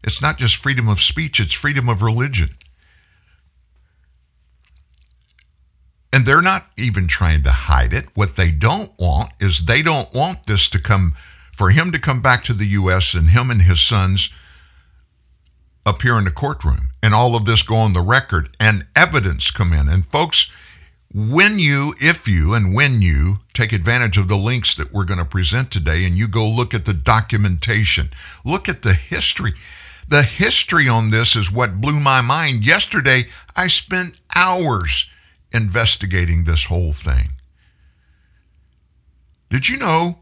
It's 0.04 0.22
not 0.22 0.38
just 0.38 0.56
freedom 0.56 0.88
of 0.88 1.00
speech, 1.00 1.40
it's 1.40 1.52
freedom 1.52 1.88
of 1.88 2.02
religion. 2.02 2.50
And 6.12 6.24
they're 6.24 6.42
not 6.42 6.66
even 6.76 7.08
trying 7.08 7.42
to 7.42 7.50
hide 7.50 7.92
it. 7.92 8.06
What 8.14 8.36
they 8.36 8.52
don't 8.52 8.92
want 8.98 9.30
is 9.40 9.66
they 9.66 9.82
don't 9.82 10.14
want 10.14 10.46
this 10.46 10.68
to 10.68 10.78
come, 10.78 11.16
for 11.52 11.70
him 11.70 11.90
to 11.90 11.98
come 11.98 12.22
back 12.22 12.44
to 12.44 12.52
the 12.52 12.66
U.S. 12.66 13.14
and 13.14 13.30
him 13.30 13.50
and 13.50 13.62
his 13.62 13.80
sons 13.80 14.30
appear 15.84 16.16
in 16.16 16.24
the 16.24 16.30
courtroom 16.30 16.90
and 17.04 17.12
all 17.12 17.36
of 17.36 17.44
this 17.44 17.62
go 17.62 17.76
on 17.76 17.92
the 17.92 18.00
record 18.00 18.48
and 18.58 18.86
evidence 18.96 19.50
come 19.50 19.74
in. 19.74 19.90
And 19.90 20.06
folks, 20.06 20.50
when 21.14 21.58
you, 21.58 21.94
if 22.00 22.26
you, 22.26 22.54
and 22.54 22.74
when 22.74 23.02
you 23.02 23.40
take 23.52 23.74
advantage 23.74 24.16
of 24.16 24.26
the 24.26 24.38
links 24.38 24.74
that 24.76 24.90
we're 24.90 25.04
going 25.04 25.18
to 25.18 25.26
present 25.26 25.70
today 25.70 26.06
and 26.06 26.16
you 26.16 26.26
go 26.26 26.48
look 26.48 26.72
at 26.72 26.86
the 26.86 26.94
documentation, 26.94 28.08
look 28.42 28.70
at 28.70 28.80
the 28.80 28.94
history. 28.94 29.52
The 30.08 30.22
history 30.22 30.88
on 30.88 31.10
this 31.10 31.36
is 31.36 31.52
what 31.52 31.78
blew 31.78 32.00
my 32.00 32.22
mind. 32.22 32.64
Yesterday, 32.64 33.24
I 33.54 33.66
spent 33.66 34.14
hours 34.34 35.06
investigating 35.52 36.44
this 36.44 36.64
whole 36.64 36.94
thing. 36.94 37.32
Did 39.50 39.68
you 39.68 39.76
know 39.76 40.20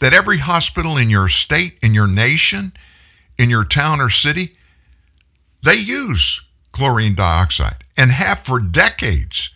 that 0.00 0.12
every 0.12 0.38
hospital 0.38 0.96
in 0.96 1.10
your 1.10 1.28
state, 1.28 1.78
in 1.80 1.94
your 1.94 2.08
nation, 2.08 2.72
in 3.38 3.50
your 3.50 3.64
town 3.64 4.00
or 4.00 4.10
city, 4.10 4.56
they 5.68 5.76
use 5.76 6.40
chlorine 6.72 7.14
dioxide 7.14 7.84
and 7.94 8.10
have 8.10 8.38
for 8.38 8.58
decades. 8.58 9.50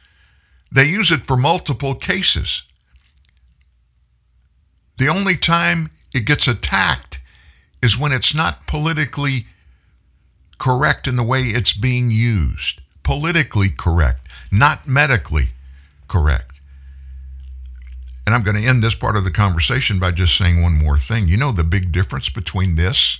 They 0.70 0.84
use 0.84 1.10
it 1.10 1.26
for 1.26 1.38
multiple 1.38 1.94
cases. 1.94 2.64
The 4.98 5.08
only 5.08 5.36
time 5.36 5.88
it 6.14 6.26
gets 6.26 6.46
attacked 6.46 7.18
is 7.82 7.98
when 7.98 8.12
it's 8.12 8.34
not 8.34 8.66
politically 8.66 9.46
correct 10.58 11.06
in 11.06 11.16
the 11.16 11.22
way 11.22 11.44
it's 11.44 11.72
being 11.72 12.10
used. 12.10 12.82
Politically 13.02 13.70
correct, 13.70 14.28
not 14.50 14.86
medically 14.86 15.48
correct. 16.08 16.60
And 18.26 18.34
I'm 18.34 18.42
going 18.42 18.60
to 18.60 18.68
end 18.68 18.82
this 18.82 18.94
part 18.94 19.16
of 19.16 19.24
the 19.24 19.30
conversation 19.30 19.98
by 19.98 20.10
just 20.10 20.36
saying 20.36 20.60
one 20.60 20.74
more 20.74 20.98
thing. 20.98 21.26
You 21.26 21.38
know 21.38 21.52
the 21.52 21.64
big 21.64 21.90
difference 21.90 22.28
between 22.28 22.76
this 22.76 23.18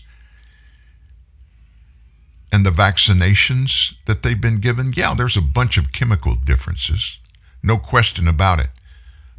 and 2.52 2.66
the 2.66 2.70
vaccinations 2.70 3.94
that 4.04 4.22
they've 4.22 4.40
been 4.40 4.60
given? 4.60 4.92
Yeah, 4.94 5.14
there's 5.14 5.36
a 5.36 5.40
bunch 5.40 5.78
of 5.78 5.92
chemical 5.92 6.34
differences, 6.34 7.18
no 7.62 7.78
question 7.78 8.28
about 8.28 8.60
it. 8.60 8.70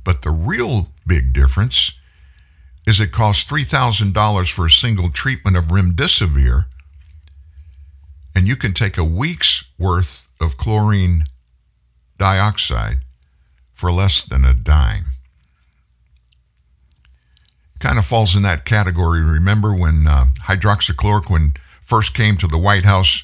But 0.03 0.23
the 0.23 0.31
real 0.31 0.90
big 1.07 1.31
difference 1.31 1.94
is 2.85 2.99
it 2.99 3.11
costs 3.11 3.49
$3,000 3.49 4.52
for 4.52 4.65
a 4.65 4.72
single 4.72 5.10
treatment 5.10 5.56
of 5.56 5.65
remdesivir, 5.65 6.65
and 8.35 8.48
you 8.48 8.56
can 8.56 8.73
take 8.73 8.98
a 8.98 9.03
week's 9.06 9.64
worth 9.77 10.27
of 10.41 10.57
chlorine 10.57 11.23
dioxide 12.18 12.98
for 13.73 13.91
less 13.91 14.22
than 14.22 14.44
a 14.44 14.53
dime. 14.53 15.06
Kind 17.80 17.98
of 17.98 18.06
falls 18.06 18.35
in 18.35 18.44
that 18.44 18.65
category. 18.65 19.22
Remember 19.22 19.73
when 19.73 20.07
uh, 20.07 20.26
hydroxychloroquine 20.45 21.57
first 21.94 22.15
came 22.15 22.36
to 22.38 22.48
the 22.48 22.57
White 22.57 22.86
House 22.86 23.24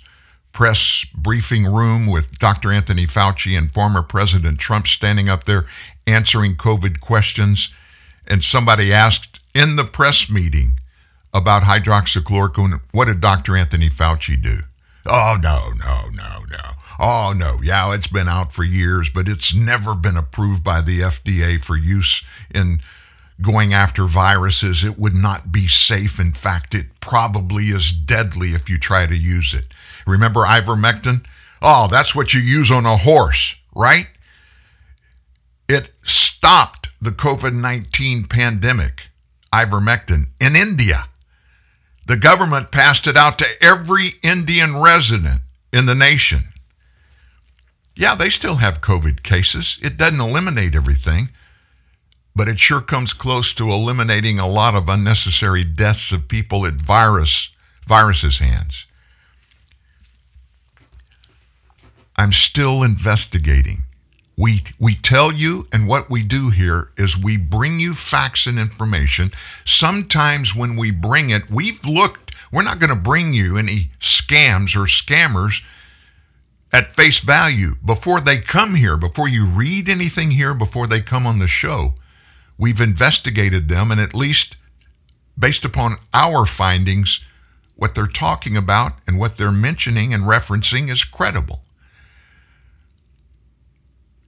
press 0.52 1.04
briefing 1.16 1.66
room 1.66 2.06
with 2.06 2.38
Dr. 2.38 2.72
Anthony 2.72 3.08
Fauci 3.08 3.58
and 3.58 3.74
former 3.74 4.04
President 4.04 4.60
Trump 4.60 4.86
standing 4.86 5.28
up 5.28 5.46
there 5.46 5.66
answering 6.06 6.54
COVID 6.54 7.00
questions. 7.00 7.70
And 8.28 8.44
somebody 8.44 8.94
asked 8.94 9.40
in 9.56 9.76
the 9.76 9.86
press 9.86 10.30
meeting 10.30 10.80
about 11.34 11.64
hydroxychloroquine, 11.64 12.80
what 12.92 13.06
did 13.06 13.22
Dr. 13.22 13.58
Anthony 13.58 13.90
Fauci 13.90 14.40
do? 14.40 14.60
Oh, 15.08 15.36
no, 15.42 15.72
no, 15.84 16.10
no, 16.14 16.46
no. 16.48 16.70
Oh, 17.00 17.34
no. 17.36 17.58
Yeah, 17.64 17.92
it's 17.96 18.08
been 18.08 18.30
out 18.30 18.54
for 18.54 18.64
years, 18.64 19.10
but 19.10 19.28
it's 19.28 19.52
never 19.52 19.96
been 19.96 20.16
approved 20.16 20.64
by 20.64 20.82
the 20.82 21.00
FDA 21.00 21.60
for 21.60 21.76
use 21.76 22.24
in 22.54 22.82
going 23.42 23.74
after 23.74 24.06
viruses. 24.06 24.84
It 24.84 24.98
would 24.98 25.16
not 25.16 25.52
be 25.52 25.68
safe. 25.68 26.20
In 26.20 26.34
fact, 26.34 26.74
it 26.74 26.88
probably 27.00 27.66
is 27.66 27.92
deadly 27.92 28.50
if 28.50 28.70
you 28.70 28.78
try 28.78 29.06
to 29.06 29.16
use 29.16 29.54
it. 29.54 29.66
Remember 30.06 30.42
ivermectin? 30.42 31.26
Oh, 31.62 31.88
that's 31.90 32.16
what 32.16 32.34
you 32.34 32.40
use 32.40 32.72
on 32.72 32.86
a 32.86 32.98
horse, 32.98 33.56
right? 33.76 34.08
It 35.68 35.92
stopped 36.04 36.90
the 37.02 37.12
COVID 37.12 37.54
19 37.54 38.26
pandemic, 38.26 39.10
ivermectin, 39.54 40.30
in 40.40 40.56
India. 40.56 41.06
The 42.08 42.18
government 42.18 42.72
passed 42.72 43.06
it 43.08 43.16
out 43.16 43.38
to 43.40 43.46
every 43.62 44.14
Indian 44.24 44.82
resident 44.82 45.42
in 45.72 45.86
the 45.86 45.96
nation. 45.96 46.46
Yeah, 47.96 48.16
they 48.16 48.30
still 48.30 48.56
have 48.56 48.82
COVID 48.82 49.24
cases. 49.24 49.78
It 49.84 49.98
doesn't 49.98 50.20
eliminate 50.20 50.74
everything, 50.74 51.30
but 52.36 52.48
it 52.48 52.60
sure 52.60 52.82
comes 52.82 53.14
close 53.14 53.54
to 53.54 53.70
eliminating 53.70 54.40
a 54.40 54.48
lot 54.48 54.76
of 54.76 54.88
unnecessary 54.88 55.64
deaths 55.64 56.12
of 56.12 56.28
people 56.28 56.66
at 56.66 56.76
virus 56.76 57.50
viruses' 57.86 58.38
hands. 58.38 58.86
I'm 62.16 62.34
still 62.34 62.84
investigating. 62.84 63.84
We, 64.38 64.64
we 64.80 64.94
tell 64.94 65.34
you, 65.34 65.68
and 65.74 65.88
what 65.88 66.10
we 66.10 66.22
do 66.22 66.50
here 66.50 66.92
is 66.98 67.18
we 67.18 67.36
bring 67.36 67.80
you 67.80 67.94
facts 67.94 68.46
and 68.46 68.60
information. 68.60 69.32
Sometimes 69.66 70.56
when 70.56 70.78
we 70.78 70.92
bring 70.92 71.30
it, 71.30 71.50
we've 71.50 71.84
looked, 71.86 72.36
we're 72.52 72.64
not 72.64 72.80
going 72.80 72.90
to 72.90 72.96
bring 72.96 73.34
you 73.34 73.58
any 73.58 73.92
scams 74.00 74.76
or 74.76 74.86
scammers 74.86 75.62
at 76.72 76.92
face 76.92 77.20
value 77.20 77.76
before 77.84 78.22
they 78.22 78.38
come 78.38 78.76
here, 78.76 78.98
before 78.98 79.28
you 79.28 79.46
read 79.46 79.90
anything 79.90 80.32
here, 80.32 80.54
before 80.54 80.88
they 80.88 81.02
come 81.02 81.26
on 81.26 81.40
the 81.40 81.48
show. 81.48 81.96
We've 82.60 82.82
investigated 82.82 83.70
them, 83.70 83.90
and 83.90 84.02
at 84.02 84.14
least 84.14 84.58
based 85.38 85.64
upon 85.64 85.96
our 86.14 86.46
findings, 86.46 87.22
what 87.78 87.96
they're 87.96 88.06
talking 88.06 88.58
about 88.58 88.94
and 89.08 89.18
what 89.18 89.38
they're 89.38 89.54
mentioning 89.54 90.14
and 90.14 90.24
referencing 90.24 90.92
is 90.92 91.06
credible. 91.06 91.62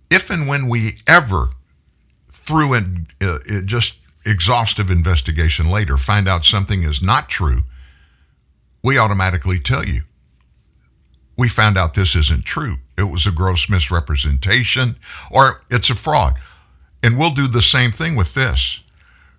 If 0.09 0.29
and 0.29 0.47
when 0.47 0.69
we 0.69 0.99
ever, 1.05 1.49
through 2.31 2.73
an, 2.73 3.07
uh, 3.19 3.39
just 3.65 3.95
exhaustive 4.25 4.89
investigation 4.89 5.69
later, 5.69 5.97
find 5.97 6.29
out 6.29 6.45
something 6.45 6.83
is 6.83 7.01
not 7.01 7.27
true, 7.27 7.63
we 8.81 8.97
automatically 8.97 9.59
tell 9.59 9.85
you. 9.85 10.03
We 11.37 11.49
found 11.49 11.77
out 11.77 11.95
this 11.95 12.15
isn't 12.15 12.45
true. 12.45 12.77
It 12.97 13.03
was 13.03 13.27
a 13.27 13.31
gross 13.31 13.69
misrepresentation 13.69 14.95
or 15.29 15.63
it's 15.69 15.89
a 15.89 15.95
fraud. 15.95 16.35
And 17.03 17.17
we'll 17.17 17.33
do 17.33 17.47
the 17.47 17.61
same 17.61 17.91
thing 17.91 18.15
with 18.15 18.33
this 18.33 18.81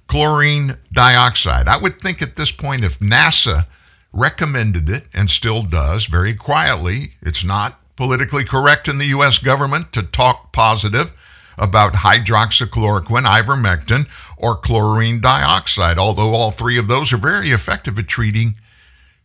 chlorine 0.08 0.76
dioxide. 0.92 1.68
I 1.68 1.78
would 1.78 2.00
think 2.00 2.20
at 2.20 2.36
this 2.36 2.50
point, 2.50 2.84
if 2.84 2.98
NASA 2.98 3.66
recommended 4.12 4.90
it 4.90 5.04
and 5.14 5.30
still 5.30 5.62
does 5.62 6.06
very 6.06 6.34
quietly, 6.34 7.14
it's 7.22 7.42
not 7.42 7.80
politically 7.96 8.44
correct 8.44 8.88
in 8.88 8.98
the 8.98 9.06
U.S. 9.06 9.38
government 9.38 9.92
to 9.92 10.02
talk 10.02 10.52
positive 10.52 11.12
about 11.56 11.94
hydroxychloroquine, 11.94 13.24
ivermectin, 13.24 14.06
or 14.36 14.56
chlorine 14.56 15.20
dioxide, 15.20 15.98
although 15.98 16.32
all 16.32 16.50
three 16.50 16.78
of 16.78 16.88
those 16.88 17.12
are 17.12 17.18
very 17.18 17.48
effective 17.48 17.98
at 17.98 18.08
treating 18.08 18.56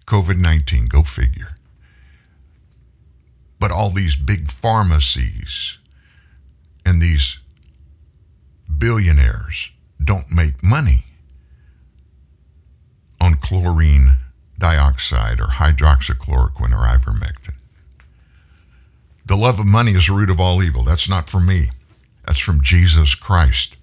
COVID 0.06 0.38
19. 0.38 0.88
Go 0.88 1.04
figure. 1.04 1.58
But 3.60 3.72
all 3.72 3.90
these 3.90 4.16
big 4.16 4.52
pharmacies 4.52 5.80
and 6.86 7.02
these 7.02 7.40
billionaires 8.78 9.72
don't 10.04 10.32
make 10.32 10.64
money 10.64 11.06
on 13.20 13.36
chlorine 13.36 14.16
dioxide 14.60 15.40
or 15.40 15.48
hydroxychloroquine 15.48 16.72
or 16.72 16.86
ivermectin. 16.86 17.56
The 19.26 19.36
love 19.36 19.60
of 19.60 19.66
money 19.66 19.92
is 19.92 20.08
the 20.08 20.14
root 20.14 20.30
of 20.30 20.40
all 20.40 20.64
evil. 20.64 20.84
That's 20.84 21.10
not 21.10 21.30
from 21.30 21.46
me. 21.46 21.70
That's 22.26 22.40
from 22.40 22.62
Jesus 22.62 23.14
Christ. 23.14 23.76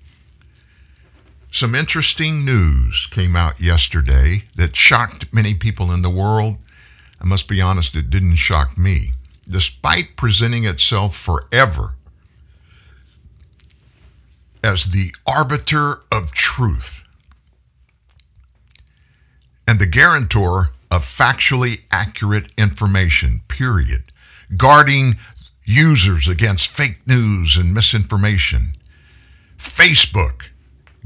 Some 1.50 1.74
interesting 1.74 2.44
news 2.44 3.06
came 3.10 3.36
out 3.36 3.60
yesterday 3.60 4.44
that 4.56 4.74
shocked 4.74 5.32
many 5.32 5.54
people 5.54 5.92
in 5.92 6.02
the 6.02 6.10
world. 6.10 6.56
I 7.20 7.26
must 7.26 7.46
be 7.46 7.60
honest, 7.60 7.94
it 7.94 8.10
didn't 8.10 8.36
shock 8.36 8.76
me. 8.76 9.12
Despite 9.48 10.16
presenting 10.16 10.64
itself 10.64 11.16
forever 11.16 11.94
as 14.64 14.86
the 14.86 15.14
arbiter 15.26 16.00
of 16.10 16.32
truth 16.32 17.04
and 19.68 19.78
the 19.78 19.86
guarantor 19.86 20.70
of 20.90 21.02
factually 21.02 21.82
accurate 21.90 22.50
information, 22.56 23.42
period, 23.46 24.04
guarding 24.56 25.18
users 25.64 26.26
against 26.26 26.70
fake 26.70 27.06
news 27.06 27.56
and 27.56 27.74
misinformation. 27.74 28.72
Facebook, 29.58 30.44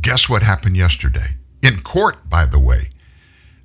guess 0.00 0.28
what 0.28 0.42
happened 0.42 0.76
yesterday? 0.76 1.36
In 1.62 1.80
court, 1.80 2.28
by 2.30 2.46
the 2.46 2.58
way, 2.60 2.90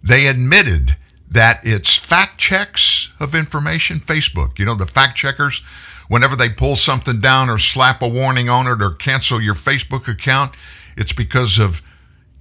they 0.01 0.27
admitted 0.27 0.95
that 1.29 1.59
it's 1.63 1.95
fact 1.95 2.39
checks 2.39 3.09
of 3.19 3.35
information. 3.35 3.99
Facebook, 3.99 4.57
you 4.57 4.65
know, 4.65 4.75
the 4.75 4.85
fact 4.87 5.17
checkers, 5.17 5.61
whenever 6.07 6.35
they 6.35 6.49
pull 6.49 6.75
something 6.75 7.19
down 7.19 7.49
or 7.49 7.57
slap 7.57 8.01
a 8.01 8.07
warning 8.07 8.49
on 8.49 8.67
it 8.67 8.83
or 8.83 8.91
cancel 8.91 9.41
your 9.41 9.55
Facebook 9.55 10.07
account, 10.07 10.55
it's 10.97 11.13
because 11.13 11.59
of 11.59 11.81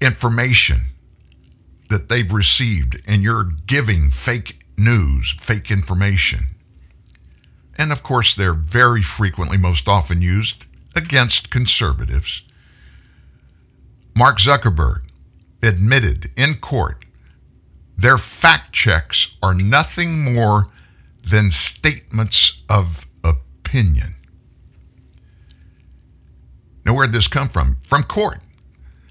information 0.00 0.82
that 1.88 2.08
they've 2.08 2.32
received 2.32 3.00
and 3.06 3.22
you're 3.22 3.50
giving 3.66 4.10
fake 4.10 4.64
news, 4.76 5.34
fake 5.38 5.70
information. 5.70 6.46
And 7.76 7.92
of 7.92 8.02
course, 8.02 8.34
they're 8.34 8.54
very 8.54 9.02
frequently, 9.02 9.56
most 9.56 9.88
often 9.88 10.22
used 10.22 10.66
against 10.94 11.50
conservatives. 11.50 12.42
Mark 14.14 14.38
Zuckerberg 14.38 15.06
admitted 15.62 16.30
in 16.36 16.54
court 16.54 17.04
their 17.96 18.18
fact 18.18 18.72
checks 18.72 19.36
are 19.42 19.54
nothing 19.54 20.34
more 20.34 20.66
than 21.30 21.50
statements 21.50 22.62
of 22.68 23.06
opinion. 23.72 24.14
Now, 26.84 26.94
where'd 26.94 27.12
this 27.12 27.28
come 27.28 27.48
from? 27.48 27.78
From 27.88 28.02
court. 28.02 28.40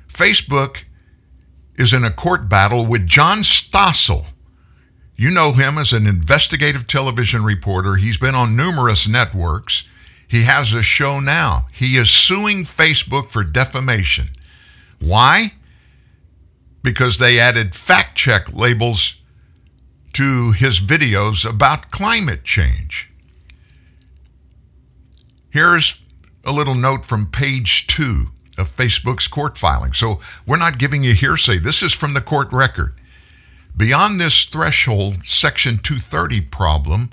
Facebook 0.08 0.84
is 1.76 1.94
in 1.94 2.04
a 2.04 2.12
court 2.12 2.48
battle 2.48 2.86
with 2.86 3.08
John 3.08 3.40
Stossel. 3.40 4.26
You 5.16 5.32
know 5.32 5.54
him 5.54 5.78
as 5.78 5.94
an 5.94 6.06
investigative 6.06 6.86
television 6.86 7.44
reporter. 7.44 7.96
He's 7.96 8.18
been 8.18 8.36
on 8.36 8.56
numerous 8.56 9.08
networks. 9.08 9.84
He 10.28 10.44
has 10.44 10.74
a 10.74 10.84
show 10.84 11.20
now. 11.20 11.68
He 11.74 11.98
is 11.98 12.10
suing 12.10 12.64
Facebook 12.64 13.30
for 13.30 13.44
defamation. 13.44 14.30
Why? 15.00 15.54
Because 16.84 17.18
they 17.18 17.40
added 17.40 17.74
fact 17.74 18.16
check 18.16 18.52
labels 18.54 19.16
to 20.14 20.52
his 20.52 20.80
videos 20.82 21.50
about 21.50 21.90
climate 21.90 22.44
change. 22.44 23.11
Here's 25.52 26.00
a 26.46 26.54
little 26.54 26.76
note 26.76 27.04
from 27.04 27.30
page 27.30 27.86
two 27.86 28.28
of 28.58 28.74
Facebook's 28.74 29.28
court 29.28 29.58
filing. 29.58 29.92
So 29.92 30.22
we're 30.48 30.58
not 30.58 30.80
giving 30.80 31.04
you 31.04 31.14
hearsay. 31.14 31.60
This 31.60 31.84
is 31.84 31.94
from 31.94 32.14
the 32.14 32.22
court 32.22 32.48
record. 32.54 32.94
Beyond 33.76 34.20
this 34.20 34.46
threshold 34.46 35.26
Section 35.26 35.78
230 35.80 36.42
problem, 36.42 37.10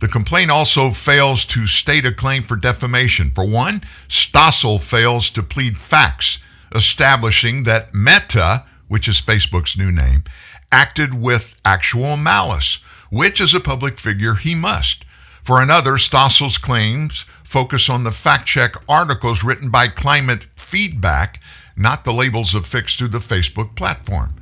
the 0.00 0.08
complaint 0.08 0.50
also 0.50 0.90
fails 0.90 1.44
to 1.46 1.68
state 1.68 2.04
a 2.04 2.12
claim 2.12 2.42
for 2.42 2.56
defamation. 2.56 3.30
For 3.30 3.48
one, 3.48 3.82
Stossel 4.08 4.80
fails 4.80 5.30
to 5.30 5.42
plead 5.42 5.78
facts 5.78 6.38
establishing 6.74 7.62
that 7.64 7.94
Meta, 7.94 8.64
which 8.88 9.06
is 9.06 9.22
Facebook's 9.22 9.76
new 9.76 9.92
name, 9.92 10.24
acted 10.72 11.14
with 11.14 11.54
actual 11.64 12.16
malice, 12.16 12.78
which 13.10 13.40
as 13.40 13.54
a 13.54 13.60
public 13.60 13.98
figure 13.98 14.34
he 14.34 14.56
must. 14.56 15.04
For 15.42 15.60
another, 15.60 15.92
Stossel's 15.92 16.58
claims 16.58 17.24
focus 17.50 17.90
on 17.90 18.04
the 18.04 18.12
fact 18.12 18.46
check 18.46 18.76
articles 18.88 19.42
written 19.42 19.70
by 19.70 19.88
Climate 19.88 20.46
Feedback, 20.54 21.40
not 21.76 22.04
the 22.04 22.12
labels 22.12 22.54
affixed 22.54 23.00
to 23.00 23.08
the 23.08 23.18
Facebook 23.18 23.74
platform. 23.74 24.36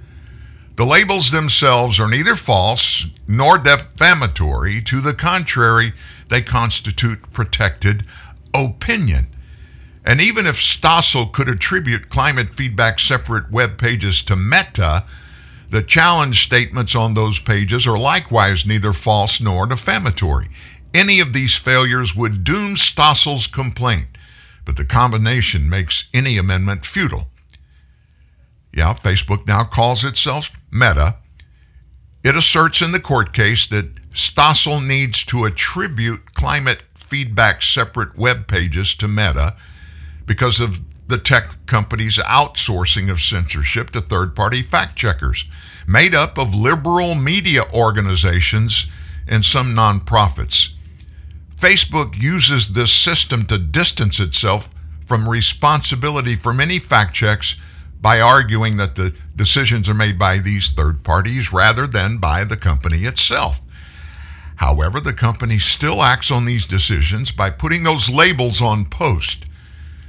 The 0.76 0.84
labels 0.84 1.30
themselves 1.30 1.98
are 1.98 2.06
neither 2.06 2.34
false 2.34 3.06
nor 3.26 3.56
defamatory. 3.56 4.82
To 4.82 5.00
the 5.00 5.14
contrary, 5.14 5.94
they 6.28 6.42
constitute 6.42 7.32
protected 7.32 8.04
opinion. 8.52 9.28
And 10.04 10.20
even 10.20 10.46
if 10.46 10.56
Stossel 10.56 11.32
could 11.32 11.48
attribute 11.48 12.10
climate 12.10 12.52
feedback 12.52 13.00
separate 13.00 13.50
web 13.50 13.78
pages 13.78 14.20
to 14.24 14.36
Meta, 14.36 15.04
the 15.70 15.82
challenge 15.82 16.44
statements 16.44 16.94
on 16.94 17.14
those 17.14 17.38
pages 17.38 17.86
are 17.86 17.98
likewise 17.98 18.66
neither 18.66 18.92
false 18.92 19.40
nor 19.40 19.66
defamatory. 19.66 20.48
Any 20.94 21.20
of 21.20 21.32
these 21.32 21.56
failures 21.56 22.14
would 22.14 22.44
doom 22.44 22.76
Stossel's 22.76 23.46
complaint, 23.46 24.08
but 24.64 24.76
the 24.76 24.84
combination 24.84 25.68
makes 25.68 26.08
any 26.14 26.38
amendment 26.38 26.84
futile. 26.84 27.28
Yeah, 28.72 28.94
Facebook 28.94 29.46
now 29.46 29.64
calls 29.64 30.04
itself 30.04 30.50
Meta. 30.70 31.16
It 32.24 32.36
asserts 32.36 32.80
in 32.80 32.92
the 32.92 33.00
court 33.00 33.32
case 33.32 33.66
that 33.68 33.94
Stossel 34.12 34.84
needs 34.84 35.24
to 35.24 35.44
attribute 35.44 36.34
climate 36.34 36.82
feedback 36.94 37.62
separate 37.62 38.16
web 38.16 38.48
pages 38.48 38.94
to 38.96 39.08
Meta 39.08 39.56
because 40.26 40.60
of 40.60 40.80
the 41.06 41.18
tech 41.18 41.48
company's 41.66 42.18
outsourcing 42.18 43.10
of 43.10 43.20
censorship 43.20 43.90
to 43.90 44.00
third 44.00 44.36
party 44.36 44.62
fact 44.62 44.96
checkers, 44.96 45.46
made 45.86 46.14
up 46.14 46.38
of 46.38 46.54
liberal 46.54 47.14
media 47.14 47.62
organizations 47.72 48.86
and 49.26 49.44
some 49.44 49.74
nonprofits. 49.74 50.74
Facebook 51.58 52.20
uses 52.22 52.68
this 52.68 52.92
system 52.92 53.44
to 53.46 53.58
distance 53.58 54.20
itself 54.20 54.68
from 55.06 55.28
responsibility 55.28 56.36
for 56.36 56.54
many 56.54 56.78
fact 56.78 57.14
checks 57.14 57.56
by 58.00 58.20
arguing 58.20 58.76
that 58.76 58.94
the 58.94 59.14
decisions 59.34 59.88
are 59.88 59.94
made 59.94 60.18
by 60.18 60.38
these 60.38 60.68
third 60.68 61.02
parties 61.02 61.52
rather 61.52 61.86
than 61.86 62.18
by 62.18 62.44
the 62.44 62.56
company 62.56 63.04
itself. 63.04 63.60
However, 64.56 65.00
the 65.00 65.12
company 65.12 65.58
still 65.58 66.02
acts 66.02 66.30
on 66.30 66.44
these 66.44 66.66
decisions 66.66 67.32
by 67.32 67.50
putting 67.50 67.82
those 67.82 68.10
labels 68.10 68.60
on 68.60 68.84
post 68.84 69.44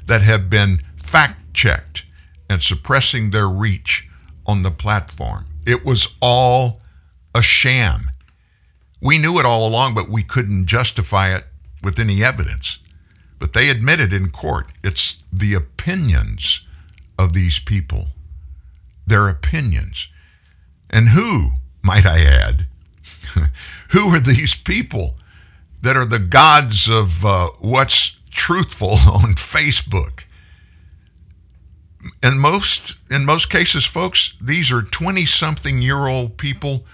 that 0.06 0.22
have 0.22 0.50
been 0.50 0.84
fact 0.98 1.54
checked 1.54 2.04
and 2.50 2.62
suppressing 2.62 3.32
their 3.32 3.48
reach 3.48 4.08
on 4.46 4.64
the 4.64 4.72
platform. 4.72 5.46
It 5.66 5.86
was 5.86 6.16
all 6.22 6.82
a 7.34 7.42
sham. 7.42 8.09
We 9.02 9.18
knew 9.18 9.40
it 9.40 9.46
all 9.46 9.68
along, 9.68 9.96
but 9.96 10.10
we 10.10 10.24
couldn't 10.24 10.68
justify 10.68 11.34
it 11.34 11.46
with 11.84 12.00
any 12.00 12.24
evidence. 12.24 12.80
But 13.40 13.54
they 13.54 13.70
admitted 13.70 14.12
in 14.12 14.32
court 14.32 14.68
it's 14.84 15.24
the 15.32 15.54
opinions 15.54 16.62
of 17.18 17.34
these 17.34 17.60
people, 17.60 18.08
their 19.08 19.30
opinions. 19.30 20.08
And 20.90 21.10
who, 21.10 21.52
might 21.82 22.06
I 22.06 22.20
add, 22.20 22.68
who 23.90 24.14
are 24.14 24.20
these 24.20 24.56
people 24.56 25.16
that 25.82 25.96
are 25.96 26.06
the 26.06 26.20
gods 26.20 26.90
of 26.90 27.26
uh, 27.26 27.50
what's 27.60 28.18
truthful 28.32 28.90
on 29.08 29.36
Facebook? 29.36 30.24
In 32.24 32.40
most 32.40 32.96
in 33.10 33.26
most 33.26 33.50
cases, 33.50 33.86
folks, 33.86 34.36
these 34.42 34.72
are 34.72 34.82
20 34.82 35.26
something 35.26 35.82
year 35.82 36.08
old 36.08 36.38
people 36.38 36.86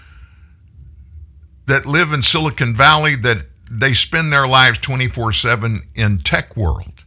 that 1.66 1.86
live 1.86 2.12
in 2.12 2.22
Silicon 2.22 2.74
Valley 2.74 3.16
that 3.16 3.46
they 3.70 3.92
spend 3.92 4.32
their 4.32 4.46
lives 4.46 4.78
24 4.78 5.32
7 5.32 5.82
in 5.94 6.18
tech 6.18 6.56
world. 6.56 7.04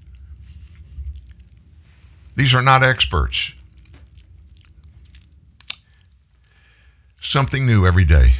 These 2.36 2.54
are 2.54 2.62
not 2.62 2.84
experts. 2.84 3.52
Something 7.22 7.66
new 7.66 7.86
every 7.86 8.06
day, 8.06 8.36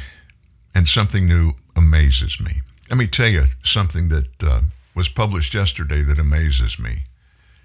and 0.74 0.88
something 0.88 1.26
new 1.26 1.52
amazes 1.76 2.40
me. 2.40 2.62
Let 2.88 2.98
me 2.98 3.06
tell 3.06 3.28
you 3.28 3.44
something 3.62 4.08
that 4.08 4.42
uh, 4.42 4.62
was 4.94 5.08
published 5.08 5.54
yesterday 5.54 6.02
that 6.02 6.18
amazes 6.18 6.78
me. 6.78 7.04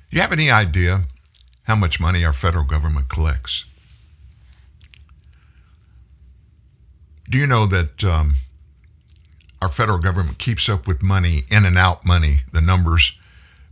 Do 0.09 0.17
you 0.17 0.21
have 0.21 0.31
any 0.31 0.51
idea 0.51 1.05
how 1.63 1.75
much 1.75 1.99
money 1.99 2.23
our 2.23 2.33
federal 2.33 2.65
government 2.65 3.09
collects? 3.09 3.65
Do 7.29 7.37
you 7.37 7.47
know 7.47 7.65
that 7.65 8.03
um, 8.03 8.35
our 9.61 9.69
federal 9.69 9.99
government 9.99 10.37
keeps 10.37 10.69
up 10.69 10.87
with 10.87 11.01
money, 11.01 11.43
in 11.49 11.65
and 11.65 11.77
out 11.77 12.05
money, 12.05 12.41
the 12.51 12.61
numbers 12.61 13.13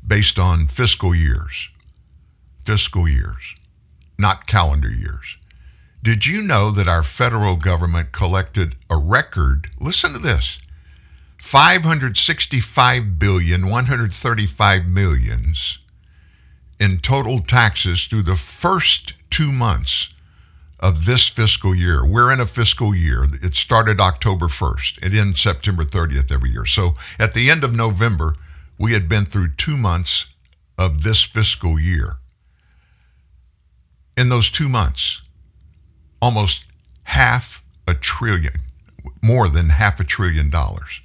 based 0.05 0.39
on 0.39 0.68
fiscal 0.68 1.14
years? 1.14 1.69
Fiscal 2.65 3.07
years, 3.07 3.55
not 4.18 4.47
calendar 4.47 4.89
years. 4.89 5.38
Did 6.01 6.26
you 6.26 6.41
know 6.41 6.72
that 6.72 6.88
our 6.88 7.03
federal 7.03 7.55
government 7.55 8.11
collected 8.11 8.76
a 8.89 8.97
record? 8.97 9.69
Listen 9.80 10.14
to 10.14 10.19
this 10.19 10.60
565 11.38 13.19
billion 13.19 13.69
135 13.69 14.85
millions 14.85 15.80
in 16.80 16.99
total 16.99 17.39
taxes 17.39 18.05
through 18.05 18.23
the 18.23 18.35
first 18.35 19.14
two 19.30 19.51
months 19.51 20.14
of 20.84 21.05
this 21.05 21.30
fiscal 21.30 21.73
year. 21.73 22.05
We're 22.05 22.31
in 22.34 22.41
a 22.41 22.45
fiscal 22.45 22.93
year. 22.93 23.26
It 23.41 23.55
started 23.55 24.01
October 24.01 24.47
1st. 24.47 25.05
It 25.05 25.18
ends 25.18 25.41
September 25.41 25.85
30th 25.85 26.30
every 26.30 26.49
year. 26.49 26.65
So 26.65 26.95
at 27.18 27.34
the 27.34 27.49
end 27.49 27.64
of 27.64 27.73
November, 27.73 28.35
we 28.77 28.91
had 28.91 29.07
been 29.07 29.23
through 29.23 29.51
two 29.55 29.77
months 29.77 30.27
of 30.77 31.03
this 31.03 31.23
fiscal 31.23 31.80
year. 31.80 32.18
In 34.18 34.27
those 34.27 34.51
two 34.51 34.68
months, 34.68 35.22
almost 36.22 36.65
half 37.03 37.64
a 37.88 37.93
trillion, 37.93 38.53
more 39.22 39.47
than 39.47 39.69
half 39.69 40.01
a 40.01 40.03
trillion 40.03 40.49
dollars. 40.49 40.99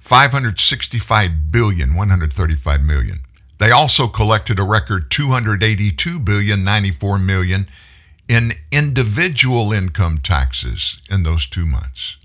565 0.00 1.50
billion, 1.50 1.94
135 1.94 2.82
million. 2.82 3.20
They 3.56 3.70
also 3.70 4.06
collected 4.06 4.58
a 4.58 4.64
record 4.64 5.10
282 5.10 6.18
billion, 6.18 6.62
94 6.62 7.18
million 7.18 7.66
in 8.28 8.52
individual 8.70 9.72
income 9.72 10.18
taxes 10.18 10.98
in 11.10 11.22
those 11.22 11.46
two 11.46 11.66
months. 11.66 12.16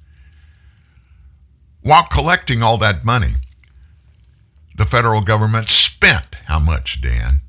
While 1.82 2.07
collecting 2.07 2.61
all 2.61 2.78
that 2.78 3.03
money, 3.06 3.36
the 4.76 4.86
federal 4.86 5.22
government 5.22 5.68
spent 5.68 6.36
how 6.45 6.60
much, 6.60 7.02
Dan? 7.02 7.41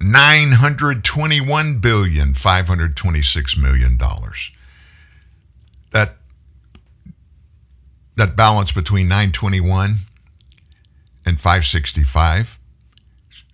921 0.00 1.78
billion 1.78 2.34
526 2.34 3.56
million 3.56 3.96
dollars. 3.96 4.50
That 5.92 6.16
that 8.16 8.36
balance 8.36 8.70
between 8.70 9.08
921 9.08 9.96
and 11.24 11.40
565 11.40 12.58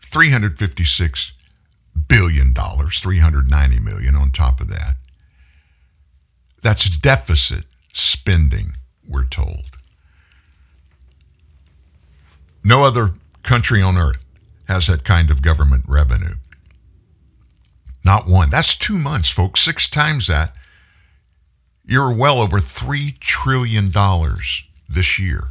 356 0.03 1.33
billion 2.09 2.53
dollars 2.53 3.01
390 3.01 3.81
million 3.81 4.15
on 4.15 4.31
top 4.31 4.61
of 4.61 4.69
that. 4.69 4.97
That's 6.63 6.89
deficit 6.89 7.65
spending 7.93 8.75
we're 9.09 9.25
told. 9.25 9.79
No 12.63 12.85
other 12.85 13.13
country 13.43 13.81
on 13.81 13.97
earth 13.97 14.25
has 14.69 14.87
that 14.87 15.05
kind 15.05 15.31
of 15.31 15.43
government 15.43 15.85
revenue. 15.89 16.35
Not 18.05 18.27
one. 18.27 18.51
That's 18.51 18.75
2 18.75 18.99
months 18.99 19.31
folks. 19.31 19.61
Six 19.61 19.89
times 19.89 20.27
that. 20.27 20.53
You're 21.85 22.15
well 22.15 22.41
over 22.41 22.61
3 22.61 23.17
trillion 23.21 23.91
dollars 23.91 24.65
this 24.89 25.19
year 25.19 25.45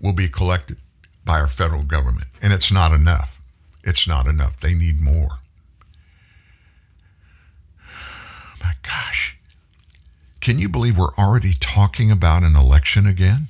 will 0.00 0.12
be 0.12 0.28
collected 0.28 0.78
by 1.24 1.40
our 1.40 1.48
federal 1.48 1.82
government 1.82 2.28
and 2.42 2.52
it's 2.52 2.70
not 2.70 2.92
enough 2.92 3.35
it's 3.86 4.06
not 4.06 4.26
enough. 4.26 4.60
They 4.60 4.74
need 4.74 5.00
more. 5.00 5.38
Oh 7.80 8.54
my 8.62 8.74
gosh. 8.82 9.38
Can 10.40 10.58
you 10.58 10.68
believe 10.68 10.98
we're 10.98 11.14
already 11.16 11.54
talking 11.58 12.10
about 12.10 12.42
an 12.42 12.56
election 12.56 13.06
again? 13.06 13.48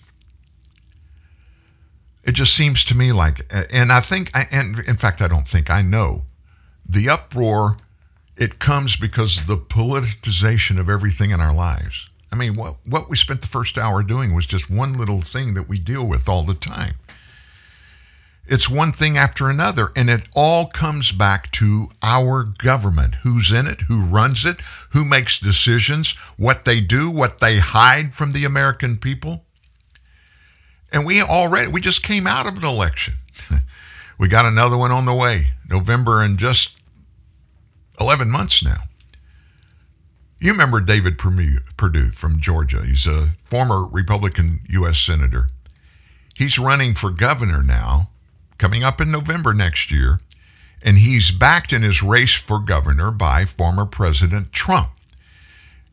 It 2.23 2.33
just 2.33 2.55
seems 2.55 2.85
to 2.85 2.97
me 2.97 3.13
like, 3.13 3.51
and 3.73 3.91
I 3.91 4.01
think, 4.01 4.31
and 4.35 4.79
in 4.81 4.97
fact, 4.97 5.23
I 5.23 5.29
don't 5.29 5.49
think, 5.49 5.71
I 5.71 5.83
know 5.83 6.25
the 6.89 7.09
uproar, 7.09 7.79
it 8.37 8.59
comes 8.59 8.97
because 8.97 9.39
of 9.39 9.47
the 9.47 9.57
politicization 9.57 10.79
of 10.79 10.91
everything 10.91 11.31
in 11.31 11.41
our 11.41 11.55
lives. 11.55 12.11
I 12.33 12.37
mean, 12.37 12.55
what, 12.55 12.77
what 12.85 13.09
we 13.09 13.17
spent 13.17 13.41
the 13.41 13.49
first 13.49 13.79
hour 13.79 14.03
doing 14.03 14.35
was 14.35 14.45
just 14.45 14.69
one 14.69 14.99
little 14.99 15.23
thing 15.23 15.55
that 15.55 15.69
we 15.69 15.79
deal 15.79 16.07
with 16.07 16.29
all 16.29 16.43
the 16.43 16.55
time. 16.55 16.95
It's 18.49 18.71
one 18.71 18.93
thing 18.93 19.17
after 19.17 19.49
another, 19.49 19.91
and 19.97 20.09
it 20.09 20.23
all 20.35 20.67
comes 20.67 21.11
back 21.11 21.51
to 21.53 21.91
our 22.01 22.45
government 22.45 23.17
who's 23.17 23.51
in 23.51 23.67
it, 23.67 23.83
who 23.83 24.05
runs 24.05 24.45
it, 24.45 24.61
who 24.91 25.05
makes 25.05 25.41
decisions, 25.41 26.13
what 26.37 26.65
they 26.65 26.81
do, 26.81 27.11
what 27.11 27.41
they 27.41 27.59
hide 27.59 28.15
from 28.15 28.33
the 28.33 28.45
American 28.45 28.99
people. 28.99 29.45
And 30.93 31.05
we 31.05 31.21
already, 31.21 31.69
we 31.69 31.81
just 31.81 32.05
came 32.05 32.27
out 32.29 32.47
of 32.47 32.57
an 32.57 32.65
election. 32.65 33.15
we 34.19 34.29
got 34.29 34.47
another 34.47 34.77
one 34.77 34.93
on 34.93 35.07
the 35.07 35.15
way, 35.15 35.49
November 35.69 36.23
in 36.23 36.37
just 36.37 36.71
11 38.01 38.31
months 38.31 38.63
now. 38.63 38.83
You 40.39 40.53
remember 40.53 40.81
David 40.81 41.19
Perdue 41.19 42.11
from 42.13 42.41
Georgia. 42.41 42.85
He's 42.85 43.07
a 43.07 43.31
former 43.45 43.89
Republican 43.89 44.61
U.S. 44.69 44.99
Senator. 44.99 45.49
He's 46.35 46.59
running 46.59 46.95
for 46.95 47.11
governor 47.11 47.63
now 47.63 48.11
coming 48.59 48.83
up 48.83 49.01
in 49.01 49.11
November 49.11 49.55
next 49.55 49.91
year, 49.91 50.21
and 50.83 50.99
he's 50.99 51.31
backed 51.31 51.73
in 51.73 51.83
his 51.83 52.03
race 52.03 52.35
for 52.35 52.59
governor 52.59 53.11
by 53.11 53.45
former 53.45 53.87
President 53.87 54.53
Trump. 54.53 54.91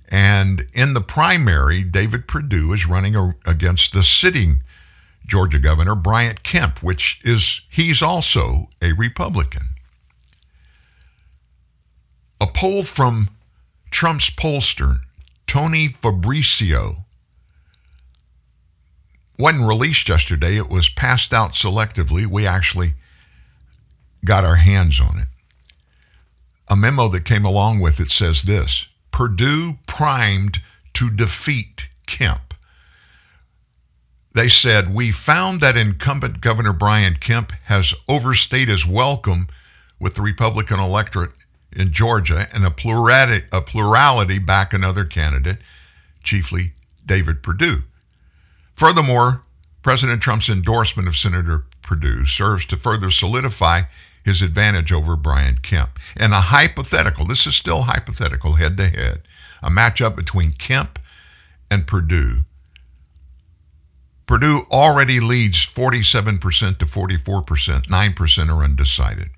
And 0.08 0.68
in 0.74 0.94
the 0.94 1.02
primary, 1.02 1.84
David 1.84 2.28
Perdue 2.28 2.74
is 2.74 2.86
running 2.86 3.16
against 3.46 3.94
the 3.94 4.04
sitting 4.04 4.62
Georgia 5.26 5.60
governor, 5.60 5.96
Brian 5.96 6.36
Kemp, 6.44 6.84
which 6.84 7.20
is, 7.24 7.62
he's 7.70 8.02
also 8.02 8.70
a 8.82 8.92
Republican. 8.94 9.70
A 12.42 12.48
poll 12.48 12.84
from 12.84 13.30
Trump's 13.90 14.30
pollster, 14.30 14.98
Tony 15.48 15.88
Fabrizio, 15.88 17.03
wasn't 19.38 19.68
released 19.68 20.10
yesterday. 20.10 20.58
It 20.58 20.70
was 20.70 20.90
passed 20.90 21.34
out 21.34 21.54
selectively. 21.54 22.26
We 22.26 22.46
actually 22.46 22.94
got 24.24 24.46
our 24.46 24.58
hands 24.58 25.00
on 25.00 25.20
it. 25.20 25.28
A 26.68 26.76
memo 26.76 27.08
that 27.10 27.26
came 27.26 27.46
along 27.46 27.82
with 27.82 28.00
it 28.00 28.12
says 28.12 28.44
this 28.44 28.88
Perdue 29.12 29.78
primed 29.86 30.62
to 30.94 31.10
defeat 31.10 31.90
Kemp. 32.08 32.54
They 34.34 34.50
said, 34.50 34.94
We 34.94 35.12
found 35.12 35.62
that 35.62 35.78
incumbent 35.78 36.42
Governor 36.42 36.74
Brian 36.74 37.16
Kemp 37.16 37.52
has 37.66 37.94
overstayed 38.08 38.68
his 38.68 38.86
welcome 38.86 39.48
with 40.00 40.16
the 40.16 40.22
Republican 40.22 40.80
electorate 40.80 41.32
in 41.72 41.92
Georgia 41.92 42.48
and 42.54 42.66
a 42.66 42.72
plurality, 42.72 43.46
a 43.52 43.62
plurality 43.62 44.40
back 44.40 44.74
another 44.74 45.06
candidate, 45.06 45.58
chiefly 46.24 46.74
David 47.06 47.44
Perdue. 47.44 47.84
Furthermore, 48.74 49.44
President 49.82 50.22
Trump's 50.22 50.50
endorsement 50.50 51.08
of 51.08 51.18
Senator 51.18 51.66
Perdue 51.82 52.26
serves 52.26 52.66
to 52.66 52.78
further 52.78 53.12
solidify 53.12 53.84
his 54.24 54.42
advantage 54.42 54.92
over 54.92 55.16
Brian 55.18 55.58
Kemp. 55.58 56.00
And 56.16 56.34
a 56.34 56.42
hypothetical, 56.42 57.26
this 57.26 57.46
is 57.46 57.56
still 57.56 57.84
hypothetical, 57.84 58.54
head 58.54 58.78
to 58.78 58.88
head, 58.90 59.22
a 59.62 59.70
matchup 59.70 60.16
between 60.16 60.52
Kemp 60.54 61.00
and 61.70 61.86
Perdue. 61.88 62.46
Purdue 64.26 64.66
already 64.72 65.20
leads 65.20 65.66
47% 65.66 66.78
to 66.80 66.86
44%, 66.86 67.88
9% 67.88 68.50
are 68.50 68.64
undecided. 68.64 69.30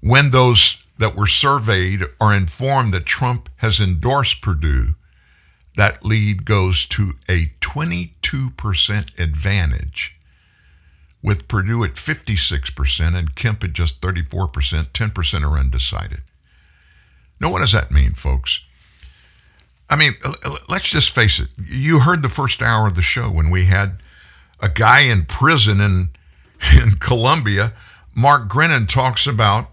when 0.00 0.30
those 0.30 0.82
that 0.98 1.16
were 1.16 1.26
surveyed 1.26 2.02
are 2.20 2.34
informed 2.34 2.94
that 2.94 3.04
Trump 3.06 3.48
has 3.56 3.80
endorsed 3.80 4.40
Perdue, 4.40 4.94
that 5.76 6.04
lead 6.04 6.44
goes 6.44 6.86
to 6.86 7.12
a 7.28 7.52
22% 7.60 9.20
advantage, 9.20 10.16
with 11.22 11.48
Perdue 11.48 11.84
at 11.84 11.94
56% 11.94 13.14
and 13.14 13.34
Kemp 13.34 13.62
at 13.64 13.72
just 13.72 14.00
34%. 14.00 14.48
10% 14.88 15.42
are 15.42 15.58
undecided. 15.58 16.22
Now, 17.40 17.50
what 17.50 17.60
does 17.60 17.72
that 17.72 17.90
mean, 17.90 18.12
folks? 18.12 18.60
I 19.88 19.96
mean, 19.96 20.12
let's 20.68 20.88
just 20.88 21.14
face 21.14 21.38
it. 21.38 21.48
You 21.58 22.00
heard 22.00 22.22
the 22.22 22.28
first 22.28 22.62
hour 22.62 22.86
of 22.86 22.94
the 22.94 23.02
show 23.02 23.30
when 23.30 23.50
we 23.50 23.66
had 23.66 24.02
a 24.60 24.68
guy 24.68 25.00
in 25.00 25.26
prison 25.26 25.80
in, 25.80 26.08
in 26.82 26.92
Colombia. 26.98 27.72
Mark 28.14 28.48
Grenon 28.48 28.88
talks 28.88 29.26
about 29.26 29.70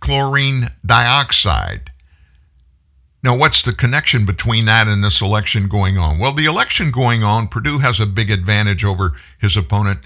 chlorine 0.00 0.68
dioxide. 0.84 1.90
Now, 3.22 3.36
what's 3.36 3.62
the 3.62 3.72
connection 3.72 4.24
between 4.24 4.66
that 4.66 4.86
and 4.86 5.02
this 5.02 5.20
election 5.20 5.66
going 5.66 5.98
on? 5.98 6.18
Well, 6.18 6.32
the 6.32 6.44
election 6.44 6.90
going 6.90 7.24
on, 7.24 7.48
Perdue 7.48 7.80
has 7.80 7.98
a 7.98 8.06
big 8.06 8.30
advantage 8.30 8.84
over 8.84 9.12
his 9.40 9.56
opponent, 9.56 10.00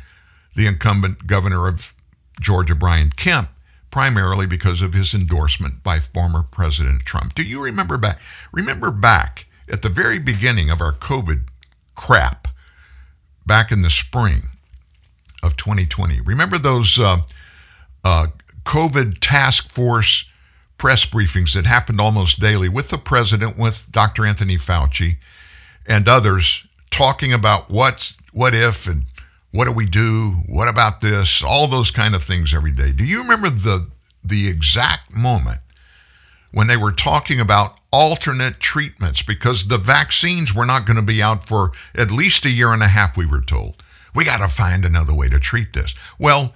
the 0.56 0.66
incumbent 0.66 1.26
governor 1.26 1.68
of 1.68 1.94
Georgia, 2.40 2.74
Brian 2.74 3.10
Kemp, 3.10 3.50
primarily 3.90 4.46
because 4.46 4.80
of 4.80 4.94
his 4.94 5.12
endorsement 5.12 5.82
by 5.82 6.00
former 6.00 6.42
President 6.42 7.04
Trump. 7.04 7.34
Do 7.34 7.42
you 7.42 7.62
remember 7.62 7.98
back? 7.98 8.18
Remember 8.50 8.90
back 8.90 9.46
at 9.70 9.82
the 9.82 9.90
very 9.90 10.18
beginning 10.18 10.70
of 10.70 10.80
our 10.80 10.92
COVID 10.92 11.42
crap, 11.94 12.48
back 13.46 13.70
in 13.70 13.82
the 13.82 13.90
spring 13.90 14.44
of 15.42 15.56
2020. 15.56 16.20
Remember 16.22 16.56
those 16.56 16.98
uh, 16.98 17.18
uh, 18.04 18.28
COVID 18.64 19.18
task 19.20 19.70
force 19.70 20.24
press 20.82 21.06
briefings 21.06 21.54
that 21.54 21.64
happened 21.64 22.00
almost 22.00 22.40
daily 22.40 22.68
with 22.68 22.88
the 22.88 22.98
president, 22.98 23.56
with 23.56 23.86
Dr. 23.92 24.26
Anthony 24.26 24.56
Fauci, 24.56 25.14
and 25.86 26.08
others 26.08 26.66
talking 26.90 27.32
about 27.32 27.70
what's 27.70 28.14
what 28.32 28.52
if 28.52 28.88
and 28.88 29.04
what 29.52 29.66
do 29.66 29.72
we 29.72 29.86
do? 29.86 30.40
What 30.48 30.66
about 30.66 31.00
this? 31.00 31.40
All 31.40 31.68
those 31.68 31.92
kind 31.92 32.16
of 32.16 32.24
things 32.24 32.52
every 32.52 32.72
day. 32.72 32.90
Do 32.90 33.04
you 33.04 33.20
remember 33.20 33.48
the 33.48 33.86
the 34.24 34.48
exact 34.48 35.14
moment 35.14 35.60
when 36.50 36.66
they 36.66 36.76
were 36.76 36.90
talking 36.90 37.38
about 37.38 37.78
alternate 37.92 38.58
treatments 38.58 39.22
because 39.22 39.68
the 39.68 39.78
vaccines 39.78 40.52
were 40.52 40.66
not 40.66 40.84
going 40.84 40.96
to 40.96 41.02
be 41.02 41.22
out 41.22 41.46
for 41.46 41.70
at 41.94 42.10
least 42.10 42.44
a 42.44 42.50
year 42.50 42.72
and 42.72 42.82
a 42.82 42.88
half 42.88 43.16
we 43.16 43.24
were 43.24 43.40
told. 43.40 43.80
We 44.16 44.24
got 44.24 44.38
to 44.38 44.48
find 44.48 44.84
another 44.84 45.14
way 45.14 45.28
to 45.28 45.38
treat 45.38 45.74
this. 45.74 45.94
Well, 46.18 46.54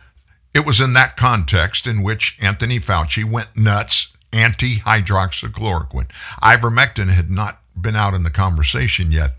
it 0.52 0.66
was 0.66 0.80
in 0.80 0.94
that 0.94 1.16
context 1.16 1.86
in 1.86 2.02
which 2.02 2.36
Anthony 2.40 2.80
Fauci 2.80 3.22
went 3.24 3.56
nuts 3.56 4.08
anti 4.32 4.76
hydroxychloroquine. 4.76 6.10
Ivermectin 6.42 7.08
had 7.08 7.30
not 7.30 7.60
been 7.80 7.96
out 7.96 8.14
in 8.14 8.22
the 8.22 8.30
conversation 8.30 9.12
yet, 9.12 9.32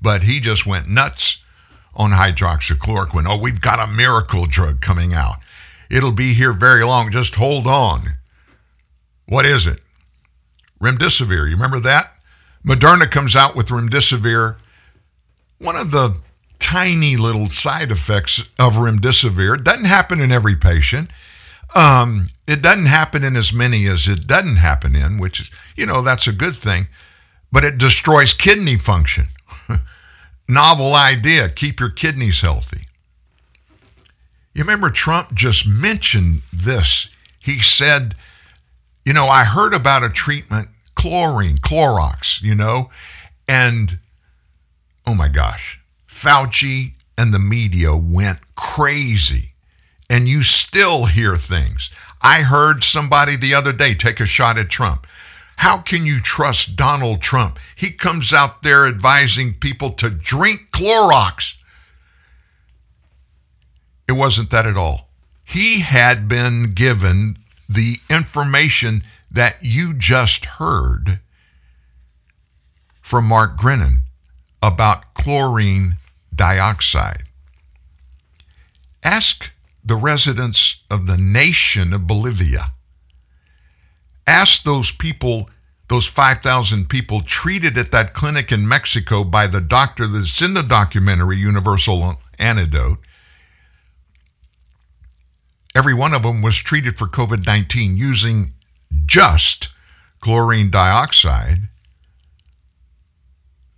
but 0.00 0.22
he 0.22 0.40
just 0.40 0.66
went 0.66 0.88
nuts 0.88 1.38
on 1.94 2.10
hydroxychloroquine. 2.10 3.26
Oh, 3.28 3.40
we've 3.40 3.60
got 3.60 3.80
a 3.80 3.90
miracle 3.90 4.46
drug 4.46 4.80
coming 4.80 5.14
out. 5.14 5.36
It'll 5.90 6.12
be 6.12 6.34
here 6.34 6.52
very 6.52 6.84
long. 6.84 7.10
Just 7.10 7.36
hold 7.36 7.66
on. 7.66 8.14
What 9.26 9.46
is 9.46 9.66
it? 9.66 9.80
Remdesivir. 10.80 11.48
You 11.48 11.54
remember 11.54 11.80
that? 11.80 12.16
Moderna 12.66 13.10
comes 13.10 13.36
out 13.36 13.54
with 13.54 13.68
remdesivir. 13.68 14.56
One 15.58 15.76
of 15.76 15.90
the 15.90 16.16
tiny 16.58 17.16
little 17.16 17.48
side 17.48 17.90
effects 17.90 18.40
of 18.58 18.74
remdesivir. 18.74 19.62
Doesn't 19.62 19.84
happen 19.84 20.20
in 20.20 20.32
every 20.32 20.56
patient. 20.56 21.10
Um, 21.74 22.26
it 22.46 22.62
doesn't 22.62 22.86
happen 22.86 23.24
in 23.24 23.36
as 23.36 23.52
many 23.52 23.86
as 23.86 24.06
it 24.06 24.26
doesn't 24.26 24.56
happen 24.56 24.94
in, 24.94 25.18
which 25.18 25.40
is, 25.40 25.50
you 25.76 25.86
know, 25.86 26.02
that's 26.02 26.26
a 26.26 26.32
good 26.32 26.56
thing. 26.56 26.88
But 27.50 27.64
it 27.64 27.78
destroys 27.78 28.34
kidney 28.34 28.76
function. 28.76 29.28
Novel 30.48 30.94
idea. 30.94 31.48
Keep 31.48 31.80
your 31.80 31.90
kidneys 31.90 32.40
healthy. 32.40 32.86
You 34.54 34.62
remember 34.62 34.90
Trump 34.90 35.34
just 35.34 35.66
mentioned 35.66 36.42
this. 36.52 37.08
He 37.40 37.60
said, 37.60 38.14
you 39.04 39.12
know, 39.12 39.26
I 39.26 39.44
heard 39.44 39.74
about 39.74 40.04
a 40.04 40.08
treatment, 40.08 40.68
chlorine, 40.94 41.58
Clorox, 41.58 42.40
you 42.42 42.54
know, 42.54 42.90
and 43.48 43.98
oh 45.06 45.14
my 45.14 45.28
gosh, 45.28 45.80
Fauci 46.08 46.92
and 47.18 47.32
the 47.32 47.38
media 47.38 47.96
went 47.96 48.38
crazy. 48.54 49.50
And 50.10 50.28
you 50.28 50.42
still 50.42 51.06
hear 51.06 51.36
things. 51.36 51.90
I 52.24 52.40
heard 52.40 52.82
somebody 52.82 53.36
the 53.36 53.52
other 53.52 53.74
day 53.74 53.94
take 53.94 54.18
a 54.18 54.24
shot 54.24 54.56
at 54.56 54.70
Trump. 54.70 55.06
How 55.58 55.76
can 55.76 56.06
you 56.06 56.20
trust 56.20 56.74
Donald 56.74 57.20
Trump? 57.20 57.58
He 57.76 57.90
comes 57.90 58.32
out 58.32 58.62
there 58.62 58.86
advising 58.86 59.52
people 59.52 59.90
to 59.90 60.08
drink 60.08 60.70
Clorox. 60.72 61.54
It 64.08 64.12
wasn't 64.12 64.50
that 64.50 64.66
at 64.66 64.78
all. 64.78 65.10
He 65.44 65.80
had 65.80 66.26
been 66.26 66.72
given 66.72 67.36
the 67.68 67.98
information 68.08 69.02
that 69.30 69.58
you 69.60 69.92
just 69.92 70.46
heard 70.46 71.20
from 73.02 73.26
Mark 73.26 73.58
Grenon 73.58 73.98
about 74.62 75.12
chlorine 75.12 75.98
dioxide. 76.34 77.24
Ask 79.02 79.50
the 79.84 79.96
residents 79.96 80.82
of 80.90 81.06
the 81.06 81.18
nation 81.18 81.92
of 81.92 82.06
Bolivia. 82.06 82.72
Ask 84.26 84.62
those 84.62 84.90
people, 84.90 85.50
those 85.88 86.06
5,000 86.06 86.88
people 86.88 87.20
treated 87.20 87.76
at 87.76 87.90
that 87.90 88.14
clinic 88.14 88.50
in 88.50 88.66
Mexico 88.66 89.22
by 89.24 89.46
the 89.46 89.60
doctor 89.60 90.06
that's 90.06 90.40
in 90.40 90.54
the 90.54 90.62
documentary 90.62 91.36
Universal 91.36 92.18
Antidote. 92.38 92.98
Every 95.76 95.92
one 95.92 96.14
of 96.14 96.22
them 96.22 96.40
was 96.40 96.56
treated 96.56 96.96
for 96.96 97.06
COVID 97.06 97.46
19 97.46 97.96
using 97.96 98.54
just 99.04 99.68
chlorine 100.20 100.70
dioxide, 100.70 101.68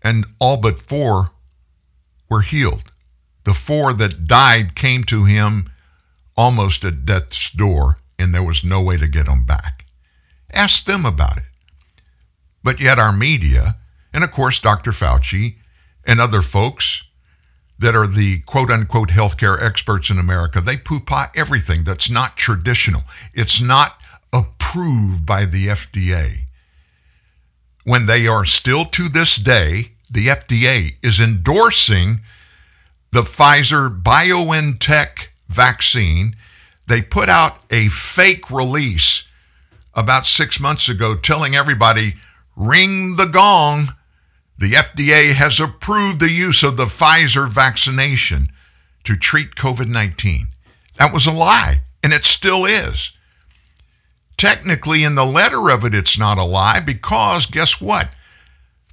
and 0.03 0.27
all 0.39 0.59
but 0.59 0.79
four 0.79 1.33
were 2.29 2.43
healed. 2.43 2.93
The 3.45 3.55
four 3.55 3.93
that 3.95 4.27
died 4.27 4.77
came 4.77 5.03
to 5.05 5.25
him 5.25 5.71
almost 6.37 6.85
at 6.85 7.05
death's 7.05 7.51
door, 7.51 7.99
and 8.19 8.35
there 8.35 8.45
was 8.45 8.65
no 8.65 8.83
way 8.83 8.97
to 8.97 9.09
get 9.09 9.27
them 9.27 9.45
back. 9.45 9.87
Ask 10.53 10.85
them 10.85 11.05
about 11.05 11.39
it. 11.39 11.45
But 12.63 12.81
yet, 12.81 12.99
our 12.99 13.13
media, 13.13 13.77
and 14.13 14.25
of 14.25 14.33
course, 14.33 14.59
Dr. 14.59 14.91
Fauci 14.91 15.57
and 16.05 16.21
other 16.21 16.43
folks 16.43 17.05
that 17.79 17.95
are 17.95 18.07
the 18.07 18.41
quote 18.41 18.71
unquote 18.71 19.11
healthcare 19.11 19.61
experts 19.63 20.11
in 20.11 20.19
America, 20.19 20.61
they 20.61 20.77
poo 20.77 21.01
pah 21.01 21.27
everything 21.35 21.85
that's 21.85 22.11
not 22.11 22.37
traditional. 22.37 23.03
It's 23.35 23.61
not 23.61 23.99
approved 24.33 25.27
by 25.27 25.45
the 25.45 25.67
FDA. 25.67 26.47
When 27.85 28.07
they 28.07 28.27
are 28.27 28.45
still 28.45 28.85
to 28.87 29.09
this 29.09 29.37
day, 29.37 29.93
the 30.11 30.29
FDA 30.29 30.97
is 31.03 31.21
endorsing 31.21 32.21
the 33.13 33.23
Pfizer 33.23 34.03
BioNTech 34.03 35.29
vaccine. 35.49 36.37
They 36.87 37.03
put 37.03 37.29
out 37.29 37.65
a 37.71 37.89
fake 37.89 38.51
release 38.51 39.25
about 39.95 40.27
six 40.27 40.61
months 40.61 40.89
ago 40.89 41.17
telling 41.17 41.55
everybody, 41.55 42.15
ring 42.57 43.17
the 43.17 43.27
gong. 43.27 43.95
The 44.59 44.73
FDA 44.73 45.33
has 45.35 45.61
approved 45.61 46.21
the 46.21 46.31
use 46.31 46.63
of 46.63 46.77
the 46.77 46.85
Pfizer 46.85 47.49
vaccination 47.49 48.49
to 49.05 49.17
treat 49.17 49.55
COVID 49.55 49.89
19. 49.89 50.49
That 50.99 51.13
was 51.13 51.27
a 51.27 51.33
lie, 51.33 51.83
and 52.03 52.13
it 52.13 52.25
still 52.25 52.65
is. 52.65 53.13
Technically, 54.37 55.03
in 55.03 55.15
the 55.15 55.25
letter 55.25 55.71
of 55.71 55.85
it, 55.85 55.95
it's 55.95 56.19
not 56.19 56.39
a 56.39 56.45
lie 56.45 56.81
because 56.81 57.47
guess 57.47 57.81
what? 57.81 58.11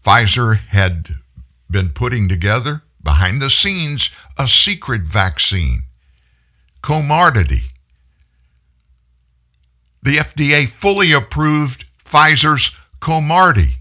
Pfizer 0.03 0.57
had 0.57 1.15
been 1.69 1.89
putting 1.89 2.29
together 2.29 2.83
behind 3.03 3.41
the 3.41 3.49
scenes 3.49 4.09
a 4.37 4.47
secret 4.47 5.01
vaccine, 5.01 5.83
Comirnaty. 6.83 7.71
The 10.03 10.17
FDA 10.17 10.67
fully 10.67 11.13
approved 11.13 11.85
Pfizer's 12.03 12.71
Comirnaty, 12.99 13.75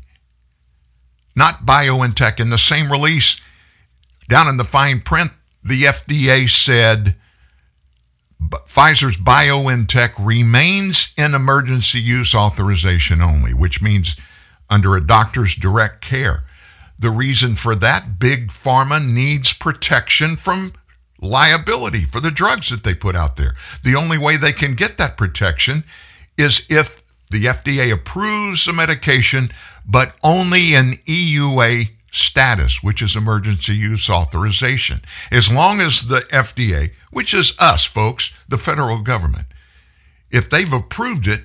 not 1.34 1.66
BioNTech. 1.66 2.38
In 2.38 2.50
the 2.50 2.58
same 2.58 2.92
release, 2.92 3.40
down 4.28 4.46
in 4.46 4.56
the 4.56 4.64
fine 4.64 5.00
print, 5.00 5.32
the 5.64 5.82
FDA 5.82 6.48
said 6.48 7.16
Pfizer's 8.40 9.16
BioNTech 9.16 10.14
remains 10.18 11.12
in 11.16 11.34
emergency 11.34 12.00
use 12.00 12.34
authorization 12.34 13.20
only, 13.20 13.52
which 13.52 13.82
means 13.82 14.16
under 14.70 14.94
a 14.96 15.06
doctor's 15.06 15.54
direct 15.56 16.02
care. 16.04 16.44
The 16.98 17.10
reason 17.10 17.56
for 17.56 17.74
that, 17.76 18.20
big 18.20 18.48
pharma 18.48 19.04
needs 19.04 19.52
protection 19.52 20.36
from 20.36 20.72
liability 21.22 22.04
for 22.04 22.20
the 22.20 22.30
drugs 22.30 22.68
that 22.70 22.84
they 22.84 22.94
put 22.94 23.16
out 23.16 23.36
there. 23.36 23.54
The 23.84 23.94
only 23.94 24.18
way 24.18 24.36
they 24.36 24.52
can 24.52 24.74
get 24.74 24.98
that 24.98 25.16
protection 25.16 25.84
is 26.36 26.66
if 26.68 27.02
the 27.30 27.44
FDA 27.44 27.92
approves 27.92 28.66
the 28.66 28.72
medication, 28.72 29.50
but 29.86 30.14
only 30.22 30.74
in 30.74 30.98
EUA 31.06 31.90
status, 32.12 32.82
which 32.82 33.00
is 33.00 33.16
emergency 33.16 33.74
use 33.74 34.10
authorization. 34.10 35.00
As 35.30 35.50
long 35.50 35.80
as 35.80 36.02
the 36.02 36.20
FDA, 36.30 36.92
which 37.10 37.32
is 37.32 37.56
us, 37.58 37.84
folks, 37.84 38.32
the 38.48 38.58
federal 38.58 39.00
government, 39.00 39.46
if 40.30 40.50
they've 40.50 40.72
approved 40.72 41.26
it, 41.26 41.44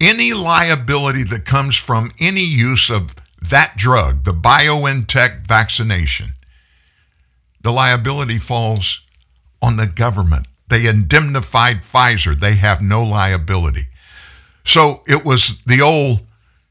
any 0.00 0.32
liability 0.32 1.24
that 1.24 1.44
comes 1.44 1.76
from 1.76 2.12
any 2.18 2.42
use 2.42 2.90
of 2.90 3.14
that 3.40 3.74
drug, 3.76 4.24
the 4.24 4.32
BioNTech 4.32 5.46
vaccination, 5.46 6.32
the 7.60 7.70
liability 7.70 8.38
falls 8.38 9.02
on 9.62 9.76
the 9.76 9.86
government. 9.86 10.46
They 10.68 10.86
indemnified 10.86 11.82
Pfizer. 11.82 12.38
They 12.38 12.54
have 12.54 12.80
no 12.80 13.02
liability. 13.02 13.86
So 14.64 15.02
it 15.06 15.24
was 15.24 15.58
the 15.66 15.80
old 15.80 16.20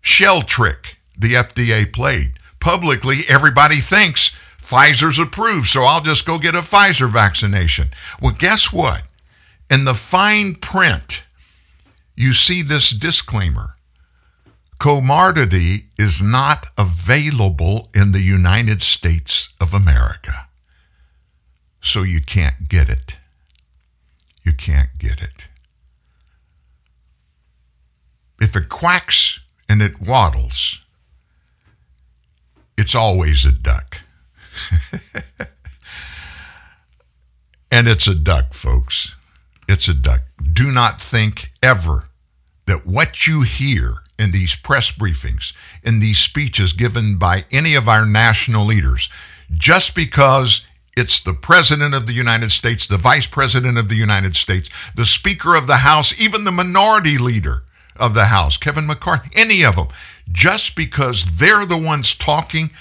shell 0.01 0.41
trick 0.41 0.97
the 1.17 1.33
FDA 1.33 1.91
played. 1.91 2.33
Publicly, 2.59 3.19
everybody 3.27 3.77
thinks 3.77 4.31
Pfizer's 4.61 5.19
approved, 5.19 5.67
so 5.67 5.83
I'll 5.83 6.01
just 6.01 6.25
go 6.25 6.37
get 6.37 6.55
a 6.55 6.59
Pfizer 6.59 7.09
vaccination. 7.09 7.89
Well, 8.21 8.35
guess 8.37 8.71
what? 8.71 9.03
In 9.69 9.85
the 9.85 9.95
fine 9.95 10.55
print, 10.55 11.23
you 12.15 12.33
see 12.33 12.61
this 12.61 12.89
disclaimer 12.89 13.75
Comirnaty 14.79 15.85
is 15.97 16.21
not 16.21 16.67
available 16.77 17.89
in 17.93 18.13
the 18.13 18.21
United 18.21 18.81
States 18.81 19.49
of 19.59 19.73
America. 19.73 20.47
So 21.81 22.03
you 22.03 22.21
can't 22.21 22.67
get 22.67 22.89
it. 22.89 23.17
You 24.43 24.53
can't 24.53 24.89
get 24.97 25.21
it. 25.21 25.47
If 28.41 28.55
it 28.55 28.69
quacks 28.69 29.39
and 29.67 29.81
it 29.81 30.01
waddles, 30.01 30.79
it's 32.77 32.95
always 32.95 33.43
a 33.45 33.51
duck. 33.51 34.01
and 37.71 37.87
it's 37.87 38.07
a 38.07 38.15
duck, 38.15 38.53
folks. 38.53 39.15
It's 39.67 39.87
a 39.87 39.93
duck. 39.93 40.21
Do 40.53 40.71
not 40.71 41.01
think 41.01 41.51
ever 41.61 42.09
that 42.65 42.85
what 42.85 43.27
you 43.27 43.41
hear 43.41 43.95
in 44.17 44.31
these 44.31 44.55
press 44.55 44.91
briefings, 44.91 45.53
in 45.83 45.99
these 45.99 46.19
speeches 46.19 46.73
given 46.73 47.17
by 47.17 47.45
any 47.51 47.75
of 47.75 47.87
our 47.87 48.05
national 48.05 48.65
leaders, 48.65 49.09
just 49.51 49.95
because 49.95 50.65
it's 50.97 51.19
the 51.19 51.33
President 51.33 51.93
of 51.93 52.05
the 52.07 52.13
United 52.13 52.51
States, 52.51 52.87
the 52.87 52.97
Vice 52.97 53.27
President 53.27 53.77
of 53.77 53.89
the 53.89 53.95
United 53.95 54.35
States, 54.35 54.69
the 54.95 55.05
Speaker 55.05 55.55
of 55.55 55.67
the 55.67 55.77
House, 55.77 56.13
even 56.19 56.43
the 56.43 56.51
minority 56.51 57.17
leader 57.17 57.63
of 57.95 58.13
the 58.13 58.25
House, 58.25 58.57
Kevin 58.57 58.87
McCarthy, 58.87 59.29
any 59.35 59.63
of 59.63 59.75
them, 59.75 59.87
just 60.31 60.75
because 60.75 61.37
they're 61.37 61.65
the 61.65 61.77
ones 61.77 62.13
talking, 62.13 62.71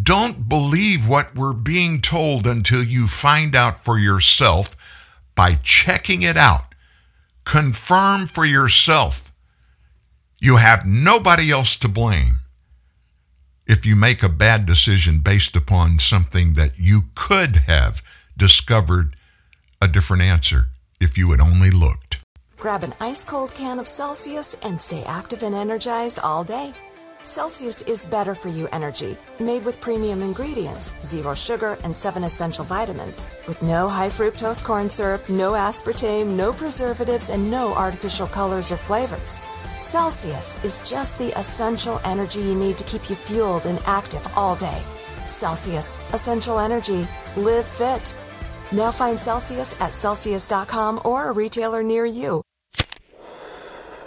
don't 0.00 0.48
believe 0.48 1.08
what 1.08 1.34
we're 1.34 1.52
being 1.52 2.00
told 2.00 2.46
until 2.46 2.82
you 2.82 3.06
find 3.06 3.54
out 3.54 3.84
for 3.84 3.98
yourself 3.98 4.76
by 5.34 5.58
checking 5.62 6.22
it 6.22 6.36
out. 6.36 6.74
Confirm 7.44 8.26
for 8.26 8.44
yourself. 8.44 9.32
You 10.40 10.56
have 10.56 10.84
nobody 10.84 11.50
else 11.50 11.76
to 11.76 11.88
blame 11.88 12.40
if 13.66 13.86
you 13.86 13.96
make 13.96 14.22
a 14.22 14.28
bad 14.28 14.66
decision 14.66 15.18
based 15.18 15.56
upon 15.56 15.98
something 15.98 16.54
that 16.54 16.78
you 16.78 17.04
could 17.14 17.56
have 17.66 18.02
discovered 18.36 19.16
a 19.80 19.88
different 19.88 20.22
answer 20.22 20.66
if 21.00 21.16
you 21.16 21.30
had 21.30 21.40
only 21.40 21.70
looked. 21.70 22.18
Grab 22.58 22.84
an 22.84 22.94
ice 23.00 23.24
cold 23.24 23.54
can 23.54 23.78
of 23.78 23.88
Celsius 23.88 24.56
and 24.62 24.80
stay 24.80 25.02
active 25.04 25.42
and 25.42 25.54
energized 25.54 26.18
all 26.22 26.44
day. 26.44 26.72
Celsius 27.24 27.80
is 27.82 28.04
better 28.04 28.34
for 28.34 28.50
you 28.50 28.68
energy, 28.70 29.16
made 29.40 29.64
with 29.64 29.80
premium 29.80 30.20
ingredients, 30.20 30.92
zero 31.02 31.34
sugar, 31.34 31.78
and 31.82 31.96
seven 31.96 32.22
essential 32.22 32.66
vitamins, 32.66 33.28
with 33.48 33.62
no 33.62 33.88
high 33.88 34.08
fructose 34.08 34.62
corn 34.62 34.90
syrup, 34.90 35.26
no 35.30 35.52
aspartame, 35.52 36.36
no 36.36 36.52
preservatives, 36.52 37.30
and 37.30 37.50
no 37.50 37.72
artificial 37.74 38.26
colors 38.26 38.70
or 38.70 38.76
flavors. 38.76 39.40
Celsius 39.84 40.64
is 40.64 40.78
just 40.78 41.18
the 41.18 41.38
essential 41.38 42.00
energy 42.06 42.40
you 42.40 42.54
need 42.54 42.78
to 42.78 42.84
keep 42.84 43.10
you 43.10 43.14
fueled 43.14 43.66
and 43.66 43.78
active 43.84 44.26
all 44.34 44.56
day. 44.56 44.80
Celsius, 45.26 45.98
essential 46.14 46.58
energy. 46.58 47.06
Live 47.36 47.68
fit. 47.68 48.16
Now 48.72 48.90
find 48.90 49.18
Celsius 49.20 49.78
at 49.82 49.92
Celsius.com 49.92 51.02
or 51.04 51.28
a 51.28 51.32
retailer 51.32 51.82
near 51.82 52.06
you. 52.06 52.42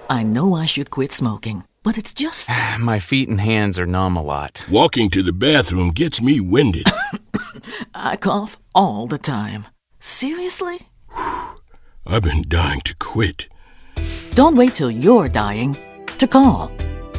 I 0.09 0.23
know 0.23 0.55
I 0.55 0.65
should 0.65 0.89
quit 0.89 1.11
smoking, 1.11 1.63
but 1.83 1.99
it's 1.99 2.13
just. 2.13 2.49
My 2.79 2.97
feet 2.97 3.29
and 3.29 3.39
hands 3.39 3.77
are 3.77 3.85
numb 3.85 4.17
a 4.17 4.23
lot. 4.23 4.65
Walking 4.71 5.11
to 5.11 5.21
the 5.21 5.31
bathroom 5.31 5.91
gets 5.91 6.23
me 6.23 6.39
winded. 6.39 6.87
I 7.93 8.15
cough 8.17 8.57
all 8.73 9.05
the 9.05 9.19
time. 9.19 9.67
Seriously? 9.99 10.89
I've 12.07 12.23
been 12.23 12.45
dying 12.47 12.81
to 12.81 12.95
quit. 12.95 13.47
Don't 14.32 14.56
wait 14.56 14.76
till 14.76 14.91
you're 14.91 15.30
dying 15.30 15.76
to 16.18 16.28
call. 16.28 16.69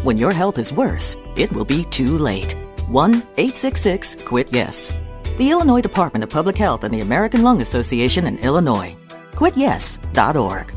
When 0.03 0.19
your 0.19 0.33
health 0.33 0.59
is 0.59 0.73
worse, 0.73 1.17
it 1.37 1.53
will 1.53 1.65
be 1.65 1.85
too 1.85 2.19
late. 2.19 2.57
1 2.89 3.15
866 3.15 4.15
QUIT 4.17 4.53
YES. 4.53 4.97
The 5.37 5.51
Illinois 5.51 5.81
Department 5.81 6.25
of 6.25 6.31
Public 6.31 6.57
Health 6.57 6.85
and 6.85 6.93
the 6.93 7.01
American 7.01 7.43
Lung 7.43 7.61
Association 7.61 8.27
in 8.27 8.39
Illinois. 8.39 8.97
QuitYes.org. 9.33 10.73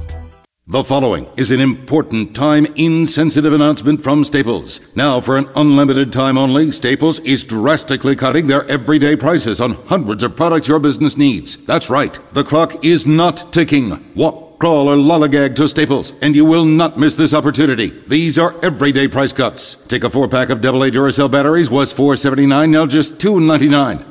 The 0.68 0.84
following 0.84 1.28
is 1.36 1.52
an 1.52 1.60
important 1.60 2.34
time 2.34 2.65
insensitive 2.78 3.52
announcement 3.52 4.02
from 4.02 4.23
Staples. 4.23 4.80
Now, 4.95 5.19
for 5.19 5.38
an 5.38 5.49
unlimited 5.56 6.14
time 6.14 6.38
only, 6.38 6.72
Staples 6.72 7.19
is 7.19 7.44
drastically 7.44 8.15
cutting 8.15 8.48
their 8.48 8.65
everyday 8.69 9.15
prices 9.15 9.60
on 9.60 9.72
hundreds 9.88 10.23
of 10.23 10.38
products 10.38 10.68
your 10.69 10.80
business 10.80 11.18
needs. 11.18 11.57
That's 11.65 11.90
right, 11.90 12.18
the 12.34 12.44
clock 12.44 12.86
is 12.86 13.06
not 13.06 13.52
ticking. 13.52 14.14
Walk, 14.15 14.51
crawl, 14.61 14.88
or 14.88 14.95
lollygag 14.95 15.55
to 15.55 15.67
Staples, 15.67 16.13
and 16.21 16.35
you 16.35 16.45
will 16.45 16.65
not 16.65 16.97
miss 16.97 17.15
this 17.15 17.33
opportunity. 17.33 17.89
These 18.07 18.38
are 18.38 18.53
everyday 18.63 19.07
price 19.07 19.33
cuts. 19.33 19.73
Take 19.88 20.03
a 20.03 20.09
four 20.09 20.27
pack 20.27 20.49
of 20.49 20.63
AA 20.63 20.89
Duracell 20.93 21.31
batteries 21.31 21.69
was 21.71 21.91
$4.79, 21.91 22.69
now 22.69 22.85
just 22.85 23.17
$2.99. 23.17 24.10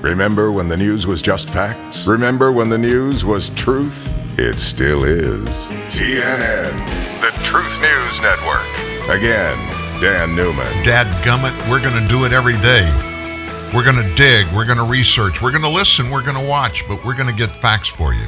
Remember 0.00 0.52
when 0.52 0.68
the 0.68 0.76
news 0.76 1.08
was 1.08 1.20
just 1.20 1.50
facts? 1.50 2.06
Remember 2.06 2.52
when 2.52 2.68
the 2.68 2.78
news 2.78 3.24
was 3.24 3.50
truth? 3.50 4.08
It 4.38 4.60
still 4.60 5.02
is. 5.02 5.48
TNN, 5.88 7.20
the 7.20 7.32
Truth 7.42 7.80
News 7.80 8.22
Network. 8.22 8.68
Again, 9.10 9.58
Dan 10.00 10.36
Newman. 10.36 10.84
Dad 10.84 11.08
gummit, 11.24 11.52
we're 11.68 11.82
going 11.82 12.00
to 12.00 12.08
do 12.08 12.26
it 12.26 12.32
every 12.32 12.56
day. 12.58 12.86
We're 13.74 13.82
going 13.82 13.96
to 13.96 14.14
dig, 14.14 14.46
we're 14.54 14.66
going 14.66 14.78
to 14.78 14.84
research, 14.84 15.42
we're 15.42 15.50
going 15.50 15.64
to 15.64 15.68
listen, 15.68 16.10
we're 16.10 16.22
going 16.22 16.40
to 16.40 16.48
watch, 16.48 16.86
but 16.86 17.04
we're 17.04 17.16
going 17.16 17.28
to 17.28 17.36
get 17.36 17.50
facts 17.50 17.88
for 17.88 18.14
you. 18.14 18.26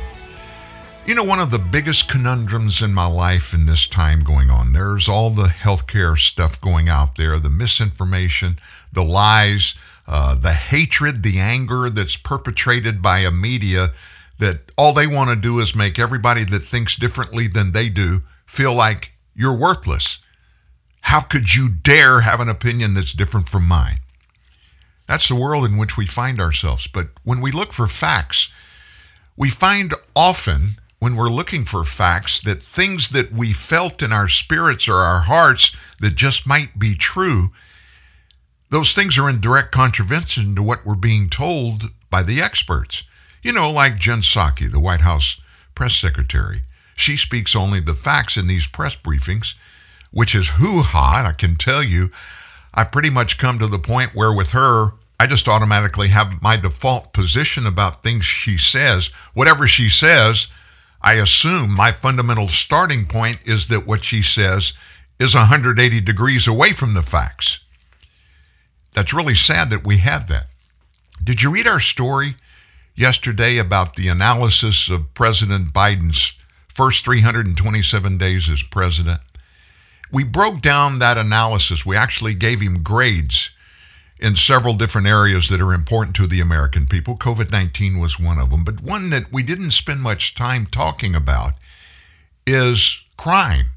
You 1.07 1.15
know, 1.15 1.25
one 1.25 1.39
of 1.39 1.53
the 1.53 1.61
biggest 1.61 2.09
conundrums 2.09 2.83
in 2.83 2.93
my 2.93 3.07
life 3.07 3.55
in 3.55 3.67
this 3.67 3.87
time 3.87 4.25
going 4.25 4.51
on, 4.51 4.73
there's 4.73 5.09
all 5.09 5.31
the 5.31 5.47
healthcare 5.47 6.19
stuff 6.19 6.61
going 6.61 6.89
out 6.89 7.15
there, 7.15 7.39
the 7.39 7.49
misinformation, 7.49 8.59
the 8.93 9.05
lies, 9.05 9.77
uh, 10.11 10.35
the 10.35 10.53
hatred, 10.53 11.23
the 11.23 11.39
anger 11.39 11.89
that's 11.89 12.17
perpetrated 12.17 13.01
by 13.01 13.21
a 13.21 13.31
media 13.31 13.91
that 14.41 14.73
all 14.77 14.93
they 14.93 15.07
want 15.07 15.31
to 15.31 15.37
do 15.37 15.61
is 15.61 15.73
make 15.73 16.01
everybody 16.01 16.45
that 16.45 16.65
thinks 16.65 16.97
differently 16.97 17.47
than 17.47 17.71
they 17.71 17.89
do 17.89 18.23
feel 18.45 18.75
like 18.75 19.13
you're 19.37 19.57
worthless. 19.57 20.19
How 21.03 21.21
could 21.21 21.55
you 21.55 21.69
dare 21.69 22.23
have 22.23 22.41
an 22.41 22.49
opinion 22.49 22.95
that's 22.95 23.13
different 23.13 23.49
from 23.49 23.69
mine? 23.69 23.99
That's 25.07 25.29
the 25.29 25.37
world 25.37 25.65
in 25.65 25.77
which 25.77 25.97
we 25.97 26.07
find 26.07 26.41
ourselves. 26.41 26.89
But 26.89 27.11
when 27.23 27.41
we 27.41 27.53
look 27.53 27.73
for 27.73 27.87
facts, 27.87 28.49
we 29.37 29.49
find 29.49 29.95
often 30.17 30.71
when 30.99 31.15
we're 31.15 31.31
looking 31.31 31.65
for 31.65 31.85
facts 31.85 32.41
that 32.41 32.65
things 32.65 33.11
that 33.11 33.31
we 33.31 33.53
felt 33.53 34.03
in 34.03 34.13
our 34.13 34.29
spirits 34.29 34.89
or 34.89 34.97
our 34.97 35.21
hearts 35.21 35.71
that 36.01 36.17
just 36.17 36.49
might 36.49 36.81
be 36.81 36.97
true 36.97 37.53
those 38.71 38.93
things 38.93 39.19
are 39.19 39.29
in 39.29 39.41
direct 39.41 39.73
contravention 39.73 40.55
to 40.55 40.63
what 40.63 40.85
we're 40.85 40.95
being 40.95 41.29
told 41.29 41.91
by 42.09 42.23
the 42.23 42.41
experts. 42.41 43.03
You 43.43 43.53
know, 43.53 43.71
like 43.71 43.99
Jen 43.99 44.21
Psaki, 44.21 44.71
the 44.71 44.81
White 44.81 45.01
House 45.01 45.41
press 45.75 45.97
secretary. 45.97 46.63
She 46.97 47.17
speaks 47.17 47.57
only 47.57 47.81
the 47.81 47.95
facts 47.95 48.37
in 48.37 48.47
these 48.47 48.67
press 48.67 48.95
briefings 48.95 49.55
which 50.11 50.35
is 50.35 50.49
hoo 50.49 50.83
ha. 50.83 51.17
And 51.19 51.27
I 51.27 51.33
can 51.33 51.57
tell 51.57 51.83
you, 51.83 52.11
I 52.75 52.85
pretty 52.85 53.11
much 53.11 53.39
come 53.39 53.59
to 53.59 53.67
the 53.67 53.79
point 53.79 54.15
where 54.15 54.35
with 54.35 54.51
her, 54.51 54.93
I 55.19 55.27
just 55.27 55.49
automatically 55.49 56.09
have 56.09 56.43
my 56.43 56.57
default 56.57 57.13
position 57.13 57.67
about 57.67 58.03
things 58.03 58.25
she 58.25 58.57
says. 58.57 59.09
Whatever 59.35 59.67
she 59.67 59.89
says, 59.89 60.49
I 61.03 61.15
assume 61.15 61.71
my 61.71 61.93
fundamental 61.93 62.49
starting 62.49 63.07
point 63.07 63.47
is 63.47 63.69
that 63.69 63.87
what 63.87 64.05
she 64.05 64.23
says 64.23 64.73
is 65.19 65.35
180 65.35 66.01
degrees 66.01 66.47
away 66.47 66.73
from 66.73 66.95
the 66.95 67.03
facts. 67.03 67.61
That's 68.93 69.13
really 69.13 69.35
sad 69.35 69.71
that 69.71 69.87
we 69.87 69.99
have 69.99 70.29
that. 70.29 70.47
Did 71.23 71.43
you 71.43 71.51
read 71.51 71.67
our 71.67 71.81
story 71.81 72.37
yesterday 72.95 73.59
about 73.59 73.97
the 73.97 74.09
analysis 74.09 74.89
of 74.89 75.13
President 75.15 75.73
Biden's 75.73 76.35
first 76.69 77.05
327 77.05 78.19
days 78.19 78.49
as 78.49 78.63
president? 78.63 79.21
We 80.13 80.25
broke 80.25 80.61
down 80.61 80.99
that 80.99 81.19
analysis. 81.19 81.87
We 81.87 81.97
actually 81.97 82.35
gave 82.35 82.61
him 82.61 82.83
grades 82.83 83.51
in 84.19 84.37
several 84.37 84.75
different 84.75 85.07
areas 85.07 85.49
that 85.49 85.61
are 85.61 85.73
important 85.73 86.17
to 86.17 86.27
the 86.27 86.41
American 86.41 86.87
people. 86.87 87.17
COVID 87.17 87.51
19 87.51 87.99
was 87.99 88.19
one 88.19 88.39
of 88.39 88.51
them. 88.51 88.65
But 88.65 88.83
one 88.83 89.11
that 89.11 89.33
we 89.33 89.43
didn't 89.43 89.71
spend 89.71 90.01
much 90.01 90.35
time 90.35 90.67
talking 90.67 91.15
about 91.15 91.53
is 92.47 93.03
crime. 93.17 93.71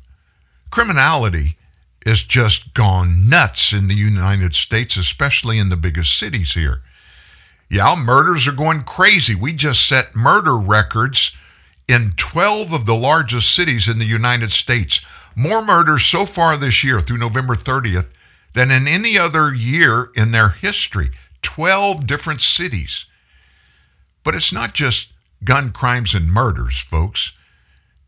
Criminality 0.72 1.58
is 2.06 2.24
just 2.24 2.74
gone 2.74 3.30
nuts 3.30 3.74
in 3.74 3.88
the 3.88 3.96
United 3.96 4.54
States, 4.54 4.98
especially 4.98 5.58
in 5.60 5.70
the 5.70 5.78
biggest 5.78 6.18
cities 6.18 6.54
here. 6.54 6.82
Yeah, 7.70 7.96
murders 7.96 8.48
are 8.48 8.54
going 8.54 8.84
crazy. 8.84 9.36
We 9.36 9.54
just 9.54 9.88
set 9.88 10.16
murder 10.16 10.58
records 10.58 11.32
in 11.88 12.14
12 12.18 12.72
of 12.74 12.86
the 12.86 12.96
largest 12.96 13.54
cities 13.56 13.88
in 13.88 14.00
the 14.00 14.06
United 14.06 14.52
States. 14.52 15.02
More 15.36 15.64
murders 15.64 16.06
so 16.06 16.26
far 16.26 16.58
this 16.58 16.84
year 16.84 17.02
through 17.02 17.18
November 17.18 17.56
30th 17.56 18.08
than 18.54 18.70
in 18.70 18.88
any 18.88 19.18
other 19.18 19.54
year 19.54 20.10
in 20.16 20.32
their 20.32 20.50
history. 20.50 21.10
12 21.42 22.06
different 22.06 22.42
cities. 22.42 23.06
But 24.24 24.36
it's 24.36 24.54
not 24.54 24.74
just 24.74 25.12
gun 25.44 25.72
crimes 25.72 26.14
and 26.14 26.32
murders, 26.32 26.80
folks. 26.80 27.34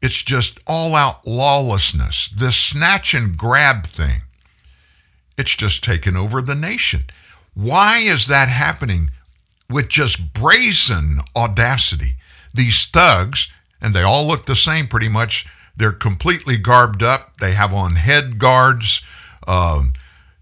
It's 0.06 0.22
just 0.22 0.60
all 0.68 0.94
out 0.94 1.26
lawlessness. 1.26 2.30
This 2.30 2.56
snatch 2.56 3.16
and 3.16 3.36
grab 3.36 3.88
thing. 3.88 4.22
It's 5.36 5.56
just 5.56 5.84
taken 5.84 6.16
over 6.16 6.44
the 6.44 6.54
nation. 6.54 7.06
Why 7.56 7.98
is 7.98 8.28
that 8.28 8.48
happening 8.48 9.10
with 9.68 9.90
just 9.90 10.32
brazen 10.32 11.22
audacity? 11.36 12.18
These 12.54 12.86
thugs, 12.86 13.48
and 13.82 13.96
they 13.96 14.04
all 14.04 14.28
look 14.28 14.46
the 14.46 14.56
same 14.56 14.88
pretty 14.88 15.10
much, 15.10 15.48
they're 15.76 15.92
completely 15.92 16.58
garbed 16.58 17.02
up. 17.02 17.40
They 17.40 17.54
have 17.54 17.74
on 17.74 17.96
head 17.96 18.38
guards. 18.38 19.02
Uh, 19.48 19.86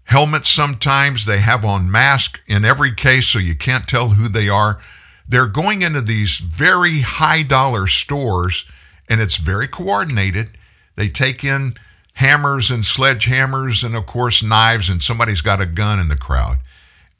helmets 0.04 0.50
sometimes. 0.50 1.24
They 1.24 1.38
have 1.38 1.64
on 1.64 1.90
masks 1.90 2.38
in 2.46 2.66
every 2.66 2.94
case, 2.94 3.28
so 3.28 3.38
you 3.38 3.56
can't 3.56 3.88
tell 3.88 4.10
who 4.10 4.28
they 4.28 4.50
are. 4.50 4.78
They're 5.26 5.46
going 5.46 5.80
into 5.80 6.02
these 6.02 6.36
very 6.36 7.00
high 7.00 7.42
dollar 7.44 7.86
stores, 7.86 8.66
and 9.08 9.20
it's 9.20 9.36
very 9.36 9.68
coordinated. 9.68 10.56
They 10.96 11.08
take 11.08 11.44
in 11.44 11.74
hammers 12.14 12.70
and 12.70 12.84
sledgehammers, 12.84 13.84
and 13.84 13.96
of 13.96 14.06
course, 14.06 14.42
knives, 14.42 14.88
and 14.88 15.02
somebody's 15.02 15.40
got 15.40 15.60
a 15.60 15.66
gun 15.66 15.98
in 15.98 16.08
the 16.08 16.16
crowd. 16.16 16.58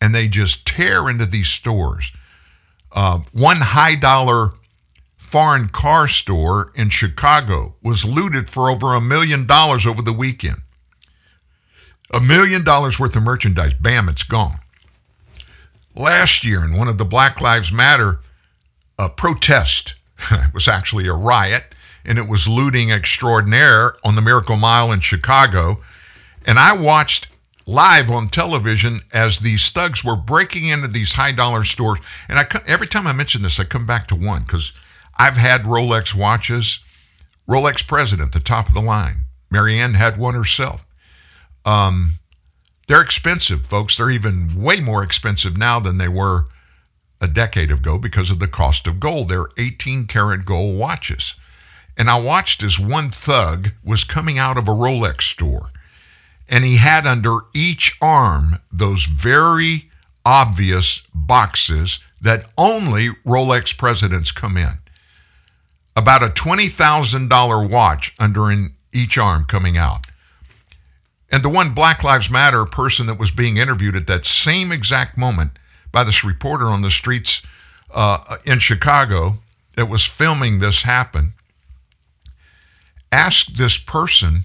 And 0.00 0.14
they 0.14 0.28
just 0.28 0.66
tear 0.66 1.08
into 1.08 1.26
these 1.26 1.48
stores. 1.48 2.12
Uh, 2.92 3.20
one 3.32 3.58
high 3.58 3.96
dollar 3.96 4.52
foreign 5.16 5.68
car 5.68 6.06
store 6.06 6.70
in 6.76 6.90
Chicago 6.90 7.74
was 7.82 8.04
looted 8.04 8.48
for 8.48 8.70
over 8.70 8.94
a 8.94 9.00
million 9.00 9.46
dollars 9.46 9.86
over 9.86 10.02
the 10.02 10.12
weekend 10.12 10.62
a 12.14 12.20
million 12.20 12.64
dollars 12.64 12.98
worth 12.98 13.16
of 13.16 13.22
merchandise. 13.22 13.74
Bam, 13.74 14.08
it's 14.08 14.22
gone. 14.22 14.58
Last 15.96 16.44
year, 16.44 16.64
in 16.64 16.76
one 16.76 16.88
of 16.88 16.98
the 16.98 17.04
Black 17.04 17.40
Lives 17.40 17.72
Matter 17.72 18.20
uh, 18.98 19.08
protest, 19.08 19.94
it 20.30 20.54
was 20.54 20.68
actually 20.68 21.06
a 21.06 21.12
riot, 21.12 21.73
and 22.04 22.18
it 22.18 22.28
was 22.28 22.46
looting 22.46 22.90
extraordinaire 22.90 23.94
on 24.04 24.14
the 24.14 24.22
Miracle 24.22 24.56
Mile 24.56 24.92
in 24.92 25.00
Chicago. 25.00 25.80
And 26.46 26.58
I 26.58 26.76
watched 26.76 27.36
live 27.66 28.10
on 28.10 28.28
television 28.28 29.00
as 29.12 29.38
these 29.38 29.70
thugs 29.70 30.04
were 30.04 30.16
breaking 30.16 30.68
into 30.68 30.88
these 30.88 31.14
high 31.14 31.32
dollar 31.32 31.64
stores. 31.64 32.00
And 32.28 32.38
I 32.38 32.46
every 32.66 32.86
time 32.86 33.06
I 33.06 33.12
mention 33.12 33.42
this, 33.42 33.58
I 33.58 33.64
come 33.64 33.86
back 33.86 34.06
to 34.08 34.14
one 34.14 34.42
because 34.42 34.72
I've 35.16 35.36
had 35.36 35.62
Rolex 35.62 36.14
watches. 36.14 36.80
Rolex 37.48 37.86
President, 37.86 38.32
the 38.32 38.40
top 38.40 38.68
of 38.68 38.74
the 38.74 38.80
line. 38.80 39.26
Marianne 39.50 39.94
had 39.94 40.16
one 40.16 40.34
herself. 40.34 40.86
Um, 41.64 42.18
they're 42.88 43.02
expensive, 43.02 43.66
folks. 43.66 43.96
They're 43.96 44.10
even 44.10 44.60
way 44.60 44.80
more 44.80 45.02
expensive 45.02 45.56
now 45.56 45.80
than 45.80 45.98
they 45.98 46.08
were 46.08 46.46
a 47.20 47.28
decade 47.28 47.70
ago 47.70 47.98
because 47.98 48.30
of 48.30 48.38
the 48.38 48.48
cost 48.48 48.86
of 48.86 49.00
gold. 49.00 49.28
They're 49.28 49.48
18 49.56 50.06
karat 50.06 50.44
gold 50.44 50.78
watches. 50.78 51.34
And 51.96 52.10
I 52.10 52.20
watched 52.20 52.62
as 52.62 52.78
one 52.78 53.10
thug 53.10 53.70
was 53.84 54.04
coming 54.04 54.38
out 54.38 54.58
of 54.58 54.66
a 54.66 54.72
Rolex 54.72 55.22
store 55.22 55.70
and 56.48 56.64
he 56.64 56.76
had 56.76 57.06
under 57.06 57.38
each 57.54 57.96
arm 58.00 58.60
those 58.70 59.06
very 59.06 59.90
obvious 60.24 61.02
boxes 61.14 62.00
that 62.20 62.48
only 62.56 63.10
Rolex 63.26 63.76
presidents 63.76 64.32
come 64.32 64.56
in. 64.56 64.72
About 65.96 66.22
a 66.22 66.28
$20,000 66.28 67.70
watch 67.70 68.14
under 68.18 68.50
in 68.50 68.74
each 68.92 69.16
arm 69.16 69.44
coming 69.44 69.76
out. 69.76 70.06
And 71.30 71.42
the 71.42 71.48
one 71.48 71.74
Black 71.74 72.04
Lives 72.04 72.30
Matter 72.30 72.64
person 72.64 73.06
that 73.06 73.18
was 73.18 73.30
being 73.30 73.56
interviewed 73.56 73.96
at 73.96 74.06
that 74.06 74.24
same 74.24 74.70
exact 74.70 75.16
moment 75.16 75.52
by 75.92 76.04
this 76.04 76.24
reporter 76.24 76.66
on 76.66 76.82
the 76.82 76.90
streets 76.90 77.42
uh, 77.92 78.36
in 78.44 78.58
Chicago 78.58 79.38
that 79.76 79.88
was 79.88 80.04
filming 80.04 80.60
this 80.60 80.82
happen 80.82 81.32
asked 83.14 83.56
this 83.56 83.78
person, 83.78 84.44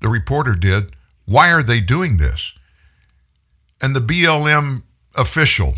the 0.00 0.08
reporter 0.08 0.54
did, 0.54 0.94
why 1.24 1.52
are 1.52 1.62
they 1.62 1.80
doing 1.80 2.18
this? 2.18 2.52
And 3.82 3.94
the 3.94 4.00
BLM 4.00 4.82
official 5.16 5.74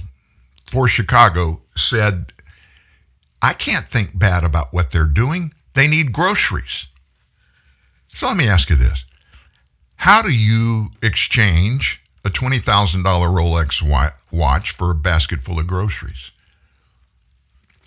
for 0.71 0.87
Chicago 0.87 1.63
said, 1.75 2.33
I 3.41 3.55
can't 3.55 3.91
think 3.91 4.19
bad 4.19 4.45
about 4.45 4.75
what 4.75 4.91
they're 4.91 5.07
doing. 5.07 5.55
They 5.75 5.89
need 5.89 6.13
groceries. 6.13 6.87
So 8.09 8.27
let 8.27 8.37
me 8.37 8.49
ask 8.49 8.69
you 8.69 8.77
this 8.77 9.05
how 9.97 10.23
do 10.23 10.31
you 10.31 10.91
exchange 11.03 12.03
a 12.25 12.31
$20,000 12.31 13.03
Rolex 13.03 13.83
watch 14.31 14.71
for 14.73 14.91
a 14.91 14.95
basket 14.95 15.41
full 15.41 15.59
of 15.59 15.67
groceries? 15.67 16.31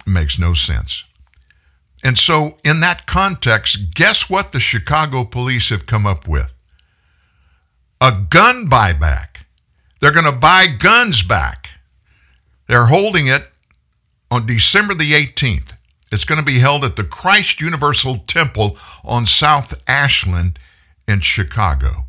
It 0.08 0.10
makes 0.10 0.40
no 0.40 0.54
sense. 0.54 1.04
And 2.04 2.18
so, 2.18 2.58
in 2.64 2.80
that 2.80 3.06
context, 3.06 3.94
guess 3.94 4.30
what 4.30 4.52
the 4.52 4.60
Chicago 4.60 5.24
police 5.24 5.70
have 5.70 5.86
come 5.86 6.08
up 6.08 6.28
with? 6.28 6.52
A 8.00 8.12
gun 8.12 8.68
buyback. 8.68 9.28
They're 10.00 10.12
going 10.12 10.26
to 10.26 10.32
buy 10.32 10.66
guns 10.68 11.22
back. 11.22 11.70
They're 12.68 12.88
holding 12.88 13.28
it 13.28 13.48
on 14.32 14.48
December 14.48 14.96
the 14.96 15.12
18th. 15.12 15.74
It's 16.12 16.26
going 16.26 16.40
to 16.40 16.46
be 16.46 16.60
held 16.60 16.84
at 16.84 16.96
the 16.96 17.04
Christ 17.04 17.62
Universal 17.62 18.18
Temple 18.28 18.78
on 19.04 19.26
South 19.26 19.82
Ashland 19.88 20.58
in 21.08 21.22
Chicago. 21.22 22.06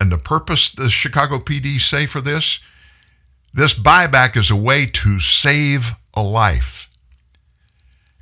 And 0.00 0.10
the 0.10 0.18
purpose 0.18 0.70
the 0.70 0.90
Chicago 0.90 1.38
PD 1.38 1.80
say 1.80 2.06
for 2.06 2.20
this? 2.20 2.60
This 3.52 3.74
buyback 3.74 4.36
is 4.36 4.50
a 4.50 4.56
way 4.56 4.86
to 4.86 5.20
save 5.20 5.92
a 6.14 6.22
life. 6.22 6.89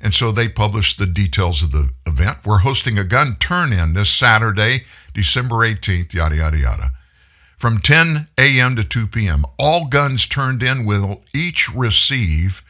And 0.01 0.13
so 0.13 0.31
they 0.31 0.47
published 0.47 0.97
the 0.97 1.05
details 1.05 1.61
of 1.61 1.71
the 1.71 1.89
event. 2.05 2.39
We're 2.45 2.59
hosting 2.59 2.97
a 2.97 3.03
gun 3.03 3.35
turn 3.39 3.73
in 3.73 3.93
this 3.93 4.09
Saturday, 4.09 4.85
December 5.13 5.55
18th, 5.55 6.13
yada, 6.13 6.37
yada, 6.37 6.57
yada. 6.57 6.91
From 7.57 7.79
10 7.79 8.29
a.m. 8.37 8.77
to 8.77 8.85
2 8.85 9.07
p.m., 9.07 9.43
all 9.57 9.87
guns 9.87 10.25
turned 10.25 10.63
in 10.63 10.85
will 10.85 11.23
each 11.33 11.69
receive 11.73 12.63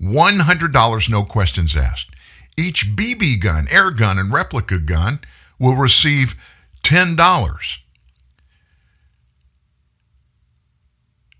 $100, 0.00 1.10
no 1.10 1.24
questions 1.24 1.74
asked. 1.74 2.10
Each 2.56 2.86
BB 2.86 3.40
gun, 3.40 3.66
air 3.70 3.90
gun, 3.90 4.18
and 4.18 4.32
replica 4.32 4.78
gun 4.78 5.18
will 5.58 5.74
receive 5.74 6.36
$10. 6.84 7.16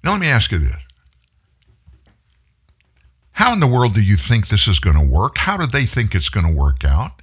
Now, 0.03 0.13
let 0.13 0.21
me 0.21 0.29
ask 0.29 0.51
you 0.51 0.59
this. 0.59 0.88
How 3.39 3.53
in 3.53 3.61
the 3.61 3.69
world 3.69 3.95
do 3.95 4.03
you 4.03 4.17
think 4.17 4.49
this 4.49 4.67
is 4.67 4.81
going 4.81 4.97
to 4.99 5.09
work? 5.09 5.39
How 5.39 5.57
do 5.57 5.65
they 5.65 5.87
think 5.87 6.13
it's 6.13 6.29
going 6.29 6.45
to 6.45 6.53
work 6.53 6.85
out? 6.85 7.23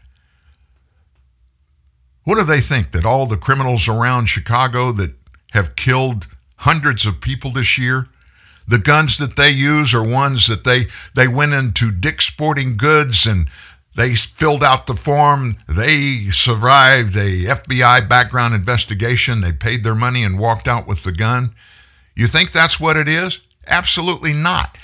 What 2.24 2.36
do 2.36 2.46
they 2.46 2.62
think? 2.62 2.94
That 2.94 3.06
all 3.06 3.26
the 3.26 3.36
criminals 3.36 3.90
around 3.90 4.28
Chicago 4.28 4.94
that 4.94 5.14
have 5.52 5.76
killed 5.76 6.28
hundreds 6.60 7.06
of 7.06 7.20
people 7.20 7.52
this 7.52 7.78
year, 7.78 8.08
the 8.66 8.80
guns 8.80 9.18
that 9.18 9.36
they 9.36 9.50
use 9.50 9.94
are 9.94 10.08
ones 10.08 10.48
that 10.48 10.64
they, 10.64 10.88
they 11.16 11.28
went 11.28 11.52
into 11.52 11.92
Dick's 11.92 12.28
Sporting 12.28 12.78
Goods 12.78 13.26
and 13.26 13.50
They 13.96 14.16
filled 14.16 14.64
out 14.64 14.88
the 14.88 14.96
form. 14.96 15.58
They 15.68 16.30
survived 16.32 17.18
a 17.18 17.44
FBI 17.44 18.08
background 18.08 18.54
investigation. 18.54 19.42
They 19.42 19.52
paid 19.52 19.84
their 19.84 19.96
money 19.96 20.24
and 20.24 20.40
walked 20.40 20.70
out 20.70 20.88
with 20.88 21.04
the 21.04 21.12
gun. 21.12 21.56
You 22.16 22.28
think 22.28 22.54
that's 22.54 22.80
what 22.80 22.96
it 22.96 23.10
is? 23.10 23.42
Absolutely 23.68 24.34
not. 24.34 24.78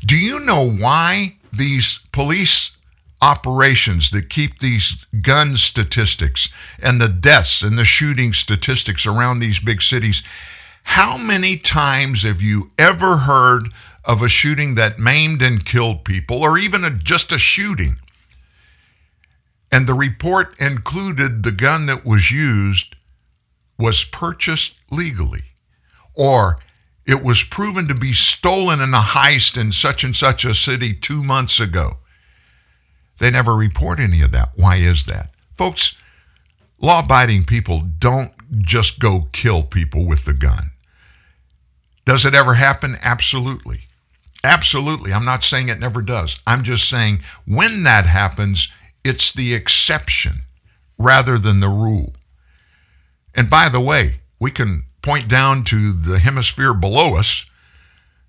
Do 0.00 0.16
you 0.16 0.40
know 0.40 0.68
why 0.68 1.36
these 1.52 2.00
police 2.12 2.72
operations 3.20 4.10
that 4.10 4.30
keep 4.30 4.60
these 4.60 5.04
gun 5.22 5.56
statistics 5.56 6.48
and 6.82 7.00
the 7.00 7.08
deaths 7.08 7.62
and 7.62 7.76
the 7.76 7.84
shooting 7.84 8.32
statistics 8.32 9.06
around 9.06 9.40
these 9.40 9.58
big 9.58 9.82
cities? 9.82 10.22
How 10.84 11.16
many 11.16 11.56
times 11.56 12.22
have 12.22 12.40
you 12.40 12.70
ever 12.78 13.18
heard 13.18 13.68
of 14.04 14.22
a 14.22 14.28
shooting 14.28 14.74
that 14.76 14.98
maimed 14.98 15.42
and 15.42 15.64
killed 15.64 16.04
people, 16.04 16.42
or 16.42 16.56
even 16.56 16.84
a, 16.84 16.90
just 16.90 17.32
a 17.32 17.38
shooting? 17.38 17.96
And 19.70 19.86
the 19.86 19.94
report 19.94 20.58
included 20.58 21.42
the 21.42 21.52
gun 21.52 21.86
that 21.86 22.06
was 22.06 22.30
used 22.30 22.94
was 23.78 24.04
purchased 24.04 24.74
legally, 24.90 25.42
or 26.14 26.58
it 27.08 27.24
was 27.24 27.42
proven 27.42 27.88
to 27.88 27.94
be 27.94 28.12
stolen 28.12 28.82
in 28.82 28.92
a 28.92 28.98
heist 28.98 29.58
in 29.58 29.72
such 29.72 30.04
and 30.04 30.14
such 30.14 30.44
a 30.44 30.54
city 30.54 30.92
two 30.92 31.24
months 31.24 31.58
ago. 31.58 31.96
They 33.18 33.30
never 33.30 33.54
report 33.56 33.98
any 33.98 34.20
of 34.20 34.30
that. 34.32 34.50
Why 34.56 34.76
is 34.76 35.06
that? 35.06 35.30
Folks, 35.56 35.96
law 36.80 37.00
abiding 37.00 37.44
people 37.44 37.82
don't 37.98 38.32
just 38.60 38.98
go 38.98 39.28
kill 39.32 39.62
people 39.62 40.06
with 40.06 40.26
the 40.26 40.34
gun. 40.34 40.72
Does 42.04 42.26
it 42.26 42.34
ever 42.34 42.54
happen? 42.54 42.98
Absolutely. 43.00 43.86
Absolutely. 44.44 45.12
I'm 45.12 45.24
not 45.24 45.44
saying 45.44 45.70
it 45.70 45.80
never 45.80 46.02
does. 46.02 46.38
I'm 46.46 46.62
just 46.62 46.90
saying 46.90 47.20
when 47.46 47.84
that 47.84 48.04
happens, 48.04 48.68
it's 49.02 49.32
the 49.32 49.54
exception 49.54 50.42
rather 50.98 51.38
than 51.38 51.60
the 51.60 51.68
rule. 51.68 52.12
And 53.34 53.48
by 53.48 53.70
the 53.70 53.80
way, 53.80 54.20
we 54.38 54.50
can 54.50 54.84
point 55.08 55.26
down 55.26 55.64
to 55.64 55.92
the 55.92 56.18
hemisphere 56.18 56.74
below 56.74 57.16
us, 57.16 57.46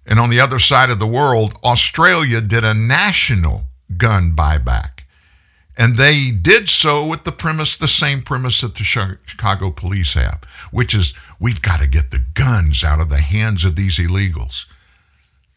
and 0.06 0.18
on 0.18 0.30
the 0.30 0.40
other 0.40 0.60
side 0.60 0.90
of 0.90 0.98
the 0.98 1.06
world, 1.06 1.60
Australia 1.62 2.40
did 2.40 2.64
a 2.64 2.74
national 2.74 3.66
gun 3.98 4.34
buyback. 4.34 5.02
And 5.76 5.98
they 5.98 6.32
did 6.32 6.70
so 6.70 7.06
with 7.06 7.26
the 7.26 7.34
premise, 7.34 7.76
the 7.76 7.90
same 7.90 8.22
premise 8.22 8.62
that 8.62 8.76
the 8.76 8.86
Chicago 8.86 9.72
police 9.72 10.14
have, 10.14 10.40
which 10.72 10.96
is 10.96 11.14
we've 11.38 11.62
got 11.62 11.82
to 11.82 11.88
get 11.88 12.12
the 12.12 12.24
guns 12.34 12.82
out 12.82 13.02
of 13.02 13.10
the 13.10 13.20
hands 13.20 13.66
of 13.66 13.76
these 13.76 13.98
illegals. 13.98 14.64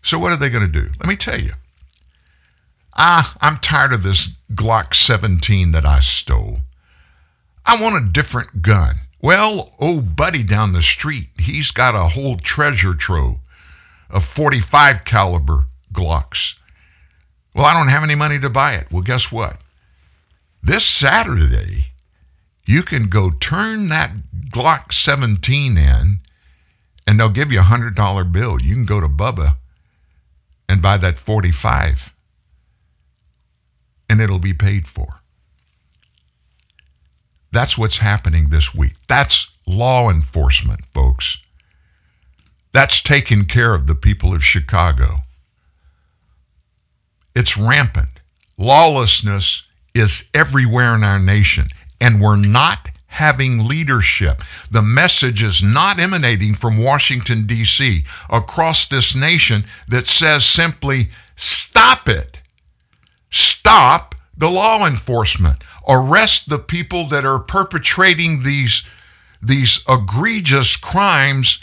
So, 0.02 0.18
what 0.18 0.32
are 0.32 0.36
they 0.36 0.50
going 0.50 0.66
to 0.66 0.80
do? 0.80 0.90
Let 0.98 1.08
me 1.08 1.14
tell 1.14 1.38
you. 1.38 1.52
Ah, 2.94 3.36
I'm 3.40 3.58
tired 3.58 3.92
of 3.92 4.02
this 4.02 4.28
Glock 4.52 4.94
17 4.94 5.70
that 5.70 5.86
I 5.86 6.00
stole. 6.00 6.62
I 7.64 7.80
want 7.80 8.04
a 8.04 8.12
different 8.12 8.60
gun. 8.60 8.96
Well, 9.22 9.70
old 9.78 10.16
buddy 10.16 10.42
down 10.42 10.72
the 10.72 10.82
street, 10.82 11.28
he's 11.38 11.70
got 11.70 11.94
a 11.94 12.08
whole 12.08 12.36
treasure 12.36 12.94
trove 12.94 13.38
of 14.10 14.24
45 14.24 15.04
caliber 15.04 15.66
Glocks. 15.94 16.54
Well, 17.54 17.64
I 17.64 17.72
don't 17.72 17.88
have 17.88 18.02
any 18.02 18.16
money 18.16 18.40
to 18.40 18.50
buy 18.50 18.74
it. 18.74 18.90
Well, 18.90 19.02
guess 19.02 19.30
what? 19.30 19.58
This 20.60 20.84
Saturday, 20.84 21.92
you 22.66 22.82
can 22.82 23.08
go 23.08 23.30
turn 23.30 23.88
that 23.88 24.12
Glock 24.50 24.92
17 24.92 25.78
in 25.78 26.18
and 27.06 27.20
they'll 27.20 27.28
give 27.28 27.52
you 27.52 27.60
a 27.60 27.64
$100 27.64 28.32
bill. 28.32 28.60
You 28.60 28.74
can 28.74 28.86
go 28.86 29.00
to 29.00 29.08
Bubba 29.08 29.56
and 30.68 30.82
buy 30.82 30.96
that 30.98 31.18
45 31.18 32.12
and 34.10 34.20
it'll 34.20 34.40
be 34.40 34.54
paid 34.54 34.88
for. 34.88 35.21
That's 37.52 37.76
what's 37.76 37.98
happening 37.98 38.48
this 38.48 38.74
week. 38.74 38.94
That's 39.08 39.50
law 39.66 40.10
enforcement, 40.10 40.86
folks. 40.86 41.38
That's 42.72 43.02
taking 43.02 43.44
care 43.44 43.74
of 43.74 43.86
the 43.86 43.94
people 43.94 44.34
of 44.34 44.42
Chicago. 44.42 45.18
It's 47.34 47.56
rampant. 47.56 48.08
Lawlessness 48.56 49.66
is 49.94 50.28
everywhere 50.32 50.94
in 50.94 51.04
our 51.04 51.18
nation, 51.18 51.66
and 52.00 52.20
we're 52.20 52.36
not 52.36 52.90
having 53.06 53.66
leadership. 53.66 54.42
The 54.70 54.80
message 54.80 55.42
is 55.42 55.62
not 55.62 56.00
emanating 56.00 56.54
from 56.54 56.82
Washington, 56.82 57.46
D.C., 57.46 58.04
across 58.30 58.86
this 58.86 59.14
nation 59.14 59.64
that 59.88 60.08
says 60.08 60.46
simply, 60.46 61.08
stop 61.36 62.08
it. 62.08 62.38
Stop 63.30 64.14
the 64.36 64.50
law 64.50 64.86
enforcement. 64.86 65.62
Arrest 65.88 66.48
the 66.48 66.58
people 66.58 67.06
that 67.08 67.24
are 67.24 67.40
perpetrating 67.40 68.42
these, 68.42 68.82
these 69.42 69.82
egregious 69.88 70.76
crimes 70.76 71.58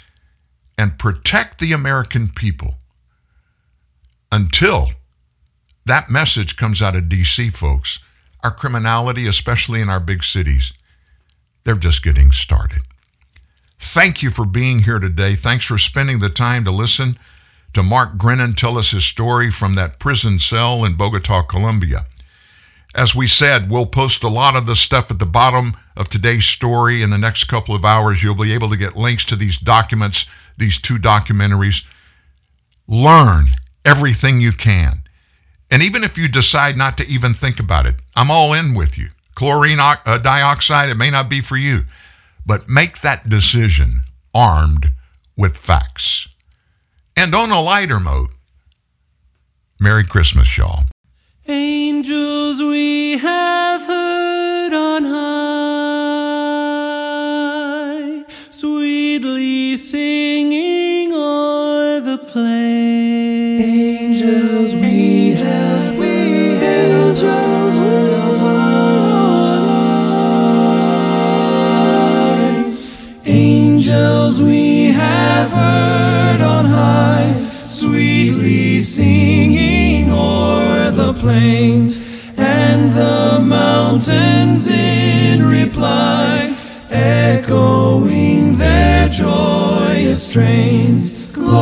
and 0.76 0.98
protect 0.98 1.58
the 1.58 1.72
American 1.72 2.28
people 2.28 2.76
until 4.32 4.90
that 5.86 6.10
message 6.10 6.56
comes 6.56 6.80
out 6.80 6.96
of 6.96 7.08
D.C., 7.08 7.50
folks. 7.50 8.00
Our 8.42 8.50
criminality, 8.50 9.26
especially 9.26 9.80
in 9.80 9.90
our 9.90 10.00
big 10.00 10.24
cities, 10.24 10.72
they're 11.64 11.74
just 11.74 12.02
getting 12.02 12.30
started. 12.30 12.82
Thank 13.78 14.22
you 14.22 14.30
for 14.30 14.46
being 14.46 14.80
here 14.80 14.98
today. 14.98 15.34
Thanks 15.34 15.64
for 15.64 15.78
spending 15.78 16.20
the 16.20 16.30
time 16.30 16.64
to 16.64 16.70
listen 16.70 17.18
to 17.72 17.82
Mark 17.82 18.16
Grenon 18.16 18.54
tell 18.54 18.78
us 18.78 18.90
his 18.90 19.04
story 19.04 19.50
from 19.50 19.74
that 19.74 19.98
prison 19.98 20.38
cell 20.38 20.84
in 20.84 20.94
Bogota, 20.94 21.42
Colombia. 21.42 22.06
As 22.94 23.14
we 23.14 23.26
said, 23.28 23.70
we'll 23.70 23.86
post 23.86 24.24
a 24.24 24.28
lot 24.28 24.56
of 24.56 24.66
the 24.66 24.74
stuff 24.74 25.10
at 25.10 25.18
the 25.18 25.26
bottom 25.26 25.76
of 25.96 26.08
today's 26.08 26.44
story 26.44 27.02
in 27.02 27.10
the 27.10 27.18
next 27.18 27.44
couple 27.44 27.74
of 27.74 27.84
hours. 27.84 28.22
You'll 28.22 28.34
be 28.34 28.52
able 28.52 28.70
to 28.70 28.76
get 28.76 28.96
links 28.96 29.24
to 29.26 29.36
these 29.36 29.58
documents, 29.58 30.26
these 30.58 30.80
two 30.80 30.96
documentaries. 30.96 31.84
Learn 32.88 33.46
everything 33.84 34.40
you 34.40 34.52
can. 34.52 35.02
And 35.70 35.82
even 35.82 36.02
if 36.02 36.18
you 36.18 36.26
decide 36.26 36.76
not 36.76 36.98
to 36.98 37.06
even 37.06 37.32
think 37.32 37.60
about 37.60 37.86
it, 37.86 37.94
I'm 38.16 38.30
all 38.30 38.52
in 38.52 38.74
with 38.74 38.98
you. 38.98 39.08
Chlorine 39.36 39.78
uh, 39.78 40.18
dioxide, 40.18 40.88
it 40.90 40.96
may 40.96 41.10
not 41.10 41.30
be 41.30 41.40
for 41.40 41.56
you, 41.56 41.84
but 42.44 42.68
make 42.68 43.00
that 43.02 43.28
decision 43.28 44.00
armed 44.34 44.90
with 45.36 45.56
facts. 45.56 46.28
And 47.16 47.34
on 47.34 47.50
a 47.50 47.60
lighter 47.60 48.00
note, 48.00 48.30
Merry 49.78 50.04
Christmas, 50.04 50.58
y'all. 50.58 50.84
Angels 51.50 52.62
we 52.62 53.18
have 53.18 53.82
heard 53.84 54.72
on 54.72 55.04
high, 55.04 55.34
sweetly 58.52 59.76
singing 59.76 60.59
plains 81.20 82.08
and 82.38 82.96
the 82.96 83.38
mountains 83.40 84.66
in 84.66 85.46
reply, 85.46 86.56
echoing 86.88 88.56
their 88.56 89.06
joyous 89.10 90.30
strains. 90.30 91.26
Gloria 91.26 91.60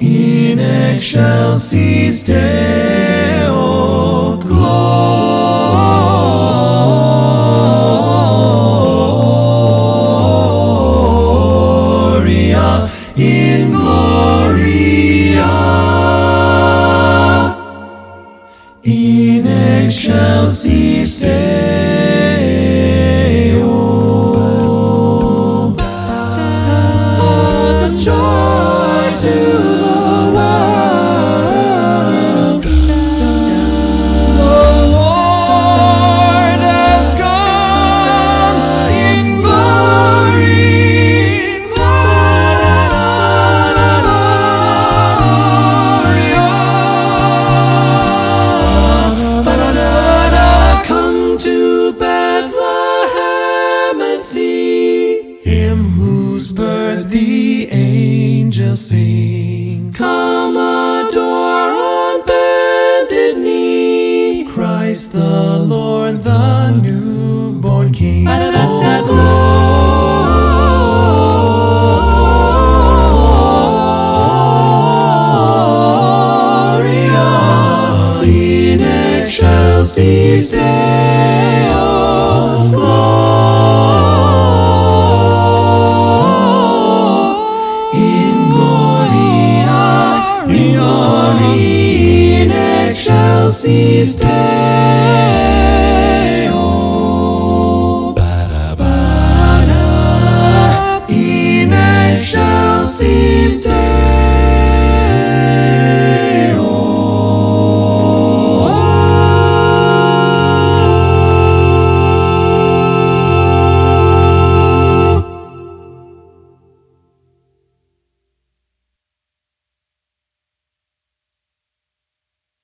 in 0.00 0.58
excelsis 0.58 1.85
excelsis 20.46 20.85